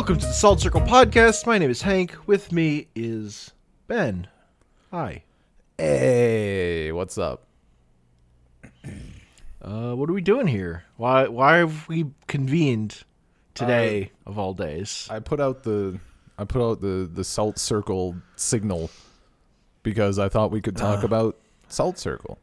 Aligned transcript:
Welcome 0.00 0.18
to 0.20 0.26
the 0.28 0.32
Salt 0.32 0.60
Circle 0.62 0.80
Podcast. 0.80 1.46
My 1.46 1.58
name 1.58 1.68
is 1.68 1.82
Hank. 1.82 2.16
With 2.26 2.52
me 2.52 2.88
is 2.94 3.52
Ben. 3.86 4.28
Hi. 4.90 5.24
Hey, 5.76 6.90
what's 6.90 7.18
up? 7.18 7.44
Uh, 9.60 9.92
what 9.92 10.08
are 10.08 10.14
we 10.14 10.22
doing 10.22 10.46
here? 10.46 10.84
Why 10.96 11.28
why 11.28 11.58
have 11.58 11.86
we 11.86 12.06
convened 12.28 13.02
today 13.52 14.10
of 14.24 14.38
all 14.38 14.54
days? 14.54 15.06
I 15.10 15.18
put 15.18 15.38
out 15.38 15.64
the 15.64 16.00
I 16.38 16.44
put 16.44 16.62
out 16.62 16.80
the 16.80 17.06
the 17.12 17.22
Salt 17.22 17.58
Circle 17.58 18.16
signal 18.36 18.90
because 19.82 20.18
I 20.18 20.30
thought 20.30 20.50
we 20.50 20.62
could 20.62 20.78
talk 20.78 21.04
about 21.04 21.36
Salt 21.68 21.98
Circle. 21.98 22.38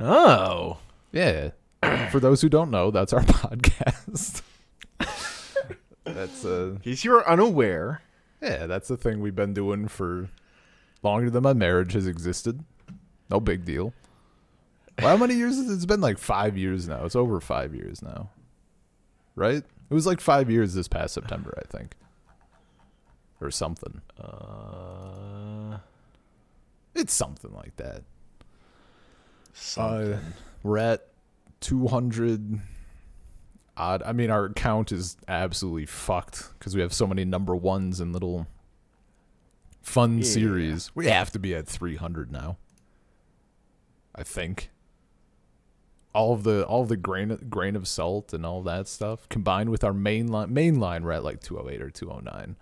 Oh. 0.00 0.78
Yeah. 1.12 1.50
For 2.10 2.18
those 2.18 2.40
who 2.40 2.48
don't 2.48 2.72
know, 2.72 2.90
that's 2.90 3.12
our 3.12 3.20
podcast. 3.22 4.42
That's 6.14 6.44
uh 6.44 6.72
In 6.76 6.78
case 6.80 7.04
you're 7.04 7.28
unaware, 7.28 8.02
yeah, 8.40 8.66
that's 8.66 8.88
the 8.88 8.96
thing 8.96 9.20
we've 9.20 9.34
been 9.34 9.54
doing 9.54 9.88
for 9.88 10.28
longer 11.02 11.30
than 11.30 11.42
my 11.42 11.52
marriage 11.52 11.92
has 11.92 12.06
existed. 12.06 12.64
No 13.30 13.40
big 13.40 13.64
deal. 13.64 13.92
Well, 14.98 15.08
how 15.08 15.16
many 15.16 15.34
years? 15.34 15.58
is 15.58 15.70
it? 15.70 15.74
It's 15.74 15.86
been 15.86 16.00
like 16.00 16.18
five 16.18 16.56
years 16.56 16.86
now. 16.88 17.04
It's 17.04 17.16
over 17.16 17.40
five 17.40 17.74
years 17.74 18.00
now, 18.02 18.30
right? 19.34 19.56
It 19.90 19.94
was 19.94 20.06
like 20.06 20.20
five 20.20 20.50
years 20.50 20.74
this 20.74 20.88
past 20.88 21.14
September, 21.14 21.52
I 21.58 21.66
think, 21.76 21.94
or 23.40 23.50
something. 23.50 24.00
uh, 24.22 25.78
It's 26.94 27.12
something 27.12 27.52
like 27.54 27.76
that. 27.76 28.02
something. 29.52 30.12
Uh, 30.14 30.20
we're 30.62 30.78
at 30.78 31.08
200 31.60 32.60
odd. 33.76 34.02
I 34.04 34.12
mean, 34.12 34.30
our 34.30 34.48
count 34.50 34.92
is 34.92 35.16
absolutely 35.28 35.86
fucked 35.86 36.50
because 36.58 36.74
we 36.74 36.80
have 36.82 36.92
so 36.92 37.06
many 37.06 37.24
number 37.24 37.54
ones 37.56 38.00
and 38.00 38.12
little 38.12 38.46
fun 39.82 40.18
Yeah. 40.18 40.24
series. 40.24 40.90
We 40.94 41.06
have 41.06 41.30
to 41.32 41.38
be 41.38 41.54
at 41.54 41.66
300 41.66 42.30
now. 42.32 42.56
I 44.14 44.22
think. 44.22 44.70
All 46.14 46.32
of 46.32 46.44
the 46.44 46.64
all 46.64 46.82
of 46.82 46.88
the 46.88 46.96
grain 46.96 47.36
grain 47.50 47.74
of 47.74 47.88
salt 47.88 48.32
and 48.32 48.46
all 48.46 48.62
that 48.62 48.86
stuff 48.86 49.28
combined 49.28 49.70
with 49.70 49.82
our 49.82 49.92
main 49.92 50.28
line 50.28 50.54
main 50.54 50.78
line 50.78 51.02
we're 51.02 51.10
at 51.10 51.24
like 51.24 51.40
208 51.40 51.82
or 51.82 51.90
209. 51.90 52.54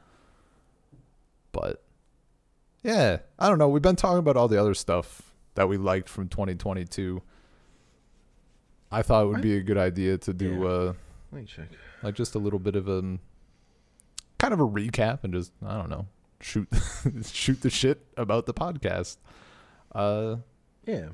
But 1.52 1.82
yeah, 2.82 3.18
I 3.38 3.50
don't 3.50 3.58
know. 3.58 3.68
We've 3.68 3.82
been 3.82 3.94
talking 3.94 4.18
about 4.20 4.38
all 4.38 4.48
the 4.48 4.58
other 4.58 4.72
stuff 4.72 5.34
that 5.54 5.68
we 5.68 5.76
liked 5.76 6.08
from 6.08 6.28
2022. 6.28 7.20
I 8.90 9.02
thought 9.02 9.24
it 9.24 9.26
would 9.28 9.42
be 9.42 9.56
a 9.58 9.62
good 9.62 9.76
idea 9.76 10.16
to 10.16 10.32
do 10.32 10.60
Yeah. 10.62 10.66
Uh, 10.66 10.92
Let 11.32 11.40
me 11.40 11.46
check. 11.46 11.68
like 12.02 12.14
just 12.14 12.34
a 12.34 12.38
little 12.38 12.58
bit 12.58 12.76
of 12.76 12.88
a 12.88 13.00
kind 14.38 14.52
of 14.52 14.60
a 14.60 14.66
recap 14.66 15.24
and 15.24 15.32
just 15.32 15.52
I 15.64 15.76
don't 15.78 15.88
know 15.90 16.06
shoot 16.40 16.68
shoot 17.24 17.60
the 17.62 17.70
shit 17.70 18.04
about 18.16 18.46
the 18.46 18.54
podcast. 18.54 19.16
Uh, 19.94 20.36
Yeah. 20.86 21.08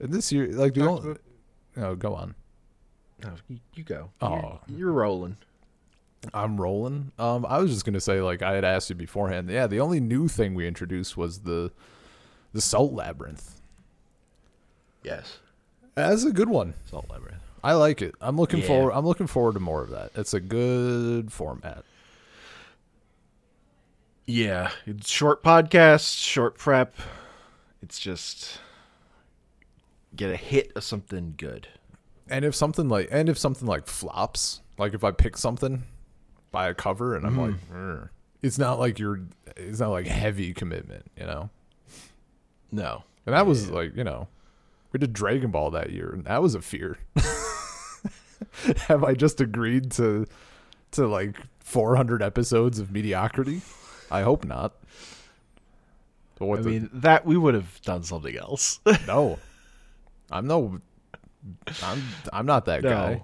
and 0.00 0.12
this 0.12 0.32
year, 0.32 0.48
like 0.52 0.74
Talked 0.74 0.88
only, 1.04 1.10
about- 1.12 1.20
oh, 1.76 1.94
go 1.94 2.14
on. 2.14 2.34
No, 3.22 3.34
you, 3.48 3.58
you 3.74 3.82
go. 3.84 4.10
Oh. 4.20 4.60
You're, 4.68 4.78
you're 4.78 4.92
rolling. 4.92 5.36
I'm 6.34 6.60
rolling. 6.60 7.12
Um, 7.18 7.44
I 7.48 7.58
was 7.58 7.70
just 7.72 7.84
gonna 7.84 8.00
say 8.00 8.20
like 8.20 8.42
I 8.42 8.54
had 8.54 8.64
asked 8.64 8.90
you 8.90 8.96
beforehand. 8.96 9.48
Yeah, 9.50 9.66
the 9.68 9.80
only 9.80 10.00
new 10.00 10.26
thing 10.28 10.54
we 10.54 10.66
introduced 10.66 11.16
was 11.16 11.40
the 11.40 11.70
the 12.52 12.60
salt 12.60 12.92
labyrinth. 12.92 13.60
Yes. 15.04 15.38
That's 15.94 16.24
a 16.24 16.32
good 16.32 16.48
one. 16.48 16.74
Salt 16.86 17.06
Labyrinth. 17.10 17.42
I 17.62 17.72
like 17.74 18.02
it. 18.02 18.14
I'm 18.20 18.36
looking 18.36 18.60
Yeah. 18.60 18.66
forward. 18.66 18.92
I'm 18.92 19.06
looking 19.06 19.26
forward 19.26 19.54
to 19.54 19.60
more 19.60 19.82
of 19.82 19.90
that. 19.90 20.10
It's 20.14 20.34
a 20.34 20.40
good 20.40 21.32
format. 21.32 21.84
Yeah. 24.26 24.70
It's 24.86 25.08
short 25.08 25.42
podcast, 25.42 26.18
short 26.18 26.58
prep. 26.58 26.94
It's 27.82 27.98
just 27.98 28.60
get 30.14 30.30
a 30.30 30.36
hit 30.36 30.72
of 30.76 30.84
something 30.84 31.34
good. 31.36 31.68
And 32.28 32.44
if 32.44 32.54
something 32.54 32.88
like 32.88 33.08
and 33.10 33.28
if 33.28 33.38
something 33.38 33.66
like 33.66 33.86
flops, 33.86 34.60
like 34.76 34.94
if 34.94 35.02
I 35.02 35.10
pick 35.12 35.36
something 35.36 35.84
by 36.50 36.68
a 36.68 36.74
cover 36.74 37.16
and 37.16 37.26
I'm 37.26 37.36
mm-hmm. 37.36 37.40
like, 37.40 38.00
"Ugh," 38.02 38.08
it's 38.42 38.58
not 38.58 38.78
like 38.78 38.98
you're, 38.98 39.20
it's 39.56 39.80
not 39.80 39.90
like 39.90 40.06
heavy 40.06 40.52
commitment, 40.52 41.10
you 41.16 41.24
know. 41.24 41.50
No. 42.70 43.04
And 43.26 43.34
that 43.34 43.46
was 43.46 43.70
like, 43.70 43.96
you 43.96 44.04
know, 44.04 44.28
we 44.92 44.98
did 44.98 45.12
Dragon 45.12 45.50
Ball 45.50 45.70
that 45.70 45.90
year, 45.90 46.10
and 46.10 46.24
that 46.24 46.42
was 46.42 46.54
a 46.54 46.60
fear. 46.60 46.98
Have 48.86 49.04
I 49.04 49.14
just 49.14 49.40
agreed 49.40 49.90
to 49.92 50.26
to 50.92 51.06
like 51.06 51.36
400 51.60 52.22
episodes 52.22 52.78
of 52.78 52.90
mediocrity? 52.90 53.60
I 54.10 54.22
hope 54.22 54.44
not. 54.44 54.74
I 56.40 56.56
the- 56.56 56.62
mean, 56.62 56.90
that 56.92 57.26
we 57.26 57.36
would 57.36 57.54
have 57.54 57.80
done 57.82 58.02
something 58.04 58.36
else. 58.36 58.80
no, 59.06 59.38
I'm 60.30 60.46
no, 60.46 60.80
I'm 61.82 62.02
I'm 62.32 62.46
not 62.46 62.66
that 62.66 62.82
guy. 62.82 63.22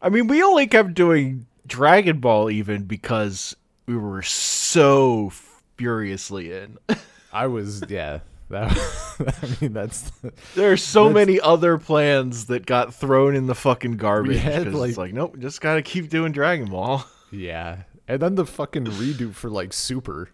I 0.00 0.08
mean, 0.08 0.26
we 0.26 0.42
only 0.42 0.66
kept 0.66 0.94
doing 0.94 1.46
Dragon 1.66 2.20
Ball 2.20 2.50
even 2.50 2.84
because 2.84 3.56
we 3.86 3.96
were 3.96 4.22
so 4.22 5.30
furiously 5.76 6.52
in. 6.52 6.78
I 7.32 7.46
was, 7.46 7.82
yeah. 7.88 8.20
That 8.48 8.70
I 9.42 9.60
mean, 9.60 9.72
that's 9.72 10.12
There 10.54 10.70
are 10.72 10.76
so 10.76 11.10
many 11.10 11.40
other 11.40 11.78
plans 11.78 12.46
that 12.46 12.64
got 12.64 12.94
thrown 12.94 13.34
in 13.34 13.46
the 13.46 13.54
fucking 13.54 13.96
garbage. 13.96 14.44
like- 14.44 14.88
it's 14.90 14.98
like, 14.98 15.12
nope, 15.12 15.38
just 15.38 15.60
gotta 15.60 15.82
keep 15.82 16.08
doing 16.08 16.32
Dragon 16.32 16.66
Ball. 16.70 17.04
yeah. 17.32 17.82
And 18.06 18.22
then 18.22 18.36
the 18.36 18.46
fucking 18.46 18.84
redo 18.84 19.34
for 19.34 19.50
like 19.50 19.72
Super, 19.72 20.30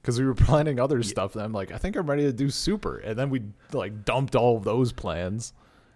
because 0.00 0.18
we 0.20 0.24
were 0.26 0.34
planning 0.34 0.78
other 0.78 1.02
stuff. 1.02 1.34
And 1.34 1.42
I'm 1.42 1.52
like, 1.52 1.72
I 1.72 1.78
think 1.78 1.96
I'm 1.96 2.08
ready 2.08 2.22
to 2.22 2.32
do 2.32 2.50
Super, 2.50 2.98
and 2.98 3.18
then 3.18 3.30
we 3.30 3.42
like 3.72 4.04
dumped 4.04 4.36
all 4.36 4.56
of 4.56 4.62
those 4.62 4.92
plans. 4.92 5.52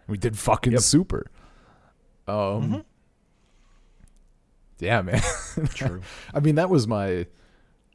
We 0.09 0.19
did 0.19 0.37
fucking 0.37 0.77
Super. 0.81 1.31
Um. 2.27 2.85
Yeah, 4.81 5.03
man. 5.03 5.21
True. 5.75 6.01
I 6.35 6.41
mean, 6.41 6.57
that 6.57 6.69
was 6.71 6.89
my. 6.89 7.27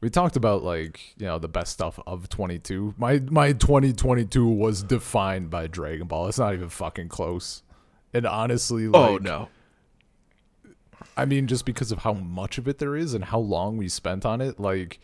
We 0.06 0.10
talked 0.10 0.36
about 0.36 0.62
like 0.62 1.00
you 1.18 1.26
know 1.26 1.40
the 1.40 1.48
best 1.48 1.72
stuff 1.72 1.98
of 2.06 2.28
22. 2.28 2.94
My 2.96 3.18
my 3.28 3.52
2022 3.52 4.46
was 4.46 4.84
defined 4.84 5.50
by 5.50 5.66
Dragon 5.66 6.06
Ball. 6.06 6.28
It's 6.28 6.38
not 6.38 6.54
even 6.54 6.68
fucking 6.68 7.08
close. 7.08 7.64
And 8.14 8.24
honestly, 8.24 8.86
oh, 8.86 8.90
like, 8.92 9.10
oh 9.10 9.16
no. 9.16 9.48
I 11.16 11.24
mean, 11.24 11.48
just 11.48 11.64
because 11.64 11.90
of 11.90 11.98
how 11.98 12.12
much 12.12 12.56
of 12.56 12.68
it 12.68 12.78
there 12.78 12.94
is 12.94 13.14
and 13.14 13.24
how 13.24 13.40
long 13.40 13.78
we 13.78 13.88
spent 13.88 14.24
on 14.24 14.40
it, 14.40 14.60
like 14.60 15.00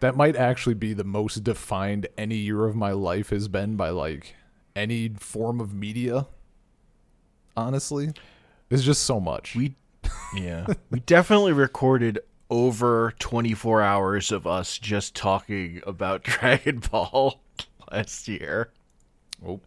that 0.00 0.16
might 0.16 0.34
actually 0.34 0.74
be 0.74 0.94
the 0.94 1.04
most 1.04 1.44
defined 1.44 2.08
any 2.18 2.34
year 2.34 2.64
of 2.64 2.74
my 2.74 2.90
life 2.90 3.30
has 3.30 3.46
been 3.46 3.76
by 3.76 3.90
like 3.90 4.34
any 4.74 5.10
form 5.10 5.60
of 5.60 5.72
media. 5.72 6.26
Honestly, 7.56 8.10
it's 8.68 8.82
just 8.82 9.04
so 9.04 9.20
much. 9.20 9.54
We 9.54 9.76
yeah. 10.34 10.66
we 10.90 10.98
definitely 10.98 11.52
recorded 11.52 12.18
over 12.50 13.14
24 13.18 13.80
hours 13.80 14.32
of 14.32 14.46
us 14.46 14.76
just 14.78 15.14
talking 15.14 15.80
about 15.86 16.22
Dragon 16.24 16.80
Ball 16.80 17.40
last 17.90 18.28
year. 18.28 18.70
Oh, 19.46 19.60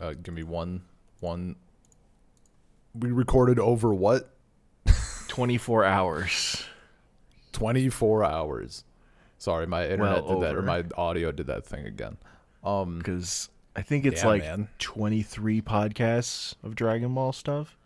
uh, 0.00 0.14
give 0.22 0.34
me 0.34 0.42
one 0.42 0.82
one. 1.20 1.56
We 2.94 3.12
recorded 3.12 3.58
over 3.58 3.94
what 3.94 4.34
24 5.28 5.84
hours. 5.84 6.64
24 7.52 8.24
hours. 8.24 8.84
Sorry, 9.38 9.66
my 9.66 9.84
internet 9.84 10.24
Well 10.24 10.40
did 10.40 10.48
that, 10.48 10.56
or 10.56 10.62
my 10.62 10.84
audio 10.96 11.32
did 11.32 11.46
that 11.46 11.64
thing 11.64 11.86
again. 11.86 12.16
Um, 12.64 12.98
because 12.98 13.48
I 13.74 13.82
think 13.82 14.04
it's 14.04 14.22
Yeah, 14.22 14.28
like 14.28 14.42
man. 14.42 14.68
23 14.78 15.62
podcasts 15.62 16.54
of 16.62 16.74
Dragon 16.74 17.14
Ball 17.14 17.32
stuff, 17.32 17.78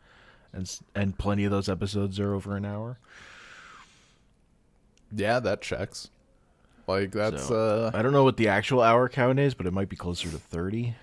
and 0.53 0.69
and 0.95 1.17
plenty 1.19 1.45
of 1.45 1.51
those 1.51 1.69
episodes 1.69 2.19
are 2.19 2.35
over 2.35 2.57
an 2.57 2.65
hour. 2.65 2.99
Yeah, 5.15 5.41
that 5.41 5.63
checks. 5.63 6.09
Like 6.87 7.13
that's 7.13 7.47
So, 7.47 7.55
uh, 7.55 7.91
I 7.95 8.03
don't 8.03 8.13
know 8.13 8.25
what 8.25 8.37
the 8.37 8.49
actual 8.49 8.83
hour 8.83 9.09
count 9.09 9.39
is, 9.39 9.55
but 9.55 9.67
it 9.67 9.73
might 9.73 9.89
be 9.89 9.97
closer 9.97 10.29
to 10.31 10.37
30. 10.39 10.95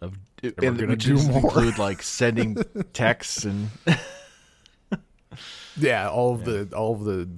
Of 0.00 0.16
And 0.42 0.54
we're 0.60 0.72
gonna 0.86 0.96
do 0.96 1.14
more. 1.16 1.38
include 1.42 1.76
like 1.78 2.02
sending 2.02 2.56
texts 2.92 3.44
and 3.44 3.68
yeah, 5.76 6.08
all 6.08 6.34
of 6.34 6.44
the 6.44 6.68
all 6.76 6.94
of 6.94 7.04
the 7.04 7.28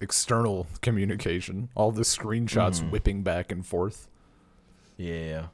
external 0.00 0.66
communication, 0.80 1.68
all 1.74 1.90
the 1.92 2.02
screenshots 2.02 2.80
Mm-hmm. 2.80 2.90
whipping 2.90 3.22
back 3.22 3.52
and 3.52 3.66
forth. 3.66 4.08
yeah, 4.96 5.46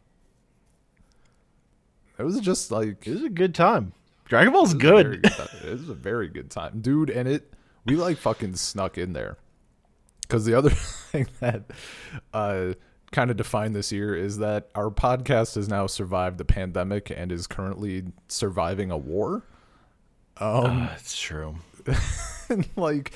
It 2.19 2.23
was 2.23 2.39
just 2.41 2.71
like 2.71 3.07
it 3.07 3.13
was 3.13 3.23
a 3.25 3.29
good 3.31 3.55
time. 3.55 3.93
Dragon 4.27 4.53
Ball's 4.53 4.75
It 4.75 4.83
was 4.83 4.85
a 4.85 5.03
very 5.03 5.17
good. 5.17 5.27
It 5.65 5.73
was 5.73 5.89
a 5.89 5.95
very 5.95 6.29
good 6.29 6.51
time, 6.51 6.81
dude. 6.81 7.11
And 7.11 7.27
it, 7.29 7.53
we 7.85 7.97
like 7.97 8.19
fucking 8.19 8.57
snuck 8.57 8.99
in 8.99 9.13
there. 9.13 9.37
Because 10.23 10.45
the 10.45 10.55
other 10.55 10.71
thing 11.11 11.27
that 11.41 11.65
uh, 12.33 12.75
kind 13.13 13.31
of 13.31 13.37
defined 13.37 13.75
this 13.75 13.91
year 13.93 14.15
is 14.15 14.39
that 14.39 14.69
our 14.75 14.91
podcast 14.91 15.57
has 15.57 15.69
now 15.69 15.87
survived 15.87 16.39
the 16.39 16.45
pandemic 16.45 17.11
and 17.11 17.33
is 17.33 17.47
currently 17.47 18.05
surviving 18.29 18.91
a 18.91 18.99
war. 18.99 19.43
Um, 20.37 20.89
That's 20.91 21.19
true. 21.19 21.57
and 22.49 22.69
like 22.77 23.13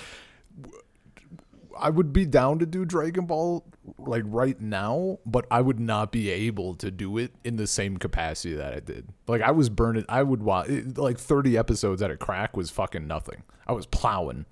I 1.79 1.91
would 1.91 2.13
be 2.13 2.25
down 2.27 2.59
to 2.61 2.67
do 2.67 2.85
Dragon 2.85 3.27
Ball 3.27 3.65
like 3.99 4.23
right 4.27 4.61
now, 4.61 5.19
but 5.27 5.47
I 5.51 5.61
would 5.61 5.81
not 5.81 6.13
be 6.13 6.31
able 6.31 6.75
to 6.77 6.91
do 6.91 7.19
it 7.19 7.33
in 7.45 7.57
the 7.57 7.67
same 7.67 7.97
capacity 7.97 8.55
that 8.55 8.75
I 8.75 8.81
did. 8.81 9.09
Like 9.27 9.43
I 9.43 9.51
was 9.51 9.69
burning. 9.69 10.05
I 10.09 10.23
would 10.23 10.43
watch 10.43 10.69
like 10.97 11.19
thirty 11.19 11.57
episodes 11.57 12.03
at 12.03 12.11
a 12.11 12.17
crack 12.17 12.57
was 12.57 12.71
fucking 12.71 13.07
nothing. 13.07 13.43
I 13.67 13.73
was 13.73 13.87
plowing, 13.87 14.47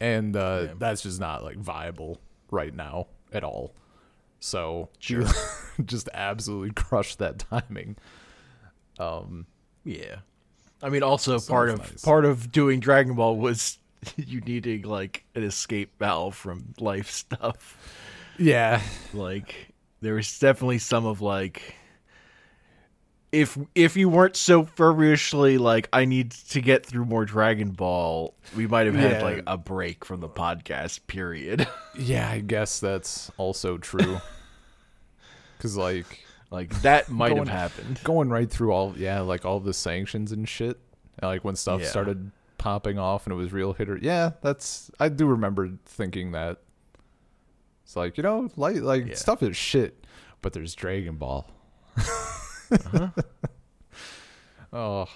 and 0.00 0.36
uh, 0.36 0.68
that's 0.78 1.02
just 1.02 1.20
not 1.20 1.42
like 1.42 1.56
viable 1.58 2.18
right 2.50 2.74
now 2.74 3.08
at 3.32 3.44
all. 3.44 3.74
So 4.40 4.90
just 5.84 6.08
absolutely 6.14 6.72
crushed 6.72 7.18
that 7.18 7.38
timing. 7.38 7.96
Um, 8.98 9.46
Yeah. 9.84 10.16
I 10.82 10.90
mean, 10.90 11.02
also 11.02 11.40
part 11.40 11.70
of 11.70 11.78
nice. 11.78 12.04
part 12.04 12.24
of 12.24 12.52
doing 12.52 12.80
Dragon 12.80 13.14
Ball 13.14 13.36
was 13.36 13.78
you 14.16 14.40
needing 14.40 14.82
like 14.82 15.24
an 15.34 15.42
escape 15.42 15.92
valve 15.98 16.34
from 16.36 16.74
life 16.80 17.10
stuff. 17.10 17.76
yeah, 18.38 18.80
Like 19.14 19.68
there 20.00 20.14
was 20.14 20.38
definitely 20.38 20.78
some 20.78 21.06
of 21.06 21.20
like 21.20 21.74
if 23.32 23.58
if 23.74 23.96
you 23.96 24.08
weren't 24.08 24.36
so 24.36 24.64
feverishly 24.64 25.58
like 25.58 25.88
I 25.92 26.04
need 26.04 26.30
to 26.30 26.60
get 26.60 26.86
through 26.86 27.04
more 27.06 27.24
Dragon 27.24 27.70
Ball, 27.72 28.34
we 28.56 28.66
might 28.66 28.86
have 28.86 28.94
had 28.94 29.12
Yeah. 29.20 29.22
like 29.22 29.42
a 29.46 29.58
break 29.58 30.04
from 30.04 30.20
the 30.20 30.28
podcast. 30.28 31.00
Period. 31.06 31.66
yeah. 31.98 32.30
I 32.30 32.38
guess 32.40 32.78
that's 32.80 33.30
also 33.36 33.78
true. 33.78 34.18
Cause 35.58 35.76
like 35.76 36.24
like 36.50 36.70
that 36.82 37.08
might 37.10 37.30
Going- 37.30 37.46
have 37.48 37.74
happened. 37.76 38.00
going 38.04 38.28
right 38.28 38.48
through 38.50 38.70
all 38.72 38.94
yeah 38.96 39.20
like 39.20 39.44
all 39.44 39.58
the 39.58 39.74
sanctions 39.74 40.30
and 40.30 40.48
shit 40.48 40.78
like 41.22 41.44
when 41.44 41.56
stuff 41.56 41.80
Yeah. 41.80 41.88
started 41.88 42.30
popping 42.58 42.98
off 42.98 43.26
and 43.26 43.32
it 43.32 43.36
was 43.36 43.52
real 43.52 43.72
hitter 43.74 43.98
yeah 44.00 44.32
that's 44.42 44.90
i 44.98 45.08
do 45.08 45.26
remember 45.26 45.70
thinking 45.84 46.32
that 46.32 46.58
it's 47.84 47.94
like 47.96 48.16
you 48.16 48.22
know 48.22 48.48
like 48.56 48.76
like 48.76 49.06
Yeah. 49.06 49.14
stuff 49.14 49.42
is 49.42 49.56
shit 49.56 50.04
but 50.42 50.52
there's 50.52 50.74
dragon 50.74 51.16
ball 51.16 51.50
Uh-huh. 51.96 53.08
oh 54.72 55.06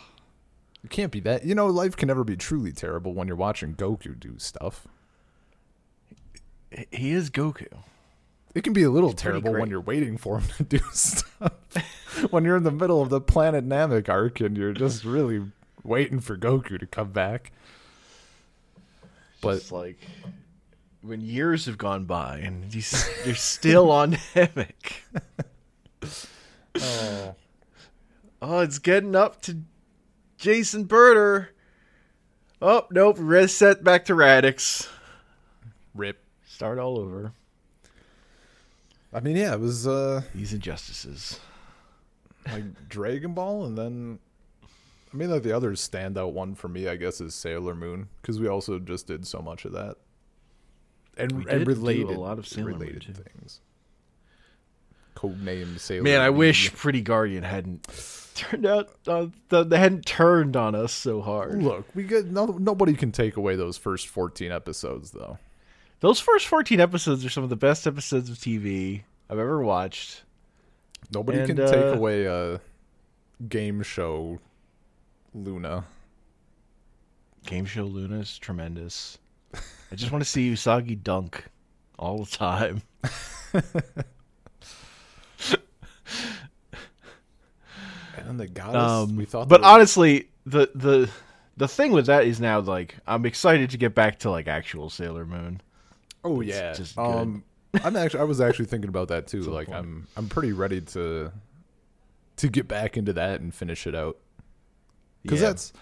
you 0.82 0.88
can't 0.88 1.10
be 1.12 1.20
that 1.20 1.44
you 1.44 1.54
know 1.54 1.66
life 1.66 1.96
can 1.96 2.06
never 2.08 2.24
be 2.24 2.36
truly 2.36 2.72
terrible 2.72 3.12
when 3.14 3.26
you're 3.26 3.36
watching 3.36 3.74
goku 3.74 4.18
do 4.18 4.34
stuff 4.38 4.86
He 6.92 7.10
is 7.10 7.30
Goku. 7.30 7.66
it 8.54 8.62
can 8.62 8.72
be 8.72 8.82
a 8.84 8.90
little 8.90 9.10
pretty 9.10 9.22
terrible 9.22 9.52
when 9.58 9.68
you're 9.70 9.80
waiting 9.80 10.16
for 10.16 10.38
him 10.38 10.48
to 10.58 10.62
do 10.64 10.78
stuff. 10.92 11.52
when 12.30 12.44
you're 12.44 12.56
in 12.56 12.62
the 12.64 12.70
middle 12.70 13.02
of 13.02 13.08
the 13.10 13.20
Planet 13.20 13.66
Namek 13.68 14.08
arc 14.08 14.40
and 14.40 14.56
you're 14.56 14.72
just 14.72 15.04
really 15.04 15.42
waiting 15.84 16.20
for 16.20 16.36
Goku 16.36 16.78
to 16.78 16.86
come 16.86 17.10
back. 17.10 17.52
But 19.40 19.56
It's 19.56 19.72
like 19.72 19.98
when 21.02 21.20
years 21.20 21.64
have 21.66 21.78
gone 21.78 22.04
by 22.04 22.38
and 22.38 22.72
he's 22.72 23.08
you're 23.24 23.34
still 23.34 23.90
on 23.90 24.12
Namek. 24.34 25.00
oh, 26.80 27.34
Oh, 28.42 28.60
it's 28.60 28.78
getting 28.78 29.14
up 29.14 29.42
to 29.42 29.58
Jason 30.38 30.86
Birder. 30.86 31.48
Oh, 32.62 32.86
nope. 32.90 33.16
Reset 33.18 33.84
back 33.84 34.06
to 34.06 34.14
Raditz. 34.14 34.88
rip. 35.94 36.22
Start 36.46 36.78
all 36.78 36.98
over. 36.98 37.32
I 39.12 39.20
mean, 39.20 39.36
yeah, 39.36 39.54
it 39.54 39.60
was 39.60 39.86
uh 39.86 40.22
These 40.34 40.52
injustices. 40.54 41.38
like 42.50 42.88
Dragon 42.88 43.32
Ball, 43.34 43.64
and 43.66 43.76
then 43.76 44.18
I 45.12 45.16
mean, 45.16 45.30
like 45.30 45.42
the 45.42 45.52
other 45.56 45.72
standout 45.72 46.32
one 46.32 46.54
for 46.54 46.68
me, 46.68 46.86
I 46.88 46.96
guess, 46.96 47.20
is 47.20 47.34
Sailor 47.34 47.74
Moon 47.74 48.08
because 48.22 48.38
we 48.38 48.46
also 48.48 48.78
just 48.78 49.06
did 49.06 49.26
so 49.26 49.40
much 49.40 49.64
of 49.64 49.72
that, 49.72 49.96
and, 51.16 51.32
We 51.44 51.50
and 51.50 51.64
do 51.64 51.70
a 51.70 51.74
related 51.74 52.16
lot 52.16 52.38
of 52.38 52.46
Sailor 52.46 52.66
related 52.68 53.02
too. 53.02 53.12
things. 53.14 53.60
Codenamed 55.16 55.80
Sailor. 55.80 56.02
Man, 56.04 56.20
I 56.20 56.30
V. 56.30 56.36
wish 56.36 56.72
Pretty 56.72 57.02
Guardian 57.02 57.42
hadn't 57.42 57.86
turned 58.34 58.64
out. 58.66 58.90
Uh, 59.06 59.26
th- 59.50 59.66
they 59.66 59.78
hadn't 59.78 60.06
turned 60.06 60.56
on 60.56 60.74
us 60.74 60.92
so 60.92 61.20
hard. 61.20 61.62
Look, 61.62 61.86
we 61.94 62.04
get 62.04 62.26
no, 62.26 62.46
nobody 62.46 62.94
can 62.94 63.12
take 63.12 63.36
away 63.36 63.56
those 63.56 63.76
first 63.76 64.08
fourteen 64.08 64.52
episodes, 64.52 65.10
though. 65.10 65.38
Those 66.00 66.18
first 66.18 66.46
14 66.46 66.80
episodes 66.80 67.26
are 67.26 67.28
some 67.28 67.44
of 67.44 67.50
the 67.50 67.56
best 67.56 67.86
episodes 67.86 68.30
of 68.30 68.38
TV 68.38 69.02
I've 69.28 69.38
ever 69.38 69.62
watched. 69.62 70.22
Nobody 71.12 71.40
And, 71.40 71.46
can 71.46 71.60
uh, 71.60 71.70
take 71.70 71.94
away 71.94 72.24
a 72.24 72.58
game 73.50 73.82
show 73.82 74.38
Luna. 75.34 75.84
Game 77.46 77.64
Show 77.64 77.84
Luna 77.84 78.20
is 78.20 78.38
tremendous. 78.38 79.18
I 79.54 79.94
just 79.96 80.12
want 80.12 80.22
to 80.22 80.28
see 80.28 80.52
Usagi 80.52 81.02
dunk 81.02 81.44
all 81.98 82.24
the 82.24 82.30
time. 82.30 82.82
And 88.16 88.26
then 88.28 88.36
the 88.36 88.46
goddess. 88.48 89.10
Um, 89.10 89.16
we 89.16 89.24
thought, 89.24 89.48
but 89.48 89.60
was- 89.60 89.70
honestly, 89.70 90.28
the 90.44 90.70
the 90.74 91.08
the 91.56 91.68
thing 91.68 91.92
with 91.92 92.06
that 92.06 92.24
is 92.26 92.40
now 92.40 92.60
like 92.60 92.96
I'm 93.06 93.24
excited 93.24 93.70
to 93.70 93.78
get 93.78 93.94
back 93.94 94.18
to 94.20 94.30
like 94.30 94.48
actual 94.48 94.90
Sailor 94.90 95.24
Moon. 95.24 95.60
oh 96.24 96.40
it's 96.40 96.50
yeah, 96.50 96.72
just 96.72 96.96
good. 96.96 97.02
um, 97.02 97.44
I'm 97.84 97.96
actually 97.96 98.20
I 98.20 98.24
was 98.24 98.40
actually 98.40 98.66
thinking 98.66 98.88
about 98.88 99.08
that 99.08 99.26
too. 99.28 99.42
Like. 99.42 99.68
I'm 99.70 100.06
I'm 100.16 100.28
pretty 100.28 100.52
ready 100.52 100.80
to 100.82 101.32
to 102.36 102.48
get 102.48 102.66
back 102.68 102.96
into 102.96 103.12
that 103.14 103.40
and 103.40 103.54
finish 103.54 103.86
it 103.86 103.94
out 103.94 104.16
because 105.22 105.40
Yeah. 105.40 105.48
that's 105.48 105.72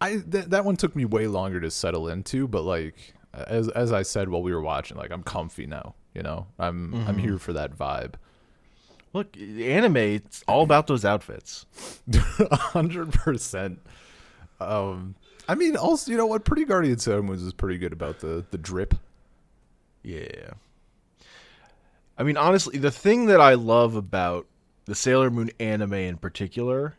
I 0.00 0.18
th- 0.18 0.46
that 0.46 0.64
one 0.64 0.76
took 0.76 0.94
me 0.96 1.04
way 1.04 1.26
longer 1.26 1.60
to 1.60 1.70
settle 1.70 2.08
into, 2.08 2.46
but 2.48 2.62
like 2.62 3.14
as 3.32 3.68
as 3.70 3.92
I 3.92 4.02
said 4.02 4.28
while 4.28 4.42
we 4.42 4.52
were 4.52 4.60
watching, 4.62 4.96
like 4.96 5.10
I'm 5.10 5.22
comfy 5.22 5.66
now. 5.66 5.94
You 6.14 6.22
know, 6.22 6.46
I'm 6.58 6.92
Mm-hmm. 6.92 7.08
I'm 7.08 7.18
here 7.18 7.38
for 7.38 7.52
that 7.54 7.76
vibe. 7.76 8.14
Look, 9.12 9.36
anime, 9.36 9.96
it's 9.96 10.42
all 10.48 10.62
about 10.62 10.86
those 10.88 11.04
outfits. 11.04 11.66
A 12.40 12.56
hundred 12.56 13.12
percent. 13.12 13.80
Um, 14.60 15.14
I 15.48 15.54
mean, 15.54 15.76
also, 15.76 16.10
you 16.10 16.16
know 16.16 16.26
what? 16.26 16.44
Pretty 16.44 16.64
Guardian 16.64 16.98
Sailor 16.98 17.22
Moon 17.22 17.36
is 17.36 17.52
pretty 17.52 17.78
good 17.78 17.92
about 17.92 18.20
the 18.20 18.44
the 18.50 18.58
drip. 18.58 18.94
Yeah. 20.02 20.50
I 22.16 22.22
mean, 22.22 22.36
honestly, 22.36 22.78
the 22.78 22.90
thing 22.90 23.26
that 23.26 23.40
I 23.40 23.54
love 23.54 23.96
about 23.96 24.46
the 24.84 24.94
Sailor 24.94 25.30
Moon 25.30 25.50
anime 25.58 25.94
in 25.94 26.16
particular 26.18 26.94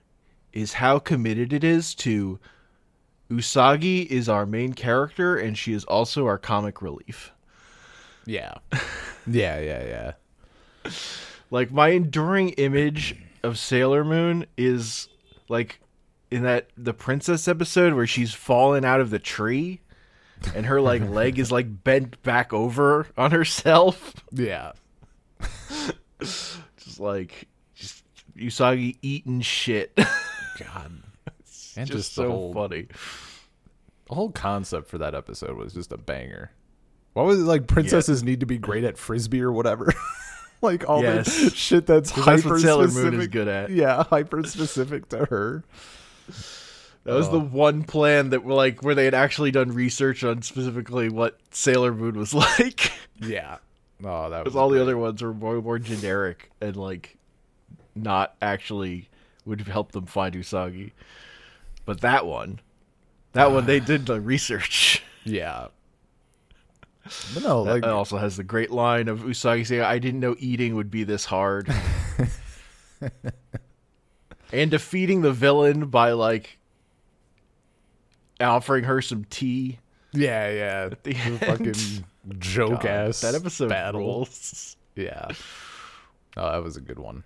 is 0.56 0.74
how 0.74 0.98
committed 0.98 1.54
it 1.54 1.64
is 1.64 1.94
to 1.96 2.40
Usagi 3.30 4.06
is 4.08 4.28
our 4.30 4.46
main 4.46 4.74
character 4.74 5.36
and 5.36 5.58
she 5.58 5.74
is 5.74 5.84
also 5.86 6.26
our 6.26 6.38
comic 6.38 6.82
relief. 6.82 7.32
Yeah, 8.26 8.56
yeah, 9.28 9.60
yeah, 9.60 10.14
yeah. 10.86 10.92
Like 11.52 11.72
my 11.72 11.90
enduring 11.90 12.50
image 12.50 13.16
of 13.44 13.60
Sailor 13.60 14.04
Moon 14.04 14.46
is 14.58 15.08
like 15.50 15.80
in 16.32 16.44
that 16.44 16.70
the 16.76 16.94
princess 16.94 17.48
episode 17.48 17.94
where 17.94 18.08
she's 18.08 18.34
fallen 18.34 18.84
out 18.84 19.00
of 19.00 19.12
the 19.12 19.20
tree 19.20 19.82
and 20.56 20.66
her 20.66 20.82
like 20.82 21.02
leg 21.10 21.38
is 21.38 21.52
like 21.52 21.84
bent 21.84 22.22
back 22.24 22.54
over 22.54 23.08
on 23.18 23.32
herself. 23.32 24.14
Yeah, 24.32 24.72
Just 26.20 27.00
like 27.00 27.48
just 27.76 28.04
Usagi 28.38 28.98
eating 29.02 29.42
shit. 29.42 29.98
God, 30.60 30.92
and 31.78 31.88
just, 31.88 31.92
just, 31.92 32.14
so 32.14 32.30
whole 32.30 32.54
funny. 32.54 32.88
the 34.08 34.16
whole 34.16 34.32
concept 34.32 34.90
for 34.90 34.98
that 34.98 35.16
episode 35.16 35.58
was 35.58 35.74
just 35.74 35.92
a 35.92 35.98
banger. 35.98 36.52
What 37.14 37.26
was 37.26 37.40
it 37.40 37.44
like? 37.44 37.68
Princesses 37.68 38.24
need 38.24 38.42
to 38.42 38.46
be 38.46 38.58
great 38.58 38.84
at 38.84 38.98
frisbee 38.98 39.42
or 39.42 39.52
whatever. 39.52 39.94
like 40.62 40.90
all 40.90 41.02
Yes. 41.02 41.44
the 41.44 41.50
shit 41.52 41.86
that's 41.86 42.12
hyper 42.12 42.50
that's 42.50 42.64
Sailor 42.64 42.88
Moon 42.88 42.88
is 42.88 42.94
specific. 42.94 43.32
good 43.32 43.48
at. 43.48 43.70
Yeah, 43.70 44.04
hyper 44.10 44.44
specific 44.44 45.10
to 45.10 45.26
her. 45.26 45.64
That 47.06 47.14
was 47.14 47.30
the 47.30 47.38
oh. 47.38 47.46
one 47.46 47.84
plan 47.84 48.32
that 48.32 48.44
were 48.44 48.54
like 48.54 48.82
where 48.84 48.96
they 48.96 49.06
had 49.06 49.14
actually 49.14 49.52
done 49.52 49.72
research 49.72 50.24
on 50.24 50.42
specifically 50.42 51.08
what 51.10 51.40
Sailor 51.52 51.94
Moon 51.94 52.18
was 52.18 52.34
like. 52.34 52.92
Yeah. 53.22 53.58
Oh, 54.04 54.30
that 54.30 54.40
was 54.40 54.44
Because 54.44 54.56
all 54.56 54.70
the 54.70 54.82
other 54.82 54.98
ones 54.98 55.22
were 55.22 55.34
more, 55.34 55.62
more 55.62 55.80
generic 55.80 56.52
and 56.60 56.76
like 56.76 57.18
not 57.96 58.36
actually 58.42 59.08
would 59.46 59.62
help 59.62 59.92
them 59.92 60.06
find 60.06 60.36
Usagi. 60.36 60.92
But 61.86 62.02
that 62.02 62.26
one, 62.26 62.60
that 63.34 63.52
one 63.52 63.66
they 63.66 63.80
did 63.92 64.06
the 64.06 64.20
research. 64.20 65.04
Yeah. 65.24 65.68
But 67.34 67.44
no, 67.44 67.64
That 67.66 67.74
like 67.82 67.84
also 67.86 68.18
has 68.18 68.36
the 68.38 68.44
great 68.44 68.72
line 68.72 69.08
of 69.08 69.20
Usagi 69.20 69.66
saying, 69.68 69.82
"I 69.84 70.00
didn't 70.00 70.20
know 70.20 70.36
eating 70.40 70.76
would 70.76 70.90
be 70.90 71.04
this 71.04 71.26
hard." 71.26 71.72
and 74.52 74.72
defeating 74.72 75.22
the 75.22 75.32
villain 75.32 75.88
by 75.88 76.12
like 76.14 76.58
offering 78.40 78.84
her 78.86 79.02
some 79.02 79.26
tea. 79.26 79.80
yeah, 80.14 80.50
yeah. 80.50 80.90
the 80.90 80.98
The 81.04 81.16
end. 81.16 81.40
fucking 81.40 82.06
joke 82.40 82.72
God, 82.82 82.86
ass 82.86 83.22
that 83.22 83.36
episode 83.36 83.70
battle. 83.70 84.02
rules. 84.02 84.76
Yeah. 84.96 85.28
Oh, 86.38 86.52
that 86.52 86.64
was 86.64 86.78
a 86.78 86.82
good 86.82 87.00
one. 87.00 87.24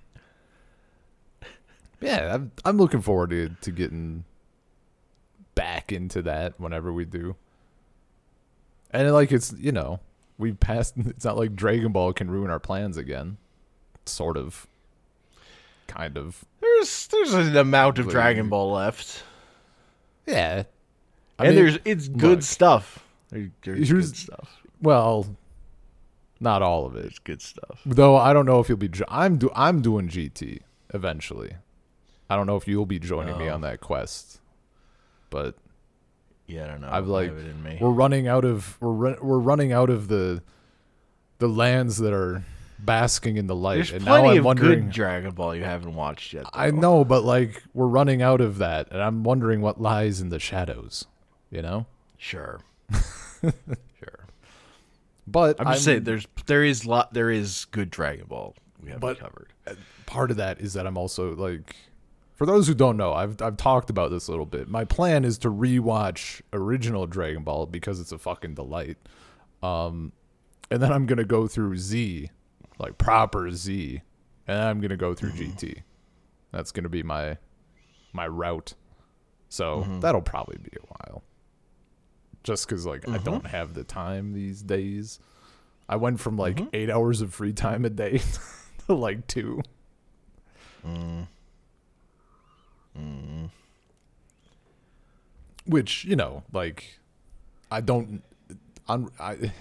Yeah, 2.02 2.36
I'm, 2.36 2.52
I'm 2.66 2.78
looking 2.78 3.02
forward 3.02 3.30
to 3.32 3.50
to 3.62 3.72
getting 3.72 4.24
back 5.56 5.92
into 5.92 6.22
that 6.22 6.60
whenever 6.60 6.94
we 6.94 7.06
do. 7.06 7.36
And 8.92 9.12
like 9.12 9.32
it's 9.32 9.54
you 9.58 9.72
know 9.72 10.00
we 10.38 10.54
passed. 10.54 10.96
It's 10.98 11.26
not 11.26 11.38
like 11.38 11.56
Dragon 11.56 11.92
Ball 11.92 12.14
can 12.14 12.32
ruin 12.32 12.50
our 12.50 12.60
plans 12.60 12.98
again. 12.98 13.38
Sort 14.06 14.38
of. 14.38 14.68
Kind 15.88 16.18
of. 16.18 16.46
There's 16.62 17.08
there's 17.08 17.34
an 17.34 17.56
amount 17.58 18.00
of 18.00 18.08
Dragon 18.10 18.48
Ball 18.50 18.72
left, 18.74 19.24
Yeah. 20.28 20.64
I 21.38 21.46
and 21.46 21.56
mean, 21.56 21.66
there's 21.66 21.80
it's 21.86 22.08
good 22.08 22.30
look. 22.30 22.42
stuff. 22.44 23.06
There- 23.30 23.50
There's 23.64 23.92
good 23.92 24.16
stuff. 24.16 24.62
well, 24.82 25.36
not 26.40 26.62
all 26.62 26.86
of 26.86 26.96
it. 26.96 27.02
There's 27.04 27.20
good 27.20 27.42
stuff. 27.42 27.82
Though 27.86 28.16
I 28.18 28.34
don't 28.34 28.46
know 28.46 28.60
if 28.60 28.70
you'll 28.70 28.78
be. 28.78 28.90
I'm 29.08 29.38
do. 29.38 29.50
I'm 29.56 29.82
doing 29.82 30.10
GT 30.10 30.60
eventually. 30.94 31.54
I 32.30 32.36
don't 32.36 32.46
know 32.48 32.56
if 32.58 32.68
you'll 32.68 32.86
be 32.86 33.00
joining 33.00 33.38
me 33.38 33.50
Oh. 33.50 33.56
on 33.56 33.62
that 33.62 33.80
quest, 33.82 34.40
but 35.30 35.56
Yeah, 36.48 36.66
I 36.66 36.68
don't 36.68 36.82
know. 36.82 36.90
I've, 36.92 37.08
like, 37.08 37.30
have 37.30 37.38
it 37.38 37.48
in 37.48 37.62
me. 37.64 37.78
we're 37.82 37.90
running 37.90 38.28
out 38.28 38.46
of 38.46 38.78
we're 38.82 39.20
we're 39.22 39.40
running 39.40 39.72
out 39.72 39.90
of 39.90 40.08
the 40.08 40.42
the 41.40 41.48
lands 41.48 41.98
that 41.98 42.14
are 42.14 42.44
basking 42.80 43.38
in 43.38 43.48
the 43.48 43.56
light, 43.56 43.76
There's 43.76 43.92
and 43.94 44.06
now 44.06 44.20
plenty 44.20 44.30
I'm 44.32 44.38
of 44.40 44.46
wondering. 44.46 44.86
good 44.86 44.92
Dragon 44.92 45.32
Ball 45.32 45.56
you 45.56 45.64
haven't 45.64 45.96
watched 45.96 46.34
yet. 46.34 46.46
I 46.54 46.72
know, 46.72 47.04
but 47.06 47.24
like 47.24 47.64
we're 47.74 47.88
running 47.88 48.22
out 48.22 48.42
of 48.42 48.58
that, 48.60 48.88
and 48.92 49.02
I'm 49.02 49.24
wondering 49.24 49.62
what 49.62 49.82
lies 49.82 50.22
in 50.22 50.30
the 50.30 50.40
shadows. 50.40 51.06
You 51.52 51.62
know, 51.62 51.86
Sure. 52.18 52.60
sure. 53.42 54.26
but 55.28 55.60
I'm 55.60 55.68
just 55.74 55.84
saying 55.86 56.04
there's 56.04 56.28
there 56.46 56.64
is 56.64 56.86
lot 56.86 57.14
there 57.14 57.30
is 57.32 57.66
good 57.72 57.90
Dragon 57.90 58.26
Ball 58.28 58.56
we 58.84 58.92
haven't 58.92 59.20
covered. 59.20 59.48
Uh, 59.68 59.74
part 60.06 60.32
of 60.32 60.38
that 60.38 60.60
is 60.60 60.74
that 60.74 60.86
I'm 60.88 60.98
also 60.98 61.36
like 61.36 61.76
for 62.40 62.46
those 62.46 62.68
who 62.68 62.74
don't 62.74 62.96
know, 62.96 63.14
I've 63.14 63.42
I've 63.42 63.58
talked 63.58 63.90
about 63.90 64.12
this 64.12 64.30
a 64.30 64.32
little 64.32 64.46
bit. 64.46 64.70
My 64.70 64.86
plan 64.86 65.26
is 65.26 65.38
to 65.40 65.52
rewatch 65.52 66.42
original 66.54 67.06
Dragon 67.06 67.44
Ball 67.44 67.66
because 67.66 68.00
it's 68.00 68.14
a 68.14 68.18
fucking 68.18 68.56
delight. 68.56 68.98
Um 69.62 70.14
and 70.72 70.82
then 70.82 70.94
I'm 70.94 71.06
going 71.06 71.18
to 71.18 71.26
go 71.26 71.48
through 71.48 71.76
Z, 71.78 72.30
like 72.78 72.98
proper 72.98 73.52
Z, 73.52 74.02
and 74.48 74.62
I'm 74.62 74.80
going 74.80 74.92
to 74.92 74.98
go 74.98 75.14
through 75.14 75.32
mm-hmm. 75.32 75.52
GT. 75.52 75.84
That's 76.52 76.72
going 76.72 76.84
to 76.84 76.90
be 76.90 77.04
my 77.04 77.38
my 78.14 78.28
route. 78.28 78.76
So, 79.50 79.82
mm-hmm. 79.82 80.00
that'll 80.00 80.22
probably 80.22 80.60
be 80.60 80.72
a 80.78 80.86
while. 80.86 81.24
Just 82.44 82.70
cuz 82.70 82.86
like 82.86 83.10
I 83.10 83.14
mm-hmm. 83.14 83.24
don't 83.26 83.48
have 83.48 83.74
the 83.74 83.84
time 83.84 84.32
these 84.32 84.62
days. 84.62 85.20
I 85.90 85.98
went 85.98 86.22
from 86.22 86.38
like 86.38 86.62
8 86.72 86.90
hours 86.90 87.20
of 87.20 87.34
free 87.34 87.52
time 87.52 87.84
a 87.84 87.90
day 87.90 88.22
to 88.88 88.94
like 88.94 89.28
mm. 89.28 89.66
2. 92.96 93.50
Which 95.66 96.06
you 96.06 96.16
know, 96.16 96.44
like, 96.52 97.00
I 97.70 97.82
don't. 97.82 98.24
On 98.88 99.10
I, 99.20 99.52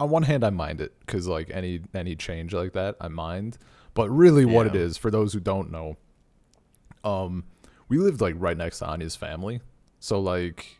on 0.00 0.10
one 0.10 0.22
hand, 0.22 0.44
I 0.44 0.50
mind 0.50 0.80
it 0.80 0.94
because 1.00 1.26
like 1.26 1.50
any 1.52 1.82
any 1.94 2.16
change 2.16 2.54
like 2.54 2.72
that, 2.72 2.96
I 3.00 3.08
mind. 3.08 3.58
But 3.94 4.08
really, 4.10 4.44
what 4.44 4.66
it 4.66 4.74
Yeah. 4.74 4.82
is 4.82 4.96
for 4.96 5.10
those 5.10 5.32
who 5.32 5.40
don't 5.40 5.70
know, 5.70 5.96
um, 7.04 7.44
we 7.88 7.98
lived 7.98 8.20
like 8.20 8.34
right 8.38 8.56
next 8.56 8.78
to 8.78 8.86
Anya's 8.86 9.16
family, 9.16 9.60
so 10.00 10.20
like, 10.20 10.78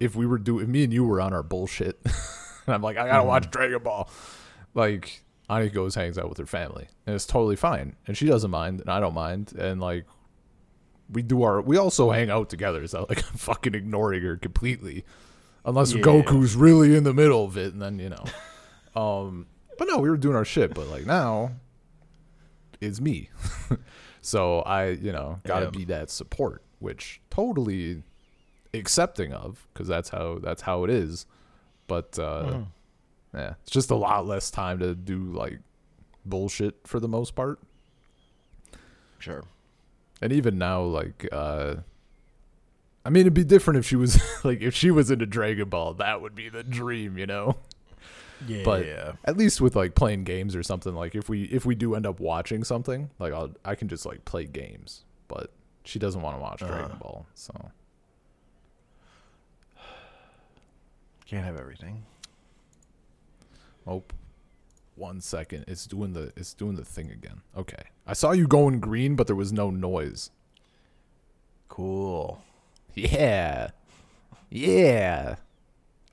if 0.00 0.14
we 0.16 0.26
were 0.26 0.38
do, 0.38 0.58
if 0.58 0.68
me 0.68 0.84
and 0.84 0.92
you 0.92 1.04
were 1.04 1.20
on 1.20 1.32
our 1.32 1.42
bullshit, 1.42 1.98
and 2.66 2.74
I'm 2.74 2.82
like, 2.82 2.96
I 2.98 3.06
gotta 3.06 3.24
watch 3.24 3.50
Dragon 3.50 3.82
Ball, 3.82 4.08
like. 4.74 5.22
Anya 5.50 5.70
goes 5.70 5.94
hangs 5.94 6.18
out 6.18 6.28
with 6.28 6.36
her 6.36 6.44
family, 6.44 6.88
and 7.06 7.14
it's 7.14 7.24
totally 7.24 7.56
fine, 7.56 7.96
and 8.06 8.14
she 8.18 8.26
doesn't 8.26 8.50
mind, 8.50 8.82
and 8.82 8.90
I 8.90 9.00
don't 9.00 9.14
mind, 9.14 9.54
and 9.58 9.80
like 9.80 10.04
we 11.10 11.22
do 11.22 11.42
our 11.42 11.60
we 11.60 11.76
also 11.76 12.10
hang 12.10 12.30
out 12.30 12.48
together. 12.50 12.86
so 12.86 13.06
like 13.08 13.18
I'm 13.30 13.36
fucking 13.38 13.74
ignoring 13.74 14.22
her 14.22 14.36
completely. 14.36 15.04
Unless 15.64 15.92
Yeah. 15.94 16.02
Goku's 16.02 16.54
really 16.56 16.96
in 16.96 17.04
the 17.04 17.12
middle 17.14 17.44
of 17.44 17.56
it 17.56 17.72
and 17.72 17.82
then, 17.82 17.98
you 17.98 18.10
know. 18.10 18.24
um 19.00 19.46
but 19.78 19.86
no, 19.88 19.98
we 19.98 20.10
were 20.10 20.16
doing 20.16 20.36
our 20.36 20.44
shit, 20.44 20.74
but 20.74 20.88
like 20.88 21.06
now 21.06 21.52
it's 22.80 23.00
me. 23.00 23.30
so 24.22 24.60
I, 24.60 24.90
you 24.90 25.12
know, 25.12 25.40
got 25.44 25.60
to 25.60 25.64
Yeah. 25.66 25.70
be 25.70 25.84
that 25.86 26.10
support, 26.10 26.62
which 26.78 27.20
totally 27.30 28.02
accepting 28.74 29.32
of 29.32 29.66
cuz 29.74 29.88
that's 29.88 30.08
how 30.10 30.38
that's 30.40 30.62
how 30.62 30.84
it 30.84 30.90
is. 30.90 31.26
But 31.86 32.18
uh 32.18 32.60
yeah, 33.34 33.54
it's 33.62 33.70
just 33.70 33.90
a 33.90 33.94
lot 33.96 34.26
less 34.26 34.50
time 34.50 34.78
to 34.80 34.94
do 34.94 35.32
like 35.32 35.58
bullshit 36.24 36.86
for 36.86 36.98
the 37.00 37.08
most 37.08 37.34
part. 37.34 37.58
Sure. 39.18 39.44
And 40.20 40.32
even 40.32 40.58
now, 40.58 40.82
like, 40.82 41.28
uh, 41.30 41.76
I 43.04 43.10
mean, 43.10 43.20
it'd 43.22 43.34
be 43.34 43.44
different 43.44 43.78
if 43.78 43.86
she 43.86 43.96
was 43.96 44.20
like, 44.44 44.60
if 44.60 44.74
she 44.74 44.90
was 44.90 45.10
into 45.10 45.26
Dragon 45.26 45.68
Ball, 45.68 45.94
that 45.94 46.20
would 46.20 46.34
be 46.34 46.48
the 46.48 46.62
dream, 46.62 47.16
you 47.18 47.26
know. 47.26 47.56
Yeah. 48.46 48.62
But 48.64 48.86
at 49.24 49.36
least 49.36 49.60
with 49.60 49.74
like 49.74 49.94
playing 49.96 50.22
games 50.24 50.54
or 50.54 50.62
something, 50.62 50.94
like 50.94 51.14
if 51.16 51.28
we 51.28 51.42
if 51.44 51.64
we 51.66 51.74
do 51.74 51.96
end 51.96 52.06
up 52.06 52.20
watching 52.20 52.62
something, 52.62 53.10
like 53.18 53.32
I'll 53.32 53.50
I 53.64 53.74
can 53.74 53.88
just 53.88 54.06
like 54.06 54.24
play 54.24 54.44
games. 54.44 55.04
But 55.26 55.50
she 55.84 55.98
doesn't 55.98 56.20
want 56.22 56.36
to 56.36 56.40
watch 56.40 56.60
Dragon 56.60 56.92
Uh. 56.92 56.98
Ball, 56.98 57.26
so 57.34 57.52
can't 61.26 61.44
have 61.44 61.58
everything. 61.58 62.04
oh, 63.86 64.02
one 64.98 65.20
second, 65.20 65.64
it's 65.68 65.86
doing 65.86 66.12
the 66.12 66.32
it's 66.36 66.54
doing 66.54 66.76
the 66.76 66.84
thing 66.84 67.10
again. 67.10 67.42
Okay, 67.56 67.82
I 68.06 68.12
saw 68.12 68.32
you 68.32 68.46
going 68.46 68.80
green, 68.80 69.16
but 69.16 69.26
there 69.26 69.36
was 69.36 69.52
no 69.52 69.70
noise. 69.70 70.30
Cool. 71.68 72.42
Yeah. 72.94 73.70
Yeah. 74.50 75.36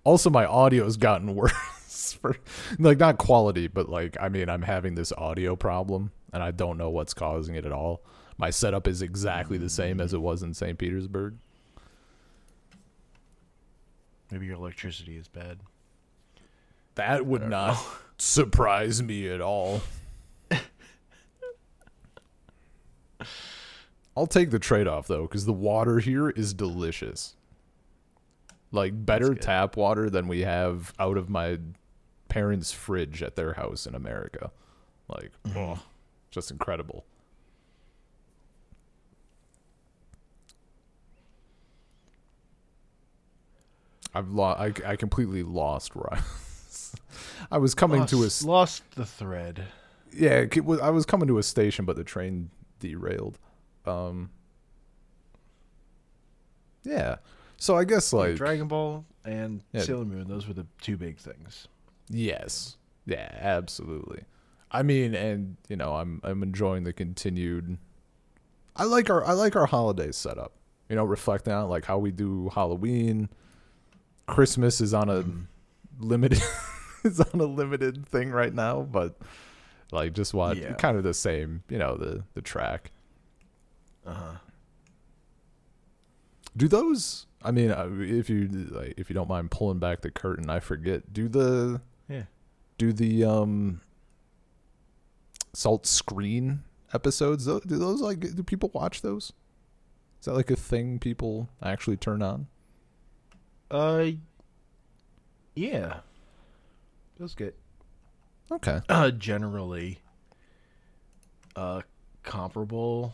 Also, 0.04 0.30
my 0.30 0.46
audio's 0.46 0.98
gotten 0.98 1.36
worse 1.36 2.18
for 2.22 2.38
like 2.78 3.00
not 3.00 3.18
quality, 3.18 3.68
but 3.68 3.90
like 3.90 4.18
I 4.20 4.30
mean, 4.30 4.50
I'm 4.50 4.62
having 4.62 4.96
this 4.96 5.12
audio 5.14 5.56
problem 5.56 6.12
and 6.32 6.44
I 6.44 6.52
don't 6.52 6.78
know 6.78 6.90
what's 6.90 7.14
causing 7.14 7.56
it 7.56 7.66
at 7.66 7.72
all. 7.72 8.02
My 8.38 8.50
setup 8.50 8.88
is 8.88 9.02
exactly 9.02 9.58
the 9.58 9.70
same 9.70 10.02
as 10.02 10.14
it 10.14 10.22
was 10.22 10.44
in 10.44 10.54
St. 10.54 10.78
Petersburg. 10.78 11.36
Maybe 14.30 14.46
your 14.48 14.56
electricity 14.56 15.16
is 15.16 15.30
bad. 15.30 15.60
That 16.96 17.26
would 17.26 17.48
not 17.48 17.78
surprise 18.18 19.02
me 19.04 19.30
at 19.30 19.42
all. 19.42 19.82
I'll 24.18 24.28
take 24.28 24.52
the 24.52 24.60
trade 24.60 24.88
off 24.88 25.08
though, 25.08 25.24
because 25.24 25.46
the 25.46 25.54
water 25.54 26.00
here 26.00 26.30
is 26.30 26.54
delicious. 26.54 27.36
Like 28.72 29.06
better 29.06 29.36
tap 29.36 29.76
water 29.78 30.10
than 30.10 30.28
we 30.28 30.42
have 30.42 30.94
out 31.00 31.18
of 31.18 31.30
my 31.30 31.60
parents' 32.30 32.72
fridge 32.72 33.22
at 33.22 33.36
their 33.36 33.54
house 33.54 33.86
in 33.86 33.96
America. 33.96 34.52
Like, 35.08 35.32
oh, 35.56 35.80
just 36.32 36.52
incredible. 36.52 37.06
I've 44.14 44.32
lost. 44.32 44.60
I, 44.62 44.92
I 44.92 44.96
completely 44.96 45.44
lost 45.44 45.96
where 45.96 46.14
I. 46.14 46.22
I 47.52 47.58
was 47.58 47.74
coming 47.76 48.02
lost, 48.02 48.10
to 48.12 48.24
a 48.24 48.26
s- 48.26 48.44
lost 48.44 48.84
the 48.96 49.06
thread. 49.06 49.66
yeah, 50.14 50.46
it 50.52 50.66
was, 50.66 50.80
I 50.80 50.90
was 50.90 51.06
coming 51.06 51.28
to 51.28 51.38
a 51.38 51.44
station, 51.44 51.86
but 51.86 51.96
the 51.96 52.04
train 52.04 52.50
derailed. 52.80 53.38
Um, 53.86 54.30
yeah, 56.84 57.16
so 57.58 57.76
I 57.76 57.84
guess 57.84 58.14
like 58.14 58.36
Dragon 58.36 58.68
Ball 58.68 59.06
and 59.24 59.62
Yeah. 59.72 59.82
Sailor 59.82 60.06
Moon. 60.06 60.28
Those 60.28 60.48
were 60.48 60.54
the 60.54 60.68
two 60.82 60.98
big 60.98 61.18
things. 61.18 61.68
yes, 62.10 62.78
yeah, 63.06 63.30
absolutely. 63.40 64.24
I 64.72 64.84
mean, 64.84 65.16
and 65.16 65.58
you 65.70 65.76
know, 65.76 65.96
I'm 65.96 66.20
I'm 66.24 66.44
enjoying 66.44 66.84
the 66.84 66.94
continued. 66.94 67.78
I 68.76 68.84
like 68.84 69.10
our 69.10 69.24
I 69.26 69.32
like 69.34 69.56
our 69.56 69.66
holiday 69.66 70.12
setup. 70.12 70.52
You 70.90 70.96
know, 70.96 71.04
reflecting 71.06 71.54
on 71.54 71.70
like 71.70 71.86
how 71.86 71.98
we 71.98 72.12
do 72.12 72.50
Halloween. 72.54 73.30
Christmas 74.28 74.82
is 74.82 74.94
on 74.94 75.10
a 75.10 75.24
limited 76.00 76.42
is 77.04 77.20
on 77.20 77.40
a 77.40 77.46
limited 77.46 78.06
thing 78.08 78.32
right 78.32 78.54
now, 78.54 78.82
but 78.82 79.18
like 79.92 80.14
just 80.14 80.34
watch 80.34 80.58
Yeah. 80.58 80.74
kind 80.74 80.98
of 80.98 81.04
the 81.04 81.14
same. 81.14 81.64
You 81.70 81.78
know, 81.78 81.96
the 81.98 82.24
the 82.34 82.42
track. 82.42 82.92
Uh 84.06 84.14
huh. 84.14 84.32
Do 86.58 86.68
those? 86.68 87.26
I 87.44 87.52
mean, 87.52 87.70
uh, 87.72 87.90
if 88.00 88.30
you 88.30 88.48
like, 88.72 88.94
if 88.98 89.10
you 89.10 89.14
don't 89.14 89.30
mind 89.30 89.52
pulling 89.52 89.80
back 89.80 90.02
the 90.02 90.10
curtain, 90.12 90.50
I 90.50 90.60
forget. 90.60 91.12
Do 91.14 91.28
the 91.28 91.82
Yeah. 92.10 92.24
do 92.78 92.94
the 92.94 93.24
um 93.26 93.82
salt 95.54 95.86
screen 95.86 96.64
episodes? 96.94 97.46
Do 97.46 97.60
those 97.62 98.02
like 98.02 98.20
do 98.20 98.44
people 98.44 98.72
watch 98.74 99.02
those? 99.02 99.32
Is 100.20 100.26
that 100.26 100.34
like 100.34 100.50
a 100.50 100.56
thing 100.56 100.98
people 101.00 101.50
actually 101.62 101.98
turn 101.98 102.22
on? 102.22 102.48
Uh. 103.70 104.12
Yeah. 105.56 106.00
Those 107.20 107.34
good. 107.36 107.54
Okay. 108.52 108.82
uh, 108.90 109.12
generally 109.12 110.00
uh 111.56 111.82
comparable. 112.24 113.14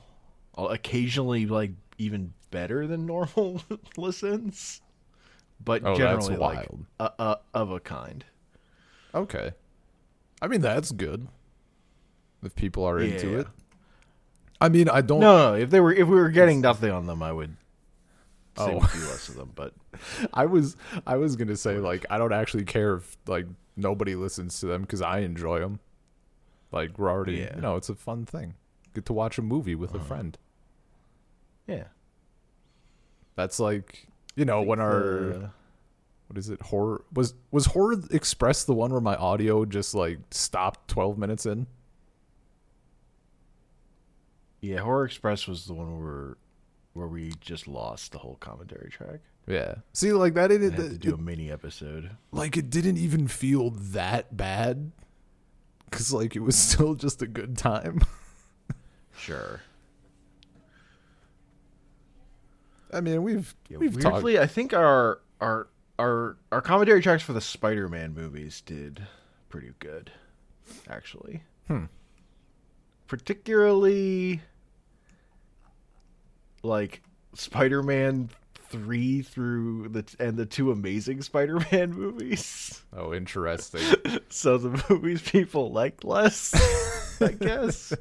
Occasionally 0.57 1.45
like 1.45 1.71
even 1.97 2.33
better 2.51 2.85
than 2.87 3.05
normal 3.05 3.61
listens, 3.97 4.81
but 5.63 5.83
Oh, 5.85 5.95
generally 5.95 6.35
like 6.35 6.57
wild. 6.69 6.85
a, 6.99 7.11
a, 7.19 7.37
of 7.53 7.71
a 7.71 7.79
kind. 7.79 8.25
Okay. 9.15 9.51
I 10.41 10.47
mean, 10.47 10.61
that's 10.61 10.91
good. 10.91 11.27
If 12.43 12.55
people 12.55 12.83
are 12.85 12.99
into 12.99 13.29
Yeah. 13.29 13.37
it. 13.39 13.47
I 14.59 14.69
mean, 14.69 14.89
I 14.89 15.01
don't. 15.01 15.19
No, 15.21 15.51
no, 15.51 15.55
if 15.55 15.69
they 15.69 15.79
were 15.79 15.93
if 15.93 16.07
we 16.07 16.15
were 16.15 16.29
getting 16.29 16.59
nothing 16.61 16.91
on 16.91 17.05
them, 17.07 17.23
I 17.23 17.31
would 17.31 17.55
say 18.57 18.73
Oh. 18.73 18.77
a 18.77 18.87
few 18.87 19.01
less 19.01 19.29
of 19.29 19.35
them. 19.35 19.51
But 19.55 19.73
I 20.33 20.45
was 20.45 20.75
I 21.07 21.17
was 21.17 21.35
gonna 21.35 21.55
say 21.57 21.77
like 21.77 22.05
I 22.09 22.17
don't 22.17 22.33
actually 22.33 22.65
care 22.65 22.95
if 22.95 23.17
like 23.27 23.45
nobody 23.75 24.15
listens 24.15 24.59
to 24.59 24.65
them 24.67 24.81
because 24.81 25.01
I 25.01 25.19
enjoy 25.19 25.59
them. 25.59 25.79
Like 26.71 26.97
we're 26.97 27.09
already, 27.09 27.37
Yeah. 27.37 27.55
you 27.55 27.61
know, 27.61 27.75
it's 27.75 27.89
a 27.89 27.95
fun 27.95 28.25
thing. 28.25 28.55
Get 28.93 29.05
to 29.05 29.13
watch 29.13 29.37
a 29.37 29.41
movie 29.41 29.75
with 29.75 29.93
a 29.95 29.99
friend. 29.99 30.37
yeah, 31.67 31.85
That's 33.35 33.59
like 33.59 34.07
you 34.35 34.45
know 34.45 34.61
when 34.61 34.79
our 34.79 35.33
Uh, 35.33 35.49
what 36.27 36.37
is 36.37 36.49
it 36.49 36.61
horror 36.61 37.03
was 37.13 37.33
was 37.51 37.65
horror 37.67 37.95
express 38.11 38.63
the 38.63 38.73
one 38.73 38.91
where 38.91 39.01
my 39.01 39.15
audio 39.15 39.65
just 39.65 39.93
like 39.93 40.19
stopped 40.31 40.87
12 40.89 41.17
minutes 41.17 41.45
in 41.45 41.67
yeah, 44.61 44.79
Horror 44.81 45.05
Express 45.05 45.47
was 45.47 45.65
the 45.65 45.73
one 45.73 45.99
where 46.03 46.37
where 46.93 47.07
we 47.07 47.33
just 47.39 47.67
lost 47.67 48.11
the 48.11 48.17
whole 48.19 48.35
commentary 48.35 48.89
track. 48.89 49.19
yeah 49.47 49.75
see 49.93 50.11
like 50.11 50.33
that 50.33 50.47
didn't 50.49 50.75
to 50.75 50.97
do 50.97 51.13
a 51.13 51.17
mini 51.17 51.49
episode. 51.51 52.11
like 52.31 52.57
it 52.57 52.69
didn't 52.69 52.97
even 52.97 53.27
feel 53.27 53.69
that 53.71 54.35
bad 54.35 54.91
because 55.89 56.11
like 56.13 56.35
it 56.35 56.39
was 56.41 56.55
still 56.69 56.95
just 56.95 57.21
a 57.21 57.27
good 57.27 57.57
time 57.57 58.01
Sure. 59.17 59.61
i 62.93 62.99
mean 63.01 63.23
we've 63.23 63.55
Yeah, 63.69 63.77
we've 63.77 63.99
talked 63.99 64.15
weirdly, 64.23 64.39
I 64.39 64.47
think 64.47 64.73
our 64.73 65.19
our 65.39 65.67
our 65.99 66.37
our 66.51 66.61
commentary 66.61 67.01
tracks 67.01 67.23
for 67.23 67.33
the 67.33 67.41
Spider-Man 67.41 68.13
movies 68.13 68.61
did 68.61 69.05
pretty 69.49 69.73
good, 69.79 70.11
actually. 70.89 71.43
Hmm. 71.67 71.85
Particularly, 73.07 74.41
like 76.63 77.01
Spider-Man 77.33 78.29
three 78.69 79.21
through 79.21 79.89
the 79.89 80.05
and 80.19 80.37
the 80.37 80.45
two 80.45 80.71
Amazing 80.71 81.21
Spider-Man 81.23 81.91
movies. 81.93 82.81
oh 82.95 83.13
interesting 83.13 83.81
So 84.29 84.57
the 84.57 84.83
movies 84.89 85.21
people 85.21 85.71
liked 85.71 86.03
less, 86.03 86.53
I 87.21 87.31
guess. 87.39 87.93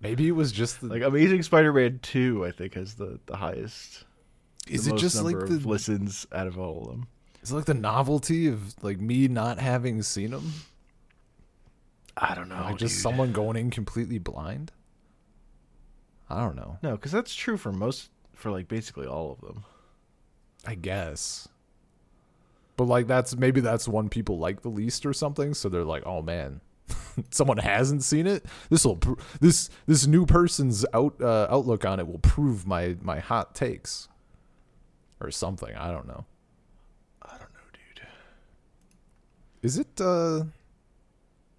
maybe 0.00 0.28
it 0.28 0.32
was 0.32 0.52
just 0.52 0.80
the, 0.80 0.86
Like 0.88 1.02
Amazing 1.02 1.42
Spider-Man 1.42 2.00
two, 2.02 2.44
I 2.44 2.50
think 2.52 2.74
has 2.74 2.94
the 2.94 3.18
the 3.26 3.36
highest. 3.36 4.04
is 4.68 4.84
the 4.86 4.94
it 4.94 4.98
just 4.98 5.22
like 5.22 5.38
the 5.38 5.58
listens 5.68 6.26
out 6.32 6.46
of 6.46 6.58
all 6.58 6.82
of 6.82 6.88
them? 6.88 7.08
is 7.42 7.50
it 7.50 7.56
like 7.56 7.64
the 7.64 7.74
novelty 7.74 8.46
of 8.46 8.74
like 8.84 9.00
me 9.00 9.26
not 9.26 9.58
having 9.58 10.02
seen 10.02 10.30
them 10.30 10.52
I 12.16 12.34
don't 12.36 12.48
know. 12.48 12.54
like 12.62 12.76
just 12.78 12.94
dude. 12.96 13.02
someone 13.02 13.32
going 13.32 13.56
in 13.56 13.70
completely 13.70 14.18
blind 14.18 14.70
i 16.32 16.40
don't 16.40 16.56
know 16.56 16.78
No, 16.82 16.92
because 16.92 17.12
that's 17.12 17.34
true 17.34 17.56
for 17.56 17.72
most, 17.72 18.10
for 18.34 18.50
like 18.50 18.68
basically 18.68 19.06
all 19.06 19.32
of 19.32 19.40
them. 19.40 19.64
I 20.64 20.74
guess. 20.76 21.48
But 22.76 22.84
like 22.84 23.06
that's 23.06 23.36
maybe 23.36 23.60
that's 23.60 23.86
one 23.88 24.08
people 24.08 24.38
like 24.38 24.62
the 24.62 24.68
least 24.68 25.04
or 25.04 25.12
something, 25.12 25.54
so 25.54 25.68
they're 25.68 25.84
like, 25.84 26.04
"Oh 26.06 26.22
man, 26.22 26.60
someone 27.30 27.58
hasn't 27.58 28.02
seen 28.04 28.26
it. 28.26 28.44
This 28.70 28.84
will 28.84 28.96
pr- 28.96 29.20
this 29.40 29.68
this 29.86 30.06
new 30.06 30.24
person's 30.24 30.86
out 30.94 31.20
uh, 31.20 31.46
outlook 31.50 31.84
on 31.84 31.98
it 32.00 32.06
will 32.06 32.18
prove 32.20 32.66
my 32.66 32.96
my 33.02 33.18
hot 33.18 33.54
takes." 33.54 34.08
Or 35.20 35.30
something, 35.30 35.72
I 35.76 35.90
don't 35.92 36.06
know. 36.08 36.24
I 37.22 37.30
don't 37.38 37.52
know, 37.54 37.68
dude. 37.72 38.06
Is 39.62 39.78
it 39.78 40.00
uh 40.00 40.44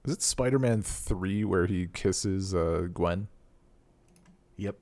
is 0.06 0.14
it 0.14 0.22
Spider-Man 0.22 0.82
3 0.82 1.46
where 1.46 1.66
he 1.66 1.88
kisses 1.94 2.54
uh 2.54 2.88
Gwen? 2.94 3.28
Yep. 4.58 4.76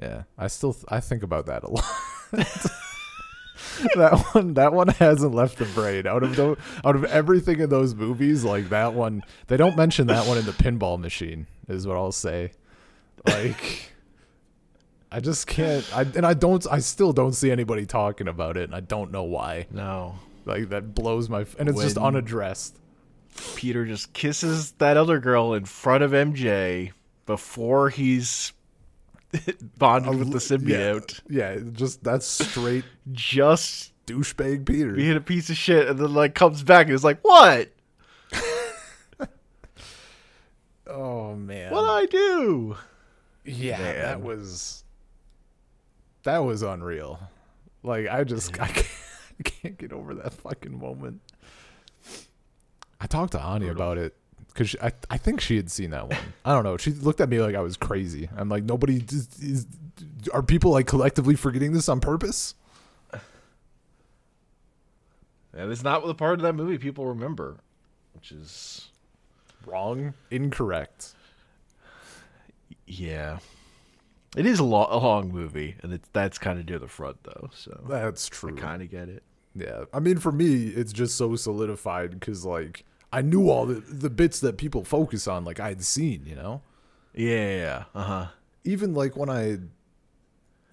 Yeah, 0.00 0.22
I 0.36 0.48
still 0.48 0.74
th- 0.74 0.84
I 0.88 1.00
think 1.00 1.22
about 1.22 1.46
that 1.46 1.62
a 1.64 1.70
lot. 1.70 1.84
that 3.96 4.24
one 4.32 4.54
that 4.54 4.72
one 4.72 4.88
hasn't 4.88 5.34
left 5.34 5.58
the 5.58 5.64
brain. 5.66 6.06
Out 6.06 6.22
of 6.22 6.36
the, 6.36 6.56
out 6.84 6.96
of 6.96 7.04
everything 7.04 7.60
in 7.60 7.70
those 7.70 7.94
movies, 7.94 8.44
like 8.44 8.68
that 8.68 8.92
one, 8.94 9.22
they 9.46 9.56
don't 9.56 9.76
mention 9.76 10.06
that 10.08 10.26
one 10.26 10.36
in 10.38 10.44
the 10.44 10.52
pinball 10.52 10.98
machine. 10.98 11.46
Is 11.68 11.86
what 11.86 11.96
I'll 11.96 12.12
say. 12.12 12.52
Like, 13.26 13.92
I 15.10 15.20
just 15.20 15.46
can't. 15.46 15.84
I 15.96 16.02
and 16.02 16.26
I 16.26 16.34
don't. 16.34 16.66
I 16.70 16.80
still 16.80 17.12
don't 17.12 17.32
see 17.32 17.50
anybody 17.50 17.86
talking 17.86 18.28
about 18.28 18.56
it, 18.56 18.64
and 18.64 18.74
I 18.74 18.80
don't 18.80 19.10
know 19.10 19.24
why. 19.24 19.66
No. 19.70 20.16
Like 20.44 20.68
that 20.68 20.94
blows 20.94 21.28
my. 21.28 21.46
And 21.58 21.68
it's 21.68 21.80
just 21.80 21.98
unaddressed. 21.98 22.78
Peter 23.54 23.84
just 23.84 24.12
kisses 24.12 24.72
that 24.72 24.96
other 24.96 25.18
girl 25.18 25.54
in 25.54 25.64
front 25.64 26.02
of 26.02 26.12
MJ 26.12 26.92
before 27.26 27.90
he's 27.90 28.52
bonded 29.78 30.18
with 30.18 30.32
the 30.32 30.38
symbiote. 30.38 31.20
Yeah, 31.28 31.54
yeah, 31.54 31.60
just 31.72 32.02
that's 32.04 32.26
straight 32.26 32.84
Just 33.12 33.92
douchebag 34.06 34.64
Peter. 34.66 34.92
being 34.92 35.16
a 35.16 35.20
piece 35.20 35.50
of 35.50 35.56
shit, 35.56 35.88
and 35.88 35.98
then 35.98 36.14
like 36.14 36.34
comes 36.34 36.62
back 36.62 36.86
and 36.86 36.94
is 36.94 37.04
like, 37.04 37.20
"What? 37.22 37.70
Oh 40.88 41.34
man. 41.34 41.72
What 41.72 41.82
I 41.88 42.06
do?" 42.06 42.76
Yeah, 43.44 43.78
Man. 43.78 43.94
that 44.02 44.22
was 44.22 44.84
that 46.22 46.38
was 46.38 46.62
unreal. 46.62 47.18
Like 47.82 48.08
I 48.08 48.24
just 48.24 48.58
I 48.60 48.68
can't, 48.68 48.86
I 49.40 49.42
can't 49.42 49.78
get 49.78 49.92
over 49.92 50.14
that 50.14 50.32
fucking 50.34 50.78
moment. 50.78 51.20
I 53.00 53.06
talked 53.06 53.32
to 53.32 53.42
Ani 53.42 53.68
about 53.68 53.98
it 53.98 54.16
because 54.56 54.74
I 54.82 54.92
I 55.10 55.18
think 55.18 55.40
she 55.40 55.56
had 55.56 55.70
seen 55.70 55.90
that 55.90 56.08
one. 56.08 56.18
I 56.44 56.52
don't 56.52 56.64
know. 56.64 56.76
She 56.76 56.92
looked 56.92 57.20
at 57.20 57.28
me 57.28 57.40
like 57.40 57.54
I 57.54 57.60
was 57.60 57.76
crazy. 57.76 58.28
I'm 58.36 58.48
like 58.48 58.64
nobody 58.64 59.00
just 59.00 59.42
is. 59.42 59.66
Are 60.32 60.42
people 60.42 60.70
like 60.72 60.86
collectively 60.86 61.34
forgetting 61.36 61.72
this 61.72 61.88
on 61.88 62.00
purpose? 62.00 62.54
That 65.52 65.68
is 65.68 65.82
not 65.82 66.04
the 66.06 66.14
part 66.14 66.34
of 66.34 66.42
that 66.42 66.54
movie 66.54 66.76
people 66.78 67.06
remember, 67.06 67.56
which 68.14 68.30
is 68.32 68.88
Wrong. 69.64 70.14
Incorrect. 70.30 71.14
yeah. 72.86 73.38
It 74.36 74.44
is 74.44 74.58
a, 74.58 74.64
lo- 74.64 74.86
a 74.90 74.98
long 74.98 75.32
movie, 75.32 75.76
and 75.82 75.94
it's 75.94 76.08
that's 76.12 76.36
kind 76.36 76.58
of 76.58 76.68
near 76.68 76.78
the 76.78 76.88
front 76.88 77.16
though, 77.24 77.48
so 77.54 77.80
That's 77.88 78.28
true. 78.28 78.54
I 78.54 78.60
kind 78.60 78.82
of 78.82 78.90
get 78.90 79.08
it. 79.08 79.22
Yeah, 79.54 79.84
I 79.94 80.00
mean, 80.00 80.18
for 80.18 80.30
me, 80.30 80.66
it's 80.66 80.92
just 80.92 81.16
so 81.16 81.34
solidified 81.36 82.10
because 82.20 82.44
like 82.44 82.84
I 83.12 83.22
knew 83.22 83.48
all 83.50 83.66
the 83.66 83.74
the 83.80 84.10
bits 84.10 84.40
that 84.40 84.56
people 84.58 84.84
focus 84.84 85.26
on, 85.28 85.44
like 85.44 85.60
I 85.60 85.68
had 85.68 85.82
seen, 85.84 86.24
you 86.26 86.34
know. 86.34 86.62
Yeah, 87.14 87.84
uh 87.94 88.02
huh. 88.02 88.26
Even 88.64 88.94
like 88.94 89.16
when 89.16 89.30
I, 89.30 89.58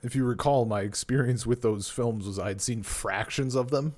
if 0.01 0.15
you 0.15 0.25
recall, 0.25 0.65
my 0.65 0.81
experience 0.81 1.45
with 1.45 1.61
those 1.61 1.89
films 1.89 2.25
was 2.25 2.37
I 2.39 2.49
had 2.49 2.61
seen 2.61 2.83
fractions 2.83 3.55
of 3.55 3.69
them 3.69 3.95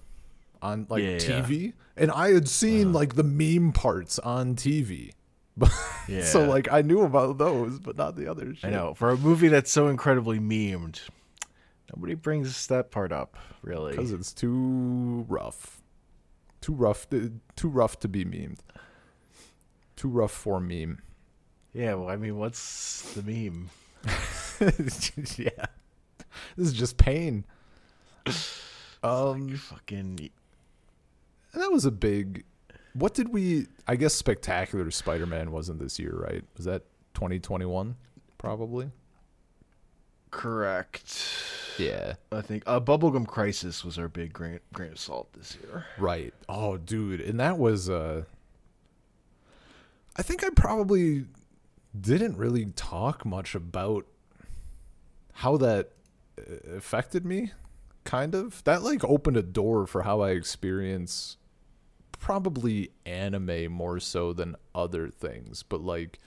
on 0.61 0.85
like 0.89 1.01
Yeah, 1.03 1.09
yeah. 1.11 1.17
TV, 1.41 1.73
and 1.97 2.11
I 2.11 2.33
had 2.33 2.47
seen 2.47 2.93
like 2.93 3.15
the 3.15 3.23
meme 3.23 3.71
parts 3.71 4.19
on 4.19 4.55
TV. 4.55 5.11
But 5.57 5.71
Yeah. 6.09 6.25
so 6.25 6.43
like 6.49 6.67
I 6.69 6.81
knew 6.81 7.01
about 7.03 7.37
those, 7.37 7.79
but 7.79 7.95
not 7.95 8.17
the 8.17 8.29
others. 8.29 8.57
shit. 8.57 8.67
I 8.67 8.71
know 8.71 8.93
for 8.93 9.09
a 9.11 9.17
movie 9.17 9.47
that's 9.47 9.71
so 9.71 9.87
incredibly 9.87 10.37
memed, 10.37 10.99
nobody 11.95 12.13
brings 12.13 12.67
that 12.67 12.91
part 12.91 13.13
up 13.13 13.37
really. 13.63 13.91
because 13.91 14.11
it's 14.11 14.33
too 14.33 15.25
rough, 15.29 15.81
too 16.65 16.73
rough, 16.73 17.07
to, 17.11 17.31
too 17.55 17.69
rough 17.69 17.99
to 17.99 18.07
be 18.07 18.25
memed. 18.25 18.57
Too 19.95 20.09
rough 20.09 20.31
for 20.31 20.59
meme. 20.59 20.99
Yeah, 21.73 21.93
well, 21.93 22.09
I 22.09 22.15
mean, 22.15 22.37
what's 22.39 23.13
the 23.13 23.21
meme? 23.21 23.69
yeah. 25.37 25.65
This 26.57 26.67
is 26.67 26.73
just 26.73 26.97
pain. 26.97 27.45
Um 29.03 29.55
Fucking 29.55 30.31
that 31.53 31.71
was 31.71 31.85
a 31.85 31.91
big 31.91 32.43
what 32.93 33.13
did 33.13 33.31
we 33.31 33.67
I 33.87 33.95
guess 33.95 34.15
spectacular 34.15 34.89
Spider-Man 34.89 35.51
wasn't 35.51 35.79
this 35.79 35.99
year, 35.99 36.15
right? 36.17 36.43
Was 36.57 36.65
that 36.65 36.81
2021 37.13 37.95
probably? 38.39 38.89
correct. 40.31 41.31
Yeah. 41.77 42.13
I 42.31 42.41
think 42.41 42.63
uh, 42.65 42.79
Bubblegum 42.79 43.27
Crisis 43.27 43.83
was 43.83 43.97
our 43.97 44.07
big 44.07 44.33
grain, 44.33 44.59
grain 44.73 44.91
of 44.91 44.99
salt 44.99 45.33
this 45.33 45.57
year. 45.61 45.85
Right. 45.97 46.33
Oh, 46.47 46.77
dude, 46.77 47.21
and 47.21 47.39
that 47.39 47.57
was 47.57 47.89
uh 47.89 48.23
I 50.17 50.21
think 50.21 50.43
I 50.45 50.49
probably 50.49 51.25
didn't 51.99 52.37
really 52.37 52.65
talk 52.75 53.25
much 53.25 53.53
about 53.55 54.05
how 55.33 55.57
that 55.57 55.91
uh, 56.39 56.75
affected 56.77 57.25
me 57.25 57.51
kind 58.05 58.33
of. 58.33 58.63
That 58.63 58.81
like 58.83 59.03
opened 59.03 59.37
a 59.37 59.43
door 59.43 59.85
for 59.87 60.03
how 60.03 60.21
I 60.21 60.31
experience 60.31 61.37
probably 62.17 62.91
anime 63.05 63.71
more 63.71 63.99
so 63.99 64.31
than 64.33 64.55
other 64.73 65.09
things, 65.09 65.63
but 65.63 65.81
like 65.81 66.19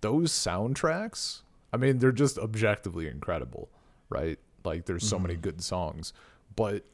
those 0.00 0.32
soundtracks, 0.32 1.42
I 1.72 1.76
mean, 1.76 1.98
they're 1.98 2.12
just 2.12 2.38
objectively 2.38 3.06
incredible. 3.08 3.68
right? 4.08 4.38
Like 4.64 4.86
there's 4.86 5.06
so 5.06 5.18
many 5.18 5.34
mm-hmm. 5.34 5.42
good 5.42 5.62
songs, 5.62 6.12
but 6.56 6.84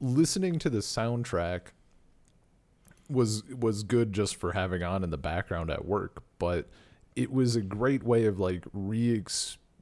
listening 0.00 0.58
to 0.60 0.70
the 0.70 0.78
soundtrack 0.78 1.68
was 3.08 3.44
was 3.44 3.82
good 3.82 4.12
just 4.12 4.36
for 4.36 4.52
having 4.52 4.82
on 4.82 5.04
in 5.04 5.10
the 5.10 5.18
background 5.18 5.70
at 5.70 5.84
work, 5.84 6.22
but 6.38 6.68
it 7.16 7.32
was 7.32 7.56
a 7.56 7.60
great 7.60 8.02
way 8.02 8.26
of 8.26 8.38
like 8.38 8.64
re 8.72 9.22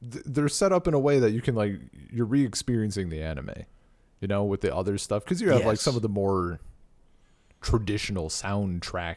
they're 0.00 0.48
set 0.48 0.72
up 0.72 0.88
in 0.88 0.94
a 0.94 0.98
way 0.98 1.18
that 1.18 1.30
you 1.30 1.40
can 1.40 1.54
like 1.54 1.78
you're 2.12 2.26
re-experiencing 2.26 3.08
the 3.08 3.22
anime 3.22 3.52
you 4.20 4.28
know 4.28 4.44
with 4.44 4.60
the 4.62 4.74
other 4.74 4.96
stuff. 4.96 5.24
Because 5.24 5.40
you 5.40 5.50
have 5.50 5.66
like 5.66 5.78
some 5.78 5.96
of 5.96 6.02
the 6.02 6.08
more 6.08 6.60
traditional 7.60 8.28
soundtrack 8.28 9.16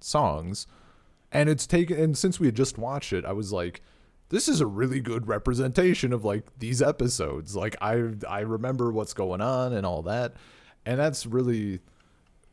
songs. 0.00 0.66
And 1.30 1.50
it's 1.50 1.66
taken 1.66 1.98
and 1.98 2.16
since 2.16 2.40
we 2.40 2.46
had 2.46 2.54
just 2.54 2.78
watched 2.78 3.12
it 3.12 3.26
i 3.26 3.32
was 3.32 3.52
like 3.52 3.82
this 4.30 4.48
is 4.48 4.60
a 4.60 4.66
really 4.66 5.00
good 5.00 5.26
representation 5.26 6.12
of 6.12 6.24
like 6.24 6.44
these 6.58 6.82
episodes. 6.82 7.56
Like 7.56 7.76
i 7.80 8.02
i 8.28 8.40
remember 8.40 8.92
what's 8.92 9.14
going 9.14 9.40
on 9.40 9.72
and 9.72 9.86
all 9.86 10.02
that. 10.02 10.34
And 10.84 10.98
that's 11.00 11.26
really 11.26 11.80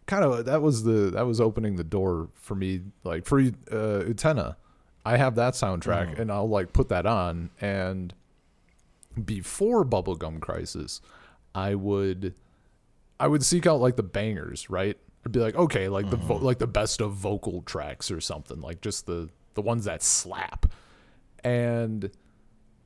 kind 0.05 0.23
of 0.23 0.45
that 0.45 0.61
was 0.61 0.83
the 0.83 1.11
that 1.11 1.25
was 1.25 1.41
opening 1.41 1.75
the 1.75 1.83
door 1.83 2.29
for 2.35 2.55
me 2.55 2.81
like 3.03 3.25
for 3.25 3.39
uh 3.39 4.03
utena. 4.07 4.55
I 5.05 5.17
have 5.17 5.35
that 5.35 5.53
soundtrack 5.53 6.17
and 6.19 6.31
i'll 6.31 6.49
like 6.49 6.73
put 6.73 6.89
that 6.89 7.05
on. 7.05 7.49
And 7.61 8.13
before 9.23 9.85
bubblegum 9.85 10.41
crisis 10.41 10.99
i 11.53 11.73
would 11.73 12.35
i 13.17 13.25
would 13.25 13.41
seek 13.45 13.65
out 13.65 13.79
like 13.79 13.95
the 13.95 14.03
bangers 14.03 14.69
right? 14.69 14.97
I'd 15.25 15.31
be 15.31 15.39
like 15.39 15.55
okay 15.55 15.87
like 15.87 16.09
the 16.09 16.17
vo- 16.17 16.35
like 16.37 16.59
the 16.59 16.67
best 16.67 17.01
of 17.01 17.13
vocal 17.13 17.61
tracks 17.61 18.11
or 18.11 18.19
something 18.21 18.61
like 18.61 18.81
just 18.81 19.05
the 19.05 19.29
the 19.53 19.61
ones 19.61 19.85
that 19.85 20.03
slap 20.03 20.65
and 21.45 22.11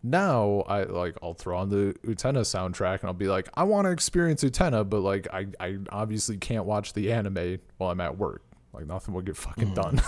now 0.04 0.63
I 0.67 0.84
like 0.84 1.17
I'll 1.24 1.34
throw 1.34 1.58
on 1.58 1.69
the 1.69 1.95
Utena 2.06 2.41
soundtrack 2.41 3.00
and 3.00 3.06
I'll 3.06 3.13
be 3.13 3.28
like, 3.28 3.50
I 3.54 3.63
want 3.63 3.86
to 3.86 3.91
experience 3.91 4.43
Utena, 4.43 4.88
but 4.88 5.00
like 5.02 5.28
I, 5.34 5.48
I 5.60 5.78
obviously 5.89 6.38
can't 6.38 6.65
watch 6.65 6.93
the 6.93 7.12
anime 7.12 7.60
while 7.78 7.89
I'm 7.89 8.02
at 8.02 8.17
work. 8.17 8.43
Like 8.74 8.86
nothing 8.86 9.13
will 9.13 9.22
get 9.22 9.38
fucking 9.38 9.69
hmm. 9.69 9.74
done. 9.74 10.02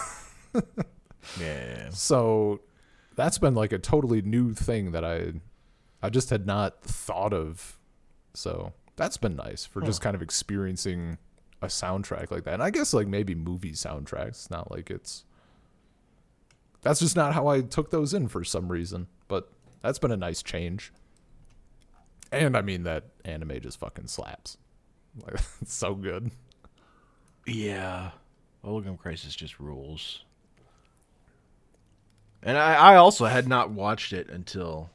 Yeah. 1.39 1.91
so 1.91 2.61
that's 3.15 3.37
been 3.37 3.53
like 3.53 3.71
a 3.71 3.77
totally 3.77 4.23
new 4.23 4.55
thing 4.55 4.91
that 4.93 5.05
I 5.05 5.33
I 6.01 6.09
just 6.09 6.31
had 6.31 6.47
not 6.47 6.81
thought 6.81 7.31
of. 7.31 7.77
So 8.33 8.73
that's 8.95 9.17
been 9.17 9.35
nice 9.35 9.63
for 9.63 9.81
just 9.81 10.01
kind 10.01 10.15
of 10.15 10.23
experiencing 10.23 11.19
a 11.61 11.67
soundtrack 11.67 12.31
like 12.31 12.43
that. 12.45 12.55
And 12.55 12.63
I 12.63 12.71
guess 12.71 12.91
like 12.91 13.07
maybe 13.07 13.35
movie 13.35 13.73
soundtracks, 13.73 14.49
not 14.49 14.71
like 14.71 14.89
it's 14.89 15.25
that's 16.81 16.99
just 16.99 17.15
not 17.15 17.33
how 17.33 17.47
I 17.47 17.61
took 17.61 17.91
those 17.91 18.13
in 18.13 18.27
for 18.27 18.43
some 18.43 18.71
reason. 18.71 19.07
But 19.27 19.49
that's 19.81 19.99
been 19.99 20.11
a 20.11 20.17
nice 20.17 20.41
change. 20.43 20.91
And 22.31 22.55
I 22.55 22.61
mean 22.61 22.83
that 22.83 23.05
anime 23.25 23.59
just 23.61 23.79
fucking 23.79 24.07
slaps. 24.07 24.57
Like 25.23 25.35
it's 25.61 25.73
so 25.73 25.95
good. 25.95 26.31
Yeah. 27.45 28.11
Bubblegum 28.63 28.97
Crisis 28.97 29.35
just 29.35 29.59
rules. 29.59 30.23
And 32.43 32.57
I, 32.57 32.73
I 32.75 32.95
also 32.95 33.25
had 33.25 33.47
not 33.47 33.69
watched 33.71 34.13
it 34.13 34.29
until 34.29 34.89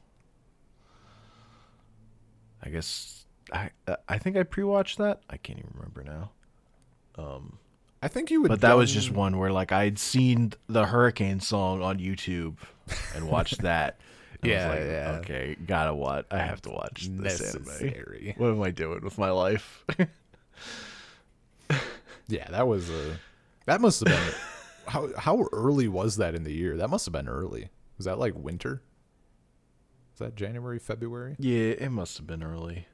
I 2.62 2.70
guess 2.70 3.24
I 3.52 3.70
I 4.08 4.18
think 4.18 4.36
I 4.36 4.42
pre-watched 4.42 4.98
that. 4.98 5.20
I 5.30 5.36
can't 5.36 5.58
even 5.58 5.70
remember 5.74 6.02
now. 6.02 6.30
Um, 7.16 7.58
I 8.06 8.08
think 8.08 8.30
you 8.30 8.40
would 8.42 8.48
But 8.48 8.60
that 8.60 8.76
was 8.76 8.92
just 8.92 9.10
one 9.10 9.36
where 9.36 9.50
like 9.50 9.72
I'd 9.72 9.98
seen 9.98 10.52
the 10.68 10.86
Hurricane 10.86 11.40
song 11.40 11.82
on 11.82 11.98
YouTube 11.98 12.54
and 13.16 13.28
watched 13.28 13.62
that. 13.62 13.98
And 14.42 14.52
I 14.52 14.54
was 14.54 14.62
Yeah, 14.62 14.68
like, 14.68 14.80
yeah. 14.80 15.18
Okay, 15.20 15.56
gotta 15.66 15.92
watch. 15.94 16.26
I 16.30 16.38
have 16.38 16.62
to 16.62 16.70
watch 16.70 17.08
this 17.10 17.40
anime. 17.40 17.64
necessary. 17.64 18.34
What 18.36 18.48
am 18.50 18.62
I 18.62 18.70
doing 18.70 19.02
with 19.02 19.18
my 19.18 19.30
life? 19.30 19.84
Yeah, 22.28 22.48
that 22.50 22.66
was 22.68 22.90
a. 22.90 23.18
That 23.66 23.80
must 23.80 24.00
have 24.00 24.08
been. 24.08 24.34
how 24.86 25.08
how 25.16 25.46
early 25.52 25.88
was 25.88 26.16
that 26.16 26.34
in 26.34 26.44
the 26.44 26.52
year? 26.52 26.76
That 26.76 26.90
must 26.90 27.06
have 27.06 27.12
been 27.12 27.28
early. 27.28 27.70
Was 27.98 28.04
that 28.06 28.18
like 28.18 28.34
winter? 28.36 28.82
Was 30.12 30.18
that 30.20 30.34
January, 30.36 30.78
February? 30.78 31.36
yeah, 31.38 31.70
it 31.78 31.90
must 31.90 32.16
have 32.18 32.26
been 32.26 32.42
early. 32.42 32.86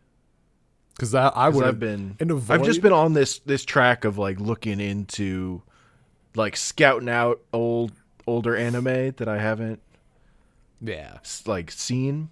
Because 0.95 1.15
I 1.15 1.49
would 1.49 1.65
I've 1.65 1.81
been 1.81 2.17
I've 2.49 2.65
just 2.65 2.83
been 2.83 2.93
on 2.93 3.15
this 3.15 3.39
this 3.41 3.65
track 3.65 4.05
of 4.05 4.19
like 4.19 4.39
looking 4.39 4.81
into 4.81 5.63
like 6.37 6.57
scouting 6.57 7.09
out 7.09 7.41
old 7.53 7.93
older 8.27 8.57
anime 8.57 9.13
that 9.13 9.29
I 9.29 9.39
haven't 9.39 9.81
yeah. 10.81 11.19
like 11.47 11.71
seen. 11.71 12.31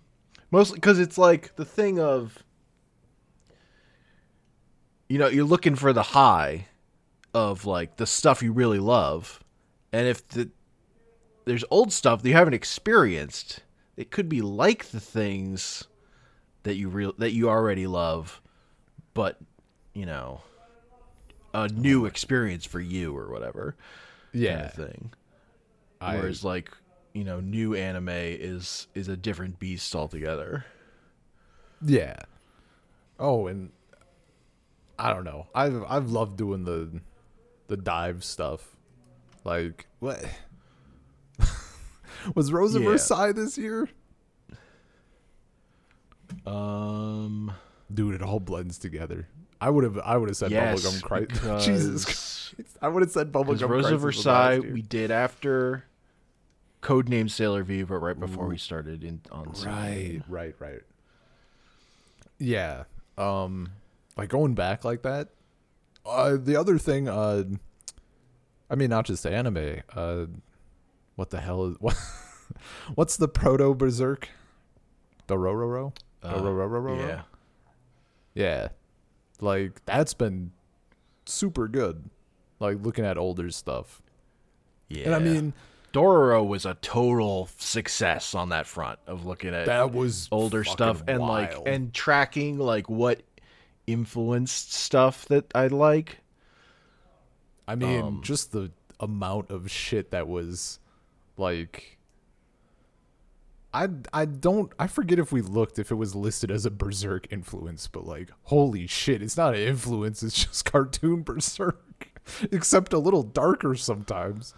Mostly 0.50 0.76
because 0.76 0.98
it's 0.98 1.16
like 1.16 1.56
the 1.56 1.64
thing 1.64 1.98
of 1.98 2.42
you 5.08 5.18
know 5.18 5.28
you're 5.28 5.44
looking 5.44 5.74
for 5.74 5.92
the 5.92 6.02
high 6.02 6.66
of 7.34 7.66
like 7.66 7.96
the 7.96 8.06
stuff 8.06 8.42
you 8.42 8.52
really 8.52 8.78
love 8.78 9.40
and 9.92 10.06
if 10.06 10.26
the 10.28 10.48
there's 11.44 11.64
old 11.70 11.92
stuff 11.92 12.22
that 12.22 12.28
you 12.28 12.34
haven't 12.34 12.54
experienced 12.54 13.60
it 13.96 14.10
could 14.10 14.28
be 14.28 14.40
like 14.40 14.86
the 14.86 15.00
things 15.00 15.84
that 16.62 16.76
you 16.76 16.88
real 16.88 17.12
that 17.18 17.32
you 17.32 17.48
already 17.48 17.86
love 17.86 18.40
but 19.14 19.38
you 19.94 20.06
know 20.06 20.40
a 21.54 21.68
new 21.68 22.06
experience 22.06 22.64
for 22.64 22.80
you 22.80 23.16
or 23.16 23.30
whatever 23.30 23.76
kind 24.32 24.42
yeah. 24.44 24.66
of 24.66 24.72
thing 24.74 25.12
I, 26.00 26.16
Whereas 26.16 26.42
like 26.44 26.70
you 27.12 27.24
know, 27.24 27.40
new 27.40 27.74
anime 27.74 28.08
is 28.08 28.86
is 28.94 29.08
a 29.08 29.16
different 29.16 29.58
beast 29.58 29.94
altogether. 29.96 30.64
yeah. 31.84 32.16
Oh, 33.18 33.48
and 33.48 33.72
I 34.98 35.12
don't 35.12 35.24
know. 35.24 35.48
I've 35.54 35.82
I've 35.88 36.10
loved 36.10 36.36
doing 36.38 36.64
the 36.64 37.00
the 37.66 37.76
dive 37.76 38.22
stuff. 38.24 38.76
Like 39.44 39.88
what 39.98 40.24
was 42.34 42.52
Rose 42.52 42.74
of 42.76 42.82
Yeah. 42.82 42.90
Versailles 42.90 43.32
this 43.32 43.58
year? 43.58 43.88
Um, 46.46 47.52
Dude, 47.92 48.14
it 48.14 48.22
all 48.22 48.40
blends 48.40 48.78
together. 48.78 49.26
I 49.60 49.68
would 49.70 49.84
have 49.84 49.98
I 49.98 50.16
would 50.16 50.28
have 50.28 50.36
said 50.36 50.50
yes, 50.50 50.80
bubblegum 50.80 51.02
crisis. 51.02 51.64
Jesus 51.66 52.04
Christ. 52.04 52.78
I 52.80 52.88
would 52.88 53.02
have 53.02 53.10
said 53.10 53.32
bubblegum 53.32 53.68
Rose 53.68 53.90
of 53.90 54.00
Versailles 54.00 54.58
we 54.60 54.82
did 54.82 55.10
after 55.10 55.84
Codename 56.82 57.30
Sailor 57.30 57.62
V, 57.62 57.82
but 57.82 57.96
right 57.96 58.18
before 58.18 58.46
we 58.46 58.56
started 58.56 59.04
in 59.04 59.20
on 59.30 59.52
Right, 59.64 60.22
right, 60.28 60.54
right. 60.58 60.80
Yeah. 62.38 62.84
Um 63.18 63.68
like 64.16 64.30
going 64.30 64.54
back 64.54 64.84
like 64.84 65.02
that. 65.02 65.28
Uh 66.06 66.36
the 66.40 66.56
other 66.56 66.78
thing 66.78 67.08
uh 67.08 67.44
I 68.70 68.74
mean 68.76 68.88
not 68.90 69.04
just 69.04 69.26
anime. 69.26 69.80
Uh 69.94 70.26
what 71.16 71.30
the 71.30 71.40
hell 71.40 71.66
is 71.66 71.76
what 71.80 71.96
What's 72.94 73.16
the 73.16 73.28
proto 73.28 73.74
berserk? 73.74 74.28
The 75.26 75.36
Rororo? 75.36 75.94
Uh, 76.22 76.34
Dororororo? 76.34 76.98
yeah, 76.98 77.22
Yeah. 78.34 78.68
Like 79.40 79.84
that's 79.86 80.14
been 80.14 80.52
super 81.26 81.68
good. 81.68 82.10
Like 82.58 82.78
looking 82.82 83.04
at 83.04 83.16
older 83.18 83.50
stuff. 83.50 84.02
yeah. 84.88 85.06
And 85.06 85.14
I 85.14 85.18
mean 85.18 85.52
Dororo 85.92 86.46
was 86.46 86.66
a 86.66 86.74
total 86.74 87.48
success 87.58 88.34
on 88.34 88.50
that 88.50 88.66
front 88.66 88.98
of 89.06 89.26
looking 89.26 89.54
at 89.54 89.66
that 89.66 89.92
was 89.92 90.28
older 90.30 90.62
fucking 90.62 90.72
stuff 90.76 91.02
and 91.08 91.20
like 91.20 91.54
and 91.66 91.92
tracking 91.92 92.58
like 92.58 92.88
what 92.88 93.22
influenced 93.86 94.72
stuff 94.72 95.24
that 95.26 95.46
I 95.54 95.66
like. 95.66 96.18
I 97.66 97.74
mean, 97.76 98.02
Um, 98.02 98.20
just 98.22 98.52
the 98.52 98.70
amount 99.00 99.50
of 99.50 99.70
shit 99.70 100.10
that 100.10 100.28
was 100.28 100.78
like 101.36 101.98
I 103.72 103.88
I 104.12 104.24
don't 104.24 104.72
I 104.78 104.86
forget 104.88 105.18
if 105.18 105.30
we 105.32 105.42
looked 105.42 105.78
if 105.78 105.90
it 105.90 105.94
was 105.94 106.14
listed 106.14 106.50
as 106.50 106.66
a 106.66 106.70
berserk 106.70 107.32
influence, 107.32 107.86
but 107.86 108.06
like 108.06 108.30
holy 108.44 108.86
shit, 108.86 109.22
it's 109.22 109.36
not 109.36 109.54
an 109.54 109.60
influence, 109.60 110.22
it's 110.22 110.44
just 110.44 110.64
cartoon 110.64 111.22
berserk. 111.24 112.08
Except 112.52 112.92
a 112.92 112.98
little 112.98 113.22
darker 113.22 113.74
sometimes. 113.74 114.54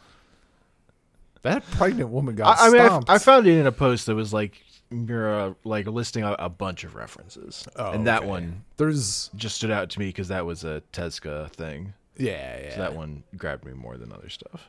That 1.42 1.68
pregnant 1.72 2.10
woman 2.10 2.36
got 2.36 2.58
I, 2.58 2.66
I 2.66 2.70
mean, 2.70 3.04
I. 3.08 3.14
I 3.14 3.18
found 3.18 3.46
it 3.46 3.58
in 3.58 3.66
a 3.66 3.72
post 3.72 4.06
that 4.06 4.14
was 4.14 4.32
like 4.32 4.62
you're 4.90 5.34
uh, 5.50 5.54
like 5.64 5.86
listing 5.86 6.22
a, 6.22 6.32
a 6.38 6.48
bunch 6.48 6.84
of 6.84 6.94
references, 6.94 7.66
Oh, 7.76 7.92
and 7.92 8.06
that 8.06 8.20
okay. 8.20 8.28
one 8.28 8.64
There's 8.76 9.30
just 9.34 9.56
stood 9.56 9.70
out 9.70 9.90
to 9.90 9.98
me 9.98 10.06
because 10.06 10.28
that 10.28 10.44
was 10.46 10.64
a 10.64 10.82
Tezuka 10.92 11.50
thing. 11.50 11.94
yeah, 12.16 12.60
yeah. 12.60 12.70
So 12.74 12.80
that 12.80 12.94
one 12.94 13.24
grabbed 13.36 13.64
me 13.64 13.72
more 13.72 13.96
than 13.96 14.12
other 14.12 14.28
stuff. 14.28 14.68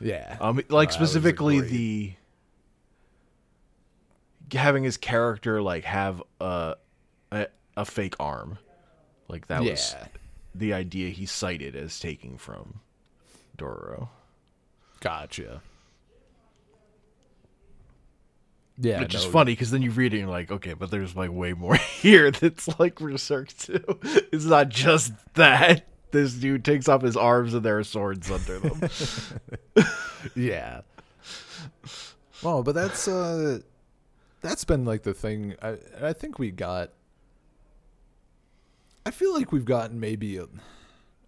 yeah. 0.00 0.36
Um, 0.40 0.62
like 0.70 0.90
specifically 0.92 1.60
the 1.60 2.14
having 4.52 4.84
his 4.84 4.96
character 4.96 5.62
like 5.62 5.84
have 5.84 6.22
a 6.40 6.76
a, 7.32 7.46
a 7.76 7.84
fake 7.84 8.14
arm, 8.20 8.58
like 9.28 9.46
that 9.48 9.62
was 9.62 9.94
the 10.54 10.72
idea 10.72 11.10
he 11.10 11.26
cited 11.26 11.74
as 11.74 11.98
taking 11.98 12.38
from 12.38 12.80
Dororo. 13.56 14.08
Gotcha. 15.00 15.60
Yeah, 18.76 19.00
which 19.00 19.14
is 19.14 19.24
funny 19.24 19.52
because 19.52 19.70
then 19.70 19.82
you 19.82 19.92
read 19.92 20.12
it 20.14 20.16
and 20.18 20.26
you're 20.26 20.36
like, 20.36 20.50
okay, 20.50 20.72
but 20.72 20.90
there's 20.90 21.14
like 21.14 21.30
way 21.30 21.52
more 21.52 21.76
here 22.00 22.30
that's 22.32 22.68
like 22.80 22.96
Berserk 22.96 23.56
too. 23.56 23.84
It's 24.32 24.46
not 24.46 24.68
just 24.68 25.12
that. 25.34 25.86
This 26.10 26.34
dude 26.34 26.64
takes 26.64 26.88
off 26.88 27.02
his 27.02 27.16
arms 27.16 27.54
and 27.54 27.64
there 27.64 27.78
are 27.78 27.84
swords 27.84 28.30
under 28.30 28.58
them. 28.58 28.90
Yeah. 30.34 30.80
Well, 32.42 32.62
but 32.62 32.74
that's 32.74 33.06
uh 33.06 33.60
that's 34.44 34.64
been 34.64 34.84
like 34.84 35.02
the 35.02 35.14
thing. 35.14 35.54
I 35.62 35.78
I 36.00 36.12
think 36.12 36.38
we 36.38 36.50
got 36.50 36.90
I 39.06 39.10
feel 39.10 39.32
like 39.32 39.52
we've 39.52 39.64
gotten 39.64 39.98
maybe 39.98 40.36
a, 40.36 40.46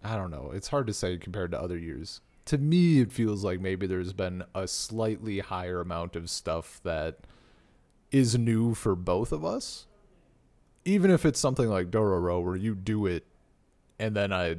I 0.03 0.15
don't 0.15 0.31
know. 0.31 0.51
It's 0.53 0.67
hard 0.69 0.87
to 0.87 0.93
say 0.93 1.17
compared 1.17 1.51
to 1.51 1.61
other 1.61 1.77
years. 1.77 2.21
To 2.45 2.57
me, 2.57 3.01
it 3.01 3.11
feels 3.11 3.43
like 3.43 3.59
maybe 3.59 3.87
there's 3.87 4.13
been 4.13 4.43
a 4.55 4.67
slightly 4.67 5.39
higher 5.39 5.81
amount 5.81 6.15
of 6.15 6.29
stuff 6.29 6.79
that 6.83 7.17
is 8.11 8.37
new 8.37 8.73
for 8.73 8.95
both 8.95 9.31
of 9.31 9.43
us. 9.43 9.85
Even 10.85 11.11
if 11.11 11.25
it's 11.25 11.39
something 11.39 11.67
like 11.67 11.91
Dororo 11.91 12.41
where 12.41 12.55
you 12.55 12.73
do 12.73 13.05
it 13.05 13.25
and 13.99 14.15
then 14.15 14.31
I 14.31 14.57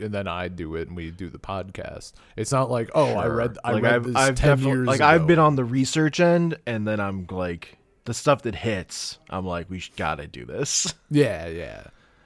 and 0.00 0.12
then 0.12 0.28
I 0.28 0.48
do 0.48 0.74
it 0.76 0.88
and 0.88 0.96
we 0.96 1.10
do 1.10 1.28
the 1.28 1.38
podcast. 1.38 2.12
It's 2.36 2.52
not 2.52 2.70
like, 2.70 2.90
oh, 2.94 3.14
I 3.14 3.26
read 3.26 3.58
I 3.64 3.72
like 3.72 3.82
read 3.82 3.94
I've, 3.94 4.04
this 4.04 4.16
I've 4.16 4.34
10 4.34 4.48
definitely- 4.48 4.72
years 4.78 4.86
like 4.86 4.96
ago. 4.96 5.06
I've 5.06 5.26
been 5.26 5.38
on 5.38 5.56
the 5.56 5.64
research 5.64 6.20
end 6.20 6.56
and 6.66 6.86
then 6.86 7.00
I'm 7.00 7.26
like 7.30 7.78
the 8.04 8.14
stuff 8.14 8.42
that 8.42 8.54
hits, 8.54 9.18
I'm 9.28 9.44
like, 9.46 9.68
we 9.68 9.82
gotta 9.96 10.26
do 10.26 10.44
this. 10.46 10.94
Yeah, 11.10 11.46
yeah. 11.48 11.84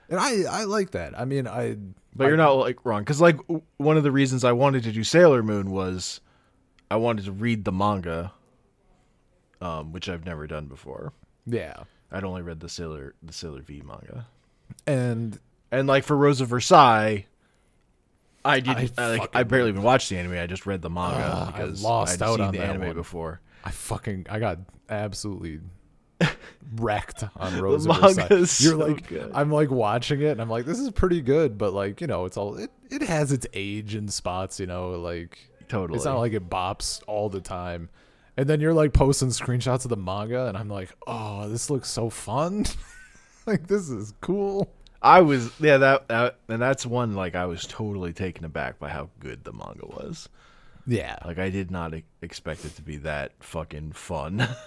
And 0.08 0.20
I 0.20 0.42
I 0.50 0.64
like 0.64 0.90
that. 0.92 1.18
I 1.18 1.24
mean, 1.24 1.46
I 1.48 1.76
But 2.14 2.26
you're 2.26 2.36
not 2.36 2.52
like 2.52 2.84
wrong 2.84 3.02
because 3.02 3.20
like 3.20 3.38
one 3.78 3.96
of 3.96 4.02
the 4.02 4.12
reasons 4.12 4.44
I 4.44 4.52
wanted 4.52 4.82
to 4.84 4.92
do 4.92 5.02
Sailor 5.04 5.42
Moon 5.42 5.70
was 5.70 6.20
I 6.90 6.96
wanted 6.96 7.24
to 7.24 7.32
read 7.32 7.64
the 7.64 7.72
manga, 7.72 8.32
um, 9.60 9.92
which 9.92 10.08
I've 10.08 10.24
never 10.26 10.46
done 10.46 10.66
before. 10.66 11.12
yeah. 11.46 11.74
I'd 12.14 12.24
only 12.24 12.42
read 12.42 12.60
the 12.60 12.68
Sailor 12.68 13.14
the 13.22 13.32
Sailor 13.32 13.62
V 13.62 13.80
manga, 13.86 14.26
And 14.86 15.38
and 15.70 15.88
like 15.88 16.04
for 16.04 16.14
Rose 16.14 16.42
of 16.42 16.48
Versailles, 16.48 17.24
I 18.44 18.54
I 18.54 18.60
didn't 18.60 18.92
I, 18.98 19.18
like 19.18 19.36
I 19.36 19.42
barely 19.42 19.70
even 19.70 19.82
watched 19.82 20.08
the 20.08 20.18
anime. 20.18 20.32
I 20.32 20.46
just 20.46 20.66
read 20.66 20.82
the 20.82 20.90
manga 20.90 21.22
ah, 21.24 21.48
I 21.48 21.58
because 21.58 21.82
lost 21.82 22.20
I'd 22.20 22.26
out 22.26 22.36
seen 22.36 22.46
on 22.46 22.52
the 22.52 22.62
anime 22.62 22.86
one. 22.88 22.94
before. 22.94 23.40
I 23.64 23.70
fucking 23.70 24.26
I 24.28 24.38
got 24.38 24.58
absolutely 24.88 25.60
wrecked 26.76 27.24
on 27.36 27.60
Rose 27.60 27.86
manga 27.86 28.24
of 28.24 28.32
is 28.32 28.60
You're 28.60 28.78
so 28.78 28.86
like 28.86 29.06
good. 29.06 29.30
I'm 29.34 29.50
like 29.50 29.70
watching 29.70 30.20
it 30.20 30.30
and 30.30 30.40
I'm 30.40 30.50
like 30.50 30.64
this 30.64 30.78
is 30.78 30.90
pretty 30.90 31.20
good, 31.20 31.58
but 31.58 31.72
like, 31.72 32.00
you 32.00 32.06
know, 32.06 32.24
it's 32.24 32.36
all 32.36 32.56
it, 32.56 32.70
it 32.90 33.02
has 33.02 33.32
its 33.32 33.46
age 33.52 33.94
and 33.94 34.12
spots, 34.12 34.58
you 34.58 34.66
know, 34.66 34.90
like 34.92 35.38
Totally. 35.72 35.96
It's 35.96 36.04
not 36.04 36.18
like 36.18 36.34
it 36.34 36.50
bops 36.50 37.02
all 37.06 37.30
the 37.30 37.40
time. 37.40 37.88
And 38.36 38.46
then 38.46 38.60
you're 38.60 38.74
like 38.74 38.92
posting 38.92 39.28
screenshots 39.28 39.84
of 39.84 39.88
the 39.88 39.96
manga 39.96 40.46
and 40.46 40.56
I'm 40.56 40.68
like, 40.68 40.90
"Oh, 41.06 41.48
this 41.48 41.70
looks 41.70 41.88
so 41.88 42.10
fun." 42.10 42.66
like 43.46 43.68
this 43.68 43.88
is 43.88 44.12
cool. 44.20 44.70
I 45.02 45.20
was 45.20 45.50
yeah 45.60 45.78
that, 45.78 46.08
that 46.08 46.38
and 46.48 46.62
that's 46.62 46.86
one 46.86 47.14
like 47.14 47.34
I 47.34 47.46
was 47.46 47.66
totally 47.66 48.12
taken 48.12 48.44
aback 48.44 48.78
by 48.78 48.88
how 48.88 49.10
good 49.18 49.44
the 49.44 49.52
manga 49.52 49.86
was. 49.86 50.28
Yeah. 50.86 51.16
Like 51.24 51.38
I 51.38 51.50
did 51.50 51.70
not 51.70 51.92
expect 52.22 52.64
it 52.64 52.76
to 52.76 52.82
be 52.82 52.96
that 52.98 53.32
fucking 53.40 53.92
fun. 53.92 54.48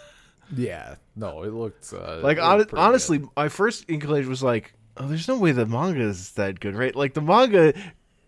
Yeah. 0.56 0.98
No, 1.16 1.42
it 1.42 1.54
looked 1.54 1.92
uh, 1.92 2.20
like 2.22 2.38
it 2.38 2.44
looked 2.44 2.70
pretty 2.70 2.84
honestly, 2.84 3.18
good. 3.18 3.30
my 3.36 3.50
first 3.50 3.90
inclination 3.90 4.30
was 4.30 4.44
like, 4.44 4.74
oh, 4.96 5.08
there's 5.08 5.28
no 5.28 5.40
way 5.40 5.54
the 5.54 5.66
manga 5.66 6.02
is 6.02 6.34
that 6.34 6.60
good, 6.60 6.76
right? 6.76 6.96
Like 6.96 7.16
the 7.16 7.22
manga, 7.22 7.74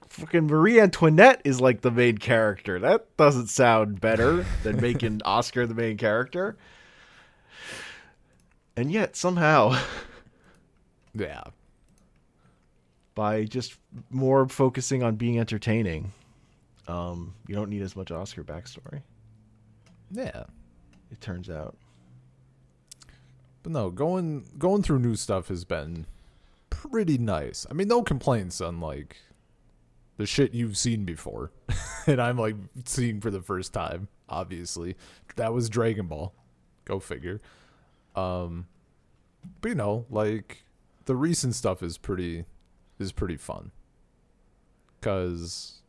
fucking 0.10 0.48
Marie 0.48 0.80
Antoinette 0.82 1.44
is 1.46 1.62
like 1.62 1.82
the 1.82 1.92
main 1.92 2.18
character. 2.18 2.80
That 2.80 3.16
doesn't 3.18 3.50
sound 3.50 4.02
better 4.02 4.48
than 4.64 4.82
making 4.82 5.22
Oscar 5.26 5.68
the 5.68 5.76
main 5.76 5.98
character. 5.98 6.58
And 8.76 8.92
yet 8.92 9.16
somehow, 9.16 9.78
Yeah. 11.14 11.44
By 13.18 13.46
just 13.46 13.80
more 14.12 14.48
focusing 14.48 15.02
on 15.02 15.16
being 15.16 15.40
entertaining, 15.40 16.12
um, 16.88 17.34
you 17.48 17.56
don't 17.56 17.68
need 17.68 17.82
as 17.82 17.96
much 17.96 18.12
Oscar 18.12 18.44
backstory. 18.44 19.02
Yeah. 20.12 20.44
It 21.12 21.20
turns 21.20 21.50
out. 21.50 21.76
But 23.64 23.72
no, 23.72 23.90
going 23.90 24.46
going 24.60 24.84
through 24.84 25.00
new 25.00 25.16
stuff 25.16 25.48
has 25.48 25.66
been 25.66 26.06
pretty 26.70 27.18
nice. 27.18 27.66
I 27.72 27.74
mean, 27.74 27.88
no 27.88 28.04
complaints 28.04 28.62
on 28.62 28.80
like 28.80 29.18
the 30.18 30.28
shit 30.28 30.54
you've 30.54 30.78
seen 30.78 31.04
before, 31.04 31.52
and 32.08 32.22
I'm 32.22 32.38
like 32.38 32.56
seeing 32.86 33.20
for 33.20 33.32
the 33.32 33.42
first 33.42 33.74
time. 33.74 34.10
Obviously, 34.30 34.96
that 35.38 35.54
was 35.54 35.70
Dragon 35.70 36.06
Ball. 36.06 36.36
Go 36.86 37.00
figure. 37.00 37.42
Um, 38.16 38.68
but 39.62 39.70
you 39.70 39.76
know, 39.76 40.06
like 40.12 40.66
the 41.06 41.16
recent 41.16 41.56
stuff 41.56 41.82
is 41.82 41.98
pretty 41.98 42.46
is 43.00 43.12
pretty 43.12 43.38
fun. 43.38 43.72
Cause 45.02 45.82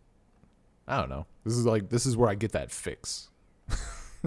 I 0.87 0.99
don't 0.99 1.09
know. 1.09 1.27
This 1.44 1.55
is 1.55 1.64
like 1.66 1.88
this 1.88 2.07
is 2.07 2.16
where 2.16 2.29
I 2.29 2.35
get 2.35 2.53
that 2.53 2.71
fix. 2.71 3.31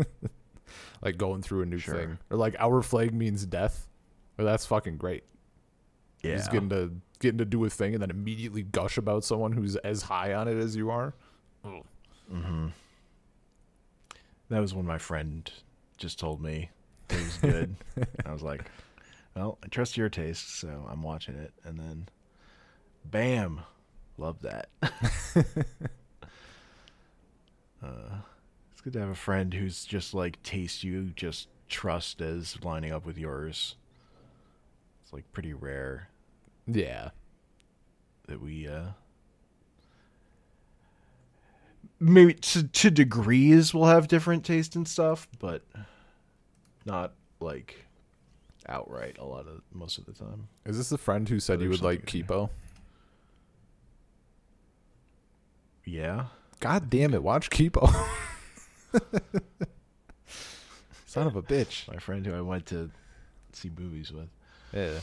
like 1.01 1.17
going 1.17 1.41
through 1.41 1.61
a 1.61 1.65
new 1.65 1.77
Sure. 1.77 1.95
thing, 1.95 2.17
or 2.29 2.37
like 2.37 2.55
our 2.59 2.81
flag 2.81 3.13
means 3.13 3.45
death. 3.45 3.87
Well, 4.37 4.45
that's 4.47 4.65
fucking 4.65 4.97
great. 4.97 5.23
Yeah. 6.23 6.37
Just 6.37 6.51
getting 6.51 6.69
to 6.69 6.91
getting 7.19 7.37
to 7.39 7.45
do 7.45 7.63
a 7.65 7.69
thing 7.69 7.93
and 7.93 8.01
then 8.01 8.09
immediately 8.09 8.63
gush 8.63 8.97
about 8.97 9.23
someone 9.23 9.51
who's 9.51 9.75
as 9.77 10.03
high 10.03 10.33
on 10.33 10.47
it 10.47 10.57
as 10.57 10.75
you 10.75 10.89
are. 10.89 11.13
Mm-hmm. 11.65 12.67
That 14.49 14.59
was 14.59 14.73
when 14.73 14.85
my 14.85 14.97
friend 14.97 15.49
just 15.97 16.19
told 16.19 16.41
me 16.41 16.69
it 17.09 17.15
was 17.23 17.37
good. 17.37 17.75
I 18.25 18.31
was 18.31 18.41
like, 18.41 18.65
"Well, 19.35 19.57
I 19.63 19.67
trust 19.67 19.97
your 19.97 20.09
taste, 20.09 20.59
so 20.59 20.87
I'm 20.89 21.03
watching 21.03 21.35
it." 21.35 21.53
And 21.63 21.79
then, 21.79 22.07
bam, 23.05 23.61
love 24.17 24.41
that. 24.41 24.69
uh, 24.83 25.41
it's 28.71 28.81
good 28.81 28.93
to 28.93 28.99
have 28.99 29.09
a 29.09 29.15
friend 29.15 29.53
who's 29.53 29.85
just 29.85 30.13
like 30.13 30.41
taste 30.43 30.83
you 30.83 31.11
just 31.15 31.47
trust 31.69 32.21
as 32.21 32.57
lining 32.63 32.91
up 32.91 33.05
with 33.05 33.17
yours. 33.17 33.75
It's 35.03 35.13
like 35.13 35.31
pretty 35.31 35.53
rare 35.53 36.09
Yeah, 36.67 37.09
that 38.27 38.41
we 38.41 38.67
uh 38.67 38.89
maybe 41.99 42.33
to, 42.33 42.63
to 42.67 42.89
degrees 42.89 43.73
we'll 43.73 43.85
have 43.85 44.07
different 44.07 44.43
taste 44.43 44.75
and 44.75 44.87
stuff 44.87 45.27
but 45.39 45.61
not 46.85 47.13
like 47.39 47.85
outright 48.67 49.17
a 49.19 49.25
lot 49.25 49.47
of 49.47 49.61
most 49.71 49.97
of 49.97 50.05
the 50.05 50.13
time 50.13 50.47
is 50.65 50.77
this 50.77 50.89
the 50.89 50.97
friend 50.97 51.29
who 51.29 51.39
said 51.39 51.61
you 51.61 51.69
would 51.69 51.81
like 51.81 52.09
something 52.09 52.23
Kipo? 52.23 52.49
Yeah 55.91 56.25
God 56.61 56.89
damn 56.91 57.13
it! 57.15 57.23
Watch 57.23 57.49
Kipo. 57.49 57.87
Son 61.07 61.25
of 61.27 61.35
a 61.35 61.41
bitch. 61.41 61.87
my 61.91 61.97
friend 61.97 62.25
who 62.25 62.33
i 62.35 62.39
went 62.41 62.67
to 62.67 62.89
see 63.51 63.69
movies 63.77 64.11
with 64.13 64.29
Yeah. 64.73 64.99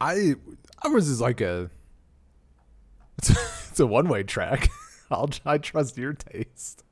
I 0.00 0.34
ours 0.84 1.08
is 1.08 1.20
like 1.20 1.40
a 1.40 1.68
it's, 3.18 3.30
it's 3.70 3.80
a 3.80 3.86
one 3.86 4.08
way 4.08 4.22
track. 4.22 4.68
I'll 5.10 5.28
I 5.44 5.58
trust 5.58 5.96
your 5.98 6.12
taste. 6.12 6.84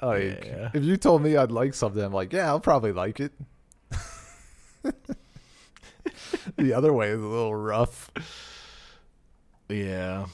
Like 0.00 0.44
Yeah. 0.46 0.70
if 0.74 0.82
you 0.82 0.96
told 0.96 1.22
me 1.22 1.36
I'd 1.36 1.52
like 1.52 1.74
something, 1.74 2.02
I'm 2.02 2.12
like, 2.12 2.32
yeah, 2.32 2.46
I'll 2.46 2.60
probably 2.60 2.92
like 2.92 3.20
it. 3.20 3.32
the 6.56 6.72
other 6.74 6.92
way 6.92 7.08
is 7.10 7.20
a 7.20 7.26
little 7.26 7.54
rough. 7.54 8.10
Yeah 9.72 10.26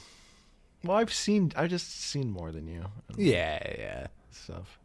well 0.83 0.97
i've 0.97 1.13
seen 1.13 1.51
i 1.55 1.65
just 1.67 1.89
seen 1.91 2.29
more 2.31 2.51
than 2.51 2.67
you 2.67 2.85
Yeah, 3.17 3.59
yeah. 3.77 4.07
stuff 4.31 4.77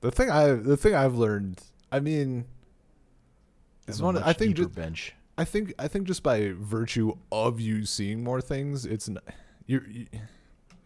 The 0.00 0.10
thing 0.10 0.30
I 0.30 0.52
the 0.52 0.76
thing 0.76 0.94
I've 0.94 1.14
learned, 1.14 1.62
I 1.92 2.00
mean, 2.00 2.44
it's 3.86 4.00
one. 4.00 4.16
I 4.18 4.32
think 4.32 4.56
deeper 4.56 4.68
ju- 4.68 4.74
bench 4.74 5.14
I 5.38 5.44
think 5.44 5.72
I 5.78 5.86
think 5.88 6.06
just 6.08 6.22
by 6.24 6.52
virtue 6.58 7.14
of 7.30 7.60
you 7.60 7.84
seeing 7.86 8.24
more 8.24 8.40
things, 8.40 8.84
it's 8.84 9.08
you, 9.66 9.80
you. 9.88 10.06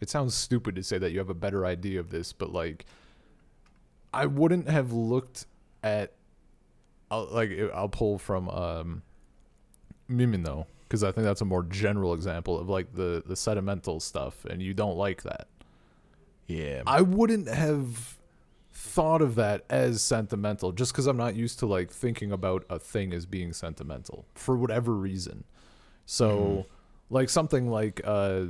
It 0.01 0.11
sounds 0.11 0.35
stupid 0.35 0.75
to 0.77 0.83
say 0.83 0.99
that 0.99 1.13
you 1.13 1.19
have 1.19 1.31
a 1.31 1.35
better 1.35 1.65
idea 1.65 1.99
of 1.99 2.11
this, 2.11 2.35
but 2.35 2.53
like, 2.53 2.85
I 4.13 4.27
wouldn't 4.27 4.69
have 4.69 4.93
looked 4.93 5.47
at. 5.83 6.13
I'll, 7.11 7.29
like 7.31 7.51
I'll 7.75 7.89
pull 7.89 8.19
from 8.19 8.49
um, 8.51 9.03
Mimin 10.11 10.45
Mimino 10.45 10.67
because 10.89 11.03
I 11.03 11.13
think 11.13 11.25
that's 11.25 11.41
a 11.41 11.47
more 11.47 11.63
general 11.63 12.15
example 12.15 12.59
of 12.59 12.69
like 12.69 12.95
the 12.95 13.23
the 13.27 13.37
sentimental 13.37 14.01
stuff, 14.01 14.45
and 14.45 14.63
you 14.63 14.75
don't 14.75 14.97
like 14.97 15.23
that. 15.23 15.49
yeah 16.47 16.83
I 16.87 17.03
wouldn't 17.03 17.49
have 17.49 18.17
thought 18.73 19.23
of 19.23 19.37
that 19.37 19.65
as 19.71 20.03
sentimental 20.03 20.71
just 20.71 20.93
because 20.93 21.07
I'm 21.07 21.17
not 21.17 21.35
used 21.35 21.59
to 21.61 21.67
like 21.67 21.91
thinking 21.91 22.31
about 22.31 22.65
a 22.69 22.79
thing 22.79 23.13
as 23.15 23.25
being 23.25 23.53
sentimental 23.53 24.27
for 24.35 24.57
whatever 24.57 24.93
reason. 24.93 25.45
So, 26.05 26.67
like 27.11 27.29
something 27.29 27.69
like 27.69 28.01
uh, 28.05 28.45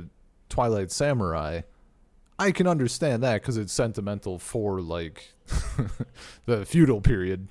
Twilight 0.49 0.91
Samurai, 0.91 1.61
I 2.37 2.51
can 2.51 2.67
understand 2.67 3.23
that 3.23 3.41
because 3.41 3.57
it's 3.57 3.73
sentimental 3.73 4.37
for 4.37 4.79
like 4.81 5.33
the 6.45 6.65
feudal 6.65 7.01
period 7.01 7.47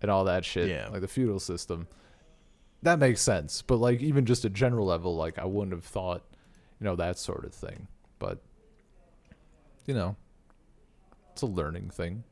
and 0.00 0.10
all 0.10 0.24
that 0.24 0.44
shit. 0.44 0.68
Yeah. 0.68 0.88
Like 0.88 1.00
the 1.00 1.08
feudal 1.08 1.40
system. 1.40 1.88
That 2.82 2.98
makes 2.98 3.20
sense. 3.20 3.62
But 3.62 3.76
like 3.76 4.00
even 4.00 4.24
just 4.24 4.44
a 4.44 4.50
general 4.50 4.86
level, 4.86 5.16
like 5.16 5.38
I 5.38 5.44
wouldn't 5.44 5.72
have 5.72 5.84
thought, 5.84 6.22
you 6.80 6.84
know, 6.84 6.96
that 6.96 7.18
sort 7.18 7.44
of 7.44 7.52
thing. 7.52 7.88
But 8.18 8.38
you 9.86 9.94
know, 9.94 10.16
it's 11.32 11.42
a 11.42 11.46
learning 11.46 11.90
thing. 11.90 12.24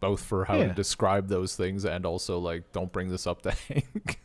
Both 0.00 0.22
for 0.22 0.44
how 0.44 0.58
to 0.58 0.68
describe 0.74 1.28
those 1.28 1.56
things 1.56 1.84
and 1.84 2.06
also 2.06 2.38
like 2.38 2.72
don't 2.72 2.92
bring 2.92 3.10
this 3.10 3.26
up 3.26 3.42
to 3.42 3.50
Hank. 3.68 4.20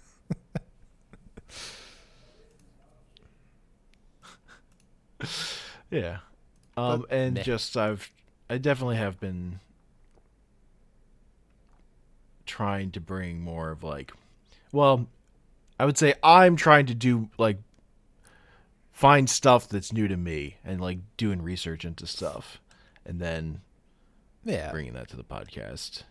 Yeah. 5.90 6.20
Um, 6.76 7.02
But 7.02 7.12
and 7.16 7.44
just 7.44 7.78
I've 7.78 8.12
I 8.50 8.58
definitely 8.58 8.98
have 8.98 9.20
been 9.20 9.60
trying 12.46 12.92
to 12.92 13.00
bring 13.00 13.42
more 13.42 13.72
of 13.72 13.84
like 13.84 14.12
well, 14.74 15.08
I 15.80 15.86
would 15.86 15.98
say 15.98 16.16
I'm 16.22 16.58
trying 16.58 16.88
to 16.88 16.96
do 16.96 17.30
like 17.38 17.60
find 18.92 19.30
stuff 19.30 19.70
that's 19.70 19.94
new 19.94 20.10
to 20.10 20.18
me 20.18 20.58
and 20.66 20.82
like 20.82 21.00
doing 21.16 21.42
research 21.42 21.86
into 21.86 22.06
stuff 22.06 22.60
and 23.06 23.20
then 23.20 23.62
yeah. 24.44 24.72
bringing 24.72 24.94
that 24.94 25.08
to 25.10 25.16
the 25.16 25.24
podcast 25.24 26.04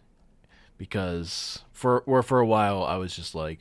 because 0.79 1.61
for 1.73 2.01
or 2.07 2.23
for 2.23 2.41
a 2.41 2.47
while 2.47 2.83
I 2.83 2.97
was 2.97 3.15
just 3.15 3.35
like 3.35 3.61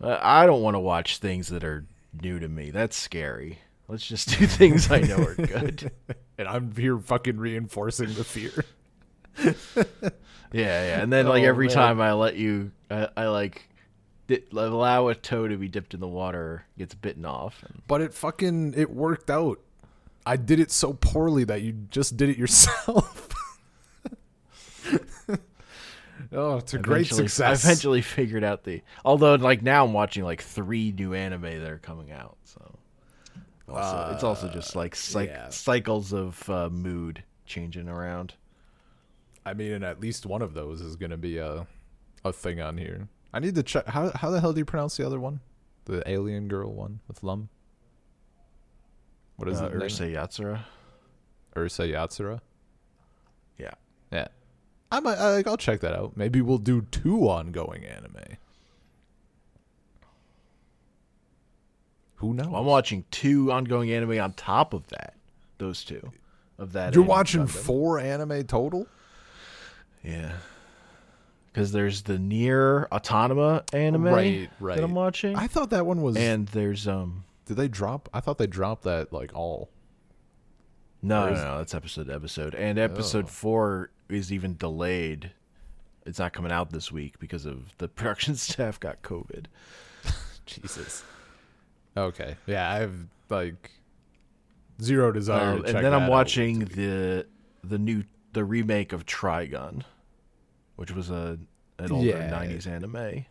"Uh, 0.00 0.18
I 0.20 0.46
don't 0.46 0.62
want 0.62 0.74
to 0.74 0.80
watch 0.80 1.18
things 1.18 1.48
that 1.48 1.64
are 1.64 1.84
new 2.20 2.38
to 2.38 2.48
me. 2.48 2.70
That's 2.70 2.96
scary. 2.96 3.58
Let's 3.88 4.06
just 4.06 4.38
do 4.38 4.46
things 4.46 4.90
I 4.90 5.00
know 5.00 5.18
are 5.18 5.34
good. 5.34 5.90
and 6.38 6.48
I'm 6.48 6.74
here 6.74 6.98
fucking 6.98 7.36
reinforcing 7.36 8.14
the 8.14 8.24
fear. 8.24 8.64
Yeah, 10.52 10.86
yeah. 10.86 11.02
And 11.02 11.12
then 11.12 11.26
like 11.26 11.42
Oh, 11.42 11.46
every 11.46 11.66
man. 11.66 11.74
time 11.74 12.00
I 12.00 12.12
let 12.12 12.36
you, 12.36 12.72
I, 12.90 13.08
I 13.16 13.26
like 13.26 13.68
di- 14.26 14.44
allow 14.52 15.08
a 15.08 15.14
toe 15.14 15.48
to 15.48 15.56
be 15.56 15.68
dipped 15.68 15.94
in 15.94 16.00
the 16.00 16.08
water, 16.08 16.64
gets 16.78 16.94
bitten 16.94 17.24
off. 17.24 17.62
And 17.66 17.82
But 17.86 18.00
it 18.00 18.14
fucking 18.14 18.74
it 18.76 18.90
worked 18.90 19.30
out. 19.30 19.60
I 20.24 20.36
did 20.36 20.60
it 20.60 20.70
so 20.70 20.92
poorly 20.92 21.44
that 21.44 21.62
you 21.62 21.72
just 21.90 22.16
did 22.16 22.28
it 22.28 22.38
yourself. 22.38 23.28
oh, 26.32 26.58
it's 26.58 26.74
a 26.74 26.78
great 26.78 27.08
success. 27.08 27.64
I 27.64 27.68
eventually 27.68 28.02
figured 28.02 28.44
out 28.44 28.64
the. 28.64 28.82
Although 29.04 29.34
like 29.34 29.62
now 29.62 29.84
I'm 29.84 29.92
watching 29.92 30.24
like 30.24 30.42
three 30.42 30.92
new 30.92 31.14
anime 31.14 31.42
that 31.42 31.68
are 31.68 31.78
coming 31.78 32.12
out, 32.12 32.36
so 32.44 32.78
also, 33.68 34.14
it's 34.14 34.24
also 34.24 34.48
just 34.48 34.76
like 34.76 34.96
yeah. 35.14 35.48
cycles 35.48 36.12
of 36.12 36.48
uh, 36.48 36.68
mood 36.70 37.22
changing 37.46 37.88
around. 37.88 38.34
I 39.44 39.54
mean, 39.54 39.72
and 39.72 39.84
at 39.84 40.00
least 40.00 40.26
one 40.26 40.42
of 40.42 40.54
those 40.54 40.80
is 40.80 40.96
gonna 40.96 41.16
be 41.16 41.38
a 41.38 41.66
a 42.24 42.32
thing 42.32 42.60
on 42.60 42.78
here. 42.78 43.08
I 43.32 43.40
need 43.40 43.54
to 43.56 43.62
check. 43.62 43.86
How 43.86 44.10
how 44.14 44.30
the 44.30 44.40
hell 44.40 44.52
do 44.52 44.58
you 44.58 44.64
pronounce 44.64 44.96
the 44.96 45.06
other 45.06 45.18
one? 45.18 45.40
The 45.84 46.08
alien 46.08 46.48
girl 46.48 46.72
one 46.72 47.00
with 47.08 47.22
Lum. 47.22 47.48
What 49.36 49.48
is 49.48 49.60
uh, 49.60 49.66
it? 49.66 49.72
Urusei 49.72 50.12
Yatsura. 50.12 50.64
Urusei 51.56 51.90
Yatsura. 51.90 52.40
Yeah. 53.58 53.72
Yeah. 54.12 54.28
I 54.92 55.00
might. 55.00 55.18
I, 55.18 55.34
like, 55.34 55.46
I'll 55.46 55.56
check 55.56 55.80
that 55.80 55.94
out. 55.94 56.16
Maybe 56.16 56.40
we'll 56.40 56.58
do 56.58 56.82
two 56.82 57.28
ongoing 57.28 57.84
anime. 57.84 58.36
Who 62.16 62.34
knows? 62.34 62.46
Well, 62.46 62.60
I'm 62.60 62.66
watching 62.66 63.04
two 63.10 63.50
ongoing 63.50 63.90
anime 63.90 64.20
on 64.20 64.34
top 64.34 64.74
of 64.74 64.86
that. 64.88 65.14
Those 65.58 65.82
two 65.82 66.12
of 66.58 66.72
that. 66.74 66.94
You're 66.94 67.02
and 67.02 67.08
watching 67.08 67.42
Gundam. 67.42 67.50
four 67.50 67.98
anime 67.98 68.44
total. 68.44 68.86
Yeah. 70.02 70.32
Because 71.52 71.72
there's 71.72 72.02
the 72.02 72.16
NieR 72.16 72.86
Automata 72.90 73.64
anime 73.76 74.04
Right, 74.04 74.50
right. 74.58 74.76
that 74.76 74.84
I'm 74.84 74.94
watching, 74.94 75.36
I 75.36 75.46
thought 75.46 75.70
that 75.70 75.84
one 75.84 76.00
was. 76.02 76.16
and 76.16 76.48
there's 76.48 76.88
um 76.88 77.24
did 77.44 77.56
they 77.56 77.68
drop? 77.68 78.08
I 78.14 78.20
thought 78.20 78.38
they 78.38 78.46
dropped 78.46 78.84
that 78.84 79.12
like 79.12 79.32
all. 79.34 79.68
no 81.02 81.26
Or 81.26 81.30
no, 81.30 81.36
no 81.36 81.58
that's 81.58 81.74
episode 81.74 82.06
to 82.06 82.14
episode, 82.14 82.54
and 82.54 82.78
episode 82.78 83.24
Oh. 83.26 83.28
four 83.28 83.90
is 84.08 84.32
even 84.32 84.56
delayed. 84.56 85.32
It's 86.06 86.18
not 86.18 86.32
coming 86.32 86.50
out 86.52 86.70
this 86.70 86.90
week 86.90 87.18
because 87.18 87.44
of 87.46 87.76
the 87.78 87.86
production 87.98 88.34
staff 88.36 88.80
got 88.80 89.02
COVID. 89.02 89.46
Jesus. 90.46 91.04
Okay. 91.96 92.36
Yeah, 92.46 92.70
I 92.70 92.76
have 92.76 92.92
like 93.28 93.70
zero 94.80 95.12
desire. 95.12 95.52
Um, 95.56 95.62
to 95.62 95.66
and 95.66 95.74
then 95.76 95.82
that 95.84 95.94
I'm 95.94 96.02
out. 96.04 96.10
watching 96.10 96.60
the 96.60 97.26
the 97.62 97.78
new 97.78 98.04
the 98.32 98.44
remake 98.44 98.92
of 98.92 99.06
Trigun, 99.06 99.82
which 100.76 100.90
was 100.92 101.10
a 101.10 101.38
an 101.78 101.90
older 101.92 102.06
Yeah. 102.08 102.30
'90s 102.30 102.66
anime, 102.66 103.24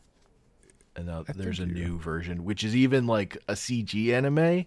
and 0.96 1.06
now 1.06 1.24
I 1.28 1.32
there's 1.34 1.60
a 1.60 1.66
new 1.66 1.98
version, 1.98 2.44
which 2.44 2.64
is 2.64 2.76
even 2.76 3.08
like 3.08 3.38
a 3.48 3.54
CG 3.54 4.12
anime, 4.14 4.66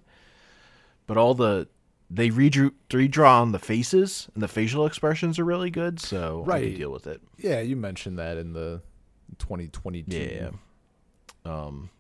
but 1.07 1.17
all 1.17 1.35
the 1.35 1.69
they 2.11 2.29
redrew 2.31 2.73
redraw 2.91 3.41
on 3.43 3.53
the 3.53 3.59
faces 3.59 4.29
and 4.35 4.43
the 4.43 4.49
facial 4.49 4.87
expressions 4.87 5.39
are 5.39 5.45
really 5.45 5.71
good, 5.71 5.99
so 6.01 6.43
I 6.45 6.47
Right. 6.47 6.71
can 6.71 6.79
deal 6.79 6.93
with 6.93 7.07
it. 7.07 7.21
Yeah, 7.39 7.61
you 7.61 7.77
mentioned 7.77 8.19
that 8.19 8.37
in 8.37 8.53
the 8.53 8.83
2022. 9.39 10.17
Yeah. 10.17 10.51
Um, 11.45 11.91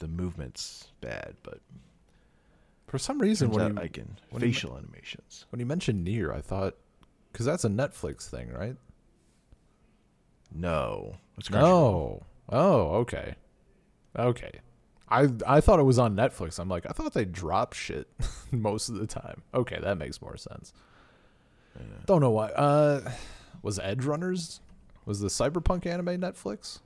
the 0.00 0.08
movement's 0.08 0.88
bad, 1.00 1.36
but 1.42 1.60
For 2.86 2.98
some 2.98 3.18
reason, 3.20 3.50
when 3.50 3.76
you, 3.76 3.82
I 3.82 3.88
can 3.88 4.16
when 4.30 4.42
you- 4.42 4.48
facial 4.48 4.76
animations. 4.76 5.46
when 5.50 5.60
you 5.60 5.66
mentioned 5.66 6.06
NieR, 6.06 6.32
I 6.34 6.40
thought 6.40 6.76
because 7.34 7.46
that's 7.46 7.64
a 7.64 7.68
Netflix 7.68 8.30
thing, 8.30 8.50
right? 8.52 8.76
No, 10.54 11.16
it's 11.36 11.48
Crunchyroll. 11.48 11.62
No. 11.62 12.22
Oh, 12.50 12.80
okay. 12.98 13.34
Okay. 14.16 14.60
I 15.08 15.28
I 15.46 15.60
thought 15.60 15.80
it 15.80 15.84
was 15.84 15.98
on 15.98 16.14
Netflix. 16.16 16.58
I'm 16.58 16.68
like, 16.68 16.86
I 16.86 16.92
thought 16.92 17.12
they 17.12 17.24
drop 17.24 17.72
shit 17.72 18.08
most 18.52 18.88
of 18.88 18.94
the 18.96 19.06
time. 19.06 19.42
Okay, 19.52 19.78
that 19.82 19.98
makes 19.98 20.22
more 20.22 20.36
sense. 20.36 20.72
Don't 22.06 22.20
know 22.20 22.30
why. 22.30 22.48
Uh 22.50 23.10
was 23.62 23.78
Edgerunners 23.78 24.60
was 25.06 25.20
the 25.20 25.28
Cyberpunk 25.28 25.86
anime 25.86 26.20
Netflix? 26.20 26.80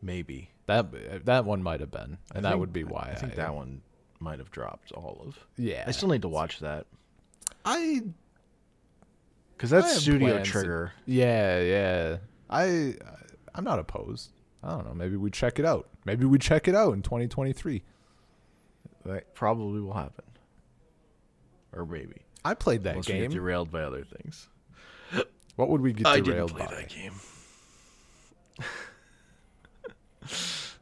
maybe. 0.00 0.50
That 0.66 1.24
that 1.26 1.44
one 1.44 1.62
might 1.62 1.80
have 1.80 1.90
been. 1.90 2.18
I 2.32 2.36
And 2.36 2.44
that 2.44 2.50
think- 2.50 2.60
would 2.60 2.72
be 2.72 2.84
why 2.84 3.10
I 3.12 3.14
think 3.16 3.34
that 3.36 3.54
one 3.54 3.82
might 4.20 4.38
have 4.38 4.50
dropped 4.50 4.92
all 4.92 5.20
of. 5.26 5.46
Yeah. 5.56 5.84
I 5.86 5.90
still 5.90 6.08
need 6.08 6.22
to 6.22 6.28
watch 6.28 6.60
that 6.60 6.86
I 7.66 8.02
because 9.56 9.70
that's 9.70 9.96
Studio 10.00 10.38
to- 10.38 10.44
Trigger. 10.44 10.92
Yeah, 11.06 11.60
yeah. 11.60 12.16
I 12.50 12.94
I'm 13.54 13.64
not 13.64 13.78
opposed. 13.78 14.30
I 14.62 14.70
don't 14.70 14.86
know. 14.86 14.94
Maybe 14.94 15.16
we 15.16 15.30
check 15.30 15.58
it 15.58 15.64
out. 15.64 15.88
Maybe 16.04 16.24
we 16.24 16.38
check 16.38 16.68
it 16.68 16.74
out 16.74 16.92
in 16.94 17.02
2023. 17.02 17.82
That 19.04 19.34
probably 19.34 19.80
will 19.80 19.92
happen, 19.92 20.24
or 21.72 21.84
maybe 21.84 22.22
I 22.44 22.54
played 22.54 22.84
that 22.84 22.90
unless 22.92 23.08
we 23.08 23.14
get 23.14 23.20
game. 23.22 23.30
derailed 23.32 23.70
by 23.70 23.82
other 23.82 24.02
things. 24.04 24.48
What 25.56 25.68
would 25.68 25.82
we 25.82 25.92
get 25.92 26.06
I 26.06 26.16
didn't 26.16 26.26
derailed 26.30 26.50
play 26.56 26.66
by? 26.66 26.74
that 26.74 26.88
game. 26.88 27.12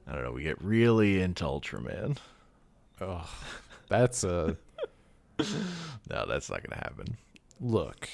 I 0.06 0.12
don't 0.14 0.22
know. 0.24 0.32
We 0.32 0.42
get 0.42 0.62
really 0.62 1.20
into 1.20 1.44
Ultraman. 1.44 2.16
Oh, 3.00 3.28
that's 3.88 4.24
a 4.24 4.56
No, 6.10 6.26
that's 6.26 6.48
not 6.50 6.62
gonna 6.62 6.80
happen. 6.82 7.16
look. 7.60 8.08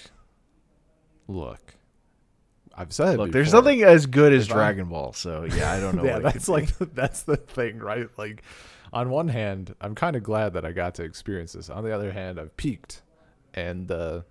Look. 1.29 1.75
I've 2.75 2.93
said. 2.93 3.19
Look, 3.19 3.33
there's 3.33 3.53
nothing 3.53 3.83
as 3.83 4.07
good 4.07 4.33
as 4.33 4.45
If 4.47 4.53
Dragon 4.53 4.87
Ball, 4.89 5.13
so 5.13 5.45
yeah, 5.45 5.73
I 5.73 5.81
don't 5.81 5.97
know. 5.97 6.05
yeah, 6.05 6.19
that's 6.21 6.49
like 6.49 6.77
that's 6.79 7.23
the 7.23 7.37
thing, 7.37 7.79
right? 7.79 8.09
Like, 8.17 8.43
on 8.93 9.11
one 9.11 9.29
hand, 9.29 9.75
I'm 9.81 9.95
kind 9.95 10.15
of 10.17 10.23
glad 10.23 10.53
that 10.55 10.65
I 10.65 10.73
got 10.73 10.95
to 10.97 11.03
experience 11.03 11.53
this. 11.55 11.71
On 11.71 11.83
the 11.85 11.93
other 11.95 12.13
hand, 12.13 12.39
I've 12.39 12.57
peaked, 12.57 13.03
and 13.53 13.91
uh, 13.91 14.23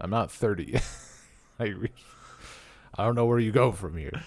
I'm 0.00 0.10
not 0.10 0.32
30. 0.32 0.80
I, 1.58 1.64
re- 1.66 1.92
I 2.96 3.04
don't 3.04 3.14
know 3.14 3.26
where 3.26 3.38
you 3.38 3.52
go 3.52 3.72
from 3.72 3.96
here. 3.96 4.22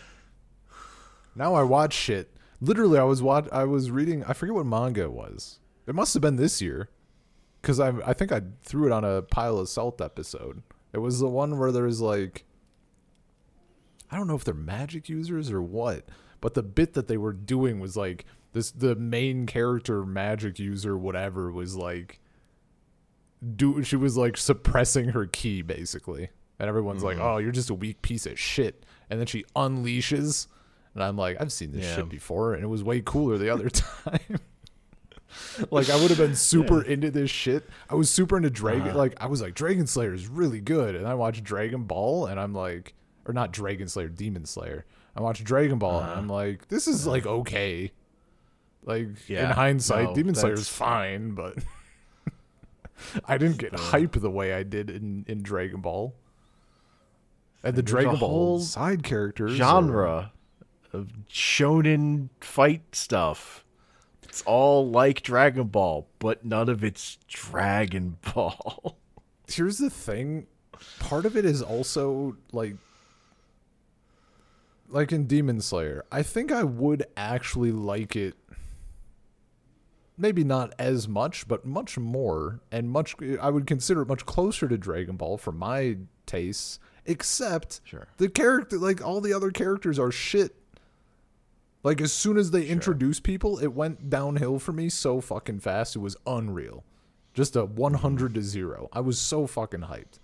Now 1.35 1.55
I 1.55 1.63
watch 1.63 1.93
shit. 1.93 2.31
Literally, 2.61 2.99
I 2.99 3.03
was 3.03 3.21
watch. 3.23 3.47
I 3.51 3.63
was 3.63 3.89
reading. 3.89 4.23
I 4.25 4.33
forget 4.33 4.53
what 4.53 4.65
manga 4.67 5.01
it 5.01 5.11
was. 5.13 5.59
It 5.87 5.95
must 5.95 6.13
have 6.13 6.21
been 6.21 6.35
this 6.35 6.61
year, 6.61 6.89
because 7.61 7.79
I 7.79 7.93
I 8.05 8.13
think 8.13 8.31
I 8.31 8.41
threw 8.63 8.85
it 8.85 8.91
on 8.91 9.03
a 9.03 9.23
pile 9.23 9.57
of 9.57 9.69
salt 9.69 10.01
episode. 10.01 10.61
It 10.93 10.99
was 10.99 11.19
the 11.19 11.27
one 11.27 11.57
where 11.57 11.71
there's 11.71 12.01
like 12.01 12.45
I 14.11 14.17
don't 14.17 14.27
know 14.27 14.35
if 14.35 14.43
they're 14.43 14.53
magic 14.53 15.07
users 15.09 15.51
or 15.51 15.61
what, 15.61 16.07
but 16.41 16.53
the 16.55 16.63
bit 16.63 16.93
that 16.93 17.07
they 17.07 17.17
were 17.17 17.33
doing 17.33 17.79
was 17.79 17.95
like 17.95 18.25
this 18.53 18.71
the 18.71 18.95
main 18.95 19.45
character 19.45 20.03
magic 20.05 20.57
user 20.57 20.97
whatever 20.97 21.51
was 21.51 21.75
like 21.75 22.19
do 23.55 23.83
she 23.83 23.95
was 23.95 24.17
like 24.17 24.35
suppressing 24.37 25.09
her 25.09 25.25
ki 25.25 25.61
basically. 25.61 26.29
And 26.61 26.67
everyone's 26.67 27.03
like, 27.03 27.15
mm-hmm. 27.17 27.25
"Oh, 27.25 27.37
you're 27.37 27.53
just 27.53 27.69
a 27.69 27.73
weak 27.73 28.01
piece 28.01 28.25
of 28.25 28.37
shit." 28.37 28.83
And 29.09 29.17
then 29.17 29.27
she 29.27 29.45
unleashes 29.55 30.47
and 30.93 31.01
I'm 31.01 31.15
like, 31.15 31.37
"I've 31.39 31.53
seen 31.53 31.71
this 31.71 31.85
Yeah. 31.85 31.95
shit 31.97 32.09
before 32.09 32.53
and 32.53 32.63
it 32.63 32.67
was 32.67 32.83
way 32.83 32.99
cooler 33.01 33.37
the 33.37 33.49
other 33.49 33.69
time." 33.69 34.39
like 35.71 35.89
I 35.89 35.95
would 35.95 36.09
have 36.09 36.17
been 36.17 36.35
super 36.35 36.81
into 36.81 37.11
this 37.11 37.29
shit. 37.29 37.69
I 37.89 37.95
was 37.95 38.09
super 38.09 38.37
into 38.37 38.49
Dragon. 38.49 38.89
Uh-huh. 38.89 38.97
Like 38.97 39.15
I 39.21 39.27
was 39.27 39.41
like 39.41 39.53
Dragon 39.55 39.87
Slayer 39.87 40.13
is 40.13 40.27
really 40.27 40.59
good, 40.61 40.95
and 40.95 41.07
I 41.07 41.13
watched 41.15 41.43
Dragon 41.43 41.83
Ball, 41.83 42.25
and 42.27 42.39
I'm 42.39 42.53
like, 42.53 42.93
or 43.25 43.33
not 43.33 43.51
Dragon 43.53 43.87
Slayer, 43.87 44.07
Demon 44.09 44.45
Slayer. 44.45 44.85
I 45.15 45.21
watched 45.21 45.43
Dragon 45.43 45.79
Ball, 45.79 45.99
and 45.99 46.09
Uh-huh. 46.09 46.19
I'm 46.19 46.27
like, 46.29 46.67
this 46.67 46.87
is 46.87 47.05
like 47.07 47.25
okay. 47.25 47.91
Like 48.83 49.29
in 49.29 49.45
hindsight, 49.45 50.09
no, 50.09 50.15
Demon 50.15 50.35
Slayer 50.35 50.53
is 50.53 50.69
fine, 50.69 51.31
but 51.35 51.55
I 53.25 53.37
didn't 53.37 53.57
get 53.57 53.75
hype 53.75 54.13
the 54.13 54.31
way 54.31 54.53
I 54.53 54.63
did 54.63 54.89
in 54.89 55.25
in 55.27 55.43
Dragon 55.43 55.81
Ball. 55.81 56.15
And 57.61 57.75
the 57.75 57.81
There's 57.81 57.91
Dragon 57.91 58.17
Ball 58.19 58.61
side 58.61 59.03
characters 59.03 59.51
genre 59.51 60.31
of 60.93 61.09
shonen 61.29 62.29
fight 62.39 62.95
stuff. 62.95 63.65
It's 64.29 64.43
all 64.43 64.89
like 64.89 65.23
Dragon 65.23 65.67
Ball, 65.67 66.07
but 66.19 66.45
none 66.45 66.69
of 66.69 66.83
it's 66.83 67.17
Dragon 67.27 68.17
Ball. 68.33 68.95
here's 69.47 69.79
the 69.79 69.89
thing 69.89 70.45
part 70.99 71.25
of 71.25 71.35
it 71.35 71.43
is 71.43 71.61
also 71.61 72.37
like 72.53 72.75
like 74.87 75.11
in 75.11 75.25
demon 75.27 75.59
slayer 75.59 76.05
i 76.11 76.23
think 76.23 76.51
i 76.53 76.63
would 76.63 77.03
actually 77.17 77.71
like 77.71 78.15
it 78.15 78.33
maybe 80.17 80.43
not 80.43 80.73
as 80.79 81.07
much 81.07 81.47
but 81.47 81.65
much 81.65 81.97
more 81.97 82.59
and 82.71 82.89
much 82.89 83.15
i 83.41 83.49
would 83.49 83.67
consider 83.67 84.03
it 84.03 84.07
much 84.07 84.25
closer 84.25 84.67
to 84.69 84.77
dragon 84.77 85.15
ball 85.17 85.37
for 85.37 85.51
my 85.51 85.97
tastes 86.25 86.79
except 87.05 87.81
Sure. 87.83 88.07
the 88.17 88.29
character 88.29 88.77
like 88.77 89.05
all 89.05 89.19
the 89.19 89.33
other 89.33 89.51
characters 89.51 89.99
are 89.99 90.11
shit 90.11 90.55
like 91.83 92.01
as 92.01 92.11
soon 92.11 92.37
as 92.37 92.51
they 92.51 92.65
introduced 92.65 93.23
people 93.23 93.57
it 93.59 93.73
went 93.73 94.09
downhill 94.09 94.59
for 94.59 94.71
me 94.73 94.89
so 94.89 95.21
fucking 95.21 95.59
fast 95.59 95.95
it 95.95 95.99
was 95.99 96.17
unreal. 96.27 96.83
Just 97.33 97.55
a 97.55 97.63
100 97.63 98.33
to 98.33 98.41
0 98.41 98.89
i 98.91 98.99
was 98.99 99.19
so 99.19 99.47
fucking 99.47 99.81
hyped. 99.81 100.19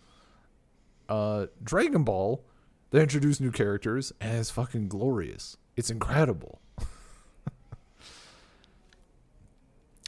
Uh 1.08 1.48
dragon 1.64 2.04
ball 2.04 2.44
they 2.92 3.02
introduced 3.02 3.42
new 3.42 3.52
characters 3.52 4.12
and 4.22 4.38
it's 4.40 4.52
fucking 4.52 4.88
glorious. 4.88 5.58
It's 5.76 5.90
incredible. 5.90 6.60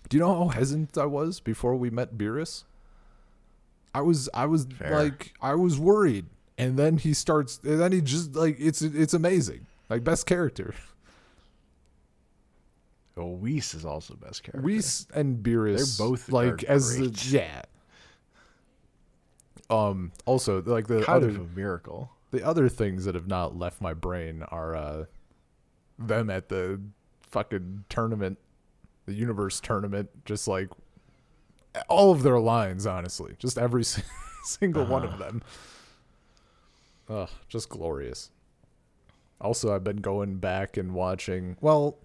Do 0.10 0.16
you 0.16 0.20
know 0.20 0.34
how 0.44 0.48
hesitant 0.50 0.98
i 0.98 1.06
was 1.06 1.40
before 1.40 1.76
we 1.76 1.90
met 1.90 2.18
beerus? 2.18 2.64
I 3.94 4.02
was 4.02 4.30
i 4.34 4.46
was 4.46 4.66
Fair. 4.66 4.96
like 4.96 5.34
i 5.42 5.54
was 5.56 5.80
worried. 5.80 6.26
And 6.58 6.78
then 6.78 6.98
he 6.98 7.14
starts 7.14 7.60
and 7.64 7.80
then 7.80 7.92
he 7.92 8.02
just 8.02 8.36
like 8.36 8.58
it's 8.60 8.82
it's 8.82 9.14
amazing. 9.14 9.68
Like 9.90 10.04
best 10.04 10.26
character 10.26 10.74
Oh, 13.18 13.32
Whis 13.32 13.74
is 13.74 13.86
also 13.86 14.16
best 14.16 14.44
character. 14.44 14.62
Whis 14.62 15.08
and 15.14 15.44
Beerus, 15.44 15.98
They're 15.98 16.08
both 16.08 16.32
like 16.32 16.64
as 16.66 16.98
the 16.98 17.10
yeah. 17.30 17.64
Um. 19.70 20.12
Also, 20.26 20.62
like 20.64 20.88
the 20.88 21.02
kind 21.04 21.24
other 21.24 21.30
of 21.30 21.36
a 21.38 21.56
miracle. 21.56 22.12
the 22.32 22.44
other 22.46 22.70
things 22.70 23.06
that 23.06 23.16
have 23.16 23.28
not 23.28 23.58
left 23.58 23.82
my 23.82 23.94
brain 23.94 24.44
are 24.44 24.76
uh 24.76 25.06
them 26.00 26.30
at 26.30 26.48
the 26.50 26.80
fucking 27.22 27.84
tournament, 27.90 28.38
the 29.06 29.14
universe 29.14 29.60
tournament, 29.60 30.10
just 30.26 30.48
like 30.48 30.70
all 31.90 32.12
of 32.12 32.24
their 32.24 32.40
lines. 32.40 32.86
Honestly, 32.86 33.36
just 33.40 33.58
every 33.58 33.84
si- 33.84 34.04
single 34.44 34.86
one 34.86 35.04
of 35.04 35.18
them. 35.18 35.42
Ugh, 37.10 37.30
just 37.50 37.70
glorious. 37.70 38.32
Also, 39.40 39.74
I've 39.74 39.84
been 39.84 39.98
going 39.98 40.38
back 40.38 40.78
and 40.78 40.94
watching. 40.94 41.58
Well, 41.62 41.98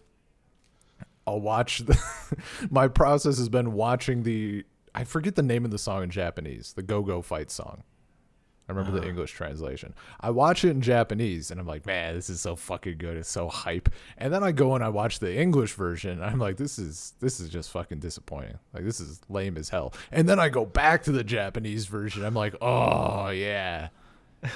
I'll 1.33 1.41
watch. 1.41 1.79
The, 1.81 1.99
my 2.71 2.89
process 2.89 3.39
has 3.39 3.49
been 3.49 3.73
watching 3.73 4.23
the. 4.23 4.65
I 4.95 5.05
forget 5.05 5.35
the 5.35 5.43
name 5.43 5.65
of 5.65 5.71
the 5.71 5.79
song 5.79 6.03
in 6.03 6.11
Japanese. 6.11 6.75
The 6.75 6.83
Go 6.83 7.03
Go 7.03 7.23
Fight 7.23 7.51
song. 7.51 7.83
I 8.69 8.73
remember 8.73 8.93
the 8.93 8.99
uh-huh. 9.01 9.09
English 9.09 9.33
translation. 9.33 9.93
I 10.21 10.31
watch 10.31 10.65
it 10.65 10.71
in 10.71 10.81
Japanese 10.81 11.51
and 11.51 11.59
I'm 11.59 11.67
like, 11.67 11.85
man, 11.85 12.15
this 12.15 12.31
is 12.31 12.41
so 12.41 12.55
fucking 12.55 12.97
good. 12.99 13.17
It's 13.17 13.29
so 13.29 13.49
hype. 13.49 13.89
And 14.17 14.33
then 14.33 14.45
I 14.45 14.53
go 14.53 14.75
and 14.75 14.85
I 14.85 14.89
watch 14.89 15.19
the 15.19 15.37
English 15.37 15.73
version. 15.73 16.13
And 16.13 16.25
I'm 16.25 16.39
like, 16.39 16.57
this 16.57 16.79
is 16.79 17.15
this 17.19 17.41
is 17.41 17.49
just 17.49 17.71
fucking 17.71 17.99
disappointing. 17.99 18.59
Like 18.73 18.85
this 18.85 19.01
is 19.01 19.21
lame 19.29 19.57
as 19.57 19.69
hell. 19.69 19.93
And 20.13 20.29
then 20.29 20.39
I 20.39 20.49
go 20.49 20.65
back 20.65 21.03
to 21.05 21.13
the 21.13 21.25
Japanese 21.25 21.87
version. 21.87 22.25
I'm 22.25 22.35
like, 22.35 22.55
oh 22.63 23.31
yeah. 23.31 23.89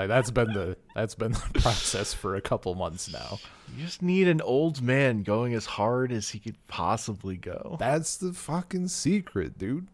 like 0.00 0.08
that's 0.08 0.30
been 0.30 0.54
the 0.54 0.78
that's 0.94 1.14
been 1.14 1.32
the 1.32 1.50
process 1.60 2.14
for 2.14 2.34
a 2.34 2.40
couple 2.40 2.74
months 2.74 3.12
now. 3.12 3.38
You 3.76 3.84
just 3.84 4.00
need 4.00 4.28
an 4.28 4.40
old 4.40 4.80
man 4.80 5.22
going 5.22 5.52
as 5.52 5.66
hard 5.66 6.10
as 6.10 6.30
he 6.30 6.38
could 6.38 6.56
possibly 6.68 7.36
go. 7.36 7.76
That's 7.78 8.16
the 8.16 8.32
fucking 8.32 8.88
secret, 8.88 9.58
dude. 9.58 9.88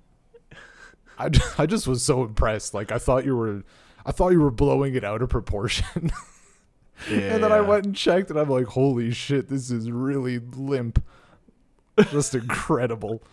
I, 1.19 1.31
I 1.59 1.67
just 1.67 1.89
was 1.89 2.05
so 2.05 2.23
impressed. 2.23 2.73
Like 2.73 2.93
I 2.93 2.99
thought 2.99 3.25
you 3.25 3.37
were, 3.37 3.65
I 4.05 4.13
thought 4.13 4.31
you 4.31 4.41
were 4.41 4.53
blowing 4.53 4.95
it 4.95 5.03
out 5.03 5.23
of 5.23 5.29
proportion. 5.29 6.13
and 7.11 7.43
then 7.43 7.51
I 7.51 7.61
went 7.61 7.87
and 7.87 7.97
checked, 7.97 8.31
and 8.31 8.39
I'm 8.39 8.49
like, 8.49 8.67
holy 8.67 9.11
shit, 9.11 9.49
this 9.49 9.73
is 9.73 9.91
really 9.91 10.39
limp. 10.39 11.03
Just 12.11 12.33
incredible. 12.37 13.25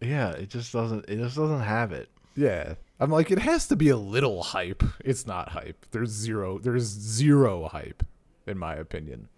Yeah, 0.00 0.30
it 0.32 0.50
just 0.50 0.72
doesn't. 0.72 1.08
It 1.08 1.18
just 1.18 1.36
doesn't 1.36 1.60
have 1.60 1.92
it. 1.92 2.08
Yeah. 2.34 2.74
I'm 3.00 3.10
like, 3.10 3.30
it 3.30 3.40
has 3.40 3.66
to 3.68 3.76
be 3.76 3.88
a 3.88 3.96
little 3.96 4.42
hype. 4.42 4.82
It's 5.04 5.26
not 5.26 5.50
hype. 5.50 5.86
There's 5.90 6.10
zero. 6.10 6.58
There's 6.58 6.84
zero 6.84 7.68
hype, 7.68 8.04
in 8.46 8.58
my 8.58 8.74
opinion. 8.74 9.28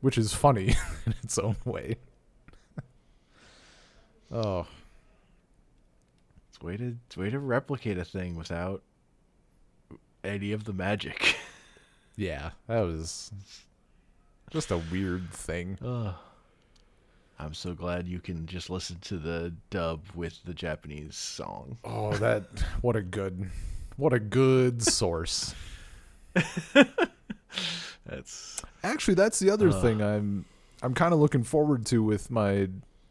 Which 0.00 0.16
is 0.16 0.32
funny 0.32 0.76
in 1.06 1.14
its 1.22 1.38
own 1.38 1.56
way. 1.64 1.96
oh. 4.32 4.66
It's 6.48 6.60
way 6.62 6.76
to 6.76 6.96
it's 7.06 7.16
way 7.16 7.30
to 7.30 7.38
replicate 7.38 7.98
a 7.98 8.04
thing 8.04 8.36
without 8.36 8.82
any 10.24 10.52
of 10.52 10.64
the 10.64 10.72
magic. 10.72 11.36
Yeah, 12.18 12.52
that 12.66 12.80
was 12.80 13.30
just 14.50 14.70
a 14.70 14.78
weird 14.90 15.30
thing. 15.32 15.76
Ugh. 15.84 16.14
I'm 17.38 17.52
so 17.54 17.74
glad 17.74 18.08
you 18.08 18.18
can 18.20 18.46
just 18.46 18.70
listen 18.70 18.98
to 19.02 19.18
the 19.18 19.52
dub 19.70 20.00
with 20.14 20.42
the 20.44 20.54
Japanese 20.54 21.16
song. 21.16 21.76
Oh, 21.84 22.12
that 22.14 22.44
what 22.80 22.96
a 22.96 23.02
good 23.02 23.50
what 23.96 24.12
a 24.12 24.18
good 24.18 24.82
source. 24.82 25.54
That's 28.06 28.62
Actually, 28.84 29.14
that's 29.14 29.38
the 29.40 29.50
other 29.50 29.70
uh, 29.70 29.80
thing 29.82 30.00
I'm 30.00 30.44
I'm 30.82 30.94
kind 30.94 31.12
of 31.12 31.18
looking 31.18 31.42
forward 31.42 31.86
to 31.86 32.02
with 32.02 32.30
my 32.30 32.68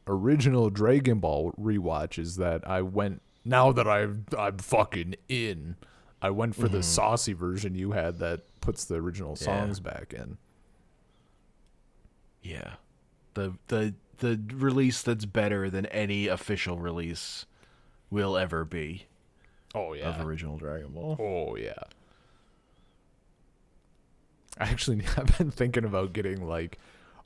original 0.08 0.70
Dragon 0.70 1.20
Ball 1.20 1.52
rewatch 1.60 2.18
is 2.18 2.38
that 2.38 2.68
I 2.68 2.82
went 2.82 3.22
now 3.44 3.72
that 3.74 3.88
I've 3.88 4.20
I'm 4.38 4.58
fucking 4.58 5.16
in. 5.28 5.76
I 6.22 6.30
went 6.30 6.56
for 6.56 6.70
the 6.70 6.78
mm-hmm. 6.80 6.82
saucy 6.82 7.34
version 7.34 7.76
you 7.76 7.92
had 7.92 8.20
that 8.20 8.42
puts 8.62 8.86
the 8.86 8.96
original 8.96 9.36
Yeah. 9.40 9.46
songs 9.46 9.80
back 9.80 10.14
in. 10.14 10.38
yeah. 12.42 12.76
The 13.34 13.54
the 13.68 13.94
the 14.20 14.40
release 14.54 15.02
that's 15.02 15.26
better 15.26 15.70
than 15.70 15.86
any 15.88 16.28
official 16.28 16.78
release 16.78 17.46
will 18.10 18.38
ever 18.38 18.66
be 18.66 19.08
Oh 19.74 19.94
yeah. 19.94 20.10
of 20.10 20.26
original 20.26 20.58
Dragon 20.58 20.90
Ball. 20.90 21.18
Oh 21.20 21.56
yeah. 21.56 21.74
I 24.58 24.66
actually 24.66 25.02
I've 25.18 25.38
been 25.38 25.52
thinking 25.52 25.84
about 25.84 26.14
getting 26.14 26.48
like 26.48 26.80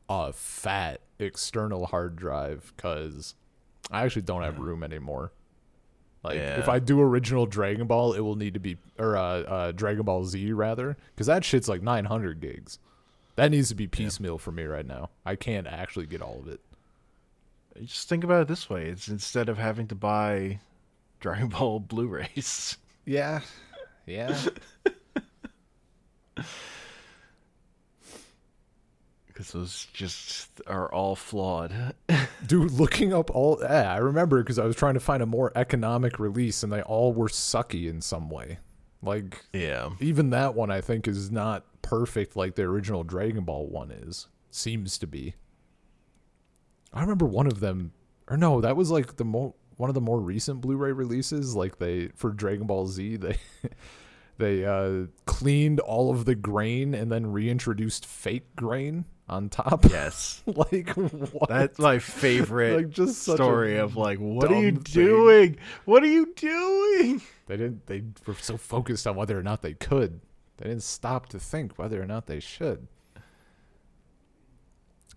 a 0.09 0.33
fat 0.33 1.01
external 1.19 1.85
hard 1.85 2.15
drive 2.15 2.73
because 2.75 3.35
I 3.91 4.03
actually 4.03 4.23
don't 4.23 4.41
have 4.41 4.59
room 4.59 4.83
anymore. 4.83 5.31
Like 6.23 6.37
if 6.37 6.67
I 6.67 6.79
do 6.79 6.99
original 6.99 7.45
Dragon 7.45 7.87
Ball, 7.87 8.13
it 8.13 8.19
will 8.19 8.35
need 8.35 8.55
to 8.55 8.59
be 8.59 8.77
or 8.97 9.15
uh, 9.15 9.21
uh 9.21 9.71
Dragon 9.71 10.03
Ball 10.03 10.25
Z 10.25 10.51
rather 10.51 10.97
because 11.13 11.27
that 11.27 11.45
shit's 11.45 11.69
like 11.69 11.81
900 11.81 12.39
gigs. 12.41 12.79
That 13.35 13.51
needs 13.51 13.69
to 13.69 13.75
be 13.75 13.87
piecemeal 13.87 14.37
for 14.37 14.51
me 14.51 14.63
right 14.63 14.85
now. 14.85 15.11
I 15.25 15.35
can't 15.37 15.65
actually 15.65 16.07
get 16.07 16.21
all 16.21 16.39
of 16.39 16.47
it. 16.49 16.59
Just 17.83 18.09
think 18.09 18.23
about 18.23 18.41
it 18.43 18.47
this 18.47 18.69
way: 18.69 18.87
it's 18.87 19.07
instead 19.07 19.49
of 19.49 19.57
having 19.57 19.87
to 19.87 19.95
buy 19.95 20.59
Dragon 21.19 21.47
Ball 21.47 21.79
Blu-rays. 21.79 22.77
Yeah, 23.05 23.41
yeah. 24.05 24.37
because 29.39 29.53
those 29.53 29.87
just 29.93 30.49
are 30.67 30.93
all 30.93 31.15
flawed. 31.15 31.73
Dude, 32.45 32.71
looking 32.71 33.13
up 33.13 33.33
all 33.33 33.57
yeah, 33.61 33.93
I 33.93 33.97
remember 33.97 34.43
because 34.43 34.59
I 34.59 34.65
was 34.65 34.75
trying 34.75 34.95
to 34.95 34.99
find 34.99 35.23
a 35.23 35.25
more 35.25 35.53
economic 35.55 36.19
release, 36.19 36.61
and 36.61 36.73
they 36.73 36.81
all 36.81 37.13
were 37.13 37.29
sucky 37.29 37.89
in 37.89 38.01
some 38.01 38.29
way. 38.29 38.59
Like 39.01 39.45
yeah, 39.53 39.91
even 40.01 40.31
that 40.31 40.55
one, 40.55 40.69
I 40.69 40.81
think 40.81 41.07
is 41.07 41.31
not 41.31 41.63
perfect 41.81 42.35
like 42.35 42.55
the 42.55 42.63
original 42.63 43.05
Dragon 43.05 43.45
Ball 43.45 43.65
one 43.67 43.91
is. 43.91 44.27
Seems 44.51 44.97
to 44.97 45.07
be. 45.07 45.35
I 46.93 47.01
remember 47.01 47.25
one 47.25 47.47
of 47.47 47.59
them, 47.59 47.93
or 48.27 48.37
no, 48.37 48.61
that 48.61 48.75
was 48.75 48.91
like 48.91 49.17
the 49.17 49.25
more 49.25 49.53
one 49.77 49.89
of 49.89 49.93
the 49.93 50.01
more 50.01 50.19
recent 50.19 50.61
Blu-ray 50.61 50.91
releases. 50.91 51.55
Like 51.55 51.79
they 51.79 52.09
for 52.15 52.31
Dragon 52.31 52.67
Ball 52.67 52.87
Z, 52.87 53.15
they 53.17 53.37
they 54.37 54.65
uh, 54.65 55.07
cleaned 55.25 55.79
all 55.79 56.11
of 56.11 56.25
the 56.25 56.35
grain 56.35 56.93
and 56.93 57.11
then 57.11 57.31
reintroduced 57.31 58.05
fake 58.05 58.55
grain 58.55 59.05
on 59.27 59.49
top. 59.49 59.85
Yes. 59.89 60.41
like 60.47 60.89
what? 60.89 61.49
That's 61.49 61.79
my 61.79 61.99
favorite 61.99 62.75
like 62.75 62.89
just 62.89 63.23
such 63.23 63.35
story 63.35 63.77
of 63.77 63.95
like, 63.95 64.17
what 64.17 64.51
are 64.51 64.61
you 64.61 64.71
thing. 64.71 64.81
doing? 64.83 65.57
What 65.85 66.03
are 66.03 66.07
you 66.07 66.33
doing? 66.35 67.21
They 67.45 67.57
didn't. 67.57 67.85
They 67.85 68.03
were 68.25 68.35
so 68.35 68.57
focused 68.57 69.07
on 69.07 69.15
whether 69.15 69.37
or 69.37 69.43
not 69.43 69.61
they 69.61 69.73
could. 69.73 70.21
They 70.57 70.67
didn't 70.67 70.83
stop 70.83 71.29
to 71.29 71.39
think 71.39 71.77
whether 71.77 72.01
or 72.01 72.05
not 72.05 72.27
they 72.27 72.39
should. 72.39 72.87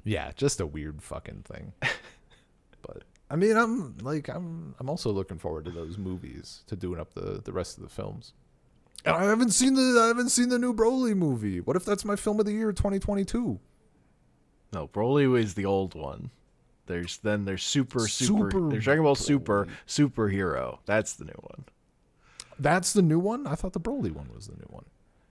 Yeah, 0.05 0.32
just 0.34 0.61
a 0.61 0.66
weird 0.66 1.03
fucking 1.03 1.44
thing. 1.44 1.72
but 2.82 3.05
I 3.30 3.36
mean, 3.36 3.57
I'm 3.57 3.96
like, 3.98 4.28
I'm, 4.28 4.74
I'm 4.78 4.90
also 4.90 5.11
looking 5.11 5.38
forward 5.38 5.64
to 5.66 5.70
those 5.70 5.96
movies 5.98 6.62
to 6.66 6.76
doing 6.76 7.00
up 7.00 7.14
the 7.14 7.40
the 7.42 7.53
rest 7.53 7.76
of 7.78 7.82
the 7.82 7.88
films. 7.88 8.32
And 9.05 9.16
I 9.16 9.24
haven't 9.24 9.50
seen 9.50 9.74
the 9.74 10.00
I 10.03 10.09
haven't 10.09 10.30
seen 10.30 10.48
the 10.48 10.59
new 10.59 10.74
Broly 10.74 11.16
movie. 11.16 11.61
What 11.61 11.76
if 11.76 11.84
that's 11.84 12.05
my 12.05 12.16
film 12.16 12.40
of 12.40 12.46
the 12.46 12.53
year 12.53 12.72
2022? 12.72 13.59
No, 14.72 14.88
Broly 14.88 15.38
is 15.38 15.55
the 15.55 15.66
old 15.66 15.94
one. 15.94 16.30
There's 16.86 17.18
then 17.18 17.44
there's 17.44 17.62
super 17.62 18.07
super, 18.09 18.50
Super 18.50 18.70
there's 18.70 18.84
Dragon 18.84 19.05
Ball 19.05 19.14
Super 19.14 19.66
Broly. 19.66 19.70
superhero. 20.11 20.78
That's 20.84 21.14
the 21.14 21.24
new 21.24 21.38
one. 21.40 21.64
That's 22.59 22.92
the 22.92 23.03
new 23.03 23.18
one. 23.18 23.46
I 23.46 23.55
thought 23.55 23.72
the 23.72 23.80
Broly 23.80 24.12
one 24.12 24.28
was 24.34 24.46
the 24.46 24.57
new 24.57 24.68
one. 24.68 24.84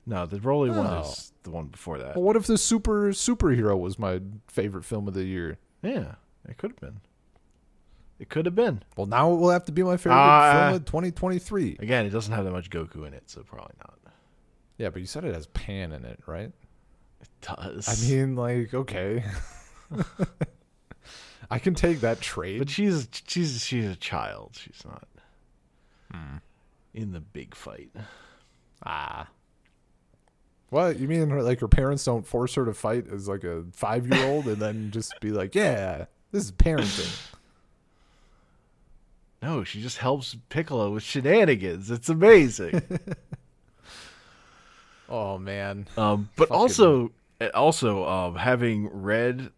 No, 0.05 0.25
the 0.25 0.37
Broly 0.39 0.69
one 0.75 0.87
Oh. 0.87 1.01
is 1.01 1.31
the 1.43 1.51
one 1.51 1.67
before 1.67 1.97
that. 1.99 2.15
Well, 2.15 2.23
what 2.23 2.35
if 2.35 2.47
the 2.47 2.57
super 2.57 3.09
superhero 3.11 3.79
was 3.79 3.99
my 3.99 4.19
favorite 4.47 4.83
film 4.83 5.07
of 5.07 5.13
the 5.13 5.23
year? 5.23 5.57
Yeah, 5.83 6.15
it 6.47 6.57
could 6.57 6.71
have 6.71 6.79
been. 6.79 7.01
It 8.19 8.29
could 8.29 8.45
have 8.45 8.55
been. 8.55 8.83
Well, 8.95 9.07
now 9.07 9.31
it 9.33 9.37
will 9.37 9.49
have 9.49 9.65
to 9.65 9.71
be 9.71 9.83
my 9.83 9.97
favorite 9.97 10.15
Ah. 10.17 10.63
film 10.69 10.75
of 10.75 10.85
2023. 10.85 11.77
Again, 11.79 12.05
it 12.05 12.09
doesn't 12.11 12.33
have 12.33 12.45
that 12.45 12.51
much 12.51 12.69
Goku 12.69 13.05
in 13.07 13.13
it, 13.13 13.29
so 13.29 13.41
probably 13.43 13.75
not. 13.79 13.97
Yeah, 14.77 14.89
but 14.89 15.01
you 15.01 15.07
said 15.07 15.23
it 15.25 15.33
has 15.35 15.45
Pan 15.47 15.91
in 15.91 16.05
it, 16.05 16.19
right? 16.25 16.51
It 17.21 17.29
does. 17.41 17.87
I 17.87 18.09
mean, 18.09 18.35
like, 18.35 18.73
okay. 18.73 19.23
I 21.51 21.59
can 21.59 21.75
take 21.75 21.99
that 22.01 22.21
trade. 22.21 22.59
but 22.59 22.69
she's 22.69 23.07
she's 23.27 23.63
she's 23.63 23.85
a 23.85 23.95
child. 23.95 24.51
She's 24.55 24.81
not 24.85 25.07
in 26.93 27.11
the 27.11 27.19
big 27.21 27.55
fight. 27.55 27.91
ah. 28.85 29.27
What 30.71 30.99
you 30.99 31.07
mean? 31.07 31.29
Her, 31.29 31.43
like 31.43 31.59
her 31.59 31.67
parents 31.67 32.03
don't 32.05 32.25
force 32.25 32.55
her 32.55 32.65
to 32.65 32.73
fight 32.73 33.05
as 33.11 33.27
like 33.27 33.43
a 33.43 33.63
five 33.73 34.07
year 34.07 34.25
old, 34.25 34.47
and 34.47 34.55
then 34.57 34.89
just 34.91 35.13
be 35.19 35.29
like, 35.31 35.53
"Yeah, 35.53 36.05
this 36.31 36.45
is 36.45 36.51
parenting." 36.51 37.27
No, 39.43 39.63
she 39.63 39.81
just 39.81 39.97
helps 39.97 40.35
Piccolo 40.49 40.91
with 40.91 41.01
shenanigans. 41.01 41.89
It's 41.89 42.09
amazing. 42.09 42.81
Oh 45.09 45.37
man, 45.37 45.87
Um, 45.97 46.29
but 46.37 46.47
Fucking- 46.47 46.55
also, 46.61 47.11
also 47.53 48.07
um, 48.07 48.35
having 48.35 48.87
read, 48.93 49.49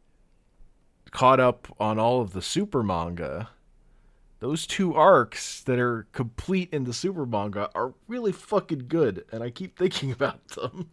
caught 1.12 1.40
up 1.40 1.68
on 1.80 2.00
all 2.00 2.22
of 2.22 2.34
the 2.34 2.42
super 2.42 2.82
manga, 2.82 3.50
those 4.40 4.66
two 4.66 4.96
arcs 4.96 5.62
that 5.64 5.78
are 5.78 6.08
complete 6.12 6.70
in 6.74 6.86
the 6.86 6.94
super 6.94 7.26
manga 7.28 7.70
are 7.76 7.94
really 8.08 8.32
fucking 8.32 8.86
good, 8.88 9.26
and 9.32 9.44
I 9.44 9.52
keep 9.52 9.78
thinking 9.78 10.12
about 10.14 10.48
them. 10.48 10.90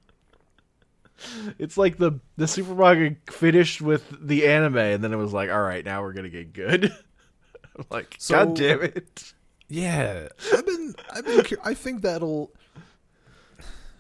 It's 1.59 1.77
like 1.77 1.97
the 1.99 2.21
the 2.37 2.49
super 2.49 2.75
manga 2.75 3.17
finished 3.31 3.81
with 3.83 4.05
the 4.27 4.47
anime, 4.47 4.77
and 4.79 5.05
then 5.05 5.13
it 5.13 5.17
was 5.17 5.33
like, 5.33 5.51
all 5.51 5.61
right, 5.63 5.85
now 5.85 6.03
we're 6.03 6.13
gonna 6.13 6.29
get 6.31 6.53
good. 6.53 6.85
I'm 7.77 7.85
like, 7.91 8.17
So- 8.19 8.35
god 8.47 8.57
damn 8.57 8.83
it! 8.83 9.33
yeah. 9.69 10.29
I've 10.53 10.67
been, 10.67 10.95
I've 11.13 11.25
been, 11.25 11.43
cur- 11.43 11.57
I 11.65 11.75
think 11.75 12.03
that'll. 12.03 12.53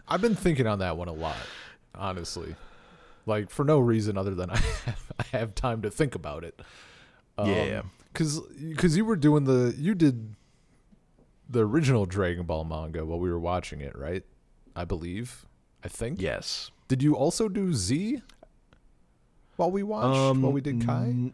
I've 0.09 0.21
been 0.21 0.35
thinking 0.35 0.67
on 0.67 0.81
that 0.81 0.97
one 0.97 1.09
a 1.09 1.13
lot, 1.13 1.37
honestly. 1.95 2.57
Like 3.27 3.51
for 3.51 3.65
no 3.65 3.79
reason 3.79 4.17
other 4.19 4.35
than 4.35 4.51
I 4.51 4.57
have, 4.57 5.13
I 5.19 5.25
have 5.37 5.55
time 5.55 5.83
to 5.83 5.91
think 5.91 6.15
about 6.15 6.43
it. 6.45 6.61
Um, 7.39 7.49
yeah. 7.49 7.83
because 8.13 8.41
because 8.41 8.97
you 8.97 9.05
were 9.05 9.17
doing 9.17 9.45
the 9.45 9.75
you 9.79 9.95
did 9.95 10.35
the 11.49 11.65
original 11.65 12.07
Dragon 12.07 12.45
Ball 12.45 12.65
manga 12.65 13.05
while 13.05 13.19
we 13.21 13.31
were 13.31 13.39
watching 13.39 13.81
it, 13.81 13.97
right? 13.97 14.25
I 14.75 14.85
believe. 14.85 15.47
I 15.85 15.89
think. 15.89 16.21
Yes. 16.21 16.71
Did 16.91 17.05
you 17.05 17.15
also 17.15 17.49
do 17.49 17.73
Z 17.73 18.21
while 19.55 19.71
we 19.71 19.85
watched 19.85 20.07
while 20.19 20.31
um, 20.33 20.43
we 20.53 20.61
did 20.61 20.85
Kai? 20.85 21.31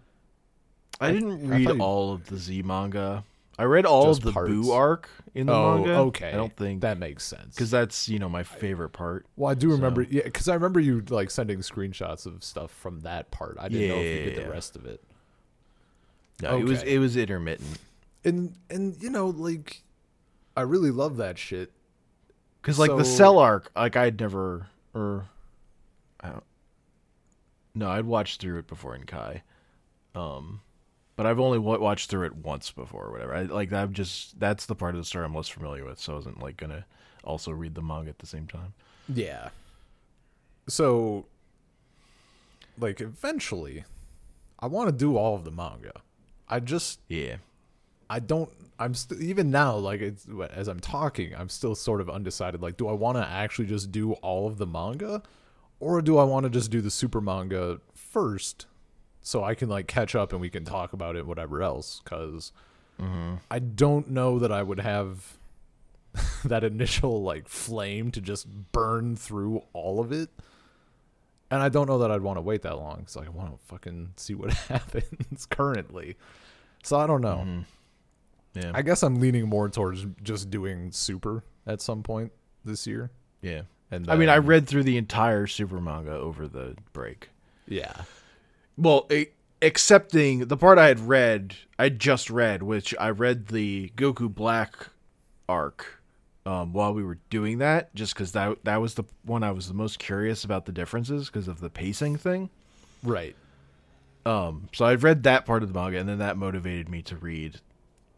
I 1.00 1.08
I- 1.08 1.12
didn't 1.12 1.46
I 1.46 1.56
read 1.56 1.60
you- 1.76 1.80
all 1.82 2.12
of 2.12 2.26
the 2.26 2.36
Z 2.36 2.60
manga. 2.62 3.24
I 3.58 3.62
read 3.64 3.86
all 3.86 4.10
of 4.10 4.20
the 4.20 4.32
parts. 4.32 4.50
Boo 4.50 4.70
arc 4.70 5.08
in 5.34 5.46
the 5.46 5.54
oh, 5.54 5.76
manga. 5.78 5.94
okay. 5.94 6.28
I 6.28 6.32
don't 6.32 6.54
think 6.54 6.82
that 6.82 6.98
makes 6.98 7.24
sense. 7.24 7.54
because 7.54 7.70
that's 7.70 8.06
you 8.06 8.18
know 8.18 8.28
my 8.28 8.42
favorite 8.42 8.90
part. 8.90 9.24
well, 9.34 9.50
I 9.50 9.54
do 9.54 9.70
remember, 9.70 10.02
yeah, 10.02 10.24
because 10.24 10.46
I 10.46 10.52
remember 10.52 10.78
you 10.78 11.02
like 11.08 11.30
sending 11.30 11.60
screenshots 11.60 12.26
of 12.26 12.44
stuff 12.44 12.70
from 12.70 13.00
that 13.00 13.30
part. 13.30 13.56
I 13.58 13.68
didn't 13.70 13.88
know 13.88 13.94
if 13.96 14.18
you 14.18 14.24
did 14.26 14.36
Yeah. 14.36 14.44
the 14.44 14.50
rest 14.50 14.76
of 14.76 14.84
it. 14.84 15.02
No, 16.42 16.58
it 16.58 16.64
was 16.64 16.82
it 16.82 16.98
was 16.98 17.16
intermittent 17.16 17.78
And 18.26 18.52
and 18.68 19.02
you 19.02 19.08
know, 19.08 19.28
like, 19.28 19.82
I 20.54 20.60
really 20.60 20.90
love 20.90 21.16
that 21.16 21.38
shit. 21.38 21.72
because 22.60 22.78
like 22.78 22.90
the 22.94 23.06
So- 23.06 23.16
Cell 23.16 23.38
arc, 23.38 23.70
like 23.74 23.96
I'd 23.96 24.20
never 24.20 24.66
or 24.92 25.28
I 26.20 26.28
don't, 26.30 26.44
no, 27.74 27.90
I'd 27.90 28.06
watched 28.06 28.40
through 28.40 28.58
it 28.58 28.66
before 28.66 28.94
in 28.94 29.04
Kai, 29.04 29.42
um, 30.14 30.60
but 31.14 31.26
I've 31.26 31.38
only 31.40 31.58
wa- 31.58 31.78
watched 31.78 32.08
through 32.10 32.26
it 32.26 32.36
once 32.36 32.70
before 32.70 33.04
or 33.06 33.12
whatever. 33.12 33.34
I 33.34 33.42
like 33.42 33.72
I'm 33.72 33.92
just 33.92 34.38
that's 34.40 34.66
the 34.66 34.74
part 34.74 34.94
of 34.94 35.00
the 35.00 35.04
story 35.04 35.24
I'm 35.24 35.34
less 35.34 35.48
familiar 35.48 35.84
with, 35.84 35.98
so 36.00 36.12
I 36.12 36.16
wasn't 36.16 36.42
like 36.42 36.56
gonna 36.56 36.86
also 37.24 37.50
read 37.50 37.74
the 37.74 37.82
manga 37.82 38.08
at 38.10 38.18
the 38.18 38.26
same 38.26 38.46
time. 38.46 38.72
Yeah. 39.08 39.50
So, 40.68 41.26
like, 42.78 43.00
eventually, 43.00 43.84
I 44.58 44.66
want 44.66 44.88
to 44.88 44.92
do 44.96 45.16
all 45.16 45.34
of 45.36 45.44
the 45.44 45.50
manga. 45.50 45.92
I 46.48 46.60
just, 46.60 47.00
Yeah. 47.08 47.36
I 48.08 48.20
don't. 48.20 48.50
I'm 48.78 48.94
st- 48.94 49.20
even 49.20 49.50
now, 49.50 49.76
like, 49.76 50.00
it's 50.00 50.26
as 50.52 50.68
I'm 50.68 50.80
talking, 50.80 51.34
I'm 51.34 51.48
still 51.48 51.74
sort 51.74 52.00
of 52.00 52.08
undecided. 52.10 52.62
Like, 52.62 52.76
do 52.76 52.88
I 52.88 52.92
want 52.92 53.16
to 53.18 53.26
actually 53.26 53.66
just 53.66 53.90
do 53.90 54.12
all 54.14 54.46
of 54.46 54.58
the 54.58 54.66
manga, 54.66 55.22
or 55.80 56.00
do 56.02 56.18
I 56.18 56.24
want 56.24 56.44
to 56.44 56.50
just 56.50 56.70
do 56.70 56.80
the 56.80 56.90
super 56.90 57.20
manga 57.20 57.80
first, 57.94 58.66
so 59.20 59.44
I 59.44 59.54
can 59.54 59.68
like 59.68 59.86
catch 59.86 60.14
up 60.14 60.32
and 60.32 60.40
we 60.40 60.50
can 60.50 60.64
talk 60.64 60.92
about 60.92 61.16
it, 61.16 61.26
whatever 61.26 61.62
else? 61.62 62.00
Because 62.02 62.52
mm-hmm. 63.00 63.34
I 63.50 63.58
don't 63.58 64.10
know 64.10 64.38
that 64.38 64.52
I 64.52 64.62
would 64.62 64.80
have 64.80 65.38
that 66.44 66.64
initial 66.64 67.22
like 67.22 67.48
flame 67.48 68.10
to 68.12 68.20
just 68.20 68.46
burn 68.72 69.16
through 69.16 69.62
all 69.72 70.00
of 70.00 70.12
it. 70.12 70.30
And 71.50 71.62
I 71.62 71.68
don't 71.68 71.86
know 71.88 71.98
that 71.98 72.10
I'd 72.10 72.22
want 72.22 72.38
to 72.38 72.42
wait 72.42 72.62
that 72.62 72.76
long 72.76 72.98
because 72.98 73.16
I 73.16 73.28
want 73.28 73.52
to 73.52 73.64
fucking 73.66 74.14
see 74.16 74.34
what 74.34 74.52
happens 74.68 75.46
currently. 75.46 76.16
So 76.82 76.98
I 76.98 77.06
don't 77.06 77.20
know. 77.20 77.44
Mm-hmm. 77.46 77.60
Yeah. 78.60 78.72
I 78.74 78.82
guess 78.82 79.02
I'm 79.02 79.20
leaning 79.20 79.48
more 79.48 79.68
towards 79.68 80.06
just 80.22 80.50
doing 80.50 80.90
super 80.90 81.44
at 81.66 81.80
some 81.80 82.02
point 82.02 82.32
this 82.64 82.86
year. 82.86 83.10
yeah. 83.42 83.62
And 83.90 84.10
I 84.10 84.16
mean, 84.16 84.28
I 84.28 84.38
read 84.38 84.66
through 84.66 84.82
the 84.82 84.96
entire 84.96 85.46
super 85.46 85.80
manga 85.80 86.12
over 86.12 86.48
the 86.48 86.76
break. 86.92 87.30
yeah, 87.68 88.02
Well, 88.76 89.08
excepting 89.62 90.48
the 90.48 90.56
part 90.56 90.78
I 90.78 90.88
had 90.88 91.00
read, 91.00 91.54
I 91.78 91.88
just 91.88 92.28
read, 92.30 92.62
which 92.62 92.94
I 92.98 93.10
read 93.10 93.48
the 93.48 93.92
Goku 93.96 94.32
Black 94.32 94.88
arc 95.48 96.02
um, 96.44 96.72
while 96.72 96.94
we 96.94 97.02
were 97.04 97.18
doing 97.30 97.58
that, 97.58 97.94
just 97.94 98.14
because 98.14 98.32
that 98.32 98.64
that 98.64 98.80
was 98.80 98.94
the 98.94 99.04
one 99.24 99.42
I 99.42 99.50
was 99.50 99.68
the 99.68 99.74
most 99.74 99.98
curious 99.98 100.44
about 100.44 100.64
the 100.64 100.72
differences 100.72 101.26
because 101.26 101.48
of 101.48 101.60
the 101.60 101.70
pacing 101.70 102.16
thing. 102.16 102.50
right. 103.02 103.34
Um, 104.24 104.68
so 104.72 104.84
I 104.84 104.96
read 104.96 105.22
that 105.22 105.46
part 105.46 105.62
of 105.62 105.72
the 105.72 105.78
manga, 105.78 105.98
and 105.98 106.08
then 106.08 106.18
that 106.18 106.36
motivated 106.36 106.88
me 106.88 107.00
to 107.02 107.16
read, 107.16 107.60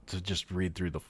to 0.07 0.21
just 0.21 0.51
read 0.51 0.75
through 0.75 0.91
the. 0.91 1.01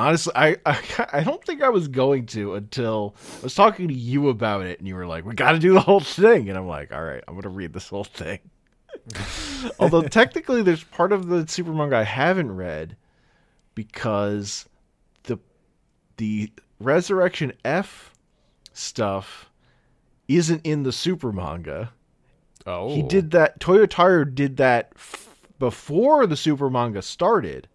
Honestly, 0.00 0.32
I, 0.34 0.56
I 0.64 0.78
I 1.12 1.24
don't 1.24 1.44
think 1.44 1.62
I 1.62 1.68
was 1.68 1.88
going 1.88 2.26
to 2.26 2.54
until 2.54 3.14
I 3.40 3.42
was 3.44 3.54
talking 3.54 3.88
to 3.88 3.94
you 3.94 4.28
about 4.28 4.64
it, 4.64 4.78
and 4.78 4.88
you 4.88 4.94
were 4.94 5.06
like, 5.06 5.24
"We 5.24 5.34
got 5.34 5.52
to 5.52 5.58
do 5.58 5.72
the 5.74 5.80
whole 5.80 6.00
thing," 6.00 6.48
and 6.48 6.56
I'm 6.56 6.66
like, 6.66 6.92
"All 6.92 7.02
right, 7.02 7.22
I'm 7.28 7.34
gonna 7.34 7.48
read 7.54 7.72
this 7.72 7.88
whole 7.88 8.04
thing." 8.04 8.38
Although 9.78 10.02
technically, 10.02 10.62
there's 10.62 10.84
part 10.84 11.12
of 11.12 11.28
the 11.28 11.46
super 11.46 11.72
manga 11.72 11.96
I 11.96 12.02
haven't 12.04 12.54
read 12.54 12.96
because 13.74 14.68
the 15.24 15.38
the 16.16 16.50
Resurrection 16.78 17.52
F 17.64 18.14
stuff 18.72 19.50
isn't 20.28 20.64
in 20.64 20.82
the 20.82 20.92
super 20.92 21.32
manga. 21.32 21.92
Oh, 22.66 22.94
He 22.94 23.02
did 23.02 23.32
that. 23.32 23.60
Toyotaro 23.60 24.34
did 24.34 24.56
that 24.58 24.92
f- 24.96 25.36
before 25.58 26.26
the 26.26 26.36
super 26.36 26.70
manga 26.70 27.02
started, 27.02 27.68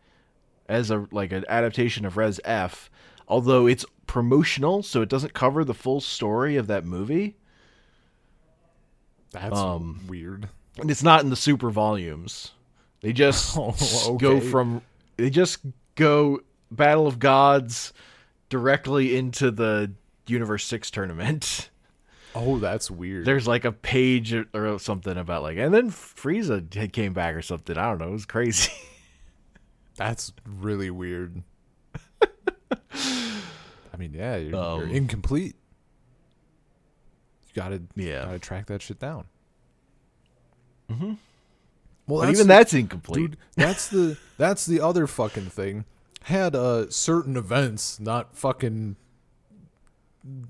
as 0.67 0.91
a 0.91 1.07
like 1.11 1.31
an 1.31 1.45
adaptation 1.49 2.05
of 2.05 2.17
Res 2.17 2.39
F. 2.45 2.89
Although 3.27 3.65
it's 3.67 3.85
promotional, 4.07 4.83
so 4.83 5.01
it 5.01 5.09
doesn't 5.09 5.33
cover 5.33 5.63
the 5.65 5.73
full 5.73 5.99
story 5.99 6.57
of 6.57 6.67
that 6.67 6.85
movie, 6.85 7.35
That's 9.31 9.57
um, 9.57 10.01
weird. 10.07 10.47
and 10.77 10.91
it's 10.91 11.03
not 11.03 11.23
in 11.23 11.29
the 11.29 11.35
super 11.35 11.69
volumes. 11.71 12.51
They 13.01 13.13
just 13.13 13.57
Oh, 13.57 13.69
s- 13.69 14.09
go 14.19 14.39
from 14.39 14.81
they 15.17 15.29
just 15.29 15.59
go 15.95 16.39
Battle 16.71 17.07
of 17.07 17.19
Gods 17.19 17.93
directly 18.49 19.15
into 19.17 19.51
the 19.51 19.91
Universe 20.27 20.65
Six 20.65 20.91
tournament. 20.91 21.69
Oh, 22.35 22.59
that's 22.59 22.91
weird. 22.91 23.25
There's 23.25 23.47
like 23.47 23.65
a 23.65 23.71
page 23.71 24.33
or- 24.33 24.45
or 24.53 24.77
something 24.79 25.17
about 25.17 25.41
like, 25.41 25.57
and 25.57 25.73
then 25.73 25.89
Frieza 25.89 26.91
came 26.91 27.13
back 27.13 27.33
or 27.35 27.41
something. 27.41 27.77
I 27.77 27.89
don't 27.89 27.97
know. 27.99 28.09
It 28.09 28.11
was 28.11 28.25
crazy. 28.25 28.71
That's 29.95 30.33
really 30.45 30.89
weird. 30.89 31.43
I 32.91 33.97
mean, 33.97 34.13
yeah, 34.13 34.35
you're, 34.35 34.51
you're 34.51 34.59
Um, 34.83 34.89
incomplete. 34.89 35.55
You 37.47 37.53
gotta, 37.53 37.81
Yeah. 37.95 38.25
gotta 38.25 38.39
track 38.39 38.65
that 38.67 38.81
shit 38.81 38.99
down. 38.99 39.25
Mm-hmm. 40.91 41.13
Well, 42.07 42.19
but 42.21 42.25
that's 42.27 42.37
even 42.37 42.47
the- 42.47 42.53
that's 42.53 42.73
incomplete. 42.73 43.31
dude. 43.31 43.37
That's 43.55 43.87
the 43.87 44.17
that's 44.37 44.65
the 44.65 44.79
other 44.81 45.07
fucking 45.07 45.45
thing. 45.49 45.85
Had 46.23 46.55
uh 46.55 46.89
certain 46.89 47.37
events 47.37 47.99
not 47.99 48.35
fucking 48.35 48.95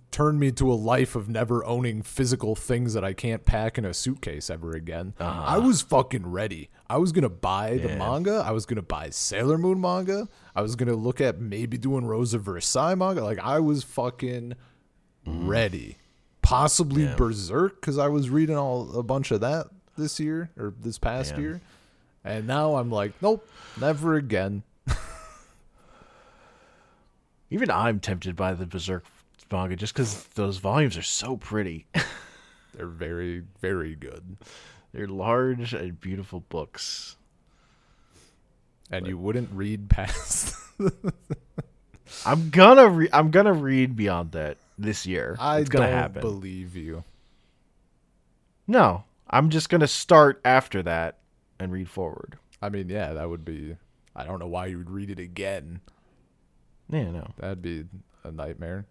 turned 0.10 0.40
me 0.40 0.52
to 0.54 0.72
a 0.72 0.74
life 0.74 1.16
of 1.16 1.28
never 1.30 1.64
owning 1.66 2.02
physical 2.02 2.56
things 2.56 2.94
that 2.94 3.04
I 3.04 3.12
can't 3.14 3.46
pack 3.46 3.78
in 3.78 3.84
a 3.86 3.94
suitcase 3.94 4.50
ever 4.50 4.72
again. 4.72 5.14
I 5.20 5.58
was 5.58 5.82
fucking 5.82 6.28
ready. 6.32 6.70
I 6.90 6.98
was 6.98 7.12
gonna 7.12 7.30
buy 7.30 7.78
the 7.78 7.90
Yeah. 7.90 7.98
manga. 7.98 8.44
I 8.46 8.52
was 8.52 8.66
gonna 8.66 8.82
buy 8.82 9.10
Sailor 9.10 9.58
Moon 9.58 9.82
manga. 9.82 10.28
I 10.56 10.62
was 10.62 10.76
gonna 10.76 10.96
look 10.96 11.20
at 11.20 11.40
maybe 11.40 11.78
doing 11.78 12.06
Rose 12.06 12.34
of 12.34 12.44
Versailles 12.44 12.96
manga. 12.96 13.24
Like 13.24 13.40
I 13.40 13.60
was 13.60 13.84
fucking 13.84 14.54
mm. 15.26 15.48
ready. 15.48 15.98
Possibly 16.42 17.04
Yeah. 17.04 17.16
Berserk 17.16 17.82
because 17.82 17.98
I 17.98 18.08
was 18.08 18.30
reading 18.30 18.56
all 18.58 18.96
a 18.98 19.04
bunch 19.04 19.32
of 19.32 19.42
that 19.42 19.68
this 19.98 20.20
year 20.20 20.52
or 20.58 20.74
this 20.80 21.00
past 21.00 21.38
year. 21.38 21.62
And 22.24 22.48
now 22.48 22.76
I'm 22.76 22.92
like, 22.92 23.14
nope, 23.22 23.48
never 23.80 24.16
again. 24.16 24.64
Even 27.50 27.72
I'm 27.72 28.00
tempted 28.00 28.36
by 28.36 28.54
the 28.54 28.66
Berserk 28.66 29.06
manga 29.52 29.76
just 29.76 29.94
because 29.94 30.24
those 30.36 30.58
volumes 30.58 30.98
are 30.98 31.04
so 31.04 31.38
pretty. 31.38 31.88
They're 32.74 32.88
very, 32.88 33.44
very 33.62 33.96
good. 33.96 34.38
They're 34.96 35.08
large 35.08 35.74
and 35.74 36.00
beautiful 36.00 36.40
books. 36.40 37.18
And 38.90 39.06
you 39.06 39.18
wouldn't 39.18 39.50
read 39.52 39.90
past. 39.90 40.56
I'm 42.26 42.50
gonna 42.50 42.88
re- 42.88 43.10
I'm 43.12 43.30
gonna 43.30 43.52
read 43.52 43.98
beyond 43.98 44.32
that 44.32 44.56
this 44.78 45.06
year. 45.06 45.36
I 45.38 45.60
it's 45.60 45.70
gonna 45.70 45.88
don't 45.88 45.94
happen. 45.96 46.22
believe 46.22 46.78
you. 46.78 47.04
no, 48.68 49.04
I'm 49.30 49.50
just 49.50 49.68
gonna 49.68 49.88
start 49.88 50.40
after 50.46 50.82
that 50.84 51.18
and 51.60 51.74
read 51.74 51.90
forward. 51.90 52.38
I 52.62 52.70
mean, 52.70 52.88
yeah, 52.88 53.12
that 53.12 53.30
would 53.30 53.44
be. 53.44 53.76
I 54.16 54.24
don't 54.24 54.40
know 54.40 54.48
why 54.48 54.68
you 54.68 54.78
would 54.78 54.90
read 54.90 55.10
it 55.10 55.20
again. 55.20 55.82
Yeah, 56.90 57.12
no. 57.12 57.32
That'd 57.38 57.62
be 57.62 57.84
a 58.24 58.32
nightmare. 58.32 58.86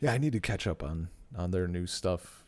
Yeah, 0.00 0.12
I 0.12 0.18
need 0.18 0.34
to 0.34 0.40
catch 0.40 0.66
up 0.66 0.82
on 0.82 1.08
on 1.34 1.50
their 1.50 1.66
new 1.66 1.86
stuff. 1.86 2.42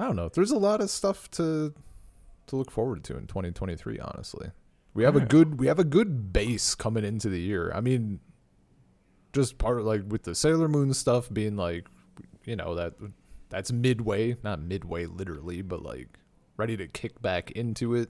I 0.00 0.04
don't 0.04 0.16
know. 0.16 0.30
There's 0.30 0.50
a 0.50 0.58
lot 0.58 0.80
of 0.80 0.88
stuff 0.88 1.30
to 1.32 1.74
to 2.46 2.56
look 2.56 2.70
forward 2.70 3.04
to 3.04 3.18
in 3.18 3.26
2023, 3.26 3.98
honestly. 4.00 4.50
We 4.94 5.04
have 5.04 5.14
a 5.14 5.20
good 5.20 5.60
we 5.60 5.66
have 5.66 5.78
a 5.78 5.84
good 5.84 6.32
base 6.32 6.74
coming 6.74 7.04
into 7.04 7.28
the 7.28 7.38
year. 7.38 7.70
I 7.74 7.82
mean, 7.82 8.18
just 9.34 9.58
part 9.58 9.78
of 9.78 9.84
like 9.84 10.02
with 10.08 10.22
the 10.22 10.34
Sailor 10.34 10.68
Moon 10.68 10.94
stuff 10.94 11.28
being 11.30 11.56
like 11.56 11.86
you 12.46 12.56
know 12.56 12.74
that 12.76 12.94
that's 13.50 13.70
midway, 13.70 14.36
not 14.42 14.60
midway 14.62 15.04
literally, 15.04 15.60
but 15.60 15.82
like 15.82 16.18
ready 16.56 16.78
to 16.78 16.86
kick 16.86 17.20
back 17.20 17.50
into 17.50 17.94
it. 17.94 18.08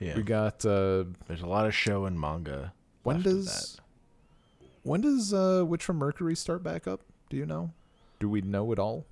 Yeah. 0.00 0.16
We 0.16 0.22
got 0.22 0.64
uh 0.64 1.04
There's 1.26 1.42
a 1.42 1.46
lot 1.46 1.66
of 1.66 1.74
show 1.74 2.06
and 2.06 2.18
manga. 2.18 2.72
when 3.02 3.20
does 3.20 3.78
when 4.84 5.02
does 5.02 5.34
uh 5.34 5.64
Witch 5.66 5.84
from 5.84 5.98
Mercury 5.98 6.34
start 6.34 6.62
back 6.62 6.86
up? 6.88 7.02
Do 7.28 7.36
you 7.36 7.44
know? 7.44 7.72
Do 8.20 8.28
we 8.30 8.40
know 8.40 8.72
it 8.72 8.78
all? 8.78 9.06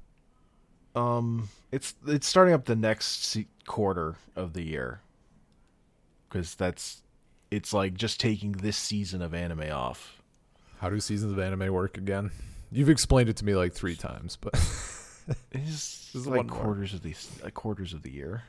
Um, 0.96 1.48
it's 1.70 1.94
it's 2.06 2.26
starting 2.26 2.54
up 2.54 2.64
the 2.64 2.74
next 2.76 3.36
quarter 3.66 4.16
of 4.34 4.52
the 4.54 4.62
year. 4.62 5.00
Because 6.28 6.54
that's, 6.56 7.02
it's 7.50 7.72
like 7.72 7.94
just 7.94 8.18
taking 8.18 8.52
this 8.52 8.76
season 8.76 9.22
of 9.22 9.32
anime 9.32 9.70
off. 9.72 10.20
How 10.80 10.90
do 10.90 10.98
seasons 10.98 11.32
of 11.32 11.38
anime 11.38 11.72
work 11.72 11.96
again? 11.96 12.30
You've 12.72 12.90
explained 12.90 13.28
it 13.28 13.36
to 13.36 13.44
me 13.44 13.54
like 13.54 13.72
three 13.72 13.94
times, 13.94 14.36
but 14.36 14.54
It's 15.52 16.12
Just 16.12 16.26
like 16.26 16.36
one 16.38 16.46
more. 16.46 16.58
quarters 16.60 16.94
of 16.94 17.02
the 17.02 17.14
uh, 17.44 17.50
quarters 17.50 17.92
of 17.92 18.02
the 18.02 18.10
year, 18.10 18.44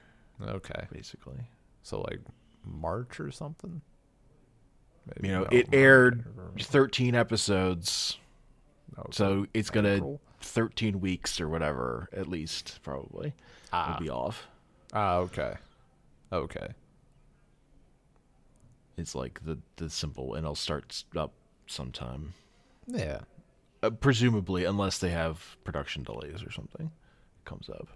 okay. 0.45 0.87
basically. 0.91 1.37
So 1.81 2.01
like 2.01 2.19
March 2.63 3.19
or 3.19 3.31
something. 3.31 3.81
Maybe 5.05 5.29
You 5.29 5.33
know, 5.33 5.47
it 5.51 5.69
aired 5.73 6.25
13 6.59 7.15
episodes, 7.15 8.17
okay. 8.99 9.07
so 9.11 9.45
it's 9.53 9.69
gonna 9.69 9.95
April? 9.95 10.21
13 10.41 10.99
weeks 10.99 11.39
or 11.41 11.49
whatever 11.49 12.07
at 12.13 12.27
least 12.27 12.79
probably 12.83 13.33
ah 13.73 13.93
will 13.99 14.05
be 14.05 14.09
off. 14.09 14.47
ah 14.93 15.17
okay 15.17 15.55
okay 16.31 16.69
It's 18.97 19.13
like 19.13 19.43
the 19.45 19.59
the 19.75 19.89
simple, 19.89 20.33
and 20.33 20.43
it'll 20.43 20.55
start 20.55 20.85
s- 20.89 21.05
up 21.15 21.33
sometime, 21.67 22.33
yeah 22.87 23.19
uh, 23.83 23.91
presumably, 23.91 24.65
unless 24.65 24.97
they 24.97 25.09
have 25.11 25.55
production 25.63 26.01
delays 26.03 26.41
or 26.43 26.51
something. 26.51 26.89
Comes 27.45 27.69
up. 27.69 27.87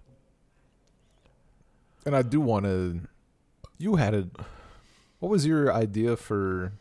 And 2.06 2.16
I 2.16 2.22
do 2.22 2.40
want 2.40 2.66
to. 2.66 3.02
You 3.80 3.96
had 3.96 4.14
a. 4.14 4.28
What 5.20 5.30
was 5.30 5.46
your 5.46 5.74
idea 5.74 6.16
for 6.18 6.74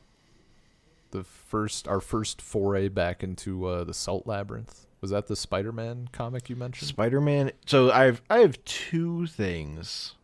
the 1.10 1.24
first 1.24 1.88
our 1.88 2.00
first 2.00 2.40
foray 2.40 2.88
back 2.88 3.22
into 3.22 3.66
uh, 3.66 3.84
the 3.84 3.94
Salt 3.94 4.26
Labyrinth? 4.26 4.86
Was 5.00 5.10
that 5.10 5.28
the 5.28 5.36
Spider-Man 5.36 6.10
comic 6.12 6.50
you 6.50 6.56
mentioned? 6.56 6.88
Spider 6.88 7.20
Man. 7.20 7.52
So 7.66 7.90
I 7.90 8.04
have 8.04 8.20
I 8.28 8.38
have 8.40 8.62
two 8.64 9.26
things 9.26 10.14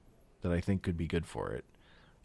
that 0.43 0.53
I 0.53 0.61
think 0.61 0.83
could 0.83 0.97
be 0.97 1.07
good 1.07 1.27
for 1.27 1.53
it. 1.53 1.65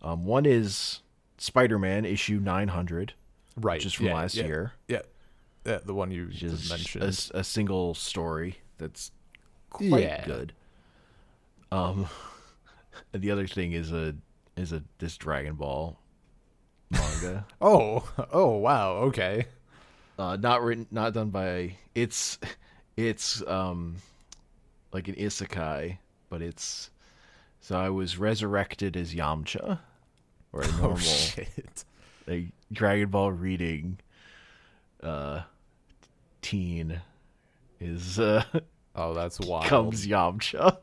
Um, 0.02 0.26
one 0.26 0.46
is 0.46 1.02
Spider 1.38 1.80
Man 1.80 2.06
issue 2.06 2.40
900, 2.40 3.14
right, 3.56 3.76
which 3.78 3.86
is 3.86 3.94
from 3.94 4.08
yeah, 4.08 4.14
last 4.16 4.36
yeah, 4.36 4.46
year. 4.46 4.74
Yeah, 4.88 5.02
yeah, 5.66 5.80
the 5.86 5.94
one 5.94 6.12
you 6.12 6.28
just 6.28 6.70
mentioned. 6.70 7.04
a, 7.34 7.44
single 7.44 7.94
story 7.94 8.58
that's 8.78 9.12
quite 9.70 10.04
Yeah. 10.04 10.26
good. 10.26 10.54
Um, 11.72 12.08
the 13.14 13.32
other 13.32 13.48
thing 13.48 13.72
is 13.72 13.92
a 13.94 14.16
is 14.58 14.74
a 14.74 14.84
this 14.98 15.16
Dragon 15.18 15.56
Ball 15.56 15.98
manga. 16.92 17.46
oh, 17.62 18.08
oh, 18.32 18.58
wow, 18.58 18.94
okay. 19.08 19.46
uh, 20.20 20.36
not 20.38 20.62
written, 20.64 20.88
not 20.92 21.14
done 21.14 21.30
by. 21.30 21.76
It's 21.96 22.38
it's 22.98 23.42
um 23.48 23.96
like 24.94 25.08
an 25.08 25.16
isekai, 25.16 25.98
but 26.30 26.42
it's 26.42 26.90
so 27.62 27.78
I 27.78 27.90
was 27.90 28.18
resurrected 28.18 28.96
as 28.98 29.14
Yamcha, 29.14 29.80
or 30.54 30.62
a 30.62 30.68
normal 30.78 30.94
Oh 30.94 30.98
shit. 30.98 31.86
a 32.28 32.48
Dragon 32.72 33.10
Ball 33.10 33.32
reading 33.32 33.98
uh 35.04 35.42
teen 36.42 37.02
is 37.80 38.20
uh 38.20 38.44
Oh, 38.96 39.14
that's 39.14 39.40
wild. 39.48 39.66
comes 39.66 40.06
Yamcha 40.08 40.78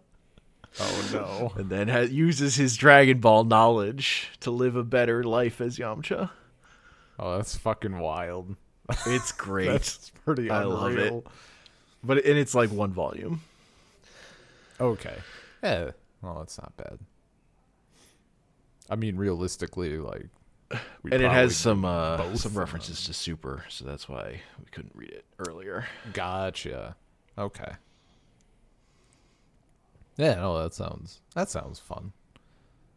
Oh 0.80 1.08
no. 1.12 1.60
and 1.60 1.70
then 1.70 1.88
ha- 1.88 2.00
uses 2.00 2.54
his 2.56 2.76
Dragon 2.76 3.18
Ball 3.20 3.44
knowledge 3.44 4.30
to 4.40 4.50
live 4.50 4.76
a 4.76 4.84
better 4.84 5.24
life 5.24 5.60
as 5.60 5.78
Yamcha. 5.78 6.30
Oh, 7.18 7.36
that's 7.36 7.56
fucking 7.56 7.98
wild. 7.98 8.54
It's 9.06 9.32
great, 9.32 9.66
That's 9.66 10.10
pretty 10.24 10.50
I 10.50 10.62
love 10.64 10.96
it. 10.96 11.26
but 12.04 12.24
and 12.24 12.38
it's 12.38 12.54
like 12.54 12.70
one 12.70 12.92
volume. 12.92 13.40
Okay. 14.80 15.16
Yeah. 15.62 15.90
Well, 16.22 16.42
it's 16.42 16.58
not 16.58 16.76
bad. 16.76 16.98
I 18.90 18.96
mean, 18.96 19.16
realistically, 19.16 19.98
like, 19.98 20.28
and 20.70 21.22
it 21.22 21.30
has 21.30 21.56
some 21.56 21.84
uh, 21.84 22.34
some 22.36 22.56
references 22.56 23.04
to 23.04 23.12
Super, 23.14 23.64
so 23.68 23.84
that's 23.84 24.08
why 24.08 24.40
we 24.58 24.66
couldn't 24.70 24.92
read 24.94 25.10
it 25.10 25.24
earlier. 25.38 25.86
Gotcha. 26.12 26.96
Okay. 27.36 27.72
Yeah, 30.18 30.34
no, 30.34 30.60
that 30.62 30.74
sounds 30.74 31.20
that 31.34 31.48
sounds 31.48 31.78
fun. 31.78 32.12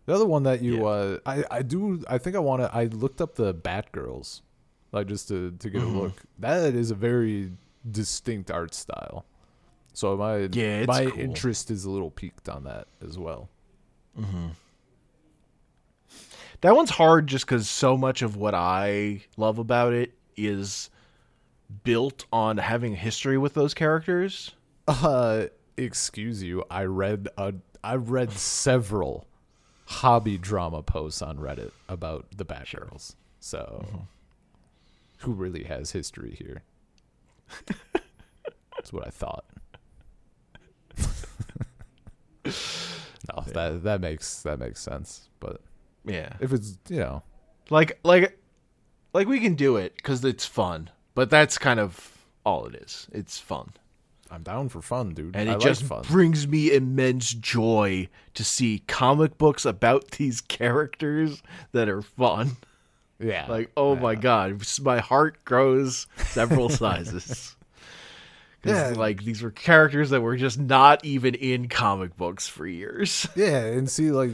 The 0.08 0.14
other 0.16 0.26
one 0.26 0.44
that 0.44 0.62
you 0.62 0.78
Yeah. 0.82 0.86
uh 0.88 1.20
I 1.26 1.44
I 1.50 1.62
do 1.62 2.04
I 2.10 2.18
think 2.18 2.36
I 2.36 2.40
want 2.40 2.62
to 2.64 2.76
I 2.76 2.86
looked 2.86 3.22
up 3.22 3.36
the 3.36 3.54
Batgirls 3.54 4.42
like 4.92 5.08
just 5.08 5.28
to 5.30 5.52
to 5.52 5.70
get 5.70 5.82
Mhm. 5.82 5.96
a 5.96 6.00
look. 6.00 6.14
That 6.40 6.74
is 6.76 6.92
a 6.92 6.96
very 6.96 7.54
distinct 7.90 8.52
art 8.52 8.74
style. 8.74 9.24
So 9.94 10.18
my 10.18 10.50
Yeah, 10.52 10.86
my 10.86 11.06
cool. 11.06 11.20
interest 11.20 11.70
is 11.72 11.86
a 11.86 11.90
little 11.92 12.12
piqued 12.12 12.50
on 12.50 12.64
that 12.66 12.88
as 13.08 13.18
well. 13.18 13.48
That 16.62 16.76
one's 16.76 16.92
hard 16.92 17.28
just 17.28 17.46
because 17.46 17.68
so 17.70 17.98
much 17.98 18.22
of 18.22 18.36
what 18.36 18.54
I 18.54 19.24
love 19.38 19.58
about 19.58 19.94
it 19.94 20.14
is 20.38 20.90
built 21.84 22.26
on 22.32 22.58
having 22.58 22.96
history 22.96 23.38
with 23.38 23.54
those 23.54 23.74
characters. 23.74 24.52
Uh 24.88 25.46
excuse 25.78 26.44
you, 26.44 26.64
I 26.70 26.84
read 26.84 27.28
a 27.38 27.54
I 27.84 27.96
read 27.96 28.32
several 28.32 29.28
hobby 29.86 30.38
drama 30.38 30.82
posts 30.84 31.22
on 31.22 31.38
Reddit 31.38 31.72
about 31.90 32.26
the 32.36 32.46
Batgirls. 32.46 33.16
So 33.40 34.06
who 35.20 35.32
really 35.34 35.64
has 35.64 35.92
history 35.92 36.36
here. 36.38 36.64
That's 38.76 38.94
what 38.94 39.06
I 39.06 39.10
thought. 39.10 39.46
no, 42.46 43.44
that 43.54 43.84
that 43.84 44.02
makes 44.02 44.42
that 44.44 44.60
makes 44.60 44.80
sense. 44.80 45.30
But 45.40 45.62
Yeah. 46.06 46.34
if 46.40 46.54
it's 46.54 46.78
you 46.90 47.00
know, 47.00 47.24
Like 47.70 48.00
like 48.04 48.38
like 49.14 49.28
we 49.28 49.40
can 49.40 49.56
do 49.56 49.78
it 49.78 50.02
cuz 50.04 50.24
it's 50.26 50.46
fun. 50.46 50.90
But 51.14 51.30
that's 51.30 51.58
kind 51.58 51.80
of 51.80 52.26
all 52.46 52.66
it 52.66 52.76
is. 52.76 53.08
It's 53.12 53.38
fun. 53.40 53.74
I'm 54.32 54.44
down 54.44 54.70
for 54.70 54.82
fun, 54.82 55.14
dude. 55.14 55.36
And 55.36 55.50
I 55.50 55.54
it 55.54 55.56
like 55.58 55.64
just 55.68 55.84
fun. 55.84 56.04
brings 56.10 56.48
me 56.48 56.74
immense 56.74 57.34
joy 57.34 58.08
to 58.34 58.44
see 58.46 58.84
comic 58.88 59.38
books 59.38 59.66
about 59.66 60.12
these 60.18 60.40
characters 60.42 61.44
that 61.74 61.90
are 61.90 62.02
fun. 62.02 62.56
yeah, 63.20 63.46
Like, 63.50 63.72
oh 63.76 63.96
my 63.98 64.16
god, 64.16 64.64
my 64.82 65.00
heart 65.00 65.44
grows 65.44 66.08
several 66.30 66.70
sizes. 66.82 67.56
Yeah. 68.64 68.94
like 68.96 69.24
these 69.24 69.42
were 69.42 69.50
characters 69.52 70.12
that 70.12 70.22
were 70.22 70.38
just 70.38 70.60
not 70.60 71.04
even 71.04 71.34
in 71.36 71.68
comic 71.68 72.16
books 72.16 72.48
for 72.48 72.66
years. 72.68 73.28
yeah, 73.36 73.66
and 73.66 73.90
see 73.90 74.12
like 74.12 74.32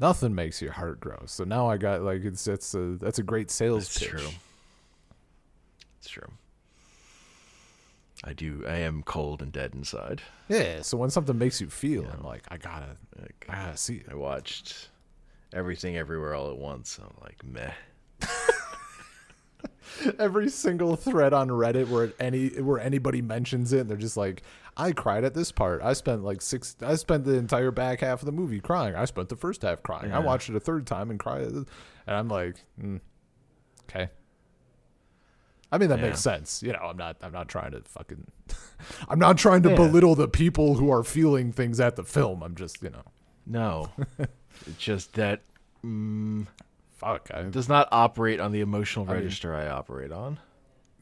nothing 0.00 0.34
makes 0.34 0.60
your 0.60 0.72
heart 0.72 0.98
grow. 1.00 1.22
So 1.26 1.44
now 1.44 1.68
I 1.70 1.76
got 1.78 2.02
like 2.02 2.24
it's 2.24 2.46
it's 2.48 2.74
a 2.74 2.96
that's 3.00 3.18
a 3.20 3.22
great 3.22 3.50
sales 3.52 3.84
It's 3.86 3.98
pitch. 4.00 4.08
true. 4.08 4.28
It's 6.00 6.08
true. 6.08 6.26
I 8.24 8.32
do. 8.34 8.64
I 8.66 8.76
am 8.76 9.02
cold 9.02 9.42
and 9.42 9.50
dead 9.50 9.74
inside. 9.74 10.22
Yeah, 10.48 10.82
so 10.82 10.96
when 10.96 11.10
something 11.10 11.36
makes 11.36 11.60
you 11.60 11.68
feel, 11.68 12.06
I'm 12.06 12.22
like, 12.22 12.44
I 12.48 12.56
gotta, 12.56 12.96
Like, 13.20 13.46
I 13.48 13.54
gotta 13.54 13.76
see 13.76 13.96
it. 13.96 14.06
I 14.10 14.14
watched 14.14 14.90
everything 15.52 15.96
everywhere 15.96 16.34
all 16.34 16.50
at 16.50 16.56
once. 16.56 16.98
I'm 17.02 17.14
like, 17.22 17.44
meh. 17.44 17.72
Every 20.18 20.48
single 20.48 20.96
thread 20.96 21.32
on 21.34 21.48
Reddit 21.48 21.88
where 21.88 22.12
any 22.18 22.48
where 22.60 22.80
anybody 22.80 23.20
mentions 23.20 23.72
it, 23.72 23.88
they're 23.88 23.96
just 23.96 24.16
like, 24.16 24.42
I 24.76 24.92
cried 24.92 25.22
at 25.24 25.34
this 25.34 25.52
part. 25.52 25.82
I 25.82 25.92
spent 25.92 26.24
like 26.24 26.40
six. 26.40 26.76
I 26.82 26.94
spent 26.94 27.24
the 27.24 27.34
entire 27.34 27.70
back 27.70 28.00
half 28.00 28.20
of 28.20 28.26
the 28.26 28.32
movie 28.32 28.60
crying. 28.60 28.94
I 28.94 29.04
spent 29.04 29.28
the 29.28 29.36
first 29.36 29.62
half 29.62 29.82
crying. 29.82 30.12
I 30.12 30.18
watched 30.20 30.48
it 30.48 30.56
a 30.56 30.60
third 30.60 30.86
time 30.86 31.10
and 31.10 31.18
cried. 31.20 31.42
And 31.42 31.66
I'm 32.06 32.28
like, 32.28 32.56
mm, 32.80 33.00
okay. 33.90 34.08
I 35.72 35.78
mean 35.78 35.88
that 35.88 35.98
Yeah. 35.98 36.06
makes 36.06 36.20
sense. 36.20 36.62
You 36.62 36.72
know, 36.72 36.80
I'm 36.80 36.96
not. 36.96 37.16
I'm 37.22 37.32
not 37.32 37.48
trying 37.48 37.70
to 37.72 37.80
fucking. 37.80 38.26
I'm 39.08 39.18
not 39.18 39.38
trying 39.38 39.62
to 39.62 39.70
Yeah. 39.70 39.76
belittle 39.76 40.14
the 40.14 40.28
people 40.28 40.74
who 40.74 40.90
are 40.92 41.02
feeling 41.02 41.50
things 41.52 41.80
at 41.80 41.96
the 41.96 42.04
film. 42.04 42.42
I'm 42.42 42.54
just, 42.54 42.82
you 42.82 42.90
know, 42.90 43.02
No, 43.46 43.90
it's 44.18 44.76
just 44.78 45.14
that 45.14 45.40
mm, 45.84 46.46
fuck. 46.98 47.30
I, 47.32 47.42
does 47.44 47.68
not 47.68 47.88
operate 47.90 48.38
on 48.38 48.52
the 48.52 48.60
emotional 48.60 49.06
mean- 49.06 49.14
register 49.16 49.54
I 49.54 49.68
operate 49.68 50.12
on. 50.12 50.38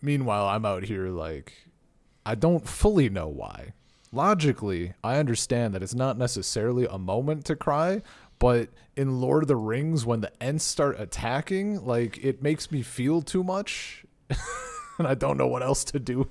Meanwhile, 0.03 0.47
I'm 0.47 0.64
out 0.64 0.85
here 0.85 1.09
like 1.09 1.53
I 2.25 2.35
don't 2.35 2.66
fully 2.66 3.09
know 3.11 3.29
why. 3.29 3.75
Logically, 4.12 4.95
I 5.05 5.18
understand 5.18 5.75
that 5.75 5.83
it's 5.83 5.95
not 5.95 6.18
necessarily 6.18 6.85
a 6.89 6.99
moment 6.99 7.45
to 7.47 7.57
cry, 7.57 8.03
but 8.39 8.68
in 8.97 9.21
Lord 9.21 9.43
of 9.45 9.49
the 9.49 9.57
Rings 9.57 10.05
when 10.05 10.21
the 10.21 10.33
Ents 10.43 10.64
start 10.64 10.99
attacking, 10.99 11.85
like 11.87 12.18
it 12.25 12.43
makes 12.43 12.71
me 12.73 12.83
feel 12.83 13.23
too 13.23 13.45
much 13.45 14.05
and 14.99 15.07
I 15.07 15.14
don't 15.14 15.37
know 15.37 15.47
what 15.47 15.62
else 15.62 15.85
to 15.85 15.99
do 15.99 16.18
with 16.18 16.28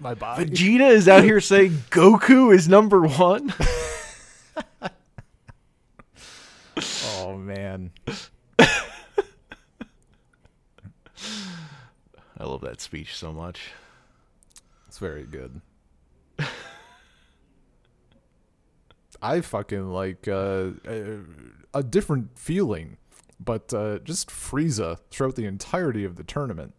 my 0.00 0.14
body. 0.14 0.46
Vegeta 0.46 0.90
is 0.90 1.08
out 1.08 1.24
here 1.24 1.40
saying 1.40 1.82
Goku 1.90 2.54
is 2.54 2.68
number 2.68 3.02
one. 3.02 3.52
oh 7.16 7.36
man. 7.36 7.92
I 12.38 12.44
love 12.44 12.62
that 12.62 12.80
speech 12.80 13.16
so 13.16 13.32
much. 13.32 13.70
It's 14.88 14.98
very 14.98 15.24
good. 15.24 15.60
I 19.22 19.40
fucking 19.40 19.88
like 19.90 20.26
uh, 20.26 20.70
a, 20.84 21.20
a 21.72 21.82
different 21.84 22.36
feeling, 22.36 22.96
but 23.38 23.72
uh, 23.72 24.00
just 24.00 24.28
Frieza 24.30 24.98
throughout 25.10 25.36
the 25.36 25.46
entirety 25.46 26.04
of 26.04 26.16
the 26.16 26.24
tournament. 26.24 26.74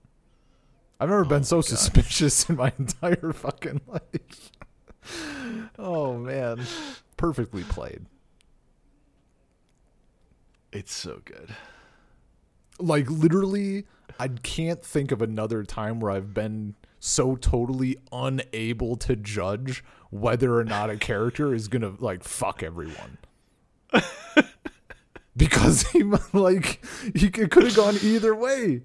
I've 1.04 1.10
never 1.10 1.26
been 1.26 1.42
oh 1.42 1.44
so 1.44 1.60
suspicious 1.60 2.50
in 2.50 2.56
my 2.56 2.72
entire 2.80 3.34
fucking 3.34 3.82
life. 3.88 4.52
oh 5.78 6.18
man, 6.18 6.62
perfectly 7.18 7.64
played. 7.64 8.06
It's 10.72 10.94
so 10.94 11.20
good. 11.26 11.54
Like 12.80 13.10
literally, 13.10 13.84
I 14.18 14.30
can't 14.30 14.82
think 14.82 15.12
of 15.12 15.22
another 15.22 15.64
time 15.64 16.00
where 16.00 16.10
I've 16.10 16.34
been 16.34 16.76
so 17.02 17.36
totally 17.36 17.98
unable 18.14 18.96
to 18.96 19.18
judge 19.18 19.84
whether 20.10 20.58
or 20.58 20.64
not 20.64 20.90
a 20.90 20.96
character 20.96 21.54
is 21.54 21.68
gonna 21.68 21.96
like 22.00 22.24
fuck 22.24 22.64
everyone. 22.64 23.18
because 25.36 25.82
he 25.90 26.04
like 26.32 26.82
he 27.14 27.30
could 27.30 27.64
have 27.64 27.76
gone 27.76 27.98
either 28.02 28.34
way, 28.34 28.84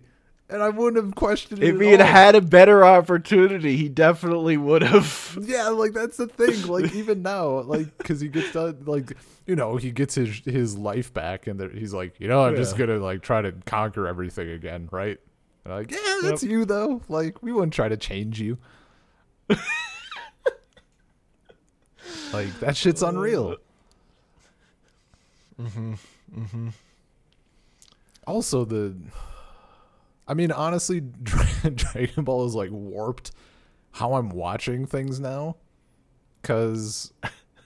and 0.50 0.62
I 0.62 0.70
wouldn't 0.70 1.04
have 1.04 1.14
questioned 1.14 1.62
it. 1.62 1.74
If 1.74 1.80
he 1.80 1.88
had 1.88 2.00
all. 2.00 2.06
had 2.06 2.34
a 2.34 2.40
better 2.40 2.84
opportunity, 2.84 3.76
he 3.76 3.88
definitely 3.88 4.56
would 4.56 4.82
have. 4.82 5.38
Yeah, 5.48 5.68
like 5.68 5.92
that's 5.92 6.16
the 6.16 6.26
thing. 6.26 6.66
Like 6.66 6.94
even 6.94 7.22
now, 7.22 7.60
like 7.60 7.96
because 7.98 8.20
he 8.20 8.28
gets 8.28 8.52
done, 8.52 8.82
like 8.86 9.16
you 9.46 9.56
know, 9.56 9.76
he 9.76 9.90
gets 9.90 10.14
his 10.14 10.40
his 10.44 10.76
life 10.76 11.12
back, 11.14 11.46
and 11.46 11.60
he's 11.72 11.94
like, 11.94 12.18
you 12.18 12.28
know, 12.28 12.44
I'm 12.44 12.56
just 12.56 12.76
gonna 12.76 12.98
like 12.98 13.22
try 13.22 13.40
to 13.40 13.52
conquer 13.66 14.06
everything 14.06 14.50
again, 14.50 14.88
right? 14.90 15.18
And 15.64 15.72
I'm 15.72 15.80
like, 15.80 15.90
yeah, 15.90 16.18
that's 16.22 16.42
you 16.42 16.64
though. 16.64 17.02
Like 17.08 17.42
we 17.42 17.52
wouldn't 17.52 17.72
try 17.72 17.88
to 17.88 17.96
change 17.96 18.40
you. 18.40 18.58
like 22.32 22.58
that 22.60 22.76
shit's 22.76 23.02
unreal. 23.02 23.56
Mm-hmm. 25.60 25.94
Mm-hmm. 26.36 26.68
Also, 28.26 28.64
the, 28.64 28.94
I 30.28 30.34
mean, 30.34 30.52
honestly, 30.52 31.00
Dragon 31.74 32.24
Ball 32.24 32.46
is 32.46 32.54
like 32.54 32.70
warped 32.70 33.32
how 33.92 34.14
I'm 34.14 34.28
watching 34.28 34.86
things 34.86 35.18
now, 35.18 35.56
because 36.42 37.12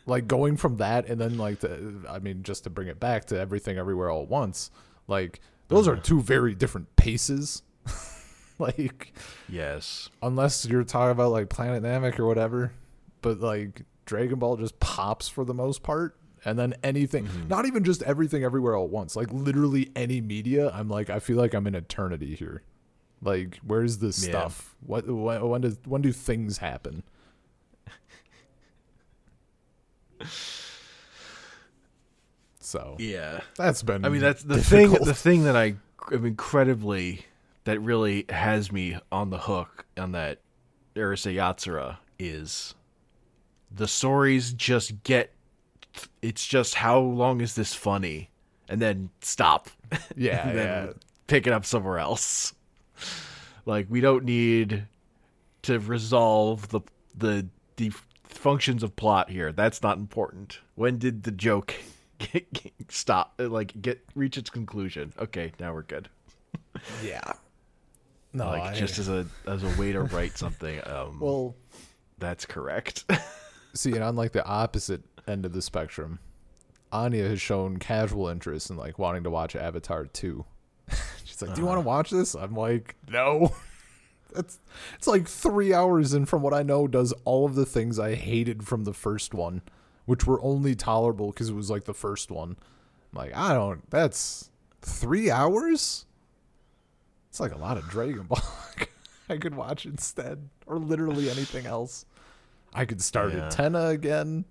like 0.06 0.28
going 0.28 0.56
from 0.56 0.76
that 0.76 1.06
and 1.06 1.20
then 1.20 1.36
like 1.36 1.60
the, 1.60 2.04
I 2.08 2.20
mean, 2.20 2.42
just 2.44 2.64
to 2.64 2.70
bring 2.70 2.88
it 2.88 3.00
back 3.00 3.26
to 3.26 3.38
everything 3.38 3.76
everywhere 3.78 4.10
all 4.10 4.22
at 4.22 4.28
once, 4.28 4.70
like 5.08 5.40
those 5.68 5.88
are 5.88 5.94
mm-hmm. 5.94 6.02
two 6.02 6.22
very 6.22 6.54
different 6.54 6.94
paces. 6.96 7.62
like 8.58 9.12
Yes. 9.48 10.08
unless 10.22 10.64
you're 10.64 10.84
talking 10.84 11.10
about 11.10 11.32
like 11.32 11.48
Planet 11.48 11.82
Namek 11.82 12.18
or 12.18 12.26
whatever, 12.26 12.72
but 13.20 13.40
like 13.40 13.82
Dragon 14.06 14.38
Ball 14.38 14.56
just 14.56 14.78
pops 14.80 15.28
for 15.28 15.44
the 15.44 15.54
most 15.54 15.82
part. 15.82 16.16
And 16.44 16.58
then 16.58 16.74
anything, 16.82 17.26
mm-hmm. 17.26 17.48
not 17.48 17.66
even 17.66 17.84
just 17.84 18.02
everything 18.02 18.42
everywhere 18.42 18.74
all 18.76 18.84
at 18.86 18.90
once, 18.90 19.14
like 19.14 19.32
literally 19.32 19.90
any 19.94 20.20
media, 20.20 20.70
I'm 20.70 20.88
like, 20.88 21.08
I 21.08 21.20
feel 21.20 21.36
like 21.36 21.54
I'm 21.54 21.66
in 21.66 21.74
eternity 21.74 22.34
here. 22.34 22.62
Like, 23.22 23.60
where's 23.64 23.98
this 23.98 24.22
Yeah. 24.24 24.30
stuff? 24.30 24.74
What 24.84 25.06
when, 25.06 25.48
when 25.48 25.60
does 25.60 25.78
when 25.84 26.02
do 26.02 26.12
things 26.12 26.58
happen? 26.58 27.04
So 32.64 32.96
Yeah. 32.98 33.40
that's 33.56 33.82
been. 33.82 34.04
I 34.04 34.08
mean, 34.08 34.20
that's 34.20 34.44
the 34.44 34.62
thing. 34.62 34.92
The 34.92 35.14
thing 35.16 35.44
that 35.44 35.56
I 35.56 35.74
am 36.12 36.24
incredibly 36.24 37.26
that 37.64 37.80
really 37.80 38.24
has 38.28 38.70
me 38.72 38.96
on 39.10 39.30
the 39.30 39.38
hook 39.38 39.84
on 39.96 40.12
that 40.12 40.38
Urusei 40.94 41.34
Yatsura 41.34 41.98
is 42.18 42.74
the 43.70 43.88
stories 43.88 44.52
just 44.52 45.02
get. 45.02 45.32
It's 46.20 46.46
just 46.46 46.74
how 46.74 46.98
long 46.98 47.40
is 47.40 47.54
this 47.54 47.74
funny, 47.74 48.30
and 48.68 48.80
then 48.80 49.10
stop. 49.20 49.68
yeah, 50.16 50.48
and 50.48 50.58
then 50.58 50.86
yeah. 50.86 50.92
pick 51.26 51.46
it 51.46 51.52
up 51.52 51.64
somewhere 51.64 51.98
else. 51.98 52.54
Like 53.66 53.86
we 53.88 54.00
don't 54.00 54.24
need 54.24 54.86
to 55.62 55.78
resolve 55.78 56.68
the 56.68 56.80
the 57.16 57.46
the 57.76 57.92
functions 58.24 58.82
of 58.82 58.96
plot 58.96 59.30
here. 59.30 59.52
That's 59.52 59.82
not 59.82 59.98
important. 59.98 60.60
When 60.74 60.98
did 60.98 61.22
the 61.22 61.30
joke 61.30 61.74
get, 62.18 62.52
get- 62.52 62.72
stop? 62.88 63.34
Like 63.38 63.80
get 63.80 64.00
reach 64.14 64.38
its 64.38 64.50
conclusion? 64.50 65.12
Okay, 65.18 65.52
now 65.60 65.74
we're 65.74 65.82
good. 65.82 66.08
Yeah. 67.04 67.20
No, 68.34 68.46
like 68.46 68.62
I- 68.62 68.74
just 68.74 68.98
as 68.98 69.10
a 69.10 69.26
as 69.46 69.62
a 69.62 69.78
way 69.78 69.92
to 69.92 70.00
write 70.04 70.38
something. 70.38 70.80
Um, 70.86 71.20
well, 71.20 71.54
that's 72.18 72.46
correct. 72.46 73.04
see, 73.74 73.92
and 73.92 74.02
on 74.02 74.16
like 74.16 74.32
the 74.32 74.42
opposite 74.46 75.02
end 75.26 75.44
of 75.46 75.52
the 75.52 75.62
spectrum, 75.62 76.18
Anya 76.90 77.28
has 77.28 77.40
shown 77.40 77.78
casual 77.78 78.28
interest 78.28 78.70
in 78.70 78.76
like 78.76 78.98
wanting 78.98 79.24
to 79.24 79.30
watch 79.30 79.56
Avatar 79.56 80.04
2. 80.06 80.44
She's 81.24 81.40
like, 81.40 81.54
"Do 81.54 81.60
you 81.60 81.66
want 81.66 81.76
to 81.76 81.80
uh-huh. 81.80 81.88
watch 81.88 82.10
this?" 82.10 82.34
I'm 82.34 82.54
like, 82.54 82.96
"No." 83.08 83.54
That's 84.34 84.60
it's 84.94 85.06
like 85.06 85.28
3 85.28 85.74
hours 85.74 86.14
and 86.14 86.26
from 86.26 86.40
what 86.40 86.54
I 86.54 86.62
know 86.62 86.88
does 86.88 87.12
all 87.24 87.44
of 87.44 87.54
the 87.54 87.66
things 87.66 87.98
I 87.98 88.14
hated 88.14 88.66
from 88.66 88.84
the 88.84 88.94
first 88.94 89.34
one, 89.34 89.60
which 90.06 90.26
were 90.26 90.42
only 90.42 90.74
tolerable 90.74 91.32
cuz 91.32 91.50
it 91.50 91.54
was 91.54 91.70
like 91.70 91.84
the 91.84 91.94
first 91.94 92.30
one. 92.30 92.56
I'm 93.12 93.18
like, 93.18 93.36
"I 93.36 93.52
don't 93.52 93.88
that's 93.90 94.50
3 94.82 95.30
hours?" 95.30 96.06
It's 97.28 97.40
like 97.40 97.54
a 97.54 97.58
lot 97.58 97.78
of 97.78 97.88
Dragon 97.88 98.24
Ball. 98.24 98.42
I 99.28 99.38
could 99.38 99.54
watch 99.54 99.86
instead, 99.86 100.48
or 100.66 100.78
literally 100.78 101.30
anything 101.30 101.64
else. 101.64 102.04
I 102.74 102.84
could 102.84 103.00
start 103.00 103.32
Yeah. 103.32 103.48
Atena 103.48 103.90
again. 103.90 104.44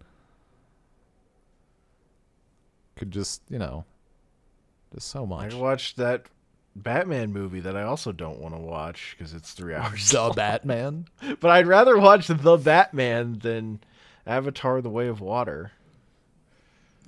Could 3.02 3.10
just, 3.10 3.42
you 3.50 3.58
know, 3.58 3.84
just 4.94 5.08
so 5.08 5.26
much. 5.26 5.56
I 5.56 5.58
watched 5.58 5.98
that 5.98 6.28
Batman 6.76 7.34
movie 7.34 7.60
that 7.60 7.76
I 7.76 7.82
also 7.82 8.12
don't 8.12 8.38
want 8.38 8.54
to 8.54 8.62
watch 8.62 9.16
because 9.18 9.34
it's 9.34 9.54
three 9.54 9.74
hours. 9.76 10.12
The 10.12 10.32
Batman. 10.36 11.08
but 11.40 11.50
I'd 11.50 11.66
rather 11.66 11.98
watch 11.98 12.28
the 12.28 12.58
Batman 12.58 13.40
than 13.40 13.80
Avatar: 14.28 14.84
The 14.84 14.92
Way 14.92 15.08
of 15.08 15.20
Water. 15.20 15.72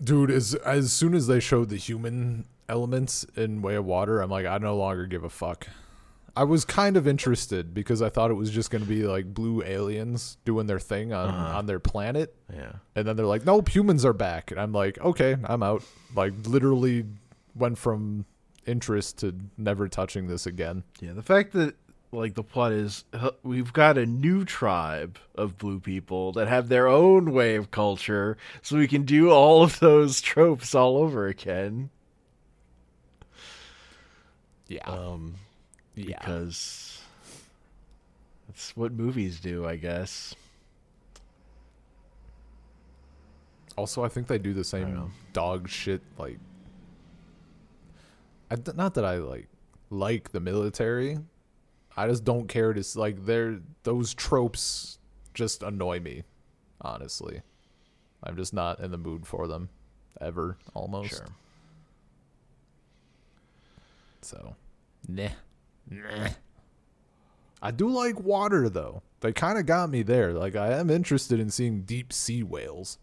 Dude, 0.03 0.31
as 0.31 0.55
as 0.55 0.91
soon 0.91 1.13
as 1.13 1.27
they 1.27 1.39
showed 1.39 1.69
the 1.69 1.77
human 1.77 2.45
elements 2.67 3.23
in 3.35 3.61
Way 3.61 3.75
of 3.75 3.85
Water, 3.85 4.19
I'm 4.19 4.31
like, 4.31 4.47
I 4.47 4.57
no 4.57 4.75
longer 4.75 5.05
give 5.05 5.23
a 5.23 5.29
fuck. 5.29 5.67
I 6.35 6.43
was 6.45 6.65
kind 6.65 6.97
of 6.97 7.07
interested 7.07 7.73
because 7.75 8.01
I 8.01 8.09
thought 8.09 8.31
it 8.31 8.35
was 8.35 8.49
just 8.49 8.71
going 8.71 8.81
to 8.83 8.89
be 8.89 9.03
like 9.03 9.31
blue 9.33 9.61
aliens 9.63 10.37
doing 10.45 10.65
their 10.65 10.79
thing 10.79 11.13
on 11.13 11.29
Uh-huh. 11.29 11.57
on 11.59 11.65
their 11.67 11.79
planet, 11.79 12.35
Yeah. 12.51 12.73
and 12.95 13.07
then 13.07 13.15
they're 13.15 13.25
like, 13.27 13.45
nope, 13.45 13.69
humans 13.69 14.03
are 14.03 14.13
back, 14.13 14.49
and 14.49 14.59
I'm 14.59 14.71
like, 14.71 14.97
okay, 14.99 15.35
I'm 15.43 15.61
out. 15.61 15.83
Like 16.15 16.33
literally 16.45 17.05
went 17.55 17.77
from 17.77 18.25
interest 18.65 19.19
to 19.19 19.35
never 19.57 19.87
touching 19.87 20.25
this 20.27 20.47
again. 20.47 20.83
Yeah, 21.01 21.13
the 21.13 21.21
fact 21.21 21.53
that 21.53 21.75
like 22.11 22.33
the 22.35 22.43
plot 22.43 22.71
is 22.71 23.03
uh, 23.13 23.31
we've 23.43 23.73
got 23.73 23.97
a 23.97 24.05
new 24.05 24.45
tribe 24.45 25.17
of 25.35 25.57
blue 25.57 25.79
people 25.79 26.31
that 26.33 26.47
have 26.47 26.67
their 26.69 26.87
own 26.87 27.31
way 27.31 27.55
of 27.55 27.69
culture, 27.71 28.37
so 28.63 28.77
we 28.77 28.87
can 28.87 29.03
do 29.03 29.29
all 29.29 29.61
of 29.63 29.79
those 29.79 30.19
tropes 30.21 30.73
all 30.73 30.97
over 30.97 31.27
again. 31.27 31.89
Yeah, 34.67 34.83
Um, 34.89 35.35
yeah. 35.95 36.17
because 36.19 37.01
that's 38.47 38.75
what 38.75 38.91
movies 38.91 39.39
do, 39.39 39.65
I 39.65 39.75
guess. 39.75 40.35
Also, 43.75 44.03
I 44.03 44.09
think 44.09 44.27
they 44.27 44.37
do 44.37 44.53
the 44.53 44.63
same 44.63 45.11
dog 45.33 45.67
shit. 45.67 46.01
Like, 46.17 46.37
I 48.51 48.55
d 48.55 48.71
not 48.75 48.93
that 48.93 49.05
I 49.05 49.17
like 49.17 49.47
like 49.89 50.31
the 50.31 50.39
military. 50.39 51.17
I 51.95 52.07
just 52.07 52.23
don't 52.23 52.47
care 52.47 52.73
to 52.73 52.83
like 52.95 53.25
they're 53.25 53.59
those 53.83 54.13
tropes 54.13 54.99
just 55.33 55.63
annoy 55.63 55.99
me. 55.99 56.23
Honestly, 56.81 57.41
I'm 58.23 58.35
just 58.35 58.53
not 58.53 58.79
in 58.79 58.91
the 58.91 58.97
mood 58.97 59.25
for 59.25 59.47
them 59.47 59.69
ever. 60.21 60.57
Almost. 60.73 61.09
Sure. 61.09 61.25
So, 64.21 64.55
nah, 65.07 65.29
nah. 65.89 66.29
I 67.61 67.71
do 67.71 67.89
like 67.89 68.19
water 68.19 68.69
though. 68.69 69.01
They 69.21 69.31
kind 69.31 69.57
of 69.57 69.65
got 69.65 69.89
me 69.89 70.03
there. 70.03 70.33
Like 70.33 70.55
I 70.55 70.73
am 70.73 70.89
interested 70.89 71.39
in 71.39 71.49
seeing 71.49 71.83
deep 71.83 72.11
sea 72.11 72.43
whales. 72.43 72.97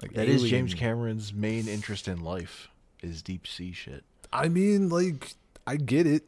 Like 0.00 0.14
That 0.14 0.28
is 0.28 0.44
James 0.44 0.74
Cameron's 0.74 1.32
main 1.34 1.68
interest 1.68 2.08
in 2.08 2.22
life 2.22 2.68
is 3.02 3.20
deep 3.22 3.46
sea 3.46 3.72
shit. 3.72 4.04
I 4.32 4.48
mean, 4.48 4.88
like 4.88 5.34
I 5.66 5.76
get 5.76 6.06
it. 6.06 6.24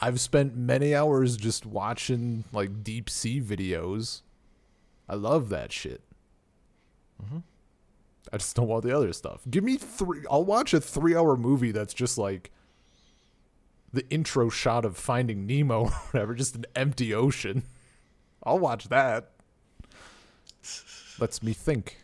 I've 0.00 0.20
spent 0.20 0.56
many 0.56 0.94
hours 0.94 1.36
just 1.36 1.64
watching 1.66 2.44
like 2.52 2.84
deep 2.84 3.08
sea 3.08 3.40
videos. 3.40 4.22
I 5.08 5.14
love 5.14 5.48
that 5.48 5.72
shit. 5.72 6.02
Mhm. 7.22 7.42
I 8.32 8.36
just 8.38 8.54
don't 8.56 8.68
want 8.68 8.84
the 8.84 8.94
other 8.94 9.12
stuff. 9.12 9.40
Give 9.48 9.64
me 9.64 9.76
three. 9.76 10.24
I'll 10.30 10.44
watch 10.44 10.74
a 10.74 10.80
three-hour 10.80 11.36
movie 11.36 11.70
that's 11.70 11.94
just 11.94 12.18
like 12.18 12.50
the 13.92 14.08
intro 14.10 14.48
shot 14.48 14.84
of 14.84 14.96
Finding 14.96 15.46
Nemo 15.46 15.80
or 15.84 15.88
whatever, 15.90 16.34
just 16.34 16.54
an 16.56 16.66
empty 16.74 17.14
ocean. 17.14 17.62
I'll 18.42 18.58
watch 18.58 18.88
that. 18.88 19.30
Lets 21.18 21.42
me 21.42 21.52
think. 21.52 21.98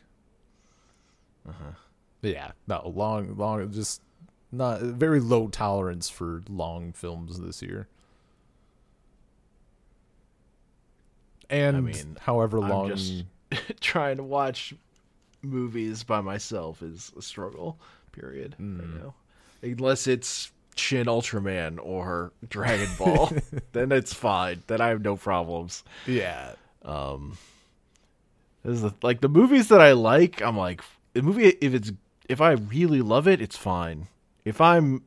Uh-huh. 1.48 1.72
Yeah, 2.22 2.52
no, 2.68 2.92
long, 2.94 3.36
long, 3.36 3.70
just 3.72 4.00
not 4.52 4.80
very 4.80 5.18
low 5.20 5.48
tolerance 5.48 6.08
for 6.08 6.42
long 6.48 6.92
films 6.92 7.40
this 7.40 7.62
year. 7.62 7.88
And 11.50 11.76
I 11.76 11.80
mean, 11.80 12.16
however 12.20 12.58
I'm 12.62 12.68
long, 12.68 12.88
just- 12.88 13.24
Trying 13.80 14.16
to 14.16 14.22
watch 14.22 14.72
movies 15.42 16.02
by 16.04 16.20
myself 16.22 16.82
is 16.82 17.12
a 17.18 17.22
struggle. 17.22 17.78
Period. 18.12 18.56
Mm. 18.60 19.00
know, 19.02 19.14
unless 19.62 20.06
it's 20.06 20.50
Shin 20.76 21.06
Ultraman 21.06 21.78
or 21.82 22.32
Dragon 22.48 22.88
Ball, 22.98 23.30
then 23.72 23.92
it's 23.92 24.14
fine. 24.14 24.62
Then 24.66 24.80
I 24.80 24.88
have 24.88 25.02
no 25.02 25.16
problems. 25.16 25.84
yeah, 26.06 26.52
Um, 26.84 27.36
this 28.64 28.76
is 28.76 28.82
the, 28.82 28.94
like 29.02 29.20
the 29.20 29.28
movies 29.28 29.68
that 29.68 29.80
I 29.80 29.92
like. 29.92 30.40
I'm 30.40 30.56
like 30.56 30.82
the 31.14 31.22
movie 31.22 31.48
if 31.60 31.74
it's 31.74 31.92
if 32.28 32.40
I 32.40 32.52
really 32.52 33.02
love 33.02 33.26
it, 33.28 33.40
it's 33.42 33.56
fine. 33.56 34.08
If 34.44 34.60
I'm 34.60 35.02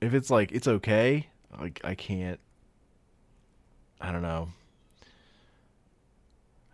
if 0.00 0.14
it's 0.14 0.30
like 0.30 0.52
it's 0.52 0.66
okay, 0.66 1.28
like 1.60 1.80
I 1.84 1.94
can't. 1.94 2.40
I 4.00 4.12
don't 4.12 4.22
know. 4.22 4.48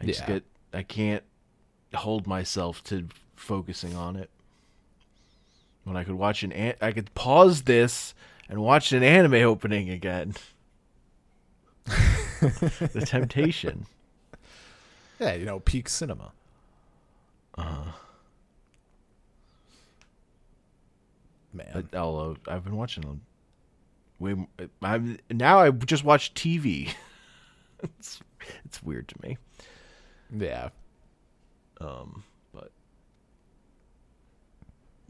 I 0.01 0.07
just 0.07 0.21
get 0.27 0.45
I 0.73 0.83
can't 0.83 1.23
hold 1.95 2.27
myself 2.27 2.83
to 2.85 3.07
focusing 3.37 3.95
on 3.95 4.17
it. 4.17 4.31
When 5.85 5.97
I 5.97 6.05
could 6.05 6.15
watch 6.15 6.43
an, 6.43 6.53
an 6.53 6.75
I 6.81 6.93
could 6.93 7.13
pause 7.15 7.63
this 7.63 8.15
and 8.49 8.61
watch 8.63 8.93
an 8.93 9.03
anime 9.03 9.35
opening 9.35 9.91
again. 9.91 10.35
the 11.87 13.05
temptation. 13.07 13.87
yeah, 15.19 15.35
you 15.35 15.45
know, 15.45 15.61
peak 15.61 15.89
cinema. 15.89 16.33
Uh, 17.59 17.85
Man, 21.55 21.69
but 21.75 21.95
although 21.99 22.37
I've 22.49 22.65
been 22.65 22.77
watching 22.77 23.03
them 23.03 23.21
way 24.19 24.33
m- 24.33 24.49
I'm 24.81 25.19
now 25.31 25.59
I 25.59 25.71
just 25.71 26.03
watch 26.05 26.33
TV. 26.33 26.95
it's 27.83 28.21
it's 28.65 28.83
weird 28.83 29.09
to 29.09 29.15
me. 29.23 29.37
yeah, 30.35 30.71
Um, 31.81 32.25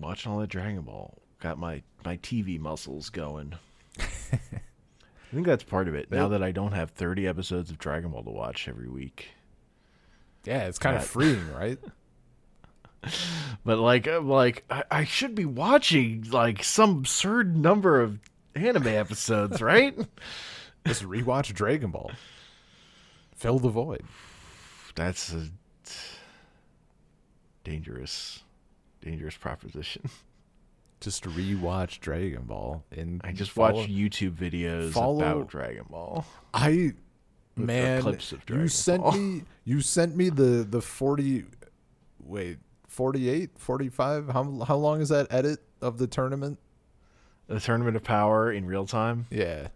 watching 0.02 0.30
all 0.30 0.38
that 0.40 0.50
Dragon 0.50 0.82
Ball 0.82 1.18
got 1.40 1.58
my 1.58 1.82
my 2.04 2.18
TV 2.18 2.58
muscles 2.58 3.08
going. 3.08 3.54
I 3.98 5.34
think 5.34 5.46
that's 5.46 5.64
part 5.64 5.88
of 5.88 5.94
it. 5.94 6.10
Now 6.10 6.28
that 6.28 6.42
I 6.42 6.52
don't 6.52 6.72
have 6.72 6.90
30 6.90 7.26
episodes 7.26 7.70
of 7.70 7.78
Dragon 7.78 8.10
Ball 8.10 8.22
to 8.24 8.30
watch 8.30 8.68
every 8.68 8.88
week. 8.88 9.28
yeah, 10.44 10.66
it's 10.66 10.78
kind 10.78 10.96
of 10.96 11.04
freeing, 11.06 11.50
right? 11.54 11.78
But 13.64 13.78
like 13.78 14.06
I'm 14.06 14.28
like 14.28 14.64
I, 14.70 14.84
I 14.90 15.04
should 15.04 15.34
be 15.34 15.44
watching 15.44 16.26
like 16.30 16.62
some 16.62 16.98
absurd 16.98 17.56
number 17.56 18.00
of 18.00 18.18
anime 18.54 18.88
episodes, 18.88 19.62
right? 19.62 19.96
Just 20.86 21.02
rewatch 21.04 21.52
Dragon 21.54 21.90
Ball. 21.90 22.10
Fill 23.34 23.58
the 23.58 23.70
void. 23.70 24.02
That's 24.94 25.32
a 25.32 25.48
dangerous 27.64 28.42
dangerous 29.02 29.36
proposition. 29.36 30.02
Just 31.00 31.24
rewatch 31.24 31.98
Dragon 31.98 32.42
Ball 32.44 32.84
and 32.96 33.20
I 33.24 33.32
just 33.32 33.50
follow- 33.50 33.80
watch 33.80 33.88
YouTube 33.90 34.36
videos 34.36 34.92
follow- 34.92 35.18
about 35.18 35.48
Dragon 35.48 35.84
Ball. 35.90 36.24
I 36.54 36.92
man, 37.56 38.02
clips 38.02 38.30
of 38.30 38.48
you 38.48 38.68
sent 38.68 39.02
Ball. 39.02 39.12
me 39.12 39.42
you 39.64 39.80
sent 39.80 40.14
me 40.16 40.28
the 40.28 40.64
the 40.68 40.80
40 40.80 41.44
wait, 42.24 42.58
48, 42.86 43.50
45? 43.58 44.28
How 44.28 44.64
how 44.64 44.76
long 44.76 45.00
is 45.00 45.08
that 45.08 45.26
edit 45.30 45.58
of 45.80 45.98
the 45.98 46.06
tournament? 46.06 46.58
The 47.48 47.58
Tournament 47.58 47.96
of 47.96 48.04
Power 48.04 48.52
in 48.52 48.64
real 48.66 48.86
time. 48.86 49.26
Yeah. 49.28 49.68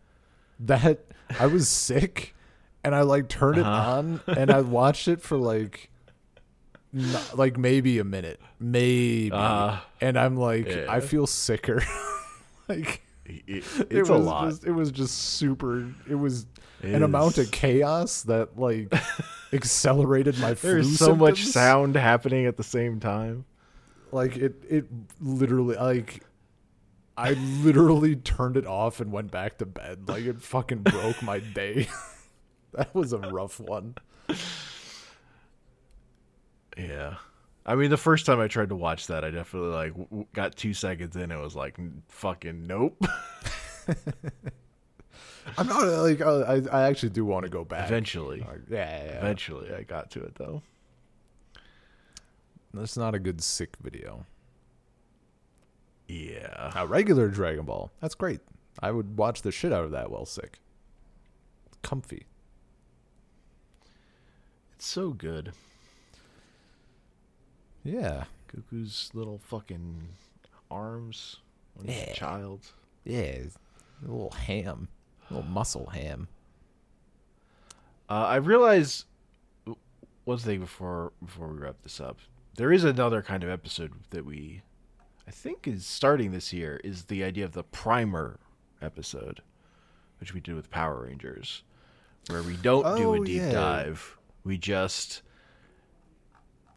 That 0.61 1.01
I 1.41 1.47
was 1.47 1.69
sick 1.69 2.37
and 2.85 2.95
I 2.95 3.01
like 3.03 3.29
turned 3.29 3.59
it 3.59 3.67
Uh-huh. 3.67 3.99
on 3.99 4.21
and 4.29 4.49
I 4.53 4.61
watched 4.61 5.09
it 5.09 5.21
for 5.21 5.37
like 5.37 5.91
n- 6.97 7.21
like 7.35 7.59
maybe 7.59 7.99
a 7.99 8.05
minute. 8.05 8.41
Maybe. 8.59 9.31
Uh, 9.33 9.79
and 10.01 10.19
I'm 10.19 10.37
like 10.37 10.67
yeah. 10.69 10.87
I 10.89 11.01
feel 11.01 11.27
sicker. 11.27 11.83
like 12.69 13.03
It, 13.25 13.43
it- 13.47 13.87
it 13.91 14.01
was 14.01 14.09
a 14.09 14.17
lot. 14.17 14.49
Just, 14.51 14.65
it 14.65 14.73
was 14.73 14.91
just 14.91 15.17
super 15.17 15.87
it 16.09 16.15
was 16.15 16.47
It 16.83 16.95
an 16.95 17.03
amount 17.03 17.39
of 17.39 17.51
chaos 17.51 18.23
that 18.23 18.59
like 18.59 18.93
accelerated 19.53 20.39
my 20.39 20.55
There's 20.55 20.99
so 20.99 21.15
much 21.15 21.45
sound 21.45 21.95
happening 21.97 22.47
at 22.47 22.57
the 22.57 22.65
same 22.65 23.01
time. 23.01 23.45
like 24.13 24.37
it 24.37 24.55
it 24.69 24.87
literally 25.21 25.77
like 25.77 26.23
I 27.19 27.33
literally 27.33 28.15
turned 28.17 28.57
it 28.59 28.67
off 28.67 29.01
and 29.01 29.11
went 29.11 29.31
back 29.31 29.57
to 29.59 29.67
bed. 29.67 30.07
Like 30.07 30.25
it 30.25 30.43
fucking 30.43 30.83
broke 30.83 31.23
my 31.23 31.39
day. 31.41 31.89
that 32.73 32.95
was 32.95 33.13
a 33.15 33.19
rough 33.19 33.59
one. 33.59 33.95
Yeah. 36.77 37.17
I 37.65 37.75
mean, 37.75 37.91
the 37.91 37.97
first 37.97 38.27
time 38.27 38.39
I 38.39 38.47
tried 38.49 38.69
to 38.69 38.77
watch 38.77 39.09
that, 39.09 39.25
I 39.25 39.31
definitely 39.31 39.71
like 39.71 39.95
w- 39.97 40.27
got 40.35 40.55
two 40.57 40.73
seconds 40.75 41.17
in. 41.17 41.31
It 41.33 41.39
was 41.39 41.57
like, 41.57 41.79
fucking 42.09 42.67
nope. 42.67 42.97
I'm 45.59 45.67
not 45.69 45.85
like 45.87 46.21
uh, 46.21 46.41
I. 46.41 46.63
I 46.71 46.83
actually 46.89 47.11
do 47.11 47.25
want 47.25 47.45
to 47.45 47.49
go 47.49 47.65
back. 47.65 47.87
Eventually, 47.87 48.41
Like, 48.41 48.61
yeah, 48.69 48.77
yeah, 48.99 49.05
yeah. 49.05 49.19
eventually, 49.19 49.73
I 49.73 49.83
got 49.83 50.11
to 50.13 50.23
it 50.25 50.35
though. 50.37 50.63
That's 52.75 52.97
not 52.97 53.15
a 53.15 53.19
good 53.19 53.41
sick 53.43 53.77
video. 53.81 54.27
Yeah, 56.09 56.73
A 56.77 56.87
regular 56.87 57.29
Dragon 57.29 57.65
Ball. 57.65 57.91
That's 58.01 58.15
great. 58.15 58.41
I 58.81 58.91
would 58.93 59.17
watch 59.17 59.43
the 59.43 59.51
shit 59.51 59.73
out 59.73 59.85
of 59.85 59.91
that 59.93 60.11
while 60.11 60.27
sick. 60.27 60.59
Comfy. 61.83 62.27
it's 64.75 64.87
so 64.87 65.11
good. 65.11 65.53
Yeah. 67.87 68.25
Goku's 68.53 69.11
little 69.15 69.39
fucking 69.39 70.09
arms 70.71 71.37
when 71.75 71.89
he's 71.89 71.97
Yeah. 71.99 72.11
a 72.11 72.15
child. 72.15 72.61
Yeah. 73.05 73.21
A 73.21 73.51
little 74.03 74.31
ham. 74.31 74.89
A 75.31 75.35
little 75.35 75.49
muscle 75.51 75.87
ham. 75.87 76.29
Uh, 78.09 78.13
I 78.27 78.37
realize 78.37 79.05
one 80.25 80.39
thing 80.39 80.61
before 80.61 81.13
before 81.25 81.49
we 81.49 81.59
wrap 81.59 81.77
this 81.83 82.01
up. 82.01 82.19
There 82.57 82.73
is 82.73 82.85
another 82.85 83.23
kind 83.23 83.43
of 83.45 83.51
episode 83.51 83.93
that 84.11 84.25
we, 84.25 84.63
I 85.27 85.31
think, 85.31 85.67
is 85.69 85.85
starting 85.87 86.33
this 86.33 86.53
year. 86.53 86.81
Is 86.85 87.05
the 87.05 87.23
idea 87.25 87.45
of 87.45 87.53
the 87.53 87.65
primer 87.65 88.39
episode, 88.81 89.43
which 90.21 90.33
we 90.35 90.41
did 90.41 90.55
with 90.55 90.71
Power 90.71 91.03
Rangers, 91.05 91.63
where 92.29 92.43
we 92.43 92.57
don't 92.57 92.97
do 92.97 93.09
Oh, 93.11 93.23
a 93.23 93.25
deep 93.25 93.43
yeah. 93.43 93.53
dive. 93.53 94.17
We 94.45 94.57
just 94.59 95.23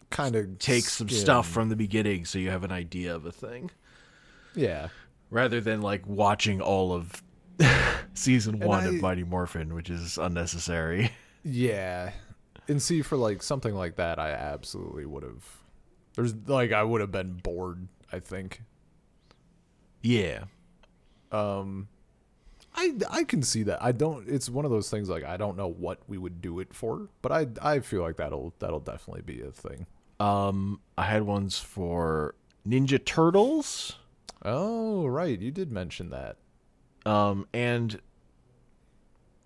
Kind 0.09 0.35
of 0.35 0.57
take 0.59 0.83
some 0.85 1.07
stuff 1.09 1.47
from 1.47 1.69
the 1.69 1.75
beginning, 1.75 2.25
so 2.25 2.39
you 2.39 2.49
have 2.49 2.63
an 2.63 2.71
idea 2.71 3.15
of 3.15 3.25
a 3.25 3.31
thing, 3.31 3.69
Yeah. 4.55 4.87
rather 5.29 5.61
than 5.61 5.81
like 5.81 6.07
watching 6.07 6.61
all 6.61 6.93
of 6.93 7.21
season 8.15 8.59
one 8.59 8.83
I- 8.83 8.87
of 8.87 8.95
Mighty 8.95 9.23
Morphin, 9.23 9.73
which 9.73 9.89
is 9.89 10.17
unnecessary. 10.17 11.11
Yeah. 11.43 12.11
And 12.67 12.81
see, 12.81 13.01
for 13.01 13.15
like 13.17 13.41
something 13.41 13.73
like 13.73 13.95
that, 13.95 14.19
I 14.19 14.31
absolutely 14.31 15.05
would 15.05 15.23
have. 15.23 15.45
There's 16.15 16.35
like 16.47 16.73
I 16.73 16.83
would 16.83 16.99
have 16.99 17.11
been 17.13 17.33
bored. 17.35 17.87
I 18.11 18.19
think. 18.19 18.61
yeah. 20.01 20.43
Um, 21.31 21.87
I 22.75 22.93
I 23.09 23.23
can 23.23 23.41
see 23.41 23.63
that. 23.63 23.81
I 23.81 23.91
don't. 23.93 24.27
It's 24.29 24.49
one 24.49 24.65
of 24.65 24.71
those 24.71 24.89
things 24.89 25.09
like 25.09 25.23
I 25.23 25.37
don't 25.37 25.55
know 25.57 25.69
what 25.69 25.99
we 26.07 26.17
would 26.17 26.41
do 26.41 26.59
it 26.59 26.73
for, 26.73 27.07
but 27.21 27.31
I 27.31 27.47
I 27.61 27.79
feel 27.79 28.01
like 28.01 28.17
that'll 28.17 28.53
that'll 28.59 28.79
definitely 28.81 29.21
be 29.21 29.41
a 29.41 29.51
thing. 29.51 29.85
Um, 30.19 30.81
I 30.97 31.03
had 31.05 31.23
ones 31.23 31.59
for 31.59 32.35
Ninja 32.67 33.03
Turtles, 33.03 33.95
Oh 34.43 35.05
right, 35.07 35.39
you 35.39 35.51
did 35.51 35.71
mention 35.71 36.09
that. 36.09 36.37
um, 37.05 37.47
and 37.53 37.99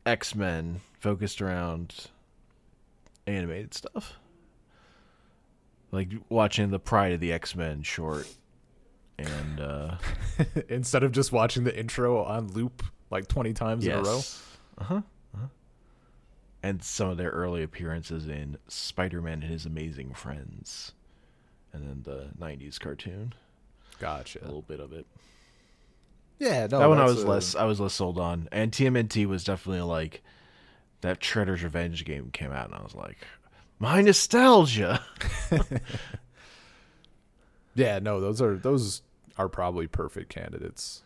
X 0.05 0.35
Men, 0.35 0.81
focused 0.99 1.41
around 1.41 2.07
animated 3.27 3.73
stuff, 3.73 4.13
like 5.91 6.09
watching 6.29 6.71
the 6.71 6.79
Pride 6.79 7.13
of 7.13 7.19
the 7.19 7.31
X 7.31 7.55
Men 7.55 7.83
short, 7.83 8.27
and 9.17 9.59
uh, 9.59 9.97
Instead 10.69 11.03
of 11.03 11.11
just 11.11 11.31
watching 11.31 11.63
the 11.63 11.77
intro 11.77 12.23
on 12.23 12.51
loop 12.53 12.83
like 13.09 13.27
twenty 13.27 13.53
times 13.53 13.85
in 13.85 13.91
a 13.93 14.01
row. 14.01 14.17
uh 14.77 14.83
huh, 14.83 14.93
uh-huh. 14.95 15.01
And 16.63 16.81
some 16.81 17.09
of 17.09 17.17
their 17.17 17.29
early 17.29 17.61
appearances 17.61 18.27
in 18.27 18.57
Spider 18.67 19.21
Man 19.21 19.43
and 19.43 19.51
His 19.51 19.65
Amazing 19.67 20.13
Friends, 20.15 20.93
and 21.71 21.87
then 21.87 22.01
the 22.03 22.29
'90s 22.43 22.79
cartoon, 22.79 23.33
Gotcha. 23.99 24.39
a 24.41 24.45
little 24.45 24.61
bit 24.63 24.79
of 24.79 24.91
it. 24.93 25.05
Yeah, 26.39 26.67
no, 26.71 26.79
that 26.79 26.89
one 26.89 26.99
I 26.99 27.03
was 27.05 27.21
a- 27.23 27.27
less 27.27 27.55
I 27.55 27.65
was 27.65 27.79
less 27.79 27.93
sold 27.93 28.17
on. 28.17 28.49
And 28.51 28.71
TMNT 28.71 29.25
was 29.27 29.43
definitely 29.43 29.81
like 29.83 30.23
that 31.01 31.19
Shredder's 31.19 31.63
Revenge 31.63 32.03
game 32.05 32.31
came 32.31 32.51
out 32.51 32.65
and 32.67 32.75
I 32.75 32.81
was 32.81 32.95
like, 32.95 33.17
My 33.79 34.01
nostalgia. 34.01 35.03
Yeah, 37.75 37.99
no, 37.99 38.19
those 38.21 38.41
are 38.41 38.55
those 38.55 39.01
are 39.37 39.49
probably 39.49 39.87
perfect 39.87 40.29
candidates 40.29 41.01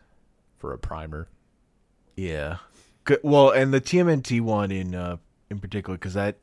for 0.57 0.73
a 0.73 0.77
primer. 0.77 1.27
Yeah. 2.15 2.57
Good. 3.05 3.19
Well, 3.23 3.51
and 3.51 3.73
the 3.73 3.79
TMNT 3.79 4.41
one 4.41 4.71
in 4.71 4.93
uh 4.93 5.17
in 5.49 5.59
particular 5.59 5.97
cuz 5.97 6.13
that 6.13 6.37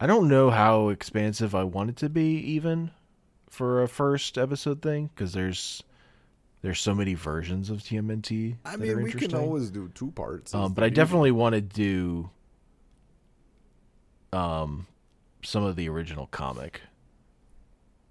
I 0.00 0.06
don't 0.06 0.28
know 0.28 0.50
how 0.50 0.88
expansive 0.88 1.54
I 1.54 1.64
want 1.64 1.90
it 1.90 1.96
to 1.96 2.08
be 2.08 2.36
even 2.38 2.90
for 3.48 3.82
a 3.82 3.88
first 3.88 4.36
episode 4.38 4.82
thing 4.82 5.10
cuz 5.16 5.32
there's 5.32 5.82
there's 6.62 6.80
so 6.80 6.94
many 6.94 7.14
versions 7.14 7.70
of 7.70 7.78
TMNT. 7.82 8.56
I 8.64 8.76
mean, 8.76 9.02
we 9.02 9.12
can 9.12 9.34
always 9.34 9.70
do 9.70 9.88
two 9.94 10.12
parts. 10.12 10.54
Um, 10.54 10.72
but 10.74 10.84
I 10.84 10.88
definitely 10.90 11.32
want 11.32 11.54
to 11.56 11.60
do 11.60 12.30
um 14.32 14.86
some 15.42 15.64
of 15.64 15.74
the 15.76 15.88
original 15.88 16.26
comic. 16.28 16.80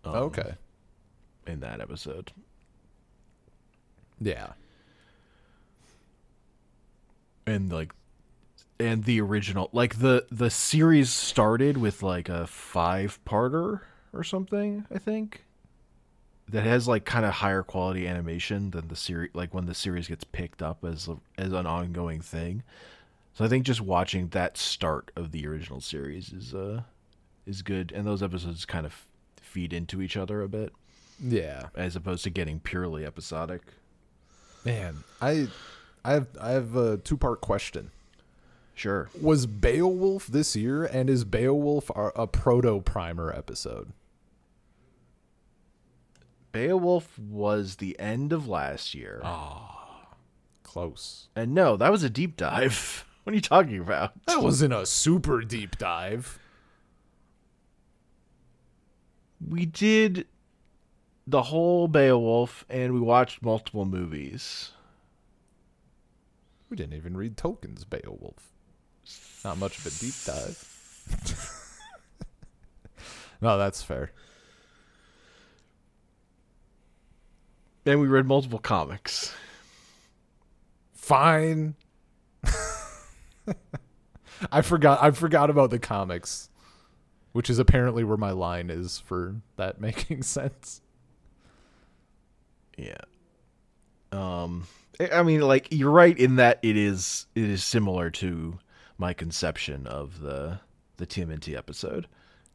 um, 0.03 0.15
okay. 0.15 0.55
In 1.47 1.61
that 1.61 1.79
episode, 1.82 2.32
Yeah. 4.19 4.53
and 7.47 7.71
like, 7.71 7.93
and 8.82 9.03
the 9.05 9.21
original, 9.21 9.69
like 9.71 9.99
the 9.99 10.25
the 10.32 10.49
series 10.49 11.09
started 11.09 11.77
with 11.77 12.01
like 12.03 12.27
a 12.29 12.47
five 12.47 13.19
parter 13.25 13.82
or 14.13 14.23
something. 14.23 14.86
I 14.93 14.97
think 14.97 15.43
that 16.49 16.63
has 16.63 16.88
like 16.88 17.05
kind 17.05 17.25
of 17.25 17.34
higher 17.36 17.63
quality 17.63 18.07
animation 18.07 18.71
than 18.71 18.88
the 18.89 18.95
series. 18.95 19.32
Like 19.34 19.53
when 19.53 19.65
the 19.67 19.73
series 19.75 20.07
gets 20.07 20.23
picked 20.25 20.61
up 20.61 20.84
as 20.84 21.07
a, 21.07 21.17
as 21.38 21.53
an 21.53 21.65
ongoing 21.65 22.21
thing. 22.21 22.63
So 23.34 23.45
I 23.45 23.47
think 23.47 23.65
just 23.65 23.79
watching 23.79 24.27
that 24.29 24.57
start 24.57 25.11
of 25.15 25.32
the 25.32 25.47
original 25.47 25.79
series 25.79 26.34
is 26.34 26.53
uh 26.53 26.82
is 27.45 27.61
good, 27.61 27.91
and 27.95 28.05
those 28.05 28.21
episodes 28.21 28.65
kind 28.65 28.86
of 28.86 29.05
feed 29.41 29.71
into 29.73 30.01
each 30.01 30.15
other 30.17 30.41
a 30.41 30.47
bit, 30.49 30.71
Yeah. 31.19 31.67
as 31.75 31.95
opposed 31.95 32.23
to 32.25 32.29
getting 32.29 32.59
purely 32.59 33.05
episodic. 33.05 33.61
Man, 34.65 35.03
I 35.21 35.47
I 36.03 36.13
have 36.13 36.27
I 36.39 36.51
have 36.51 36.75
a 36.75 36.97
two 36.97 37.15
part 37.17 37.39
question. 37.41 37.91
Sure. 38.82 39.11
Was 39.21 39.45
Beowulf 39.45 40.25
this 40.25 40.55
year, 40.55 40.86
and 40.86 41.07
is 41.07 41.23
Beowulf 41.23 41.91
a, 41.95 42.25
proto 42.25 42.82
primer 42.82 43.32
episode? 43.32 43.93
Beowulf 46.51 47.19
was 47.19 47.75
the 47.75 47.97
end 47.99 48.34
of 48.34 48.47
last 48.47 48.95
year, 48.95 49.21
ah, 49.23 50.07
Close. 50.63 51.27
and 51.36 51.53
no, 51.53 51.77
that 51.77 51.91
was 51.91 52.01
a 52.01 52.09
deep 52.09 52.36
dive. 52.36 53.05
What 53.23 53.34
are 53.34 53.36
you 53.36 53.41
talking 53.41 53.77
about? 53.77 54.13
That 54.25 54.41
wasn't 54.41 54.73
a 54.73 54.84
super 54.84 55.41
deep 55.41 55.77
dive. 55.77 56.39
We 59.47 59.67
did 59.67 60.25
the 61.27 61.43
whole 61.43 61.88
Beowulf, 61.88 62.65
and 62.67 62.95
we 62.95 62.99
watched 62.99 63.43
multiple 63.43 63.86
movies. 63.86 64.71
We 66.67 66.75
didn't 66.77 66.95
even 66.97 67.15
read 67.15 67.38
Tolkien's 67.38 67.84
Beowulf. 67.86 68.50
Not 69.43 69.57
much 69.57 69.77
of 69.79 69.87
a 69.87 69.89
deep 69.89 70.13
dive. 70.25 70.67
no, 73.41 73.57
that's 73.57 73.81
fair. 73.81 74.11
And 77.85 77.99
we 77.99 78.07
read 78.07 78.27
multiple 78.27 78.59
comics. 78.59 79.33
Fine. 80.93 81.75
I 84.51 84.61
forgot 84.61 85.01
I 85.01 85.11
forgot 85.11 85.49
about 85.49 85.71
the 85.71 85.79
comics, 85.79 86.49
which 87.31 87.49
is 87.49 87.57
apparently 87.59 88.03
where 88.03 88.17
my 88.17 88.31
line 88.31 88.69
is 88.69 88.99
for 88.99 89.35
that 89.57 89.81
making 89.81 90.21
sense. 90.23 90.81
Yeah. 92.77 93.01
Um 94.11 94.67
I 95.11 95.23
mean 95.23 95.41
like 95.41 95.67
you're 95.71 95.89
right 95.89 96.17
in 96.17 96.35
that 96.35 96.59
it 96.61 96.77
is 96.77 97.25
it 97.33 97.49
is 97.49 97.63
similar 97.63 98.11
to 98.11 98.59
my 99.01 99.13
conception 99.13 99.87
of 99.87 100.21
the 100.21 100.59
the 100.97 101.07
TMNT 101.07 101.57
episode 101.57 102.07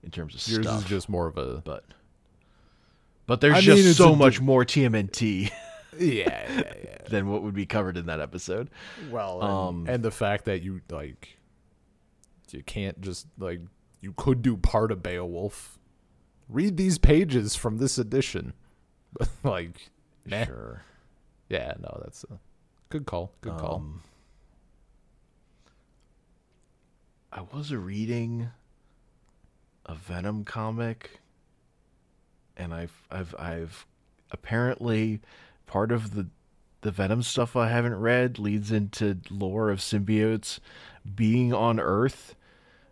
in 0.04 0.10
terms 0.10 0.34
of 0.34 0.46
Yours 0.48 0.64
stuff. 0.64 0.82
is 0.84 0.88
just 0.88 1.08
more 1.08 1.26
of 1.26 1.36
a 1.36 1.60
but 1.64 1.84
but 3.26 3.40
there's 3.40 3.56
I 3.56 3.60
just 3.60 3.84
it's 3.84 3.98
so 3.98 4.14
much 4.14 4.40
more 4.40 4.64
TMNT 4.64 5.50
yeah, 5.98 5.98
yeah, 5.98 6.62
yeah. 6.84 6.96
than 7.10 7.28
what 7.28 7.42
would 7.42 7.54
be 7.54 7.66
covered 7.66 7.96
in 7.96 8.06
that 8.06 8.20
episode. 8.20 8.70
Well, 9.10 9.40
and, 9.42 9.50
Um, 9.50 9.86
and 9.88 10.02
the 10.04 10.12
fact 10.12 10.44
that 10.44 10.62
you 10.62 10.80
like 10.88 11.36
you 12.52 12.62
can't 12.62 13.00
just 13.00 13.26
like 13.38 13.60
you 14.00 14.12
could 14.16 14.40
do 14.40 14.56
part 14.56 14.92
of 14.92 15.02
Beowulf. 15.02 15.78
Read 16.48 16.76
these 16.76 16.96
pages 16.96 17.56
from 17.56 17.78
this 17.78 17.98
edition. 17.98 18.52
Like, 19.42 19.90
nah. 20.26 20.44
Sure. 20.44 20.82
yeah, 21.48 21.72
no, 21.80 22.00
that's 22.04 22.22
a 22.24 22.38
good 22.90 23.06
call. 23.06 23.32
Good 23.40 23.56
call. 23.56 23.76
Um, 23.76 24.02
I 27.36 27.42
was 27.54 27.70
reading 27.70 28.48
a 29.84 29.94
Venom 29.94 30.42
comic, 30.44 31.20
and 32.56 32.72
I've 32.72 33.02
I've 33.10 33.34
I've 33.38 33.84
apparently 34.30 35.20
part 35.66 35.92
of 35.92 36.14
the 36.14 36.28
the 36.80 36.90
Venom 36.90 37.22
stuff 37.22 37.54
I 37.54 37.68
haven't 37.68 37.96
read 37.96 38.38
leads 38.38 38.72
into 38.72 39.18
lore 39.28 39.68
of 39.68 39.80
symbiotes 39.80 40.60
being 41.14 41.52
on 41.52 41.78
Earth 41.78 42.34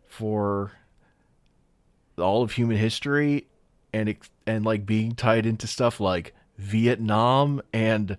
for 0.07 0.73
all 2.19 2.43
of 2.43 2.53
human 2.53 2.77
history 2.77 3.47
and 3.95 4.15
and 4.47 4.63
like 4.63 4.85
being 4.85 5.15
tied 5.15 5.47
into 5.47 5.67
stuff 5.67 6.01
like 6.01 6.35
Vietnam 6.59 7.63
and 7.73 8.19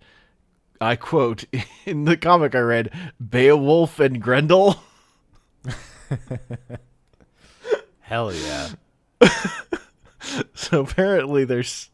I 0.81 0.95
quote 0.95 1.43
in 1.85 2.05
the 2.05 2.17
comic 2.17 2.55
I 2.55 2.61
read 2.61 2.89
Beowulf 3.29 3.99
and 3.99 4.19
Grendel. 4.19 4.77
Hell 8.01 8.33
yeah. 8.33 8.69
So 10.53 10.81
apparently 10.81 11.45
there's 11.45 11.89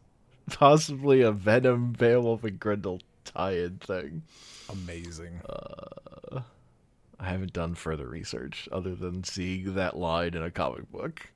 possibly 0.50 1.20
a 1.22 1.32
Venom 1.32 1.92
Beowulf 1.92 2.44
and 2.44 2.58
Grendel 2.58 3.00
tie-in 3.24 3.78
thing. 3.78 4.22
Amazing. 4.70 5.40
Uh, 5.48 6.40
I 7.20 7.24
haven't 7.26 7.52
done 7.52 7.74
further 7.74 8.06
research 8.08 8.68
other 8.72 8.94
than 8.94 9.22
seeing 9.24 9.74
that 9.74 9.96
line 9.96 10.34
in 10.34 10.42
a 10.42 10.50
comic 10.50 10.90
book. 10.90 11.28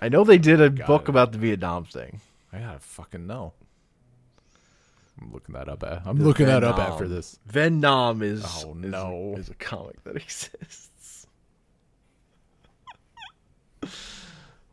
I 0.00 0.08
know 0.08 0.24
they 0.24 0.38
did 0.38 0.60
a 0.60 0.70
Got 0.70 0.86
book 0.86 1.02
it. 1.02 1.08
about 1.10 1.32
the 1.32 1.38
Vietnam 1.38 1.84
thing. 1.84 2.20
I 2.52 2.58
gotta 2.58 2.80
fucking 2.80 3.26
know. 3.26 3.52
I'm 5.20 5.32
looking 5.32 5.54
that 5.54 5.68
up. 5.68 5.82
I'm 6.06 6.18
looking 6.22 6.46
that 6.46 6.64
up 6.64 6.78
after 6.78 7.06
this. 7.06 7.38
Venom 7.46 8.22
is 8.22 8.44
Oh, 8.64 8.70
is- 8.70 8.76
no. 8.76 9.34
is, 9.36 9.48
a 9.50 9.54
comic 9.54 10.02
that 10.04 10.16
exists. 10.22 11.26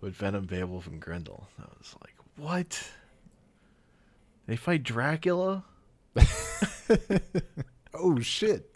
With 0.01 0.13
Venom, 0.15 0.45
Beowulf, 0.45 0.87
and 0.87 1.01
Grendel. 1.01 1.47
I 1.59 1.63
was 1.77 1.95
like, 2.01 2.15
what? 2.37 2.89
They 4.47 4.55
fight 4.55 4.83
Dracula? 4.83 5.63
Oh 7.93 8.19
shit. 8.19 8.75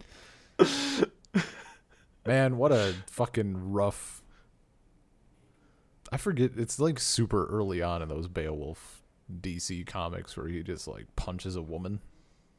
Man, 2.25 2.57
what 2.57 2.71
a 2.71 2.93
fucking 3.07 3.71
rough. 3.71 4.21
I 6.11 6.17
forget. 6.17 6.51
It's 6.57 6.79
like 6.79 6.99
super 6.99 7.45
early 7.47 7.81
on 7.81 8.01
in 8.01 8.09
those 8.09 8.27
Beowulf 8.27 9.02
DC 9.31 9.85
comics 9.85 10.35
where 10.35 10.47
he 10.47 10.63
just 10.63 10.87
like 10.87 11.07
punches 11.15 11.55
a 11.55 11.61
woman. 11.61 11.99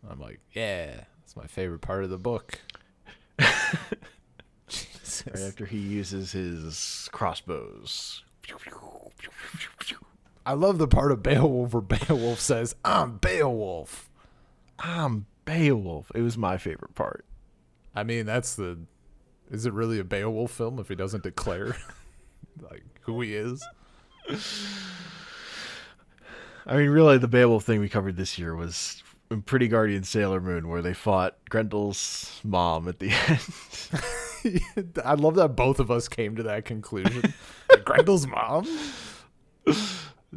I'm 0.09 0.21
like, 0.21 0.41
yeah, 0.53 1.05
that's 1.21 1.37
my 1.37 1.47
favorite 1.47 1.81
part 1.81 2.05
of 2.05 2.11
the 2.11 2.19
book. 2.19 2.61
Jesus. 4.69 5.25
Right 5.27 5.49
after 5.49 5.67
he 5.67 5.79
uses 5.79 6.33
his 6.33 7.09
crossbows. 7.13 8.23
I 10.47 10.53
love 10.53 10.79
the 10.79 10.89
part 10.89 11.13
of 11.13 11.23
Beowulf 11.23 11.73
where 11.73 11.81
Beowulf 11.81 12.41
says, 12.41 12.75
"I'm 12.85 13.19
Beowulf." 13.19 14.11
I'm 14.79 15.27
Beowulf. 15.45 16.11
It 16.15 16.21
was 16.21 16.37
my 16.37 16.59
favorite 16.59 16.95
part. 16.95 17.25
I 17.95 18.03
mean, 18.03 18.27
that's 18.27 18.57
the. 18.57 18.79
Is 19.51 19.67
it 19.67 19.73
really 19.73 19.99
a 19.99 20.05
Beowulf 20.05 20.51
film 20.51 20.79
if 20.79 20.89
he 20.89 20.95
doesn't 20.95 21.23
declare 21.23 21.77
like 22.61 22.85
who 23.03 23.21
he 23.21 23.35
is? 23.35 23.65
I 26.67 26.77
mean, 26.77 26.91
really, 26.91 27.19
the 27.19 27.29
Beowulf 27.29 27.65
thing 27.65 27.81
we 27.81 27.89
covered 27.89 28.17
this 28.17 28.39
year 28.39 28.55
was 28.57 29.03
in 29.31 29.43
Pretty 29.43 29.69
Guardian 29.69 30.05
Sailor 30.05 30.41
Moon, 30.41 30.69
where 30.69 30.83
they 30.83 30.95
fought 30.95 31.37
Grendel's 31.51 32.41
mom 32.43 32.89
at 32.89 32.99
the 32.99 33.11
end. 34.45 35.01
I 35.05 35.15
love 35.15 35.35
that 35.37 35.57
both 35.57 35.81
of 35.81 35.91
us 35.91 36.09
came 36.09 36.37
to 36.37 36.43
that 36.45 36.65
conclusion. 36.65 37.35
Grendel's 37.69 38.27
mom? 38.27 38.67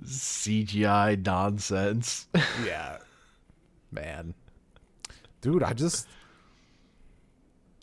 CGI 0.01 1.25
nonsense. 1.25 2.27
Yeah. 2.65 2.97
Man. 3.91 4.33
Dude, 5.41 5.63
I 5.63 5.73
just 5.73 6.07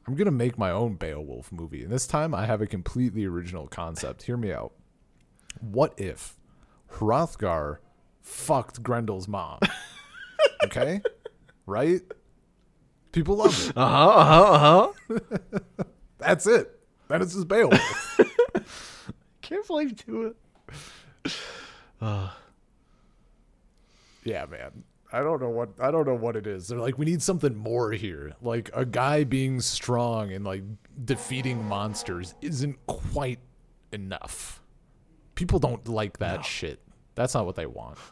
I'm 0.07 0.15
going 0.15 0.27
to 0.27 0.31
make 0.33 0.59
my 0.59 0.71
own 0.71 0.95
Beowulf 0.95 1.51
movie. 1.51 1.83
And 1.83 1.93
this 1.93 2.07
time 2.07 2.35
I 2.35 2.47
have 2.47 2.61
a 2.61 2.67
completely 2.67 3.25
original 3.25 3.67
concept. 3.67 4.25
Hear 4.25 4.37
me 4.37 4.53
out. 4.53 4.73
What 5.61 5.95
if 5.97 6.37
Hrothgar 6.93 7.79
fucked 8.25 8.83
Grendel's 8.83 9.29
mom? 9.29 9.61
Okay? 10.65 11.01
right? 11.67 12.01
People 13.13 13.37
love 13.37 13.69
it. 13.69 13.77
Uh 13.77 13.87
huh. 13.89 14.09
Uh 14.09 14.59
huh. 14.59 14.93
Uh 15.11 15.19
huh. 15.39 15.85
That's 16.19 16.47
it. 16.47 16.81
That 17.09 17.23
is 17.23 17.33
his 17.33 17.45
Beowulf. 17.45 18.21
Can't 19.43 19.67
believe 19.67 20.05
do 20.05 20.23
it. 20.23 20.37
Yeah, 24.25 24.47
man. 24.47 24.85
I 25.13 25.21
don't 25.21 25.41
know 25.41 25.51
what 25.51 25.71
I 25.81 25.91
don't 25.91 26.07
know 26.07 26.15
what 26.15 26.35
it 26.35 26.47
is. 26.47 26.67
They're 26.69 26.79
like, 26.79 26.99
we 26.99 27.05
need 27.05 27.23
something 27.23 27.55
more 27.55 27.93
here. 27.93 28.33
Like 28.43 28.71
a 28.75 28.85
guy 28.85 29.25
being 29.25 29.61
strong 29.61 30.33
and 30.33 30.45
like 30.45 30.63
defeating 31.05 31.63
monsters 31.65 32.35
isn't 32.41 32.85
quite 32.87 33.39
enough. 33.93 34.61
People 35.37 35.59
don't 35.59 35.87
like 35.89 36.19
that 36.19 36.45
shit. 36.45 36.81
That's 37.15 37.35
not 37.35 37.47
what 37.47 37.57
they 37.57 37.67
want. 37.67 37.99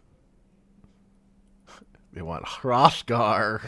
They 2.14 2.20
want 2.20 2.44
Hrothgar 2.44 3.62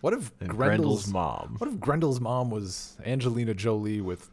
What 0.00 0.12
if 0.12 0.32
and 0.40 0.50
Grendel's, 0.50 1.06
Grendel's 1.06 1.08
mom. 1.08 1.54
What 1.58 1.70
if 1.70 1.76
Grendel's 1.76 2.20
mom 2.20 2.50
was 2.50 2.96
Angelina 3.06 3.54
Jolie 3.54 4.00
with 4.02 4.28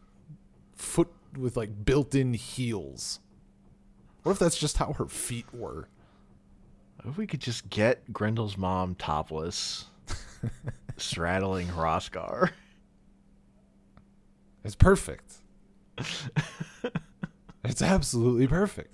foot 0.76 1.08
with 1.38 1.56
like 1.56 1.86
built-in 1.86 2.34
heels? 2.34 3.20
What 4.24 4.34
if 4.34 4.40
that's 4.40 4.58
just 4.58 4.78
how 4.78 4.94
her 4.94 5.06
feet 5.06 5.46
were? 5.54 5.88
What 6.98 7.12
if 7.12 7.18
we 7.18 7.26
could 7.26 7.40
just 7.40 7.70
get 7.70 8.12
Grendel's 8.12 8.58
mom 8.58 8.96
topless, 8.96 9.86
straddling 10.98 11.68
Hrothgar? 11.68 12.50
It's 14.64 14.76
perfect. 14.76 15.36
it's 17.64 17.82
absolutely 17.82 18.48
perfect. 18.48 18.94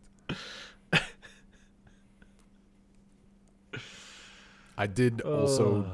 I 4.77 4.85
did 4.85 5.21
also 5.21 5.89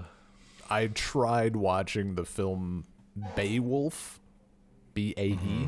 I 0.69 0.87
tried 0.87 1.55
watching 1.55 2.15
the 2.15 2.25
film 2.25 2.85
Beowulf 3.35 4.19
B 4.93 5.13
A 5.17 5.27
E. 5.27 5.35
Mm-hmm. 5.35 5.65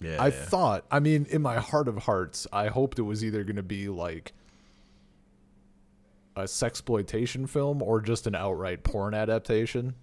Yeah. 0.00 0.22
I 0.22 0.30
thought, 0.30 0.84
I 0.90 1.00
mean, 1.00 1.26
in 1.30 1.42
my 1.42 1.56
heart 1.60 1.88
of 1.88 1.98
hearts, 1.98 2.46
I 2.52 2.66
hoped 2.68 2.98
it 2.98 3.02
was 3.02 3.24
either 3.24 3.44
going 3.44 3.56
to 3.56 3.62
be 3.62 3.88
like 3.88 4.32
a 6.34 6.42
sexploitation 6.42 7.48
film 7.48 7.82
or 7.82 8.00
just 8.00 8.26
an 8.26 8.34
outright 8.34 8.82
porn 8.82 9.14
adaptation. 9.14 9.94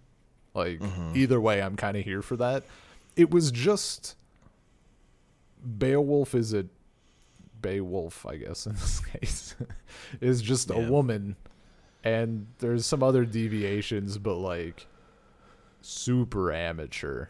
Like 0.54 0.80
mm-hmm. 0.80 1.14
either 1.16 1.40
way, 1.40 1.62
I'm 1.62 1.76
kind 1.76 1.98
of 1.98 2.04
here 2.04 2.22
for 2.22 2.38
that. 2.38 2.64
It 3.16 3.30
was 3.30 3.52
just 3.52 4.16
Beowulf 5.64 6.36
is 6.36 6.53
a 6.53 6.65
Beowulf, 7.61 8.26
I 8.26 8.38
guess 8.38 8.65
in 8.65 8.73
this 8.73 8.99
case, 9.14 9.56
is 10.22 10.41
just 10.41 10.69
a 10.72 10.80
woman, 10.80 11.36
and 12.03 12.48
there's 12.60 12.86
some 12.86 13.03
other 13.03 13.26
deviations, 13.26 14.18
but 14.18 14.36
like 14.36 14.88
super 15.81 16.52
amateur. 16.52 17.27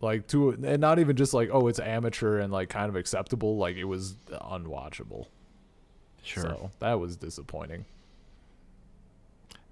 Like 0.00 0.26
to 0.28 0.50
and 0.50 0.80
not 0.80 0.98
even 0.98 1.16
just 1.16 1.32
like 1.32 1.48
oh 1.52 1.66
it's 1.68 1.78
amateur 1.78 2.38
and 2.38 2.52
like 2.52 2.68
kind 2.68 2.90
of 2.90 2.96
acceptable 2.96 3.56
like 3.56 3.76
it 3.76 3.84
was 3.84 4.16
unwatchable. 4.28 5.26
Sure. 6.22 6.42
so 6.42 6.70
that 6.80 6.98
was 7.00 7.16
disappointing. 7.16 7.84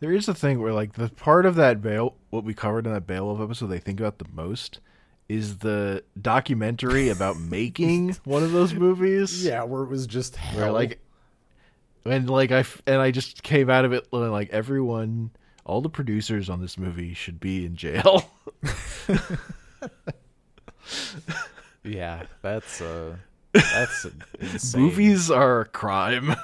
There 0.00 0.12
is 0.12 0.28
a 0.28 0.34
thing 0.34 0.60
where 0.60 0.72
like 0.72 0.94
the 0.94 1.08
part 1.10 1.44
of 1.44 1.54
that 1.56 1.82
Beowulf, 1.82 2.14
what 2.30 2.44
we 2.44 2.54
covered 2.54 2.86
in 2.86 2.92
that 2.92 3.06
Beowulf 3.06 3.40
episode, 3.40 3.66
they 3.66 3.78
think 3.78 4.00
about 4.00 4.18
the 4.18 4.26
most 4.32 4.80
is 5.28 5.58
the 5.58 6.02
documentary 6.20 7.08
about 7.08 7.38
making 7.40 8.16
one 8.24 8.42
of 8.42 8.52
those 8.52 8.74
movies. 8.74 9.44
yeah 9.44 9.62
where 9.62 9.82
it 9.82 9.88
was 9.88 10.06
just 10.06 10.36
where 10.54 10.64
hell. 10.66 10.72
like, 10.72 10.98
and 12.04 12.28
like 12.28 12.50
I 12.52 12.58
f- 12.60 12.82
and 12.86 13.00
I 13.00 13.10
just 13.10 13.42
came 13.42 13.70
out 13.70 13.84
of 13.84 13.92
it 13.92 14.06
like 14.12 14.50
everyone, 14.50 15.30
all 15.64 15.80
the 15.80 15.88
producers 15.88 16.48
on 16.50 16.60
this 16.60 16.76
movie 16.76 17.14
should 17.14 17.38
be 17.40 17.64
in 17.64 17.76
jail. 17.76 18.28
yeah 21.84 22.24
that's 22.42 22.80
uh 22.80 23.16
that's 23.52 24.06
insane. 24.40 24.80
Movies 24.82 25.30
are 25.30 25.60
a 25.62 25.64
crime. 25.66 26.34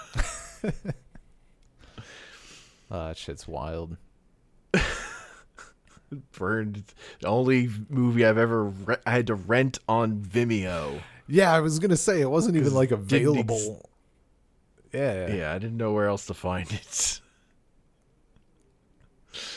uh, 2.90 3.14
shit's 3.14 3.46
wild 3.48 3.96
Burned. 6.32 6.84
The 7.20 7.28
only 7.28 7.68
movie 7.88 8.24
I've 8.24 8.38
ever 8.38 8.64
re- 8.64 8.96
I 9.06 9.10
had 9.10 9.26
to 9.28 9.34
rent 9.34 9.78
on 9.88 10.20
Vimeo. 10.22 11.00
yeah 11.28 11.52
i 11.52 11.60
was 11.60 11.78
gonna 11.78 11.96
say 11.96 12.20
it 12.22 12.30
wasn't 12.30 12.56
even 12.56 12.72
like 12.72 12.88
didn't 12.88 13.04
ex- 13.04 13.12
available 13.12 13.90
yeah 14.94 15.30
Yeah, 15.34 15.52
I 15.54 15.58
didn't 15.58 15.76
know 15.76 15.92
where 15.92 16.06
else 16.08 16.24
to 16.26 16.34
find 16.34 16.70
it. 16.72 17.20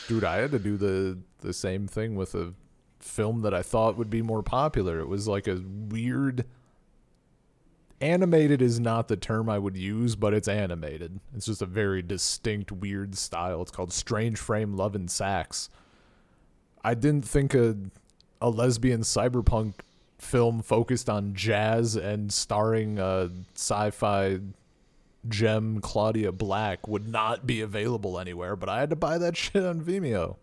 dude 0.08 0.24
i 0.24 0.36
had 0.36 0.50
to 0.50 0.58
do 0.58 0.76
the 0.76 1.18
the 1.40 1.52
same 1.52 1.86
thing 1.88 2.14
with 2.14 2.34
a 2.34 2.52
film 3.00 3.40
that 3.42 3.54
i 3.54 3.62
thought 3.62 3.96
would 3.96 4.10
be 4.10 4.20
more 4.22 4.42
popular 4.42 5.00
it 5.00 5.08
was 5.08 5.26
like 5.26 5.48
a 5.48 5.62
weird 5.64 6.44
animated 8.00 8.60
is 8.60 8.80
not 8.80 9.06
the 9.06 9.16
term 9.16 9.48
I 9.48 9.60
would 9.60 9.76
use, 9.76 10.16
but 10.16 10.34
it's 10.34 10.48
animated. 10.48 11.20
It's 11.36 11.46
just 11.46 11.62
a 11.62 11.66
very 11.66 12.02
distinct, 12.02 12.72
weird 12.72 13.14
style. 13.14 13.62
It's 13.62 13.70
called 13.70 13.92
Strange 13.92 14.40
Frame 14.40 14.74
Love 14.74 14.96
and 14.96 15.08
Sax. 15.08 15.70
I 16.84 16.94
didn't 16.94 17.24
think 17.24 17.54
a 17.54 17.76
a 18.40 18.50
lesbian 18.50 19.02
cyberpunk 19.02 19.74
film 20.18 20.62
focused 20.62 21.08
on 21.08 21.34
jazz 21.34 21.96
and 21.96 22.32
starring 22.32 22.98
uh, 22.98 23.28
sci-fi 23.54 24.40
gem 25.28 25.80
Claudia 25.80 26.32
Black 26.32 26.88
would 26.88 27.08
not 27.08 27.46
be 27.46 27.60
available 27.60 28.18
anywhere, 28.18 28.56
but 28.56 28.68
I 28.68 28.80
had 28.80 28.90
to 28.90 28.96
buy 28.96 29.18
that 29.18 29.36
shit 29.36 29.64
on 29.64 29.80
Vimeo. 29.80 30.36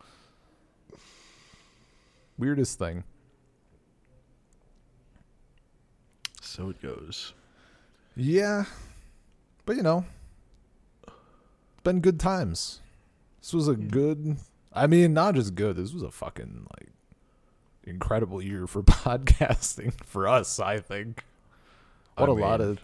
Weirdest 2.37 2.79
thing. 2.79 3.03
So 6.41 6.69
it 6.69 6.81
goes. 6.81 7.33
Yeah. 8.15 8.63
But 9.65 9.75
you 9.75 9.83
know, 9.83 10.05
it's 11.05 11.83
been 11.83 11.99
good 11.99 12.19
times. 12.19 12.79
This 13.41 13.53
was 13.53 13.67
a 13.67 13.75
good 13.75 14.37
I 14.73 14.87
mean, 14.87 15.13
not 15.13 15.35
just 15.35 15.55
good, 15.55 15.75
this 15.75 15.93
was 15.93 16.03
a 16.03 16.11
fucking 16.11 16.67
like 16.77 16.89
incredible 17.83 18.41
year 18.41 18.67
for 18.67 18.83
podcasting 18.83 19.93
for 20.05 20.27
us, 20.27 20.59
I 20.59 20.79
think. 20.79 21.23
What 22.15 22.29
I 22.29 22.31
a 22.31 22.35
lot 22.35 22.61
of 22.61 22.79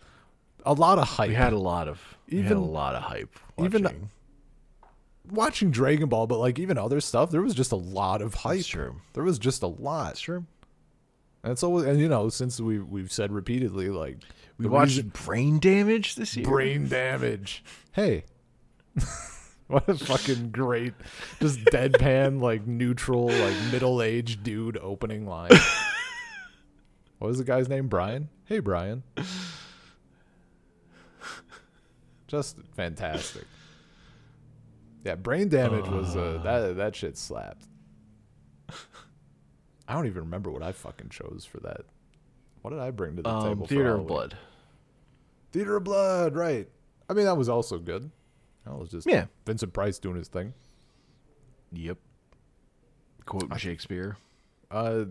a 0.65 0.73
lot 0.73 0.97
of 0.97 1.07
hype. 1.07 1.29
We 1.29 1.35
had 1.35 1.53
a 1.53 1.59
lot 1.59 1.87
of 1.87 2.17
Even- 2.27 2.57
a 2.57 2.63
lot 2.63 2.95
of 2.95 3.03
hype. 3.03 3.37
even- 3.59 3.83
watching. 3.83 4.09
watching 5.29 5.71
Dragon 5.71 6.09
Ball, 6.09 6.25
but 6.27 6.39
like 6.39 6.57
even 6.59 6.77
other 6.77 6.99
stuff, 7.01 7.29
there 7.31 7.41
was 7.41 7.53
just 7.53 7.71
a 7.71 7.75
lot 7.77 8.21
of 8.21 8.33
hype. 8.33 8.57
That's 8.57 8.67
true. 8.67 8.95
There 9.13 9.23
was 9.23 9.37
just 9.37 9.61
a 9.61 9.67
lot. 9.67 10.07
That's 10.07 10.21
true. 10.21 10.45
And 11.43 11.51
it's 11.51 11.61
always 11.61 11.85
and 11.85 11.99
you 11.99 12.09
know, 12.09 12.29
since 12.29 12.59
we 12.59 12.79
we've 12.79 13.11
said 13.11 13.31
repeatedly, 13.31 13.89
like 13.89 14.17
We 14.57 14.65
watched 14.67 14.95
reason- 14.97 15.11
Brain 15.25 15.59
Damage 15.59 16.15
this 16.15 16.35
year. 16.35 16.45
brain 16.45 16.87
damage. 16.87 17.63
Hey. 17.91 18.23
what 19.67 19.87
a 19.89 19.95
fucking 19.95 20.51
great 20.51 20.93
just 21.39 21.59
deadpan, 21.65 22.39
like 22.41 22.67
neutral, 22.67 23.27
like 23.29 23.55
middle 23.71 24.01
aged 24.01 24.43
dude 24.43 24.77
opening 24.77 25.25
line. 25.27 25.49
what 27.19 27.27
was 27.27 27.37
the 27.39 27.43
guy's 27.43 27.67
name? 27.67 27.87
Brian? 27.87 28.29
Hey 28.45 28.59
Brian. 28.59 29.03
Just 32.27 32.57
fantastic. 32.75 33.45
Yeah, 35.03 35.15
brain 35.15 35.49
damage 35.49 35.87
was 35.87 36.15
uh, 36.15 36.39
that 36.43 36.77
that 36.77 36.95
shit 36.95 37.17
slapped. 37.17 37.65
I 39.87 39.93
don't 39.93 40.07
even 40.07 40.23
remember 40.23 40.49
what 40.49 40.63
I 40.63 40.71
fucking 40.71 41.09
chose 41.09 41.45
for 41.49 41.59
that. 41.59 41.81
What 42.63 42.71
did 42.71 42.79
I 42.79 42.89
bring 42.89 43.15
to 43.17 43.21
the 43.21 43.29
Um, 43.29 43.43
table? 43.49 43.65
for 43.67 43.69
Theater 43.69 43.95
of 43.95 44.07
Blood. 44.07 44.35
Theater 45.51 45.75
of 45.75 45.83
Blood, 45.83 46.35
right. 46.35 46.67
I 47.07 47.13
mean, 47.13 47.25
that 47.25 47.37
was 47.37 47.47
also 47.47 47.77
good. 47.77 48.09
That 48.65 48.75
was 48.77 48.89
just 48.89 49.07
Yeah. 49.07 49.25
Vincent 49.45 49.73
Price 49.73 49.99
doing 49.99 50.15
his 50.17 50.27
thing. 50.27 50.53
Yep. 51.71 51.97
Quote 53.25 53.59
Shakespeare. 53.59 54.17
Uh, 54.71 55.05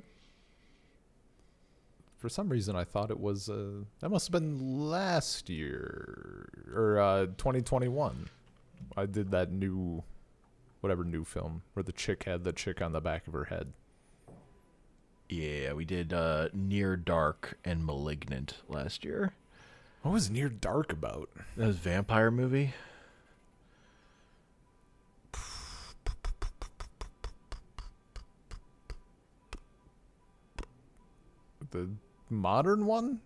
for 2.18 2.28
some 2.28 2.48
reason, 2.48 2.74
I 2.74 2.84
thought 2.84 3.10
it 3.10 3.20
was, 3.20 3.48
uh, 3.48 3.82
that 4.00 4.08
must 4.08 4.28
have 4.28 4.32
been 4.32 4.88
last 4.88 5.48
year 5.50 6.48
or 6.74 6.98
uh, 6.98 7.26
2021. 7.26 8.28
I 8.96 9.06
did 9.06 9.30
that 9.32 9.52
new, 9.52 10.02
whatever 10.80 11.04
new 11.04 11.24
film 11.24 11.62
where 11.74 11.82
the 11.82 11.92
chick 11.92 12.24
had 12.24 12.44
the 12.44 12.52
chick 12.52 12.80
on 12.80 12.92
the 12.92 13.00
back 13.00 13.26
of 13.26 13.32
her 13.32 13.44
head. 13.44 13.72
Yeah, 15.28 15.72
we 15.72 15.84
did 15.84 16.12
uh, 16.12 16.48
Near 16.52 16.96
Dark 16.96 17.58
and 17.64 17.84
Malignant 17.84 18.58
last 18.68 19.04
year. 19.04 19.32
What 20.02 20.12
was 20.12 20.30
Near 20.30 20.48
Dark 20.50 20.92
about? 20.92 21.30
That 21.56 21.66
was 21.66 21.76
a 21.76 21.80
vampire 21.80 22.30
movie. 22.30 22.74
The 31.74 31.88
modern 32.30 32.86
one? 32.86 33.20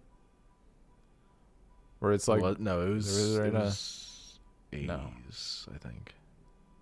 Where 1.98 2.12
it's 2.12 2.26
like, 2.28 2.40
What? 2.40 2.60
no, 2.60 2.80
it 2.80 2.88
was, 2.94 3.36
it 3.36 3.40
right 3.40 3.54
a- 3.54 3.58
was 3.58 4.38
80s, 4.72 4.86
No. 4.86 5.10
I 5.74 5.78
think. 5.78 6.14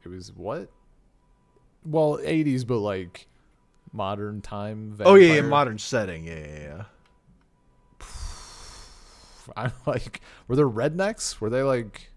it 0.04 0.08
was 0.08 0.32
what? 0.32 0.70
Well, 1.84 2.18
80s, 2.22 2.64
but 2.66 2.78
like 2.78 3.26
modern 3.92 4.40
time. 4.42 4.96
Oh 5.00 5.14
yeah, 5.16 5.34
yeah, 5.34 5.40
modern 5.42 5.78
setting. 5.78 6.24
Yeah, 6.26 6.34
yeah, 6.38 6.58
yeah. 6.60 6.84
I'm 9.56 9.72
like, 9.86 10.20
were 10.48 10.56
there 10.56 10.68
rednecks? 10.68 11.40
Were 11.40 11.50
they 11.50 11.62
like? 11.62 12.10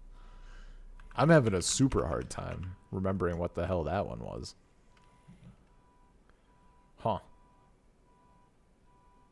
I'm 1.16 1.28
having 1.28 1.54
a 1.54 1.62
super 1.62 2.06
hard 2.06 2.30
time 2.30 2.76
remembering 2.92 3.38
what 3.38 3.54
the 3.54 3.66
hell 3.66 3.84
that 3.84 4.06
one 4.06 4.20
was. 4.20 4.54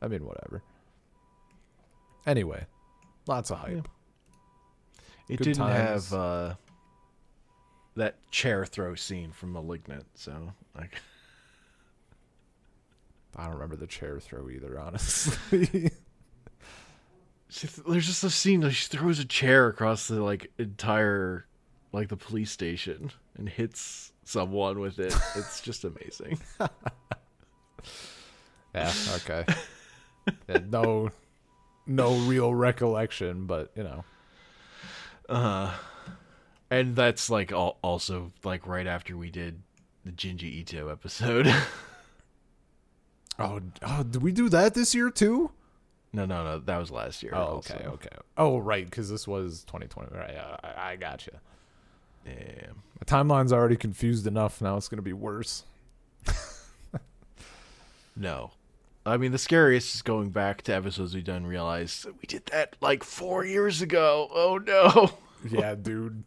I 0.01 0.07
mean, 0.07 0.25
whatever. 0.25 0.63
Anyway, 2.25 2.65
lots 3.27 3.51
of 3.51 3.59
hype. 3.59 3.87
It 5.27 5.37
Good 5.37 5.43
didn't 5.43 5.57
times. 5.57 6.09
have 6.09 6.19
uh, 6.19 6.55
that 7.95 8.15
chair 8.31 8.65
throw 8.65 8.95
scene 8.95 9.31
from 9.31 9.53
Malignant, 9.53 10.05
so 10.15 10.53
like 10.75 10.95
I 13.35 13.43
don't 13.45 13.53
remember 13.53 13.75
the 13.75 13.87
chair 13.87 14.19
throw 14.19 14.49
either, 14.49 14.79
honestly. 14.79 15.91
there's 17.87 18.05
just 18.05 18.23
a 18.23 18.29
scene 18.29 18.61
that 18.61 18.71
she 18.71 18.87
throws 18.87 19.19
a 19.19 19.25
chair 19.25 19.67
across 19.67 20.07
the 20.07 20.21
like 20.21 20.51
entire 20.57 21.45
like 21.91 22.09
the 22.09 22.17
police 22.17 22.51
station 22.51 23.11
and 23.37 23.49
hits 23.49 24.11
someone 24.23 24.79
with 24.79 24.99
it. 24.99 25.15
It's 25.35 25.61
just 25.61 25.83
amazing. 25.83 26.39
yeah. 28.75 28.93
Okay. 29.15 29.45
No, 30.69 31.09
no 31.87 32.15
real 32.19 32.53
recollection, 32.53 33.45
but 33.45 33.71
you 33.75 33.83
know. 33.83 34.03
Uh 35.27 35.73
and 36.71 36.95
that's 36.95 37.29
like 37.29 37.51
al- 37.51 37.77
also 37.81 38.31
like 38.43 38.67
right 38.67 38.87
after 38.87 39.17
we 39.17 39.29
did 39.29 39.61
the 40.05 40.11
Junji 40.11 40.43
Ito 40.43 40.89
episode. 40.89 41.53
Oh, 43.41 43.61
oh, 43.83 44.03
did 44.03 44.21
we 44.21 44.33
do 44.33 44.49
that 44.49 44.73
this 44.73 44.93
year 44.93 45.09
too? 45.09 45.51
no, 46.11 46.25
no, 46.25 46.43
no, 46.43 46.59
that 46.59 46.77
was 46.77 46.91
last 46.91 47.23
year. 47.23 47.31
Oh, 47.33 47.39
also. 47.55 47.73
okay, 47.73 47.85
okay. 47.85 48.17
Oh, 48.37 48.57
right, 48.57 48.83
because 48.83 49.09
this 49.09 49.25
was 49.25 49.63
2020. 49.63 50.13
Right, 50.13 50.35
I, 50.61 50.91
I 50.91 50.95
gotcha. 50.97 51.39
Yeah. 52.25 52.33
My 52.99 53.05
timeline's 53.05 53.53
already 53.53 53.77
confused 53.77 54.27
enough. 54.27 54.61
Now 54.61 54.75
it's 54.75 54.89
gonna 54.89 55.01
be 55.01 55.13
worse. 55.13 55.63
No. 58.19 58.51
I 59.05 59.17
mean, 59.17 59.31
the 59.31 59.37
scariest 59.37 59.95
is 59.95 60.01
going 60.01 60.29
back 60.29 60.61
to 60.63 60.75
episodes 60.75 61.15
we've 61.15 61.23
done 61.23 61.45
realize 61.45 62.05
we 62.21 62.27
did 62.27 62.45
that 62.47 62.75
like 62.81 63.03
four 63.03 63.45
years 63.45 63.81
ago. 63.81 64.29
Oh 64.31 64.57
no. 64.57 65.11
Yeah, 65.49 65.73
dude. 65.75 66.25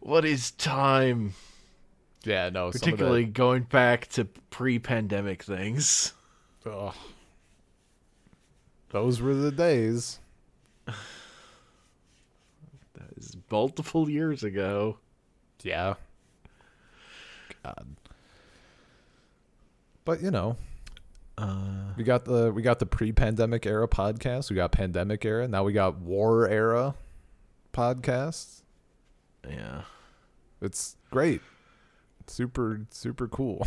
What 0.00 0.24
is 0.24 0.50
time? 0.50 1.34
Yeah, 2.24 2.48
no. 2.50 2.72
Particularly 2.72 3.26
going 3.26 3.62
back 3.62 4.08
to 4.08 4.24
pre 4.24 4.80
pandemic 4.80 5.44
things. 5.44 6.14
Some 6.64 6.72
of 6.72 6.78
that, 6.78 6.86
ugh. 6.88 6.94
Those 8.90 9.20
were 9.20 9.34
the 9.34 9.52
days. 9.52 10.18
That 10.86 10.96
is 13.16 13.36
multiple 13.50 14.10
years 14.10 14.42
ago. 14.42 14.98
Yeah. 15.62 15.94
God. 17.62 17.86
But 20.04 20.22
you 20.22 20.30
know, 20.30 20.56
Uh, 21.38 21.92
we 21.96 22.04
got 22.04 22.24
the 22.24 22.52
we 22.52 22.62
got 22.62 22.78
the 22.78 22.86
pre-pandemic 22.86 23.64
era 23.66 23.88
podcast. 23.88 24.50
We 24.50 24.56
got 24.56 24.72
pandemic 24.72 25.24
era. 25.24 25.46
Now 25.48 25.64
we 25.64 25.72
got 25.72 25.98
war 25.98 26.48
era 26.48 26.94
podcasts. 27.72 28.62
yeah. 29.48 29.82
It's 30.60 30.96
great. 31.10 31.40
Super 32.26 32.82
super 32.90 33.26
cool. 33.28 33.66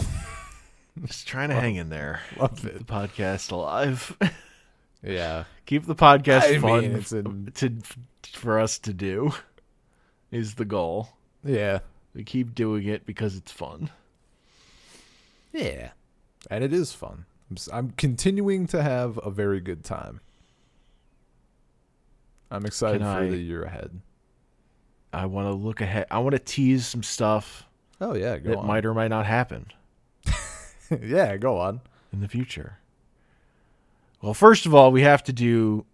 Just 1.07 1.27
trying 1.27 1.49
to 1.49 1.55
hang 1.55 1.76
in 1.76 1.89
there. 1.89 2.22
Love 2.38 2.61
Keep 2.61 2.65
it. 2.72 2.77
the 2.80 2.84
podcast 2.93 3.51
alive. 3.51 4.15
yeah. 5.03 5.45
Keep 5.65 5.85
the 5.88 5.95
podcast 5.95 6.41
I 6.43 6.60
fun 6.60 6.81
mean, 6.81 6.91
it's 6.95 7.11
in- 7.11 7.51
to 7.55 7.73
for 8.34 8.60
us 8.60 8.77
to 8.80 8.93
do 8.93 9.34
is 10.31 10.55
the 10.55 10.65
goal. 10.65 11.10
Yeah. 11.43 11.80
We 12.14 12.23
keep 12.23 12.53
doing 12.53 12.85
it 12.88 13.05
because 13.07 13.35
it's 13.35 13.51
fun. 13.51 13.89
Yeah. 15.51 15.89
And 16.49 16.63
it 16.63 16.73
is 16.73 16.93
fun. 16.93 17.25
I'm, 17.71 17.91
continuing 17.91 18.65
to 18.67 18.81
have 18.81 19.19
a 19.23 19.29
very 19.29 19.59
good 19.59 19.83
time. 19.83 20.19
I'm 22.51 22.65
excited 22.65 23.01
Can 23.01 23.15
for 23.15 23.23
I- 23.23 23.29
the 23.29 23.37
year 23.37 23.63
ahead. 23.63 23.99
I 25.11 25.27
want 25.27 25.47
to 25.47 25.53
look 25.53 25.79
ahead. 25.79 26.07
I 26.09 26.17
want 26.19 26.33
to 26.33 26.39
tease 26.39 26.87
some 26.87 27.03
stuff 27.03 27.67
Oh 28.01 28.15
yeah, 28.15 28.37
go 28.39 28.49
that 28.49 28.57
on. 28.57 28.65
might 28.67 28.83
or 28.83 28.95
might 28.95 29.09
not 29.09 29.27
happen 29.27 29.67
yeah, 31.01 31.37
go 31.37 31.59
on. 31.59 31.81
in 32.11 32.19
the 32.21 32.27
future. 32.27 32.77
Well, 34.23 34.33
first 34.33 34.65
of 34.65 34.73
all, 34.73 34.91
we 34.91 35.03
have 35.03 35.23
to 35.25 35.33
do 35.33 35.85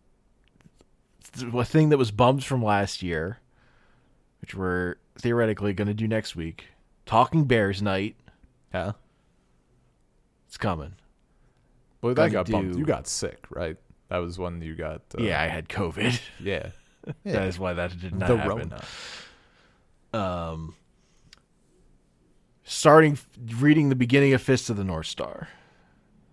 a 1.54 1.66
thing 1.66 1.90
that 1.90 1.98
was 1.98 2.12
bumped 2.12 2.46
from 2.46 2.64
last 2.64 3.04
year, 3.04 3.40
which 4.42 4.56
we're 4.56 4.96
theoretically 5.18 5.74
going 5.74 5.88
to 5.90 5.94
do 5.94 6.08
next 6.08 6.36
week. 6.38 6.68
Talking 7.06 7.44
Bears 7.44 7.82
night. 7.82 8.16
Yeah. 8.74 8.94
It's 10.50 10.58
coming. 10.58 10.94
Well, 12.02 12.16
that 12.16 12.32
got 12.32 12.50
bumped. 12.50 12.76
You 12.76 12.84
got 12.84 13.08
sick, 13.08 13.46
right? 13.52 13.78
That 14.08 14.18
was 14.18 14.40
when 14.40 14.62
you 14.64 14.74
got. 14.74 15.04
Uh, 15.16 15.22
yeah, 15.22 15.40
I 15.40 15.46
had 15.48 15.70
COVID. 15.70 16.20
Yeah. 16.44 16.72
That 17.24 17.48
is 17.48 17.58
why 17.60 17.74
that 17.74 17.98
did 18.00 18.16
not 18.16 18.28
the 18.28 18.38
happen. 18.38 18.74
Rona. 20.12 20.50
Um, 20.52 20.76
starting 22.64 23.18
reading 23.58 23.90
the 23.90 23.96
beginning 23.96 24.34
of 24.34 24.42
Fist 24.42 24.70
of 24.72 24.76
the 24.78 24.84
North 24.84 25.06
Star. 25.08 25.48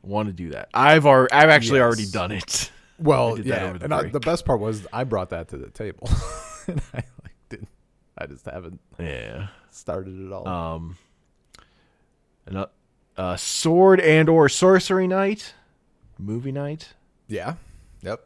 Want 0.03 0.29
to 0.29 0.33
do 0.33 0.51
that? 0.51 0.71
I've 0.75 1.05
already, 1.07 1.33
I've 1.33 1.51
actually 1.51 1.81
already 1.81 2.07
done 2.07 2.33
it. 2.33 2.71
Well, 2.99 3.39
yeah, 3.39 3.75
the 3.75 3.85
and 3.85 3.93
I, 3.93 4.05
the 4.09 4.21
best 4.21 4.47
part 4.47 4.59
was 4.59 4.87
I 4.91 5.05
brought 5.05 5.29
that 5.29 5.49
to 5.49 5.59
the 5.59 5.69
table, 5.69 6.09
and 6.67 6.81
I 6.95 7.05
like 7.23 7.35
didn't. 7.51 7.69
I 8.17 8.25
just 8.25 8.47
haven't 8.47 8.81
Yeah. 8.99 9.49
started 9.71 10.19
it 10.19 10.33
all. 10.33 10.49
Um. 10.49 10.97
An, 12.47 12.65
uh, 13.17 13.37
sword 13.37 14.01
and 14.01 14.29
or 14.29 14.49
sorcery 14.49 15.07
night, 15.07 15.55
movie 16.19 16.53
night. 16.53 16.95
yeah. 17.29 17.55
Yep. 18.03 18.25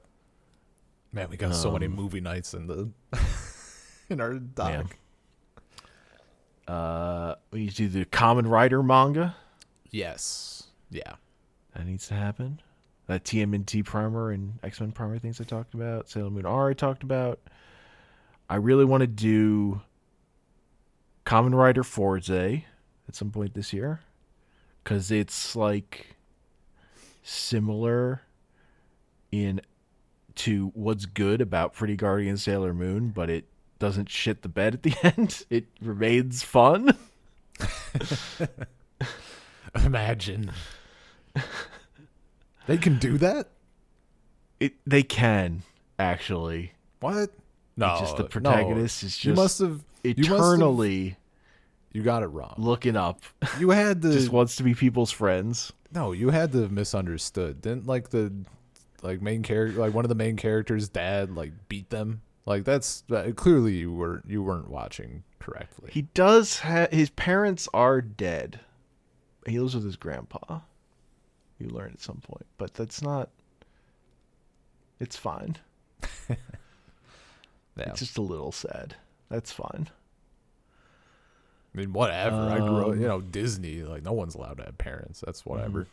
Man, 1.13 1.29
we 1.31 1.37
got 1.37 1.55
so 1.55 1.73
many 1.73 1.87
Um, 1.87 1.95
movie 1.95 2.21
nights 2.21 2.55
in 2.55 2.67
the 2.67 2.91
in 4.11 4.21
our 4.21 4.35
doc. 4.35 4.97
Uh, 6.69 7.35
we 7.51 7.61
need 7.61 7.71
to 7.71 7.89
do 7.89 7.89
the 7.89 8.05
Kamen 8.05 8.49
Rider 8.49 8.83
manga. 8.83 9.35
Yes. 9.91 10.65
Yeah. 10.91 11.15
That 11.75 11.87
needs 11.87 12.07
to 12.09 12.15
happen. 12.15 12.61
That 13.07 13.25
TMNT 13.25 13.85
primer 13.85 14.31
and 14.31 14.59
X 14.63 14.81
Men 14.81 14.93
primer 14.93 15.19
things 15.19 15.41
I 15.41 15.45
talked 15.45 15.75
about. 15.75 16.09
Sailor 16.09 16.31
Moon 16.31 16.47
R 16.47 16.71
I 16.71 16.75
talked 16.75 17.03
about. 17.03 17.41
I 18.49 18.57
really 18.57 18.85
want 18.85 19.01
to 19.01 19.07
do 19.09 19.81
Kamen 21.27 21.55
Rider 21.55 21.83
Fourze 21.83 22.31
at 23.09 23.15
some 23.17 23.31
point 23.31 23.55
this 23.55 23.73
year 23.73 24.01
because 24.91 25.13
it's 25.13 25.55
like 25.55 26.17
similar 27.23 28.23
in 29.31 29.61
to 30.35 30.73
what's 30.75 31.07
good 31.07 31.41
about 31.41 31.73
Pretty 31.73 31.95
Guardian 31.95 32.37
Sailor 32.37 32.75
Moon, 32.75 33.11
but 33.11 33.31
it 33.31 33.45
doesn't 33.79 34.09
shit 34.09 34.43
the 34.43 34.49
bed 34.49 34.75
at 34.75 34.83
the 34.83 34.97
end. 35.17 35.45
It 35.49 35.67
remains 35.81 36.43
fun. 36.43 36.97
Imagine. 39.85 40.51
they 42.67 42.77
can 42.77 42.99
do 42.99 43.17
that? 43.19 43.47
It 44.59 44.73
they 44.85 45.05
can 45.05 45.63
actually. 46.01 46.73
What? 46.99 47.31
No. 47.77 47.97
just 48.01 48.17
the 48.17 48.25
no. 48.25 48.29
protagonist 48.29 49.05
is 49.05 49.25
You 49.25 49.35
just 49.35 49.39
you 49.39 49.43
must 49.43 49.59
have- 49.61 49.85
eternally 50.03 51.17
You 51.93 52.03
got 52.03 52.23
it 52.23 52.29
wrong. 52.29 52.55
looking 52.57 52.97
up. 52.97 53.23
You 53.59 53.71
had 53.71 54.03
to 54.03 54.13
just 54.13 54.31
wants 54.31 54.57
to 54.57 54.63
be 54.63 54.75
people's 54.75 55.11
friends. 55.11 55.73
No, 55.93 56.13
you 56.13 56.31
had 56.31 56.53
to 56.53 56.63
have 56.63 56.73
misunderstood. 56.73 57.61
Didn't 57.61 57.87
like 57.87 58.11
the 58.11 58.33
like 59.03 59.21
main 59.21 59.43
character 59.43 59.81
like 59.81 59.95
one 59.95 60.05
of 60.05 60.09
the 60.09 60.15
main 60.15 60.37
characters' 60.37 60.89
dad 60.89 61.35
like 61.35 61.53
beat 61.69 61.91
them? 61.91 62.23
Like 62.47 62.65
that's 62.65 63.03
uh, 63.11 63.33
clearly 63.35 63.77
you 63.77 63.93
were 63.93 64.23
you 64.27 64.43
weren't 64.43 64.71
watching 64.71 65.25
correctly. 65.41 65.91
He 65.93 66.03
does 66.03 66.61
have 66.61 66.91
his 66.91 67.11
parents 67.11 67.69
are 67.75 68.01
dead. 68.01 68.61
He 69.47 69.59
lives 69.59 69.75
with 69.75 69.85
his 69.85 69.97
grandpa. 69.97 70.61
You 71.59 71.69
learn 71.69 71.91
at 71.93 72.01
some 72.01 72.21
point, 72.23 72.47
but 72.57 72.75
that's 72.75 73.03
not. 73.03 73.31
It's 74.99 75.17
fine. 75.17 75.57
yeah. 76.29 76.37
It's 77.77 78.01
just 78.01 78.19
a 78.19 78.23
little 78.23 78.53
sad. 78.53 78.95
That's 79.29 79.51
fine. 79.53 79.89
I 81.75 81.79
mean, 81.79 81.93
whatever. 81.93 82.37
I 82.37 82.59
grew 82.59 82.79
up, 82.81 82.87
Um, 82.89 83.01
you 83.01 83.07
know, 83.07 83.21
Disney. 83.21 83.83
Like 83.83 84.03
no 84.03 84.13
one's 84.13 84.35
allowed 84.35 84.57
to 84.59 84.65
have 84.65 84.79
parents. 84.79 85.23
That's 85.25 85.47
whatever. 85.47 85.87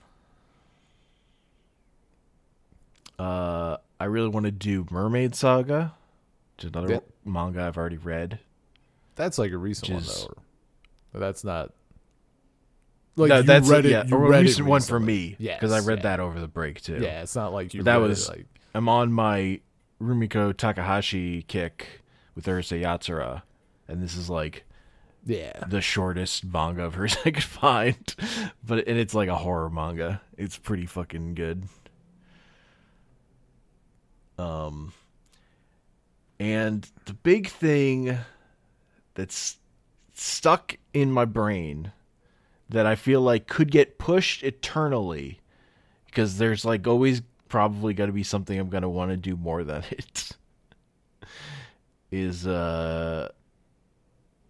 Uh, 3.20 3.78
I 4.00 4.06
really 4.06 4.30
want 4.30 4.46
to 4.46 4.52
do 4.52 4.86
Mermaid 4.92 5.36
Saga, 5.36 5.94
which 6.56 6.66
is 6.66 6.70
another 6.72 6.94
Yeah. 6.94 7.00
manga 7.26 7.64
I've 7.64 7.78
already 7.78 7.98
read. 7.98 8.40
That's 9.16 9.38
like 9.38 9.52
a 9.52 9.58
recent 9.58 9.90
one 9.92 10.02
is- 10.04 10.28
though. 11.14 11.20
That's 11.20 11.44
not. 11.44 11.74
Like 13.16 13.30
no, 13.30 13.38
you 13.38 13.44
that's 13.44 13.68
read 13.68 13.86
it. 13.86 13.92
yeah, 13.92 14.04
a 14.12 14.16
recent 14.16 14.68
one 14.68 14.82
for 14.82 15.00
me 15.00 15.36
Yeah, 15.40 15.56
because 15.56 15.72
I 15.72 15.80
read 15.80 16.00
yeah. 16.00 16.04
that 16.04 16.20
over 16.20 16.40
the 16.40 16.48
break 16.48 16.82
too. 16.82 17.00
Yeah, 17.02 17.24
it's 17.24 17.36
not 17.36 17.52
like 17.52 17.74
you. 17.74 17.82
That 17.82 17.96
read 17.96 18.06
it, 18.06 18.10
was- 18.10 18.30
like 18.30 18.46
I'm 18.76 18.88
on 18.88 19.12
my 19.12 19.60
Rumiko 20.00 20.56
Takahashi 20.56 21.42
kick 21.44 22.02
with 22.36 22.46
Urusei 22.46 22.82
Yatsura, 22.84 23.42
and 23.88 24.04
this 24.04 24.16
is 24.16 24.30
like 24.30 24.66
yeah. 25.28 25.64
the 25.68 25.82
shortest 25.82 26.46
manga 26.46 26.84
of 26.84 26.96
hers 26.96 27.18
I 27.26 27.32
could 27.32 27.44
find. 27.44 28.16
But 28.64 28.88
and 28.88 28.98
it's 28.98 29.14
like 29.14 29.30
a 29.30 29.36
horror 29.36 29.70
manga. 29.70 30.22
It's 30.38 30.58
pretty 30.58 30.86
fucking 30.86 31.36
good. 31.36 31.66
Um 34.38 34.94
and 36.40 36.88
the 37.06 37.14
big 37.14 37.48
thing 37.48 38.18
that's 39.16 39.58
stuck 40.14 40.78
in 40.94 41.12
my 41.12 41.26
brain 41.26 41.92
that 42.70 42.86
I 42.86 42.96
feel 42.96 43.22
like 43.22 43.48
could 43.48 43.72
get 43.72 43.98
pushed 43.98 44.44
eternally 44.44 45.40
because 46.06 46.38
there's 46.38 46.66
like 46.66 46.86
always 46.88 47.22
probably 47.50 47.94
going 47.94 48.10
to 48.10 48.14
be 48.14 48.24
something 48.24 48.60
I'm 48.60 48.70
going 48.70 48.84
to 48.84 48.90
want 48.90 49.12
to 49.12 49.18
do 49.18 49.36
more 49.36 49.64
than 49.64 49.84
it 49.92 50.32
is 52.12 52.48
uh 52.48 53.30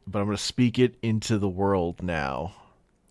but 0.08 0.20
I'm 0.20 0.26
going 0.26 0.38
to 0.38 0.44
speak 0.44 0.80
it 0.80 0.96
into 1.02 1.38
the 1.38 1.50
world 1.50 2.02
now. 2.02 2.54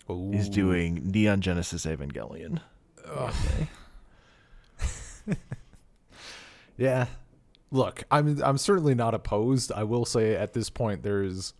Is 0.08 0.48
Ooh. 0.48 0.52
doing 0.52 1.10
Neon 1.10 1.40
Genesis 1.40 1.84
Evangelion. 1.84 2.60
Okay. 3.08 3.68
yeah. 6.76 7.06
Look, 7.72 8.04
I'm 8.10 8.40
I'm 8.42 8.58
certainly 8.58 8.94
not 8.94 9.14
opposed. 9.14 9.72
I 9.72 9.82
will 9.82 10.04
say 10.04 10.36
at 10.36 10.52
this 10.52 10.70
point 10.70 11.02
there's 11.02 11.54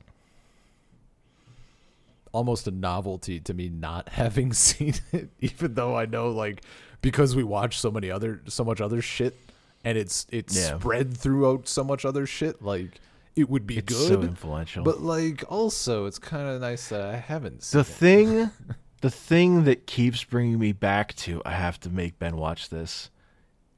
almost 2.33 2.69
a 2.69 2.71
novelty 2.71 3.41
to 3.41 3.55
me 3.55 3.69
not 3.69 4.09
having 4.11 4.53
seen 4.53 4.95
it, 5.13 5.31
even 5.41 5.75
though 5.75 5.97
I 5.97 6.07
know 6.07 6.29
like 6.31 6.63
because 7.03 7.35
we 7.35 7.43
watch 7.43 7.81
so 7.81 7.91
many 7.91 8.11
other 8.11 8.43
so 8.47 8.63
much 8.65 8.81
other 8.81 9.03
shit 9.03 9.37
and 9.85 9.99
it's 9.99 10.27
it's 10.31 10.57
Yeah. 10.57 10.79
spread 10.79 11.17
throughout 11.17 11.67
so 11.67 11.83
much 11.83 12.05
other 12.05 12.27
shit, 12.27 12.63
like 12.63 13.01
it 13.37 13.49
would 13.51 13.67
be 13.67 13.77
It's 13.79 13.93
good. 13.93 14.09
so 14.09 14.23
influential. 14.23 14.83
but 14.83 15.01
like 15.03 15.45
also 15.49 16.07
it's 16.07 16.19
kind 16.19 16.49
of 16.49 16.61
nice 16.61 16.89
that 16.89 17.03
I 17.03 17.17
haven't 17.17 17.63
seen 17.63 17.79
the 17.79 17.81
it. 17.89 17.93
thing 17.93 18.51
the 19.03 19.11
thing 19.11 19.65
that 19.65 19.87
keeps 19.87 20.25
bringing 20.25 20.59
me 20.59 20.73
back 20.73 21.15
to 21.17 21.43
I 21.45 21.53
have 21.53 21.79
to 21.81 21.91
make 21.91 22.19
Ben 22.19 22.37
watch 22.37 22.71
this 22.71 23.11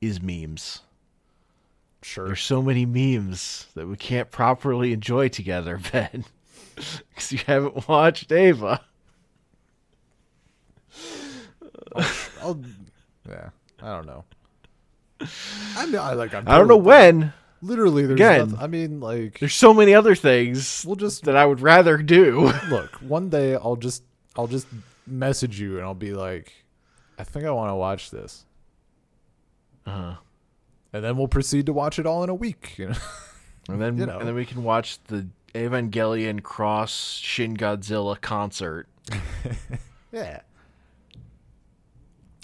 is 0.01 0.22
memes. 0.22 0.82
Sure. 2.02 2.26
There's 2.26 2.40
so 2.43 2.62
many 2.62 2.86
memes 2.86 3.66
that 3.74 3.89
we 3.89 3.97
can't 3.97 4.30
properly 4.30 4.93
enjoy 4.93 5.28
together, 5.28 5.80
Ben. 5.93 6.24
Because 6.76 7.32
you 7.32 7.40
haven't 7.44 7.89
watched 7.89 8.30
Eva. 8.30 8.80
I'll 12.40 12.60
yeah, 13.28 13.51
I 13.82 13.86
don't 13.97 14.06
know. 14.06 14.24
I'm 15.76 15.94
I 15.97 16.12
like 16.12 16.32
I'm 16.35 16.48
I 16.48 16.56
don't 16.59 16.68
know 16.68 16.76
when. 16.76 17.32
Literally, 17.60 18.02
there's 18.06 18.16
Again. 18.20 18.39
nothing- 18.51 18.59
I 18.64 18.66
mean, 18.68 19.01
like, 19.01 19.39
There's 19.40 19.55
so 19.55 19.74
many 19.74 19.93
other 19.94 20.14
things 20.14 20.85
we'll 20.86 20.97
just 20.97 21.24
that 21.24 21.36
I 21.36 21.44
would 21.44 21.60
rather 21.60 21.97
do. 21.97 22.52
look. 22.70 22.97
One 23.02 23.28
day, 23.30 23.55
I'll 23.55 23.76
just, 23.76 24.02
I'll 24.36 24.47
just 24.47 24.66
message 25.06 25.59
you, 25.60 25.76
and 25.76 25.85
I'll 25.85 25.94
be 25.94 26.12
like, 26.12 26.52
I 27.18 27.24
think 27.24 27.44
I 27.47 27.51
want 27.51 27.70
to 27.70 27.74
watch 27.74 28.10
this, 28.12 28.44
Uh-huh. 29.86 30.14
and 30.93 31.05
then 31.05 31.16
we'll 31.16 31.26
proceed 31.28 31.66
to 31.66 31.72
watch 31.72 31.98
it 31.98 32.06
all 32.06 32.22
in 32.22 32.30
a 32.30 32.35
week. 32.35 32.74
You 32.78 32.89
know, 32.89 32.94
And 33.68 33.80
then 33.82 33.98
You 33.98 34.06
know. 34.06 34.18
and 34.20 34.28
then 34.28 34.35
we 34.36 34.44
can 34.47 34.62
watch 34.62 35.02
the 35.09 35.26
Evangelion 35.55 36.43
Cross 36.43 37.16
Shin 37.22 37.56
Godzilla 37.56 38.20
concert. 38.20 38.86
yeah. 40.12 40.40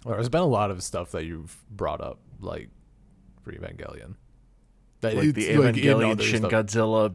Well, 0.04 0.14
there's 0.16 0.28
been 0.28 0.40
a 0.42 0.46
lot 0.46 0.70
of 0.70 0.82
stuff 0.82 1.12
that 1.12 1.24
you've 1.24 1.56
brought 1.70 2.00
up, 2.00 2.18
like 2.40 2.68
for 3.42 3.52
Evangelion. 3.52 4.16
That 5.04 5.14
Like 5.16 5.34
the 5.34 5.46
it's, 5.46 5.58
like, 5.62 5.74
Evangelion 5.76 6.20
Shin 6.20 6.38
stuff. 6.38 6.50
Godzilla 6.50 7.14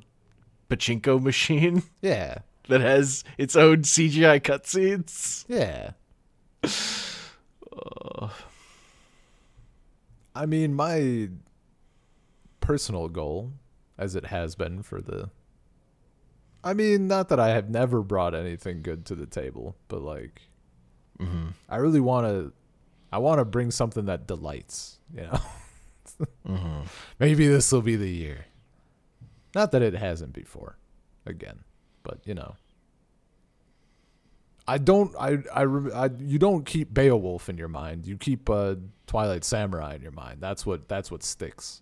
pachinko 0.69 1.21
machine 1.21 1.83
Yeah, 2.01 2.39
that 2.67 2.81
has 2.81 3.23
its 3.37 3.55
own 3.55 3.77
CGI 3.83 4.39
cutscenes. 4.41 5.45
yeah. 5.47 5.91
I 10.35 10.45
mean, 10.45 10.73
my 10.73 11.29
personal 12.61 13.07
goal, 13.09 13.51
as 13.97 14.15
it 14.15 14.25
has 14.27 14.55
been 14.55 14.83
for 14.83 15.01
the. 15.01 15.29
I 16.63 16.73
mean, 16.73 17.07
not 17.07 17.29
that 17.29 17.39
I 17.39 17.49
have 17.49 17.69
never 17.69 18.01
brought 18.01 18.35
anything 18.35 18.81
good 18.81 19.05
to 19.07 19.15
the 19.15 19.25
table, 19.25 19.75
but 19.87 20.01
like, 20.01 20.41
Mm-hmm. 21.19 21.47
I 21.67 21.75
really 21.77 21.99
want 21.99 22.27
to 22.27 22.53
I 23.11 23.17
want 23.17 23.39
to 23.39 23.45
bring 23.45 23.71
something 23.71 24.05
that 24.05 24.25
delights. 24.27 24.99
You 25.13 25.23
know. 25.23 25.39
Maybe 27.19 27.47
this 27.47 27.71
will 27.71 27.81
be 27.81 27.95
the 27.95 28.09
year. 28.09 28.45
Not 29.55 29.71
that 29.71 29.81
it 29.81 29.93
hasn't 29.93 30.33
before, 30.33 30.77
again, 31.25 31.59
but 32.03 32.19
you 32.25 32.33
know. 32.35 32.55
I 34.67 34.77
don't. 34.77 35.15
I. 35.19 35.39
I. 35.53 35.63
I 35.63 36.09
you 36.19 36.37
don't 36.39 36.65
keep 36.65 36.93
Beowulf 36.93 37.49
in 37.49 37.57
your 37.57 37.67
mind. 37.67 38.05
You 38.05 38.17
keep 38.17 38.49
uh, 38.49 38.75
Twilight 39.07 39.43
Samurai 39.43 39.95
in 39.95 40.01
your 40.01 40.11
mind. 40.11 40.41
That's 40.41 40.65
what. 40.65 40.87
That's 40.87 41.09
what 41.11 41.23
sticks. 41.23 41.81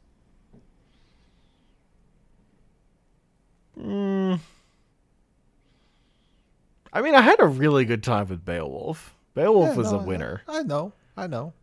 I 6.93 7.01
mean, 7.01 7.15
I 7.15 7.21
had 7.21 7.39
a 7.41 7.47
really 7.47 7.85
good 7.85 8.03
time 8.03 8.27
with 8.29 8.45
Beowulf. 8.45 9.15
Beowulf 9.35 9.69
Yeah, 9.69 9.75
was 9.75 9.91
no, 9.91 9.99
a 9.99 10.03
winner. 10.03 10.41
I 10.47 10.63
know. 10.63 10.93
I 11.17 11.27
know. 11.27 11.53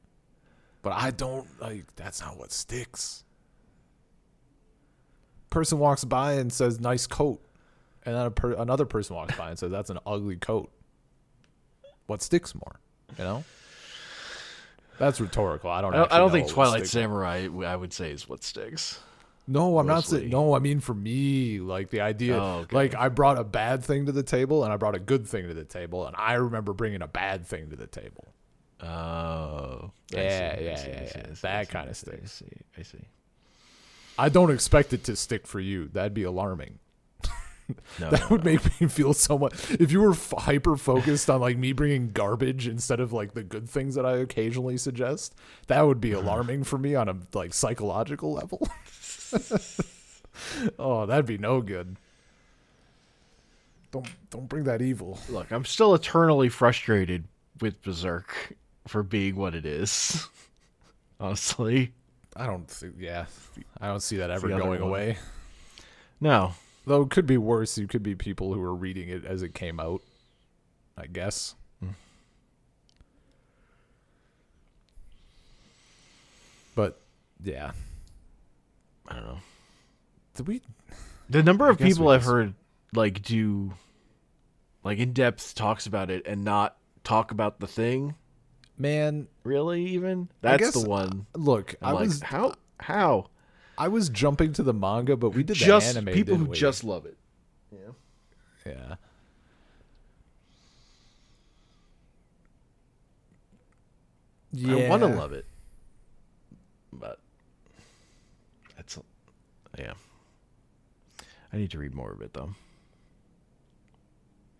But 0.85 0.93
I 0.93 1.11
don't 1.11 1.47
like. 1.61 1.87
That's 1.97 2.21
not 2.21 2.39
what 2.39 2.53
sticks. 2.53 3.25
Person 5.51 5.79
walks 5.79 6.05
by 6.05 6.35
and 6.35 6.53
says, 6.53 6.79
"Nice 6.79 7.07
coat," 7.07 7.41
and 8.05 8.15
then 8.15 8.27
a 8.27 8.31
per- 8.31 8.53
another 8.53 8.85
person 8.85 9.17
walks 9.17 9.37
by 9.37 9.49
and 9.51 9.59
says, 9.59 9.71
"That's 9.73 9.91
an 9.91 9.99
ugly 10.07 10.37
coat." 10.37 10.71
What 12.07 12.23
sticks 12.23 12.55
more? 12.55 12.81
You 13.19 13.25
know. 13.25 13.45
That's 14.99 15.21
rhetorical. 15.21 15.71
I 15.71 15.81
don't. 15.81 15.95
I 15.95 15.97
don't, 15.97 16.13
I 16.13 16.19
don't 16.19 16.31
think 16.31 16.49
Twilight. 16.49 16.87
Samurai, 16.87 17.49
I 17.67 17.75
would 17.77 17.93
say, 17.93 18.11
is 18.13 18.29
what 18.29 18.45
sticks. 18.45 19.01
No, 19.47 19.79
I'm 19.79 19.87
not 19.87 20.05
saying. 20.05 20.31
No, 20.31 20.55
I 20.55 20.59
mean 20.59 20.81
for 20.81 20.95
me, 20.95 21.61
like 21.61 21.91
the 21.91 22.01
idea, 22.01 22.37
Oh, 22.41 22.61
okay. 22.61 22.75
like 22.77 22.95
I 22.95 23.09
brought 23.09 23.39
a 23.39 23.45
bad 23.45 23.85
thing 23.85 24.07
to 24.07 24.13
the 24.13 24.23
table 24.23 24.65
and 24.65 24.73
I 24.73 24.77
brought 24.77 24.95
a 24.95 24.99
good 25.01 25.27
thing 25.27 25.49
to 25.49 25.55
the 25.55 25.65
table, 25.65 26.07
and 26.07 26.17
I 26.19 26.35
remember 26.35 26.73
bringing 26.73 27.03
a 27.03 27.07
bad 27.09 27.47
thing 27.47 27.71
to 27.71 27.77
the 27.77 27.87
table. 27.87 28.29
Oh. 28.83 29.91
I 30.15 30.17
Yeah, 30.17 30.57
see, 30.59 30.65
yeah, 30.65 30.77
see, 30.77 30.89
yeah, 30.91 31.07
see, 31.07 31.19
yeah. 31.19 31.35
See, 31.35 31.41
That 31.43 31.67
see, 31.67 31.73
kinda 31.73 31.91
I 31.91 31.93
see, 31.93 32.11
I 32.23 32.27
see. 32.27 32.47
I 32.79 32.83
see. 32.83 33.05
I 34.19 34.29
don't 34.29 34.51
expect 34.53 34.93
it 34.93 35.05
to 35.05 35.17
stick 35.17 35.47
for 35.47 35.59
you. 35.61 35.89
That'd 35.89 36.15
be 36.15 36.23
alarming. 36.25 36.79
No, 37.99 38.11
That 38.11 38.21
no, 38.21 38.27
would 38.29 38.45
no. 38.45 38.53
make 38.53 38.79
me 38.81 38.89
feel 38.89 39.15
so 39.15 39.39
much. 39.39 39.71
If 39.71 39.91
you 39.91 40.03
were 40.03 40.11
f- 40.11 40.35
hyper 40.37 40.77
focused 40.77 41.31
on 41.31 41.41
like 41.41 41.57
me 41.57 41.73
bringing 41.73 42.13
garbage 42.13 42.69
instead 42.69 43.01
of 43.01 43.11
like 43.15 43.33
the 43.33 43.43
good 43.43 43.71
things 43.71 43.95
that 43.95 44.05
I 44.05 44.19
occasionally 44.19 44.77
suggest, 44.77 45.35
that 45.69 45.81
would 45.81 45.99
be 45.99 46.13
alarming 46.21 46.65
for 46.65 46.77
me 46.77 46.95
on 46.95 47.09
a 47.09 47.17
like 47.33 47.55
psychological 47.55 48.35
level. 48.35 48.69
oh, 50.79 51.07
that'd 51.07 51.25
be 51.25 51.39
no 51.39 51.63
good. 51.63 51.97
Don't 53.93 54.09
don't 54.29 54.49
bring 54.49 54.65
that 54.65 54.83
evil. 54.83 55.19
Look, 55.31 55.51
I'm 55.51 55.65
still 55.65 55.95
eternally 55.95 56.51
frustrated 56.51 57.25
with 57.63 57.81
Berserk 57.83 58.57
for 58.87 59.03
being 59.03 59.37
what 59.37 59.55
it 59.55 59.67
is. 59.67 60.27
Honestly. 61.21 61.93
I 62.37 62.47
don't 62.47 62.69
think. 62.69 62.95
Yeah, 62.99 63.27
I 63.81 63.87
don't 63.87 64.03
see 64.03 64.17
that 64.17 64.31
ever 64.31 64.49
going 64.49 64.81
one. 64.81 64.81
away. 64.81 65.19
No. 66.21 66.55
Though 66.87 67.03
it 67.03 67.11
could 67.11 67.27
be 67.27 67.39
worse. 67.39 67.79
You 67.79 67.87
could 67.87 68.03
be 68.03 68.15
people 68.15 68.53
who 68.53 68.61
are 68.63 68.75
reading 68.75 69.09
it 69.09 69.25
as 69.25 69.43
it 69.43 69.55
came 69.55 69.79
out. 69.79 70.03
I 70.99 71.07
guess. 71.07 71.55
Hmm. 71.81 71.91
But 76.75 77.01
yeah, 77.43 77.73
I 79.09 79.15
don't 79.15 79.25
know. 79.25 79.39
did 80.35 80.49
we? 80.49 80.63
The 81.31 81.43
number 81.43 81.69
of 81.69 81.79
people 81.79 82.09
I've 82.09 82.25
heard 82.25 82.55
like 82.95 83.23
do 83.23 83.73
like 84.83 84.99
in 84.99 85.13
depth 85.13 85.55
talks 85.55 85.87
about 85.87 86.11
it 86.11 86.27
and 86.27 86.45
not 86.45 86.77
talk 87.03 87.31
about 87.31 87.61
the 87.61 87.67
thing 87.67 88.15
Man, 88.77 89.29
really 89.45 89.85
even 89.87 90.29
that's 90.41 90.61
guess- 90.63 90.83
the 90.83 90.89
one 90.89 91.27
look, 91.35 91.75
I'm 91.81 91.89
I 91.89 91.93
like 91.93 92.07
was 92.09 92.23
how 92.23 92.55
how 92.81 93.27
I 93.79 93.89
was 93.89 94.09
jumping 94.09 94.53
to 94.55 94.63
the 94.63 94.73
manga, 94.75 95.17
but 95.17 95.31
we 95.31 95.43
did 95.43 95.49
the 95.57 95.65
just 95.65 95.97
anime. 95.97 96.13
people 96.13 96.37
who 96.37 96.47
we? 96.47 96.57
just 96.57 96.83
love 96.85 97.07
it 97.07 97.17
yeah. 97.73 97.79
Yeah. 98.67 98.95
Yeah. 104.53 104.87
I 104.87 104.89
want 104.89 105.03
to 105.03 105.09
love 105.09 105.33
it 105.33 105.47
but 106.93 107.19
that's 108.77 108.99
yeah 109.79 109.95
I 111.53 111.57
need 111.57 111.71
to 111.73 111.79
read 111.79 111.95
more 111.95 112.13
of 112.13 112.21
it 112.23 112.33
though 112.33 112.55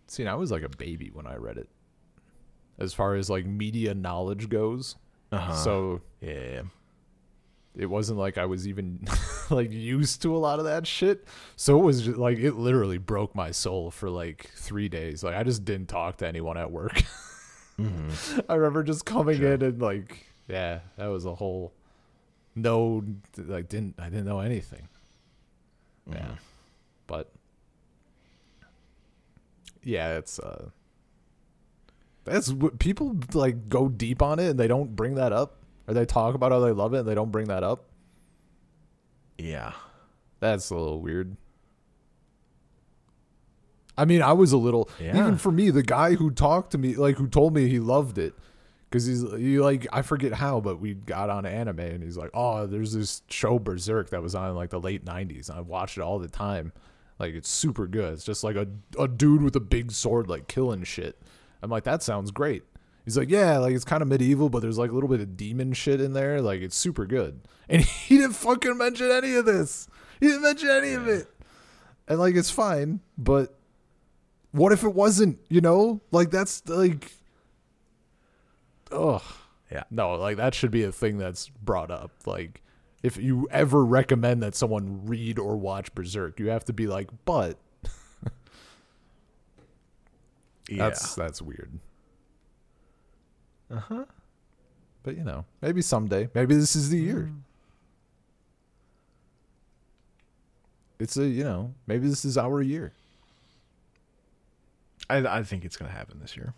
See, 0.07 0.27
I 0.29 0.35
was 0.35 0.53
like 0.53 0.63
a 0.63 0.69
baby 0.69 1.11
when 1.13 1.27
I 1.27 1.35
read 1.35 1.57
it. 1.57 1.69
As 2.79 2.93
far 2.93 3.15
as 3.15 3.31
like 3.31 3.47
media 3.47 3.95
knowledge 3.95 4.49
goes, 4.49 4.97
uh-huh. 5.31 5.55
so 5.55 6.01
yeah 6.21 6.63
it 7.77 7.87
wasn't 7.87 8.19
like 8.19 8.39
I 8.39 8.47
was 8.47 8.69
even 8.69 9.07
like 9.51 9.71
used 9.73 10.23
to 10.23 10.35
a 10.35 10.39
lot 10.39 10.59
of 10.59 10.65
that 10.65 10.87
shit. 10.87 11.27
So 11.57 11.79
it 11.79 11.83
was 11.83 12.03
just, 12.03 12.19
like 12.19 12.39
it 12.39 12.55
literally 12.55 12.99
broke 12.99 13.35
my 13.35 13.51
soul 13.51 13.91
for 13.91 14.09
like 14.09 14.51
three 14.55 14.89
days. 14.89 15.25
Like 15.25 15.35
I 15.35 15.43
just 15.43 15.65
didn't 15.65 15.89
talk 15.89 16.19
to 16.19 16.27
anyone 16.29 16.57
at 16.57 16.71
work. 16.71 17.03
I 17.79 18.55
remember 18.55 18.85
just 18.85 19.05
coming 19.05 19.43
in 19.43 19.63
and 19.63 19.83
like, 19.83 20.25
yeah, 20.47 20.81
that 20.97 21.07
was 21.07 21.27
a 21.27 21.35
whole 21.35 21.73
no, 22.55 23.05
like 23.37 23.69
didn't 23.69 23.97
I 23.99 24.09
didn't 24.09 24.27
know 24.27 24.41
anything. 24.41 24.89
Yeah, 26.09 26.37
but 27.09 27.33
yeah, 29.83 30.19
it's 30.19 30.39
uh, 30.39 30.67
that's 32.25 32.51
what 32.51 32.79
people 32.79 33.17
like 33.33 33.69
go 33.69 33.89
deep 33.89 34.23
on 34.23 34.39
it 34.39 34.49
and 34.51 34.59
they 34.59 34.69
don't 34.69 34.97
bring 34.97 35.15
that 35.17 35.33
up. 35.33 35.57
Or 35.87 35.95
they 35.95 36.07
talk 36.07 36.35
about 36.35 36.51
how 36.53 36.61
they 36.61 36.71
love 36.73 36.95
it 36.95 37.01
and 37.01 37.09
they 37.09 37.15
don't 37.15 37.31
bring 37.31 37.49
that 37.49 37.63
up. 37.63 37.85
yeah 39.39 39.73
That's 40.41 40.71
a 40.71 40.75
little 40.75 41.01
weird. 41.01 41.37
I 43.97 44.05
mean, 44.05 44.23
I 44.23 44.33
was 44.33 44.53
a 44.53 44.57
little 44.57 44.89
Yeah. 45.01 45.17
even 45.19 45.39
for 45.39 45.53
me, 45.53 45.71
the 45.71 45.83
guy 45.83 46.15
who 46.15 46.31
talked 46.31 46.73
to 46.73 46.79
me, 46.79 46.97
like 46.97 47.17
who 47.17 47.29
told 47.29 47.55
me 47.55 47.69
he 47.69 47.79
loved 47.79 48.19
it, 48.19 48.35
because 48.91 49.07
he's 49.07 49.23
he 49.37 49.59
like 49.61 49.87
I 49.93 50.03
forget 50.03 50.33
how, 50.33 50.61
but 50.61 50.81
we 50.81 50.95
got 50.95 51.31
on 51.31 51.47
anime 51.47 51.79
and 51.81 52.03
he's 52.03 52.17
like, 52.17 52.31
oh, 52.35 52.67
there's 52.67 52.93
this 52.93 53.23
show 53.29 53.59
Berserk 53.59 54.11
that 54.11 54.23
was 54.23 54.35
on 54.35 54.51
in 54.51 54.57
like 54.57 54.71
the 54.71 54.81
late 54.81 55.05
'90s. 55.05 55.49
I 55.51 55.61
watched 55.61 55.97
it 55.97 56.01
all 56.01 56.19
the 56.19 56.29
time. 56.29 56.73
Like 57.21 57.35
it's 57.35 57.49
super 57.49 57.87
good. 57.87 58.15
It's 58.15 58.25
just 58.25 58.43
like 58.43 58.57
a 58.57 58.67
a 58.99 59.07
dude 59.07 59.43
with 59.43 59.55
a 59.55 59.61
big 59.61 59.93
sword 59.93 60.29
like 60.29 60.49
killing 60.49 60.83
shit. 60.83 61.21
I'm 61.65 61.71
like, 61.71 61.85
that 61.85 62.03
sounds 62.03 62.31
great. 62.31 62.63
He's 63.05 63.19
like, 63.19 63.31
yeah, 63.31 63.59
like 63.59 63.75
it's 63.75 63.85
kind 63.85 64.03
of 64.03 64.09
medieval, 64.09 64.49
but 64.49 64.61
there's 64.61 64.79
like 64.79 64.91
a 64.91 64.95
little 64.95 65.09
bit 65.09 65.21
of 65.21 65.37
demon 65.37 65.73
shit 65.73 66.01
in 66.01 66.13
there. 66.13 66.41
Like 66.41 66.61
it's 66.61 66.77
super 66.77 67.07
good. 67.07 67.41
And 67.67 67.81
he 67.81 68.19
didn't 68.19 68.35
fucking 68.35 68.77
mention 68.77 69.11
any 69.11 69.37
of 69.37 69.47
this. 69.47 69.89
He 70.21 70.27
didn't 70.27 70.43
mention 70.43 70.69
any 70.69 70.93
of 70.93 71.09
it. 71.09 71.27
And 72.07 72.19
like 72.19 72.35
it's 72.35 72.51
fine, 72.51 73.01
but 73.17 73.59
what 74.53 74.71
if 74.71 74.85
it 74.85 74.95
wasn't? 74.95 75.39
You 75.49 75.63
know, 75.63 76.03
like 76.11 76.31
that's 76.31 76.63
like, 76.69 77.11
ugh. 78.93 79.23
Yeah. 79.73 79.85
No, 79.91 80.13
like 80.13 80.37
that 80.37 80.55
should 80.55 80.73
be 80.73 80.83
a 80.83 80.93
thing 80.93 81.17
that's 81.17 81.49
brought 81.49 81.91
up. 81.91 82.11
Like, 82.27 82.61
if 83.03 83.17
you 83.17 83.49
ever 83.51 83.83
recommend 83.83 84.43
that 84.43 84.55
someone 84.55 85.07
read 85.07 85.39
or 85.39 85.57
watch 85.57 85.95
Berserk, 85.95 86.39
you 86.39 86.51
have 86.51 86.67
to 86.67 86.75
be 86.75 86.87
like, 86.87 87.09
but 87.25 87.59
yeah 90.69 90.79
that's 90.89 91.15
that's 91.15 91.41
weird. 91.43 91.79
uh 93.71 93.79
huh 93.81 94.05
But 95.03 95.17
you 95.17 95.25
know, 95.25 95.45
maybe 95.61 95.83
someday. 95.83 96.29
Maybe 96.35 96.55
this 96.55 96.75
is 96.77 96.91
the 96.91 96.99
year. 96.99 97.31
It's 100.99 101.17
a 101.17 101.27
you 101.27 101.45
know, 101.45 101.75
maybe 101.87 102.09
this 102.09 102.25
is 102.25 102.39
our 102.39 102.63
year. 102.63 102.93
I 105.11 105.19
I 105.19 105.43
think 105.43 105.65
it's 105.65 105.77
gonna 105.77 105.91
happen 105.93 106.19
this 106.21 106.37
year 106.37 106.55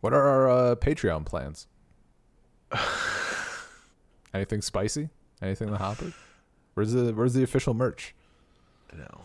What 0.00 0.12
are 0.14 0.22
our 0.26 0.48
uh, 0.48 0.74
Patreon 0.76 1.26
plans? 1.26 1.66
Anything 4.34 4.62
spicy? 4.62 5.10
Anything 5.42 5.68
in 5.68 5.72
the 5.72 5.78
hopper? 5.78 6.12
Where's 6.74 6.92
the 6.92 7.12
Where's 7.12 7.34
the 7.34 7.42
official 7.42 7.74
merch? 7.74 8.14
no 8.96 9.20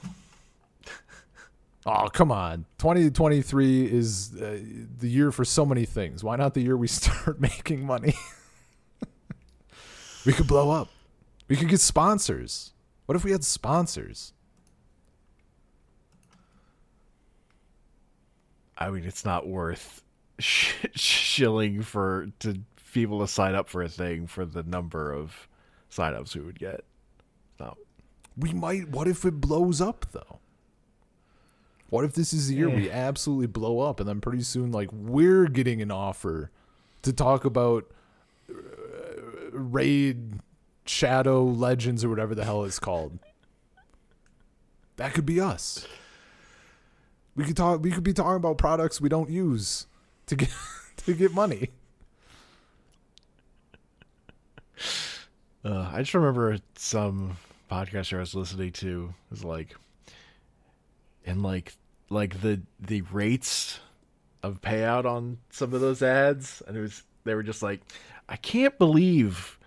Oh, 1.86 2.08
come 2.08 2.32
on. 2.32 2.66
2023 2.78 3.86
is 3.86 4.34
uh, 4.36 4.60
the 5.00 5.10
year 5.10 5.32
for 5.32 5.44
so 5.44 5.66
many 5.66 5.86
things. 5.86 6.24
Why 6.24 6.36
not 6.38 6.54
the 6.54 6.62
year 6.62 6.78
we 6.78 6.88
start 7.02 7.42
making 7.42 7.86
money? 7.86 8.14
we 10.26 10.32
could 10.34 10.48
blow 10.48 10.72
up. 10.72 10.90
We 11.50 11.58
could 11.58 11.68
get 11.68 11.82
sponsors. 11.82 12.72
What 13.06 13.16
if 13.16 13.24
we 13.26 13.32
had 13.32 13.44
sponsors? 13.44 14.34
I 18.78 18.90
mean, 18.90 19.04
it's 19.04 19.26
not 19.26 19.48
worth 19.48 20.02
sh- 20.40 20.74
shilling 20.96 21.82
for 21.82 22.28
to 22.40 22.60
people 22.94 23.20
to 23.20 23.28
sign 23.28 23.56
up 23.56 23.70
for 23.70 23.82
a 23.82 23.90
thing 23.90 24.28
for 24.28 24.46
the 24.46 24.64
number 24.64 25.12
of 25.12 25.48
signups 25.92 26.36
we 26.36 26.42
would 26.42 26.60
get. 26.60 26.86
No, 27.60 27.76
We 28.38 28.54
might. 28.54 28.90
What 28.90 29.08
if 29.08 29.26
it 29.26 29.42
blows 29.42 29.82
up, 29.82 30.06
though? 30.12 30.40
What 31.90 32.06
if 32.06 32.14
this 32.14 32.34
is 32.34 32.48
the 32.48 32.56
year 32.56 32.70
we 32.70 32.90
absolutely 32.90 33.48
blow 33.48 33.80
up 33.80 34.00
and 34.00 34.10
then 34.10 34.20
pretty 34.20 34.42
soon, 34.42 34.72
like, 34.72 34.90
we're 34.92 35.46
getting 35.46 35.82
an 35.82 35.92
offer 35.92 36.50
to 37.04 37.14
talk 37.14 37.46
about 37.46 37.92
uh, 38.50 38.54
Raid 39.52 40.40
Shadow 40.86 41.44
Legends 41.44 42.04
or 42.04 42.10
whatever 42.10 42.34
the 42.34 42.44
hell 42.46 42.64
it's 42.64 42.80
called. 42.80 43.20
That 44.98 45.14
could 45.14 45.26
be 45.26 45.40
us. 45.40 45.88
We 47.36 47.46
could 47.46 47.58
talk 47.58 47.82
we 47.82 47.92
could 47.92 48.04
be 48.04 48.14
talking 48.14 48.36
about 48.36 48.58
products 48.58 49.02
we 49.02 49.10
don't 49.10 49.30
use 49.30 49.88
to 50.28 50.36
get 50.36 50.50
to 50.98 51.14
get 51.14 51.34
money. 51.34 51.70
Uh, 55.66 55.90
I 55.94 56.00
just 56.00 56.14
remember 56.14 56.58
some 56.76 57.38
podcaster 57.72 58.18
I 58.18 58.20
was 58.20 58.36
listening 58.36 58.72
to 58.74 59.14
was 59.30 59.44
like, 59.44 59.76
and 61.26 61.41
like 61.41 61.74
like 62.10 62.41
the 62.41 62.62
the 62.80 63.02
rates 63.02 63.80
of 64.41 64.62
payout 64.62 65.06
on 65.06 65.38
some 65.50 65.74
of 65.74 65.82
those 65.82 66.02
ads, 66.02 66.62
and 66.68 66.76
it 66.78 66.82
was 66.82 67.04
they 67.24 67.36
were 67.36 67.44
just 67.44 67.64
like, 67.64 67.82
I 68.28 68.36
can't 68.36 68.78
believe 68.78 69.58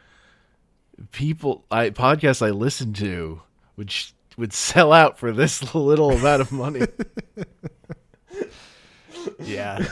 people 1.13 1.65
I 1.71 1.91
podcasts 1.91 2.45
I 2.47 2.51
listen 2.51 2.93
to 2.95 3.43
would 3.77 3.91
sh- 3.91 4.13
would 4.37 4.53
sell 4.53 4.93
out 4.93 5.19
for 5.19 5.33
this 5.33 5.75
little 5.75 6.11
amount 6.11 6.43
of 6.43 6.53
money. 6.53 6.83
Yeah. 9.41 9.85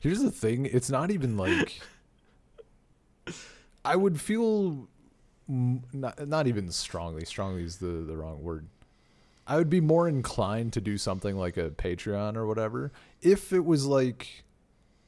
Here's 0.00 0.20
the 0.20 0.30
thing, 0.30 0.66
it's 0.66 0.90
not 0.90 1.10
even 1.10 1.36
like 1.36 1.80
I 3.84 3.96
would 3.96 4.20
feel 4.20 4.88
not 5.48 6.26
not 6.28 6.46
even 6.46 6.70
strongly. 6.70 7.24
Strongly 7.24 7.64
is 7.64 7.76
the 7.76 7.86
the 7.86 8.16
wrong 8.16 8.42
word. 8.42 8.66
I 9.46 9.56
would 9.56 9.70
be 9.70 9.80
more 9.80 10.08
inclined 10.08 10.72
to 10.74 10.80
do 10.80 10.96
something 10.96 11.36
like 11.36 11.56
a 11.56 11.70
Patreon 11.70 12.36
or 12.36 12.46
whatever 12.46 12.92
if 13.20 13.52
it 13.52 13.64
was 13.64 13.86
like 13.86 14.44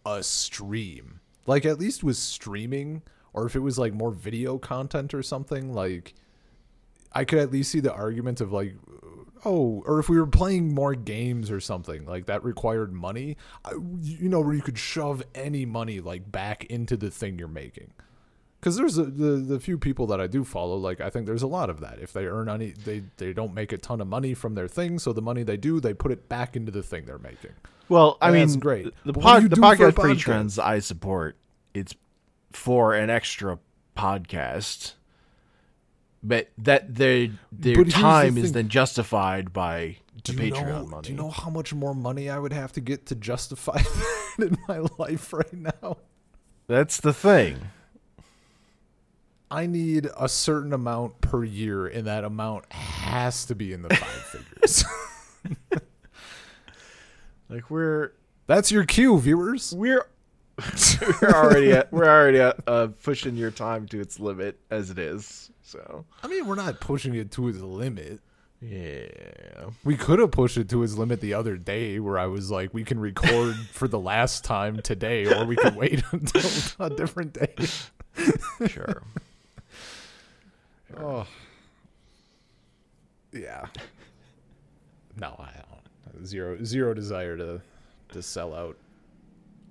a 0.04 0.22
stream. 0.22 1.20
Like 1.46 1.64
at 1.64 1.78
least 1.78 2.02
was 2.02 2.18
streaming 2.18 3.02
or 3.32 3.46
if 3.46 3.54
it 3.54 3.60
was 3.60 3.78
like 3.78 3.92
more 3.92 4.10
video 4.10 4.58
content 4.58 5.14
or 5.14 5.22
something 5.22 5.72
like 5.72 6.14
I 7.12 7.24
could 7.24 7.38
at 7.38 7.52
least 7.52 7.70
see 7.70 7.80
the 7.80 7.92
argument 7.92 8.40
of 8.40 8.52
like 8.52 8.74
oh, 9.44 9.82
or 9.86 9.98
if 9.98 10.08
we 10.08 10.18
were 10.18 10.26
playing 10.26 10.74
more 10.74 10.94
games 10.94 11.50
or 11.50 11.60
something 11.60 12.06
like 12.06 12.26
that 12.26 12.42
required 12.44 12.92
money, 12.92 13.36
you 14.00 14.28
know, 14.28 14.40
where 14.40 14.54
you 14.54 14.62
could 14.62 14.78
shove 14.78 15.22
any 15.34 15.66
money 15.66 16.00
like 16.00 16.30
back 16.30 16.64
into 16.64 16.96
the 16.96 17.10
thing 17.10 17.38
you're 17.38 17.48
making. 17.48 17.92
Because 18.64 18.76
there's 18.76 18.96
a, 18.96 19.04
the 19.04 19.36
the 19.36 19.60
few 19.60 19.76
people 19.76 20.06
that 20.06 20.22
I 20.22 20.26
do 20.26 20.42
follow, 20.42 20.78
like 20.78 20.98
I 20.98 21.10
think 21.10 21.26
there's 21.26 21.42
a 21.42 21.46
lot 21.46 21.68
of 21.68 21.80
that. 21.80 21.98
If 22.00 22.14
they 22.14 22.24
earn 22.24 22.48
any, 22.48 22.70
they 22.70 23.02
they 23.18 23.34
don't 23.34 23.52
make 23.52 23.72
a 23.72 23.76
ton 23.76 24.00
of 24.00 24.06
money 24.06 24.32
from 24.32 24.54
their 24.54 24.68
thing, 24.68 24.98
so 24.98 25.12
the 25.12 25.20
money 25.20 25.42
they 25.42 25.58
do, 25.58 25.80
they 25.80 25.92
put 25.92 26.10
it 26.10 26.30
back 26.30 26.56
into 26.56 26.72
the 26.72 26.82
thing 26.82 27.04
they're 27.04 27.18
making. 27.18 27.50
Well, 27.90 28.16
I 28.22 28.30
That's 28.30 28.52
mean, 28.52 28.60
great. 28.60 28.94
The, 29.04 29.12
pod, 29.12 29.42
the 29.42 29.48
do 29.50 29.60
for 29.60 29.66
a 29.66 29.76
podcast 29.76 29.92
podcast? 29.92 30.02
patrons 30.16 30.58
I 30.58 30.78
support. 30.78 31.36
It's 31.74 31.94
for 32.52 32.94
an 32.94 33.10
extra 33.10 33.58
podcast, 33.98 34.94
but 36.22 36.48
that 36.56 36.94
their 36.94 37.28
their 37.52 37.76
But 37.76 37.88
here's 37.88 37.94
the 37.94 38.00
time 38.00 38.38
is 38.38 38.52
then 38.52 38.70
justified 38.70 39.52
by 39.52 39.98
the 40.24 40.32
Do 40.32 40.42
you 40.42 40.52
Patreon 40.54 40.66
know? 40.68 40.86
money. 40.86 41.02
Do 41.02 41.12
you 41.12 41.18
know 41.18 41.28
how 41.28 41.50
much 41.50 41.74
more 41.74 41.94
money 41.94 42.30
I 42.30 42.38
would 42.38 42.54
have 42.54 42.72
to 42.72 42.80
get 42.80 43.04
to 43.08 43.14
justify 43.14 43.76
that 44.38 44.46
in 44.46 44.56
my 44.66 44.78
life 44.96 45.34
right 45.34 45.52
now? 45.52 45.98
That's 46.66 46.98
the 46.98 47.12
thing. 47.12 47.58
I 49.54 49.66
need 49.66 50.08
a 50.18 50.28
certain 50.28 50.72
amount 50.72 51.20
per 51.20 51.44
year, 51.44 51.86
and 51.86 52.06
that 52.06 52.24
amount 52.24 52.70
has 52.72 53.44
to 53.46 53.54
be 53.54 53.72
in 53.72 53.82
the 53.82 53.94
five 53.94 54.08
figures. 54.62 54.84
Like 57.48 57.70
we're 57.70 58.12
That's 58.46 58.72
your 58.72 58.84
cue, 58.84 59.18
viewers. 59.18 59.72
we're 59.76 60.06
we're 61.20 61.30
already 61.30 61.72
at, 61.72 61.92
we're 61.92 62.08
already 62.08 62.38
at, 62.40 62.56
uh, 62.66 62.88
pushing 63.02 63.36
your 63.36 63.50
time 63.50 63.86
to 63.88 64.00
its 64.00 64.18
limit 64.20 64.58
as 64.70 64.90
it 64.90 64.98
is. 64.98 65.50
So 65.62 66.04
I 66.22 66.28
mean, 66.28 66.46
we're 66.46 66.54
not 66.54 66.80
pushing 66.80 67.14
it 67.14 67.30
to 67.32 67.48
its 67.48 67.60
limit. 67.60 68.20
yeah, 68.60 69.06
We 69.84 69.96
could 69.96 70.20
have 70.20 70.30
pushed 70.30 70.56
it 70.56 70.68
to 70.70 70.82
its 70.82 70.94
limit 70.94 71.20
the 71.20 71.34
other 71.34 71.56
day, 71.56 72.00
where 72.00 72.18
I 72.18 72.26
was 72.26 72.50
like, 72.50 72.72
we 72.72 72.82
can 72.84 72.98
record 72.98 73.56
for 73.72 73.88
the 73.88 73.98
last 74.00 74.44
time 74.44 74.80
today, 74.80 75.26
or 75.26 75.44
we 75.44 75.56
can 75.56 75.74
wait 75.74 76.02
until 76.12 76.50
a 76.78 76.88
different 76.90 77.34
day. 77.34 77.54
sure. 78.66 79.02
Oh, 81.00 81.26
yeah. 83.32 83.66
No, 85.16 85.36
I 85.38 85.52
don't. 85.52 86.26
Zero, 86.26 86.58
zero 86.64 86.92
desire 86.92 87.36
to 87.36 87.60
to 88.08 88.20
sell 88.20 88.52
out. 88.52 88.76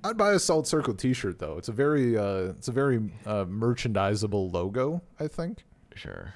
I'd 0.05 0.15
buy 0.17 0.31
a 0.31 0.39
Salt 0.39 0.67
Circle 0.67 0.93
T-shirt 0.93 1.39
though. 1.39 1.57
It's 1.57 1.67
a 1.67 1.73
very, 1.73 2.17
uh, 2.17 2.51
it's 2.51 2.69
a 2.69 2.71
very 2.71 3.11
uh, 3.25 3.43
merchandisable 3.43 4.53
logo. 4.53 5.01
I 5.19 5.27
think. 5.27 5.65
Sure. 5.95 6.33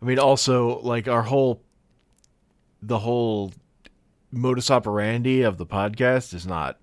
I 0.00 0.04
mean, 0.04 0.20
also 0.20 0.78
like 0.82 1.08
our 1.08 1.22
whole, 1.22 1.62
the 2.80 3.00
whole 3.00 3.52
modus 4.30 4.70
operandi 4.70 5.42
of 5.42 5.58
the 5.58 5.66
podcast 5.66 6.34
is 6.34 6.46
not 6.46 6.78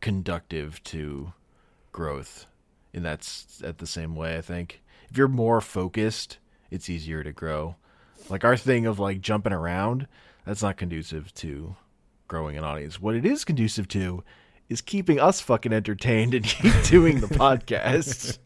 conductive 0.00 0.80
to 0.84 1.32
growth, 1.90 2.46
and 2.92 3.04
that's 3.04 3.60
at 3.64 3.78
the 3.78 3.86
same 3.86 4.14
way. 4.14 4.36
I 4.38 4.42
think 4.42 4.80
if 5.14 5.18
you're 5.18 5.28
more 5.28 5.60
focused, 5.60 6.38
it's 6.72 6.90
easier 6.90 7.22
to 7.22 7.30
grow. 7.30 7.76
Like 8.28 8.42
our 8.42 8.56
thing 8.56 8.84
of 8.84 8.98
like 8.98 9.20
jumping 9.20 9.52
around, 9.52 10.08
that's 10.44 10.60
not 10.60 10.76
conducive 10.76 11.32
to 11.34 11.76
growing 12.26 12.56
an 12.58 12.64
audience. 12.64 13.00
What 13.00 13.14
it 13.14 13.24
is 13.24 13.44
conducive 13.44 13.86
to 13.88 14.24
is 14.68 14.80
keeping 14.80 15.20
us 15.20 15.40
fucking 15.40 15.72
entertained 15.72 16.34
and 16.34 16.44
keep 16.44 16.72
doing 16.86 17.20
the 17.20 17.28
podcast. 17.28 18.38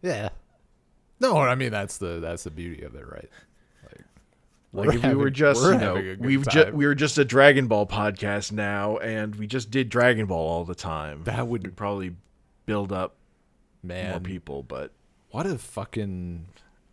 Yeah. 0.00 0.28
No, 1.18 1.38
I 1.38 1.56
mean 1.56 1.72
that's 1.72 1.98
the 1.98 2.20
that's 2.20 2.44
the 2.44 2.52
beauty 2.52 2.84
of 2.84 2.94
it, 2.94 3.04
right? 3.04 3.28
Like, 4.72 4.94
if 4.94 5.02
we 5.02 5.14
were 5.14 5.30
just, 5.30 5.60
we're 5.60 5.72
you 5.72 5.78
know, 5.80 5.96
having 5.96 6.20
we've 6.20 6.46
just 6.46 6.72
we 6.72 6.86
were 6.86 6.94
just 6.94 7.18
a 7.18 7.24
Dragon 7.24 7.66
Ball 7.66 7.84
podcast 7.86 8.52
now, 8.52 8.98
and 8.98 9.34
we 9.34 9.48
just 9.48 9.72
did 9.72 9.88
Dragon 9.88 10.26
Ball 10.26 10.46
all 10.46 10.64
the 10.64 10.74
time. 10.76 11.24
That 11.24 11.48
would- 11.48 11.64
We'd 11.66 11.76
probably 11.76 12.14
build 12.66 12.92
up 12.92 13.16
more 13.82 13.94
man. 13.96 14.22
people, 14.22 14.62
but 14.62 14.92
What 15.30 15.46
a 15.46 15.58
fucking 15.58 16.46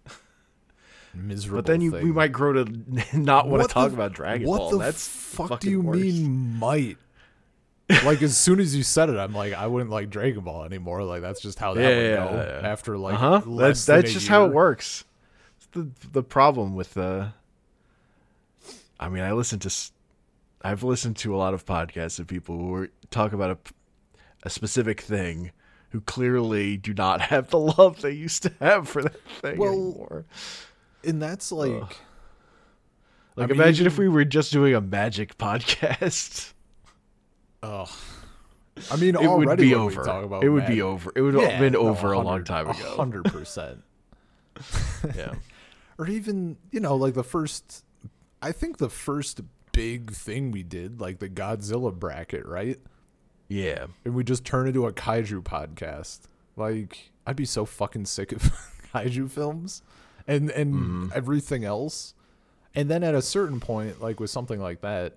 miserable. 1.13 1.59
but 1.59 1.65
then 1.65 1.81
you 1.81 1.91
thing. 1.91 2.03
we 2.03 2.11
might 2.11 2.31
grow 2.31 2.53
to 2.53 2.65
not 3.17 3.47
want 3.47 3.61
What 3.61 3.67
to 3.69 3.73
talk 3.73 3.89
the- 3.89 3.95
about 3.95 4.13
Dragon 4.13 4.45
Ball. 4.45 4.51
what 4.51 4.59
Ball. 4.59 4.71
the 4.71 4.77
That's 4.79 5.07
fuck 5.07 5.59
do 5.59 5.69
you 5.69 5.81
worse. 5.81 5.97
mean 5.97 6.57
might? 6.57 6.97
like 8.03 8.21
as 8.23 8.35
soon 8.35 8.59
as 8.59 8.75
you 8.75 8.81
said 8.81 9.09
it, 9.09 9.17
I'm 9.17 9.33
like, 9.35 9.53
I 9.53 9.67
wouldn't 9.67 9.91
like 9.91 10.09
Dragon 10.09 10.41
Ball 10.43 10.63
anymore. 10.63 11.03
Like 11.03 11.21
that's 11.21 11.39
just 11.41 11.59
how 11.59 11.73
that 11.75 11.81
Yeah, 11.81 11.87
would 11.89 12.03
yeah, 12.03 12.15
go 12.15 12.59
yeah, 12.61 12.67
after 12.67 12.97
like 12.97 13.13
Uh 13.15 13.17
huh. 13.17 13.41
less 13.45 13.85
That's 13.85 14.03
that's 14.03 14.13
just 14.13 14.27
how 14.27 14.45
it 14.45 14.53
works. 14.53 15.03
It's 15.57 15.67
the 15.67 15.89
the 16.11 16.23
problem 16.23 16.75
with 16.75 16.95
the. 16.95 17.33
I 18.99 19.09
mean, 19.09 19.23
I 19.23 19.33
listen 19.33 19.59
to. 19.59 19.67
s- 19.67 19.91
I've 20.63 20.81
listened 20.81 21.17
to 21.17 21.35
a 21.35 21.37
lot 21.37 21.53
of 21.53 21.63
podcasts 21.65 22.17
of 22.17 22.25
people 22.25 22.57
who 22.57 22.73
are, 22.73 22.89
talk 23.11 23.33
about 23.33 23.51
a, 23.51 23.57
a 24.43 24.49
specific 24.49 24.99
thing, 25.01 25.51
who 25.95 26.01
clearly 26.01 26.75
do 26.75 26.93
not 26.93 27.21
have 27.21 27.49
the 27.51 27.57
love 27.59 28.01
they 28.01 28.11
used 28.11 28.43
to 28.43 28.51
have 28.59 28.89
for 28.89 29.01
that 29.03 29.15
thing 29.41 29.57
Well, 29.57 29.71
anymore. 29.71 30.25
And 31.05 31.21
that's 31.21 31.53
like, 31.53 31.71
Like, 31.71 31.89
I 33.37 33.41
mean, 33.43 33.51
imagine 33.51 33.87
if 33.87 33.97
we 33.97 34.09
were 34.09 34.25
just 34.25 34.51
doing 34.51 34.75
a 34.75 34.81
magic 34.81 35.37
podcast. 35.37 36.51
oh, 37.63 37.85
I 38.91 38.97
mean, 38.97 39.15
It 39.15 39.29
would 39.29 39.57
be 39.57 39.73
over. 39.73 40.01
It 40.43 40.49
would 40.49 40.67
be 40.67 40.81
over. 40.81 41.13
It 41.15 41.21
would 41.21 41.35
have 41.35 41.43
Yeah, 41.43 41.59
been 41.59 41.73
no, 41.73 41.87
over 41.87 42.11
a 42.11 42.19
long 42.19 42.43
time 42.43 42.69
ago. 42.69 42.95
hundred 42.97 43.23
percent. 43.25 43.81
Yeah. 45.15 45.35
or 45.97 46.07
even 46.09 46.57
you 46.71 46.81
know 46.81 46.95
like 46.97 47.13
the 47.13 47.23
first 47.23 47.85
i 48.41 48.51
think 48.51 48.77
the 48.79 48.89
first 48.89 49.39
big 49.71 50.11
thing 50.11 50.51
we 50.51 50.63
did 50.63 50.99
like 50.99 51.19
the 51.19 51.29
godzilla 51.29 51.93
bracket 51.93 52.45
right 52.45 52.79
Yeah. 53.47 53.87
and 54.03 54.13
we 54.15 54.23
just 54.23 54.43
turn 54.45 54.67
into 54.67 54.85
a 54.87 54.93
kaiju 54.93 55.43
podcast. 55.43 56.21
Like 56.55 57.11
i'd 57.27 57.35
be 57.35 57.45
so 57.45 57.65
fucking 57.65 58.05
sick 58.05 58.31
of 58.31 58.41
kaiju 58.93 59.29
films 59.31 59.81
and 60.27 60.49
and 60.51 61.11
everything 61.13 61.63
else. 61.65 62.13
And 62.73 62.89
then 62.89 63.03
at 63.03 63.15
a 63.15 63.21
certain 63.21 63.59
point 63.59 64.01
like 64.01 64.19
with 64.19 64.29
something 64.29 64.59
like 64.59 64.81
that 64.81 65.13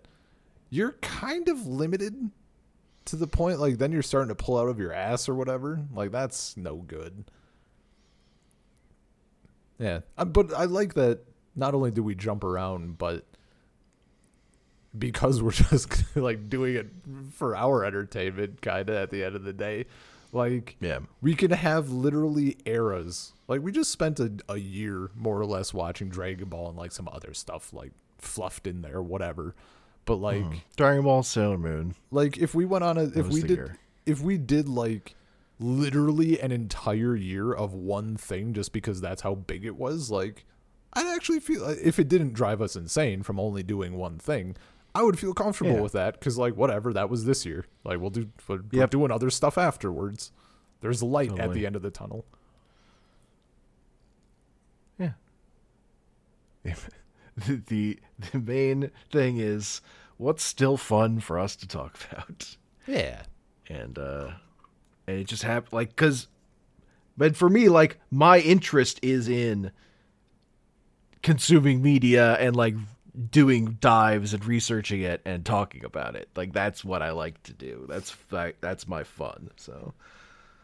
you're 0.71 0.93
kind 1.01 1.49
of 1.49 1.67
limited 1.67 2.31
to 3.07 3.17
the 3.17 3.27
point 3.27 3.59
like 3.59 3.79
then 3.79 3.91
you're 3.93 4.03
starting 4.03 4.29
to 4.29 4.35
pull 4.35 4.59
out 4.59 4.69
of 4.69 4.79
your 4.79 4.93
ass 4.93 5.29
or 5.29 5.35
whatever. 5.35 5.81
Like 5.95 6.11
that's 6.13 6.57
no 6.57 6.77
good. 6.77 7.25
Yeah, 9.79 10.01
uh, 10.17 10.25
but 10.25 10.53
I 10.53 10.65
like 10.65 10.95
that. 10.95 11.21
Not 11.55 11.75
only 11.75 11.91
do 11.91 12.03
we 12.03 12.15
jump 12.15 12.45
around, 12.45 12.99
but 12.99 13.25
because 14.97 15.43
we're 15.43 15.51
just 15.71 16.17
like 16.17 16.49
doing 16.49 16.75
it 16.77 16.89
for 17.33 17.57
our 17.57 17.85
entertainment, 17.85 18.63
kind 18.63 18.89
of 18.89 18.97
at 18.97 19.11
the 19.11 19.25
end 19.25 19.37
of 19.37 19.45
the 19.45 19.53
day, 19.53 19.87
like 20.33 20.77
Yeah. 20.81 21.01
we 21.21 21.35
can 21.35 21.51
have 21.51 21.91
literally 21.91 22.57
eras. 22.65 23.33
Like 23.49 23.63
we 23.63 23.73
just 23.73 23.91
spent 23.91 24.21
a, 24.21 24.33
a 24.49 24.59
year 24.59 25.11
more 25.17 25.39
or 25.41 25.47
less 25.47 25.73
watching 25.73 26.09
Dragon 26.09 26.49
Ball 26.49 26.69
and 26.69 26.77
like 26.79 26.93
some 26.93 27.09
other 27.11 27.35
stuff 27.35 27.73
like 27.73 27.93
fluffed 28.19 28.67
in 28.67 28.83
there, 28.83 29.01
whatever. 29.03 29.55
But 30.05 30.17
like, 30.17 30.43
mm-hmm. 30.43 30.59
Dragon 30.77 31.05
Ball 31.05 31.23
Sailor 31.23 31.59
Moon. 31.59 31.95
like 32.11 32.39
if 32.39 32.55
we 32.55 32.65
went 32.65 32.85
on 32.85 32.97
a 32.99 33.05
if 33.05 33.29
we 33.29 33.43
did 33.43 33.51
year. 33.51 33.77
if 34.07 34.21
we 34.21 34.39
did 34.39 34.69
like 34.69 35.15
literally 35.61 36.41
an 36.41 36.53
entire 36.53 37.17
year 37.17 37.53
of 37.53 37.75
one 37.75 38.17
thing 38.17 38.55
just 38.55 38.73
because 38.73 39.01
that's 39.01 39.23
how 39.23 39.35
big 39.35 39.65
it 39.65 39.77
was, 39.77 40.11
like 40.11 40.45
I'd 40.95 41.07
actually 41.15 41.41
feel 41.41 41.65
if 41.69 41.99
it 41.99 42.09
didn't 42.09 42.33
drive 42.33 42.63
us 42.63 42.75
insane 42.77 43.23
from 43.23 43.39
only 43.39 43.63
doing 43.63 43.97
one 43.97 44.19
thing. 44.19 44.57
I 44.99 45.03
would 45.03 45.19
feel 45.19 45.33
comfortable 45.33 45.75
Yeah. 45.75 45.81
with 45.81 45.93
that 45.93 46.15
because, 46.19 46.37
like, 46.39 46.57
whatever 46.57 46.93
that 46.93 47.09
was 47.09 47.25
this 47.25 47.47
year. 47.47 47.67
Like, 47.85 48.01
we'll 48.01 48.11
do, 48.11 48.29
we're, 48.49 48.61
we're 48.73 48.87
doing 48.89 49.13
other 49.13 49.31
stuff 49.31 49.57
afterwards. 49.57 50.33
There's 50.81 51.03
light 51.03 51.39
at 51.39 51.53
the 51.53 51.67
end 51.67 51.77
of 51.77 51.83
the 51.83 51.91
tunnel. 51.91 52.25
Yeah. 54.99 55.13
the, 57.37 57.63
the 57.67 57.99
the 58.33 58.39
main 58.39 58.91
thing 59.13 59.39
is 59.39 59.81
what's 60.17 60.43
still 60.43 60.77
fun 60.77 61.21
for 61.21 61.39
us 61.39 61.55
to 61.57 61.69
talk 61.69 61.97
about. 62.13 62.57
Yeah, 62.87 63.23
and 63.69 63.99
uh 63.99 64.33
and 65.07 65.19
it 65.21 65.27
just 65.29 65.45
happened 65.45 65.73
like 65.73 65.91
because 65.91 66.27
but 67.17 67.37
for 67.37 67.49
me 67.49 67.69
like 67.69 67.99
my 68.11 68.41
interest 68.41 68.99
is 69.03 69.29
in 69.29 69.71
consuming 71.23 71.81
media 71.83 72.35
and 72.35 72.55
like 72.57 72.75
doing 73.31 73.77
dives 73.81 74.33
and 74.33 74.45
researching 74.45 75.01
it 75.01 75.21
and 75.25 75.45
talking 75.45 75.85
about 75.85 76.15
it 76.15 76.29
like 76.37 76.53
that's 76.53 76.85
what 76.85 77.03
i 77.03 77.11
like 77.11 77.43
to 77.43 77.53
do 77.53 77.85
that's 77.89 78.17
that's 78.61 78.87
my 78.87 79.03
fun 79.03 79.51
so 79.57 79.93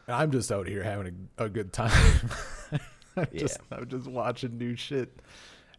I'm 0.08 0.30
just 0.30 0.52
out 0.52 0.68
here 0.68 0.82
having 0.82 1.28
a, 1.38 1.44
a 1.44 1.48
good 1.48 1.72
time. 1.72 2.30
I'm 3.16 3.26
just 3.34 3.58
I'm 3.70 3.88
just 3.88 4.06
watching 4.06 4.58
new 4.58 4.76
shit, 4.76 5.20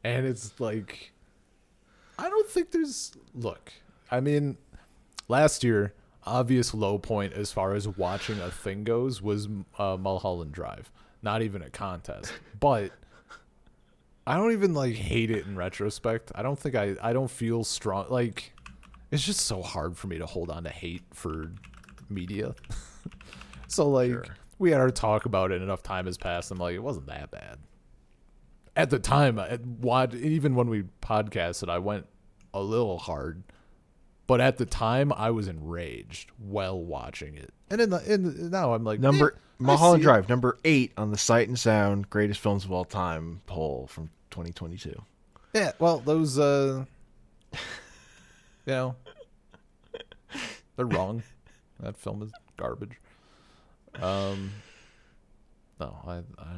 and 0.03 0.25
it's 0.25 0.59
like 0.59 1.11
I 2.17 2.29
don't 2.29 2.49
think 2.49 2.71
there's 2.71 3.13
look. 3.33 3.71
I 4.09 4.19
mean, 4.21 4.57
last 5.27 5.63
year, 5.63 5.93
obvious 6.23 6.73
low 6.73 6.97
point 6.97 7.33
as 7.33 7.51
far 7.51 7.73
as 7.73 7.87
watching 7.87 8.39
a 8.39 8.49
thing 8.49 8.83
goes 8.83 9.21
was 9.21 9.47
uh, 9.77 9.97
Mulholland 9.99 10.53
Drive. 10.53 10.91
Not 11.21 11.41
even 11.41 11.61
a 11.61 11.69
contest, 11.69 12.31
but 12.59 12.91
I 14.27 14.35
don't 14.37 14.51
even 14.53 14.73
like 14.73 14.95
hate 14.95 15.29
it 15.31 15.45
in 15.45 15.55
retrospect. 15.55 16.31
I 16.35 16.41
don't 16.43 16.57
think 16.57 16.75
I 16.75 16.95
I 17.01 17.13
don't 17.13 17.29
feel 17.29 17.63
strong 17.63 18.07
like 18.09 18.53
it's 19.11 19.23
just 19.23 19.41
so 19.41 19.61
hard 19.61 19.95
for 19.97 20.07
me 20.07 20.17
to 20.17 20.25
hold 20.25 20.49
on 20.49 20.63
to 20.63 20.69
hate 20.69 21.03
for 21.13 21.51
media. 22.09 22.55
so 23.67 23.87
like 23.89 24.09
Sure. 24.11 24.25
we 24.57 24.71
had 24.71 24.81
our 24.81 24.89
talk 24.89 25.25
about 25.25 25.51
it 25.51 25.61
enough 25.61 25.83
time 25.83 26.05
has 26.07 26.17
passed. 26.17 26.49
I'm 26.51 26.57
like 26.57 26.75
it 26.75 26.83
wasn't 26.83 27.07
that 27.07 27.29
bad. 27.31 27.59
At 28.77 28.89
the 28.89 28.99
time, 28.99 29.39
I, 29.39 29.55
what 29.55 30.13
even 30.13 30.53
when 30.55 30.67
we 30.69 30.83
podcasted, 31.01 31.69
I 31.69 31.77
went 31.79 32.07
a 32.53 32.61
little 32.61 32.97
hard, 32.97 33.43
but 34.27 34.41
at 34.41 34.57
the 34.57 34.65
time 34.65 35.13
I 35.13 35.31
was 35.31 35.47
enraged 35.47 36.31
while 36.37 36.77
watching 36.77 37.35
it. 37.35 37.53
And 37.69 37.79
in 37.79 37.89
the 37.91 38.13
in 38.13 38.49
now 38.49 38.73
I'm 38.73 38.83
like 38.83 38.99
number 38.99 39.33
eh, 39.35 39.39
mulholland 39.59 40.01
see 40.01 40.03
it. 40.03 40.09
drive 40.11 40.29
number 40.29 40.57
eight 40.65 40.91
on 40.97 41.11
the 41.11 41.17
sight 41.17 41.47
and 41.47 41.57
sound 41.57 42.09
greatest 42.09 42.39
films 42.41 42.65
of 42.65 42.71
all 42.71 42.83
time 42.85 43.41
poll 43.45 43.87
from 43.87 44.09
2022 44.35 45.01
Yeah, 45.53 45.71
well, 45.79 45.99
those 45.99 46.37
uh 46.37 46.83
you 47.53 47.57
know 48.67 48.95
they're 50.75 50.85
wrong. 50.85 51.23
That 51.79 51.95
film 51.95 52.21
is 52.21 52.31
garbage. 52.57 52.99
Um 54.01 54.51
No, 55.79 55.97
I, 56.05 56.17
I 56.37 56.57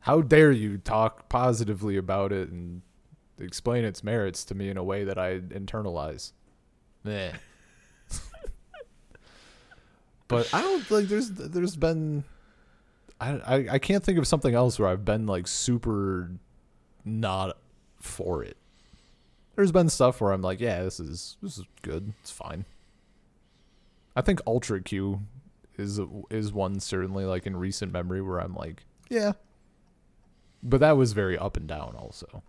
How 0.00 0.20
dare 0.20 0.52
you 0.52 0.76
talk 0.76 1.30
positively 1.30 1.96
about 1.96 2.32
it 2.32 2.50
and 2.50 2.82
explain 3.38 3.84
its 3.86 4.04
merits 4.04 4.44
to 4.44 4.54
me 4.54 4.68
in 4.68 4.76
a 4.76 4.84
way 4.84 5.04
that 5.04 5.18
I 5.18 5.40
internalize. 5.40 6.32
Meh. 7.02 7.32
but 10.28 10.52
I 10.52 10.60
don't 10.60 10.90
like 10.90 11.06
there's 11.06 11.30
there's 11.30 11.76
been 11.76 12.24
I, 13.22 13.56
I 13.56 13.66
I 13.72 13.78
can't 13.78 14.02
think 14.04 14.18
of 14.18 14.26
something 14.26 14.54
else 14.54 14.78
where 14.78 14.88
I've 14.88 15.04
been 15.04 15.26
like 15.26 15.46
super 15.46 16.30
not 17.04 17.56
for 18.00 18.42
it. 18.42 18.56
There's 19.56 19.72
been 19.72 19.88
stuff 19.88 20.20
where 20.20 20.32
I'm 20.32 20.42
like, 20.42 20.60
yeah, 20.60 20.82
this 20.82 20.98
is 21.00 21.36
this 21.42 21.58
is 21.58 21.64
good. 21.82 22.12
It's 22.20 22.30
fine. 22.30 22.64
I 24.16 24.20
think 24.22 24.40
Ultra 24.46 24.80
Q 24.82 25.20
is 25.78 26.00
is 26.30 26.52
one 26.52 26.80
certainly 26.80 27.24
like 27.24 27.46
in 27.46 27.56
recent 27.56 27.92
memory 27.92 28.20
where 28.22 28.38
I'm 28.40 28.54
like, 28.54 28.84
yeah. 29.08 29.32
But 30.62 30.80
that 30.80 30.96
was 30.96 31.12
very 31.12 31.36
up 31.38 31.56
and 31.56 31.66
down 31.66 31.94
also. 31.98 32.42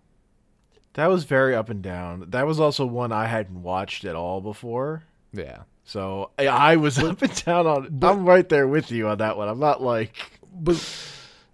that 0.93 1.07
was 1.07 1.23
very 1.23 1.55
up 1.55 1.69
and 1.69 1.81
down 1.81 2.25
that 2.29 2.45
was 2.45 2.59
also 2.59 2.85
one 2.85 3.11
i 3.11 3.25
hadn't 3.25 3.63
watched 3.63 4.05
at 4.05 4.15
all 4.15 4.39
before 4.41 5.01
Yeah. 5.31 5.63
So 5.85 6.29
I, 6.37 6.45
I 6.47 6.75
was 6.75 6.99
up 6.99 7.21
and 7.23 7.43
down 7.43 7.65
on. 7.67 7.87
but- 7.91 8.11
I'm 8.11 8.25
right 8.25 8.47
there 8.47 8.67
with 8.67 8.91
you 8.91 9.07
on 9.07 9.17
that 9.17 9.35
one. 9.35 9.49
I'm 9.49 9.59
not 9.59 9.81
like 9.81 10.39
But 10.53 10.77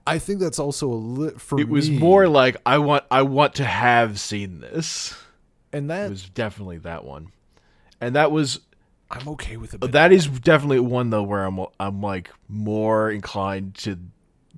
I 0.05 0.19
think 0.19 0.39
that's 0.39 0.59
also 0.59 0.88
a 0.91 0.95
lit 0.95 1.39
for 1.39 1.59
it 1.59 1.69
was 1.69 1.89
me, 1.89 1.97
more 1.99 2.27
like 2.27 2.57
I 2.65 2.77
want 2.80 3.03
I 3.11 3.21
want 3.23 3.55
to 3.55 3.65
have 3.65 4.19
seen 4.19 4.59
this. 4.59 5.15
and 5.71 5.85
It 5.85 5.88
that 5.89 6.09
was 6.09 6.30
definitely 6.30 6.80
that 6.80 7.03
one, 7.05 7.31
and 8.01 8.15
that 8.15 8.31
was 8.31 8.59
I'm 9.11 9.27
okay 9.30 9.57
with 9.57 9.73
it. 9.73 9.80
But 9.80 9.91
that 9.93 10.11
is 10.11 10.27
definitely 10.27 10.80
one 10.80 11.09
though 11.09 11.23
where 11.23 11.45
I'm 11.45 11.59
I'm 11.80 12.01
like 12.01 12.31
more 12.47 13.09
inclined 13.11 13.76
to 13.76 13.97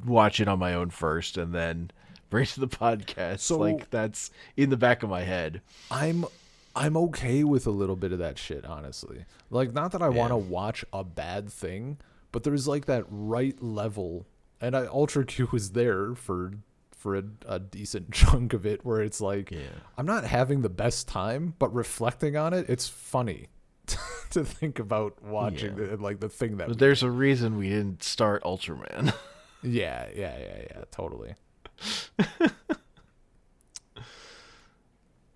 watch 0.05 0.39
it 0.39 0.47
on 0.47 0.59
my 0.59 0.73
own 0.73 0.89
first 0.89 1.37
and 1.37 1.53
then 1.53 1.91
bring 2.29 2.43
it 2.43 2.49
to 2.49 2.59
the 2.61 2.67
podcast. 2.67 3.39
So- 3.39 3.57
like 3.59 3.89
that's 3.89 4.31
in 4.57 4.69
the 4.69 4.77
back 4.77 5.03
of 5.03 5.09
my 5.09 5.21
head. 5.21 5.61
I'm 5.89 6.25
I'm 6.75 6.95
okay 6.95 7.43
with 7.43 7.67
a 7.67 7.71
little 7.71 7.97
bit 7.97 8.13
of 8.13 8.19
that 8.19 8.37
shit, 8.37 8.65
honestly. 8.65 9.25
Like 9.49 9.73
not 9.73 9.91
that 9.91 10.01
I 10.01 10.09
want 10.09 10.31
to 10.31 10.37
watch 10.37 10.85
a 10.93 11.03
bad 11.03 11.51
thing, 11.51 11.97
but 12.31 12.43
there's 12.43 12.67
like 12.67 12.85
that 12.85 13.03
right 13.09 13.61
level 13.61 14.25
and 14.61 14.75
I 14.75 14.85
Ultra 14.85 15.25
Q 15.33 15.49
was 15.51 15.71
there 15.71 16.13
for 16.15 16.53
for 16.95 17.15
a, 17.15 17.23
a 17.47 17.59
decent 17.59 18.11
chunk 18.13 18.53
of 18.53 18.65
it 18.65 18.85
where 18.85 19.01
it's 19.01 19.19
like 19.21 19.49
Yeah. 19.51 19.59
I'm 19.97 20.05
not 20.05 20.23
having 20.23 20.61
the 20.61 20.69
best 20.69 21.07
time, 21.07 21.55
but 21.59 21.73
reflecting 21.73 22.37
on 22.37 22.53
it, 22.53 22.69
it's 22.69 22.87
funny 22.87 23.47
to 24.31 24.45
think 24.45 24.77
about 24.79 25.21
watching 25.23 25.77
Yeah. 25.77 25.87
the, 25.87 25.97
like 25.97 26.19
the 26.19 26.29
thing 26.29 26.57
that 26.57 26.77
there's 26.77 27.01
a 27.03 27.09
reason 27.09 27.57
we 27.57 27.69
didn't 27.69 28.03
start 28.03 28.43
Ultraman. 28.43 29.13
Yeah, 29.63 30.07
yeah, 30.15 30.37
yeah, 30.39 30.61
yeah, 30.71 30.83
totally. 30.91 31.35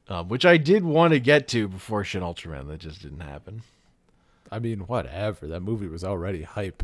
um, 0.08 0.28
which 0.30 0.46
I 0.46 0.58
did 0.58 0.84
want 0.84 1.14
to 1.14 1.20
get 1.20 1.48
to 1.50 1.68
before 1.68 2.04
Shin 2.04 2.22
Ultraman. 2.22 2.68
That 2.68 2.80
just 2.80 3.02
didn't 3.02 3.22
happen. 3.22 3.64
I 4.52 4.60
mean, 4.60 4.82
whatever. 4.82 5.48
That 5.48 5.62
movie 5.62 5.88
was 5.88 6.04
already 6.04 6.44
hype. 6.44 6.84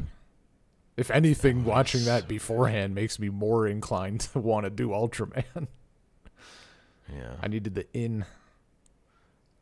If 0.97 1.09
anything, 1.09 1.63
watching 1.63 2.05
that 2.05 2.27
beforehand 2.27 2.93
makes 2.93 3.18
me 3.18 3.30
more 3.30 3.68
inclined 3.68 4.22
to 4.22 4.39
want 4.39 4.65
to 4.65 4.69
do 4.69 4.89
Ultraman. 4.89 5.68
Yeah. 7.13 7.34
I 7.41 7.49
needed 7.49 7.76
the 7.76 7.85
in. 7.93 8.23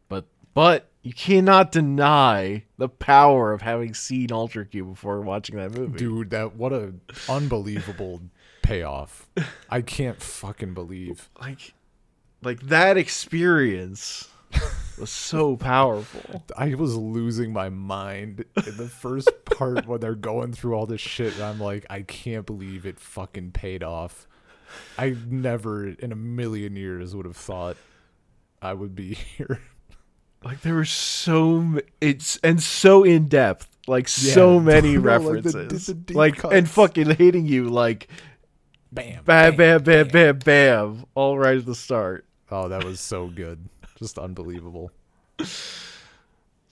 But 0.08 0.26
but 0.54 0.90
you 1.02 1.14
cannot 1.14 1.72
deny 1.72 2.66
the 2.78 2.90
power 2.90 3.54
of 3.54 3.64
having 3.64 3.96
seen 3.96 4.32
Ultra 4.32 4.66
Q 4.68 4.86
before 4.86 5.22
watching 5.22 5.56
that 5.56 5.72
movie. 5.72 5.98
Dude, 5.98 6.30
that 6.30 6.56
what 6.56 6.74
a 6.74 6.94
unbelievable 7.28 8.22
payoff. 8.62 9.28
I 9.70 9.82
can't 9.82 10.22
fucking 10.22 10.76
believe. 10.76 11.30
Like 11.42 11.74
like 12.44 12.62
that 12.68 12.98
experience 12.98 14.30
was 15.00 15.10
so 15.10 15.56
powerful. 15.58 16.44
I 16.58 16.74
was 16.76 16.96
losing 16.96 17.54
my 17.54 17.70
mind 17.70 18.46
in 18.66 18.78
the 18.78 18.88
first 18.88 19.30
part 19.46 19.86
when 19.88 20.00
they're 20.00 20.16
going 20.16 20.54
through 20.54 20.74
all 20.76 20.86
this 20.86 21.02
shit 21.02 21.34
and 21.36 21.44
I'm 21.44 21.60
like, 21.60 21.86
I 21.90 22.02
can't 22.02 22.46
believe 22.46 22.86
it 22.86 23.00
fucking 23.00 23.52
paid 23.52 23.84
off. 23.84 24.28
I 24.98 25.16
never 25.28 25.88
in 25.88 26.12
a 26.12 26.16
million 26.16 26.76
years 26.76 27.16
would 27.16 27.26
have 27.26 27.38
thought 27.38 27.78
I 28.62 28.74
would 28.74 28.96
be 28.96 29.14
here. 29.38 29.62
Like 30.44 30.62
there 30.62 30.76
were 30.76 30.86
so 30.86 31.80
it's 32.00 32.38
and 32.38 32.62
so 32.62 33.04
in 33.04 33.28
depth. 33.28 33.68
Like 33.88 34.08
so 34.08 34.56
Yeah. 34.56 34.60
many 34.64 34.98
No, 34.98 35.02
like 35.18 35.44
the- 35.44 35.50
references. 35.52 35.88
the 35.88 36.14
like 36.14 36.44
and 36.44 36.70
fucking 36.70 37.16
hitting 37.16 37.46
you 37.46 37.70
like 37.70 38.08
Bam. 38.92 39.24
bam 39.24 39.56
bam 39.56 39.84
bam 39.84 40.08
bam 40.08 40.40
bam 40.40 41.06
all 41.16 41.38
right 41.38 41.58
at 41.58 41.66
the 41.66 41.76
start. 41.76 42.26
Oh, 42.52 42.70
that 42.70 42.84
was 42.84 43.00
so 43.00 43.28
good. 43.28 43.68
Just 44.00 44.18
unbelievable. 44.18 44.92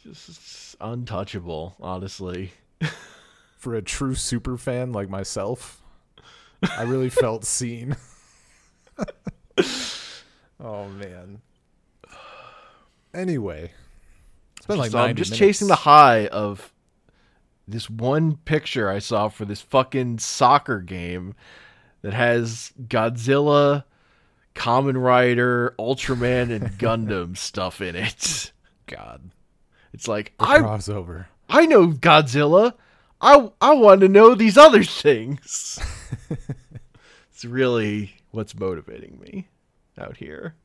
Just 0.01 0.77
untouchable, 0.79 1.75
honestly. 1.81 2.53
For 3.57 3.75
a 3.75 3.81
true 3.81 4.15
super 4.15 4.55
fan 4.57 4.93
like 4.93 5.09
myself, 5.09 5.81
I 6.77 6.83
really 6.83 7.09
felt 7.09 7.43
seen. 7.45 7.97
oh 10.59 10.87
man. 10.87 11.41
Anyway, 13.13 13.71
it's 14.55 14.67
been 14.67 14.77
like 14.77 14.95
I'm 14.95 15.15
just 15.17 15.31
minutes. 15.31 15.39
chasing 15.39 15.67
the 15.67 15.75
high 15.75 16.27
of 16.27 16.71
this 17.67 17.89
one 17.89 18.37
picture 18.37 18.89
I 18.89 18.99
saw 18.99 19.27
for 19.27 19.43
this 19.43 19.59
fucking 19.59 20.19
soccer 20.19 20.79
game 20.79 21.35
that 22.03 22.13
has 22.13 22.71
Godzilla, 22.81 23.83
Kamen 24.57 25.01
Rider, 25.01 25.75
Ultraman, 25.79 26.51
and 26.51 26.69
Gundam 26.79 27.37
stuff 27.37 27.79
in 27.79 27.95
it. 27.95 28.51
God. 28.87 29.29
It's 29.93 30.07
like 30.07 30.33
The 30.39 30.45
I 30.45 30.59
crossover. 30.59 31.27
I 31.47 31.65
know 31.65 31.87
Godzilla. 31.87 32.73
I 33.21 33.49
I 33.61 33.73
want 33.73 34.01
to 34.01 34.07
know 34.09 34.35
these 34.35 34.57
other 34.57 34.83
things. 34.83 35.79
it's 37.31 37.45
really 37.45 38.15
what's 38.31 38.57
motivating 38.57 39.19
me 39.19 39.47
out 39.97 40.17
here. 40.17 40.55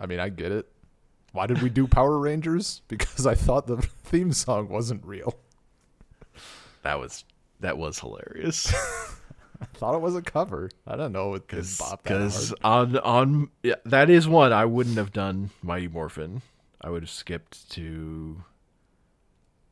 I 0.00 0.06
mean, 0.06 0.20
I 0.20 0.28
get 0.28 0.52
it. 0.52 0.66
Why 1.32 1.46
did 1.46 1.62
we 1.62 1.68
do 1.70 1.86
Power 1.86 2.18
Rangers? 2.18 2.82
Because 2.88 3.26
I 3.26 3.34
thought 3.34 3.66
the 3.66 3.76
theme 4.04 4.32
song 4.32 4.68
wasn't 4.68 5.04
real. 5.04 5.34
That 6.82 6.98
was 6.98 7.24
that 7.60 7.76
was 7.76 7.98
hilarious. 7.98 8.72
I 9.60 9.64
thought 9.74 9.94
it 9.94 10.00
was 10.00 10.16
a 10.16 10.22
cover. 10.22 10.70
I 10.86 10.96
don't 10.96 11.12
know 11.12 11.34
it 11.34 11.46
Because 11.46 12.52
on 12.62 12.96
on 12.98 13.50
yeah, 13.62 13.76
that 13.84 14.10
is 14.10 14.28
one 14.28 14.52
I 14.52 14.64
wouldn't 14.64 14.96
have 14.96 15.12
done 15.12 15.50
Mighty 15.62 15.88
Morphin. 15.88 16.42
I 16.80 16.90
would 16.90 17.02
have 17.02 17.10
skipped 17.10 17.70
to 17.72 18.44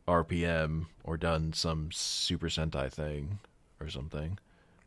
RPM 0.08 0.86
or 1.04 1.16
done 1.16 1.52
some 1.52 1.90
Super 1.92 2.48
Sentai 2.48 2.90
thing 2.90 3.38
or 3.80 3.88
something. 3.88 4.38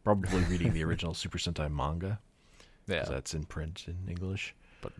Probably 0.03 0.43
reading 0.43 0.73
the 0.73 0.83
original 0.83 1.13
Super 1.15 1.37
Sentai 1.37 1.71
manga. 1.71 2.19
Yeah, 2.87 3.03
that's 3.03 3.33
in 3.33 3.43
print 3.43 3.85
in 3.87 4.09
English. 4.09 4.55
but 4.81 4.93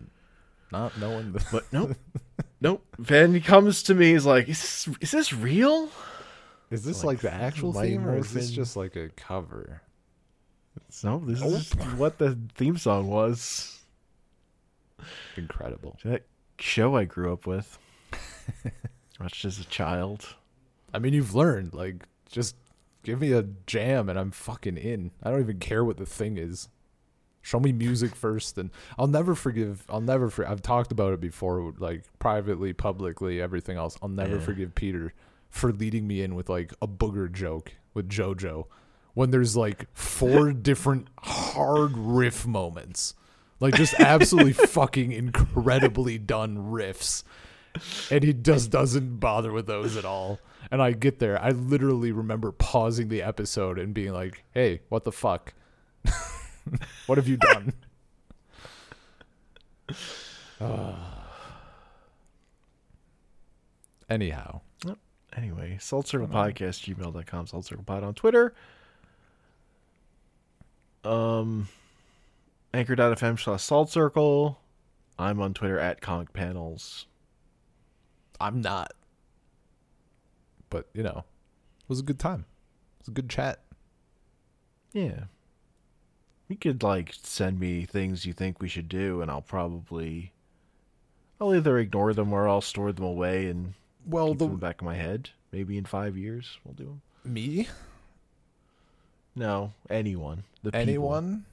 not 0.71 0.97
knowing 0.99 1.31
the. 1.31 1.43
But 1.51 1.71
nope, 1.73 1.95
nope. 2.61 2.85
Then 2.99 3.33
he 3.33 3.41
comes 3.41 3.83
to 3.83 3.95
me. 3.95 4.11
He's 4.11 4.25
like, 4.25 4.47
"Is 4.47 4.61
this, 4.61 4.89
is 5.01 5.11
this 5.11 5.33
real?" 5.33 5.89
Is 6.69 6.83
this 6.83 7.03
like 7.03 7.23
like, 7.23 7.33
the 7.33 7.33
actual 7.33 7.73
theme, 7.73 8.07
or 8.07 8.17
is 8.17 8.31
this 8.31 8.51
just 8.51 8.75
like 8.75 8.95
a 8.95 9.09
cover? 9.09 9.81
No, 11.03 11.19
this 11.19 11.41
is 11.41 11.71
what 11.97 12.17
the 12.17 12.37
theme 12.55 12.77
song 12.77 13.07
was. 13.07 13.79
Incredible. 15.37 15.97
That 16.03 16.23
show 16.59 16.95
I 16.95 17.05
grew 17.05 17.31
up 17.31 17.47
with, 17.47 17.77
watched 19.19 19.45
as 19.45 19.59
a 19.59 19.65
child. 19.65 20.35
I 20.93 20.99
mean, 20.99 21.13
you've 21.13 21.35
learned. 21.35 21.73
Like, 21.73 22.05
just 22.29 22.55
give 23.03 23.21
me 23.21 23.31
a 23.31 23.43
jam 23.65 24.09
and 24.09 24.19
I'm 24.19 24.31
fucking 24.31 24.77
in. 24.77 25.11
I 25.23 25.29
don't 25.31 25.39
even 25.39 25.59
care 25.59 25.85
what 25.85 25.97
the 25.97 26.05
thing 26.05 26.37
is. 26.37 26.67
Show 27.41 27.59
me 27.61 27.71
music 27.71 28.15
first, 28.15 28.57
and 28.57 28.69
I'll 28.97 29.07
never 29.07 29.33
forgive. 29.33 29.85
I'll 29.89 30.01
never. 30.01 30.29
For, 30.29 30.45
I've 30.45 30.61
talked 30.61 30.91
about 30.91 31.13
it 31.13 31.21
before, 31.21 31.73
like 31.79 32.03
privately, 32.19 32.73
publicly, 32.73 33.41
everything 33.41 33.77
else. 33.77 33.97
I'll 34.01 34.09
never 34.09 34.35
Yeah. 34.35 34.41
forgive 34.41 34.75
Peter 34.75 35.13
for 35.49 35.71
leading 35.71 36.05
me 36.05 36.21
in 36.21 36.35
with 36.35 36.49
like 36.49 36.73
a 36.81 36.87
booger 36.87 37.31
joke 37.31 37.71
with 37.93 38.09
JoJo 38.09 38.65
when 39.13 39.31
there's 39.31 39.55
like 39.57 39.87
four 39.93 40.51
different 40.53 41.07
hard 41.19 41.97
riff 41.97 42.45
moments, 42.45 43.15
like 43.59 43.75
just 43.75 43.93
absolutely 43.99 44.53
fucking 44.67 45.11
incredibly 45.11 46.17
done 46.17 46.57
riffs 46.57 47.23
and 48.11 48.23
he 48.23 48.33
just 48.33 48.71
doesn't 48.71 49.17
bother 49.19 49.51
with 49.51 49.67
those 49.67 49.95
at 49.97 50.05
all. 50.05 50.39
And 50.71 50.81
I 50.81 50.91
get 50.91 51.19
there, 51.19 51.41
I 51.41 51.49
literally 51.49 52.11
remember 52.11 52.51
pausing 52.51 53.09
the 53.09 53.21
episode 53.21 53.79
and 53.79 53.93
being 53.93 54.13
like, 54.13 54.43
"Hey, 54.51 54.81
what 54.89 55.03
the 55.03 55.11
fuck? 55.11 55.53
what 57.07 57.17
have 57.17 57.27
you 57.27 57.37
done?" 57.37 57.73
Anyhow, 64.09 64.61
Anyway, 65.37 65.77
Salt 65.79 66.07
Circle 66.07 66.27
Podcast, 66.27 66.83
gmail.com, 66.83 67.47
Salt 67.47 67.63
Circle 67.65 67.83
Pod 67.83 68.03
on 68.03 68.15
Twitter. 68.15 68.55
Um, 71.03 71.67
anchor.fm 72.73 73.39
slash 73.39 73.63
Salt 73.63 73.89
Circle. 73.89 74.59
I'm 75.17 75.41
on 75.41 75.53
Twitter 75.53 75.79
at 75.79 76.01
Comic 76.01 76.33
Panels. 76.33 77.05
I'm 78.39 78.61
not. 78.61 78.93
But, 80.69 80.87
you 80.93 81.03
know, 81.03 81.23
it 81.81 81.89
was 81.89 81.99
a 81.99 82.03
good 82.03 82.19
time. 82.19 82.45
It 82.99 83.01
was 83.01 83.07
a 83.09 83.11
good 83.11 83.29
chat. 83.29 83.61
Yeah. 84.93 85.25
You 86.47 86.55
could, 86.55 86.83
like, 86.83 87.13
send 87.21 87.59
me 87.59 87.85
things 87.85 88.25
you 88.25 88.33
think 88.33 88.61
we 88.61 88.67
should 88.69 88.87
do, 88.89 89.21
and 89.21 89.29
I'll 89.29 89.41
probably. 89.41 90.31
I'll 91.41 91.53
either 91.55 91.77
ignore 91.77 92.13
them 92.13 92.33
or 92.33 92.47
I'll 92.47 92.61
store 92.61 92.91
them 92.91 93.05
away 93.05 93.47
and 93.47 93.73
Well, 94.05 94.29
keep 94.29 94.39
them 94.39 94.47
the 94.49 94.53
in 94.55 94.59
back 94.59 94.81
of 94.81 94.85
my 94.85 94.95
head. 94.95 95.29
Maybe 95.51 95.77
in 95.77 95.85
five 95.85 96.15
years 96.17 96.59
we'll 96.63 96.73
do 96.75 96.83
them. 96.83 97.01
me? 97.33 97.67
No, 99.35 99.71
anyone. 99.89 100.43
The 100.63 100.71
people. 100.71 100.81
Anyone? 100.81 101.45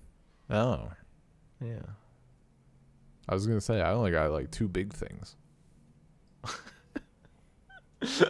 Oh. 0.50 0.90
Yeah. 1.60 1.82
I 3.28 3.34
was 3.34 3.46
going 3.46 3.58
to 3.58 3.64
say 3.64 3.80
I 3.80 3.92
only 3.92 4.10
got 4.10 4.30
like 4.30 4.50
two 4.50 4.68
big 4.68 4.92
things. 4.92 5.36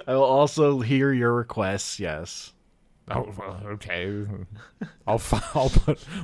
I 0.06 0.14
will 0.14 0.22
also 0.22 0.80
hear 0.80 1.12
your 1.12 1.34
requests. 1.34 1.98
Yes. 2.00 2.52
Oh, 3.10 3.32
okay. 3.66 4.24
I'll 5.06 5.18
fi- 5.18 5.42
I'll 5.54 5.68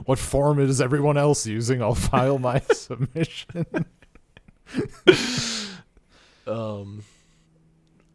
what 0.05 0.19
form 0.19 0.59
is 0.59 0.81
everyone 0.81 1.16
else 1.16 1.47
using? 1.47 1.81
I'll 1.82 1.94
file 1.94 2.39
my 2.39 2.59
submission. 2.73 3.66
Um. 6.47 7.05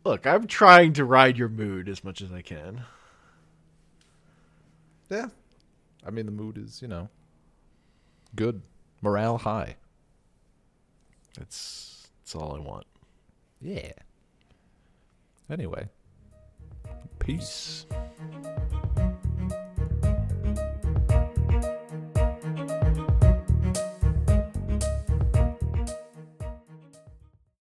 Look, 0.03 0.25
I'm 0.25 0.47
trying 0.47 0.93
to 0.93 1.05
ride 1.05 1.37
your 1.37 1.49
mood 1.49 1.89
as 1.89 2.03
much 2.03 2.21
as 2.21 2.31
I 2.31 2.41
can. 2.41 2.81
Yeah. 5.09 5.27
I 6.05 6.11
mean, 6.11 6.25
the 6.25 6.31
mood 6.31 6.57
is, 6.57 6.81
you 6.81 6.87
know, 6.87 7.09
good. 8.35 8.61
Morale 9.01 9.37
high. 9.37 9.75
That's 11.37 12.07
that's 12.19 12.35
all 12.35 12.55
I 12.55 12.59
want. 12.59 12.85
Yeah. 13.61 13.91
Anyway, 15.49 15.87
peace. 17.19 17.85
Peace. 17.89 18.66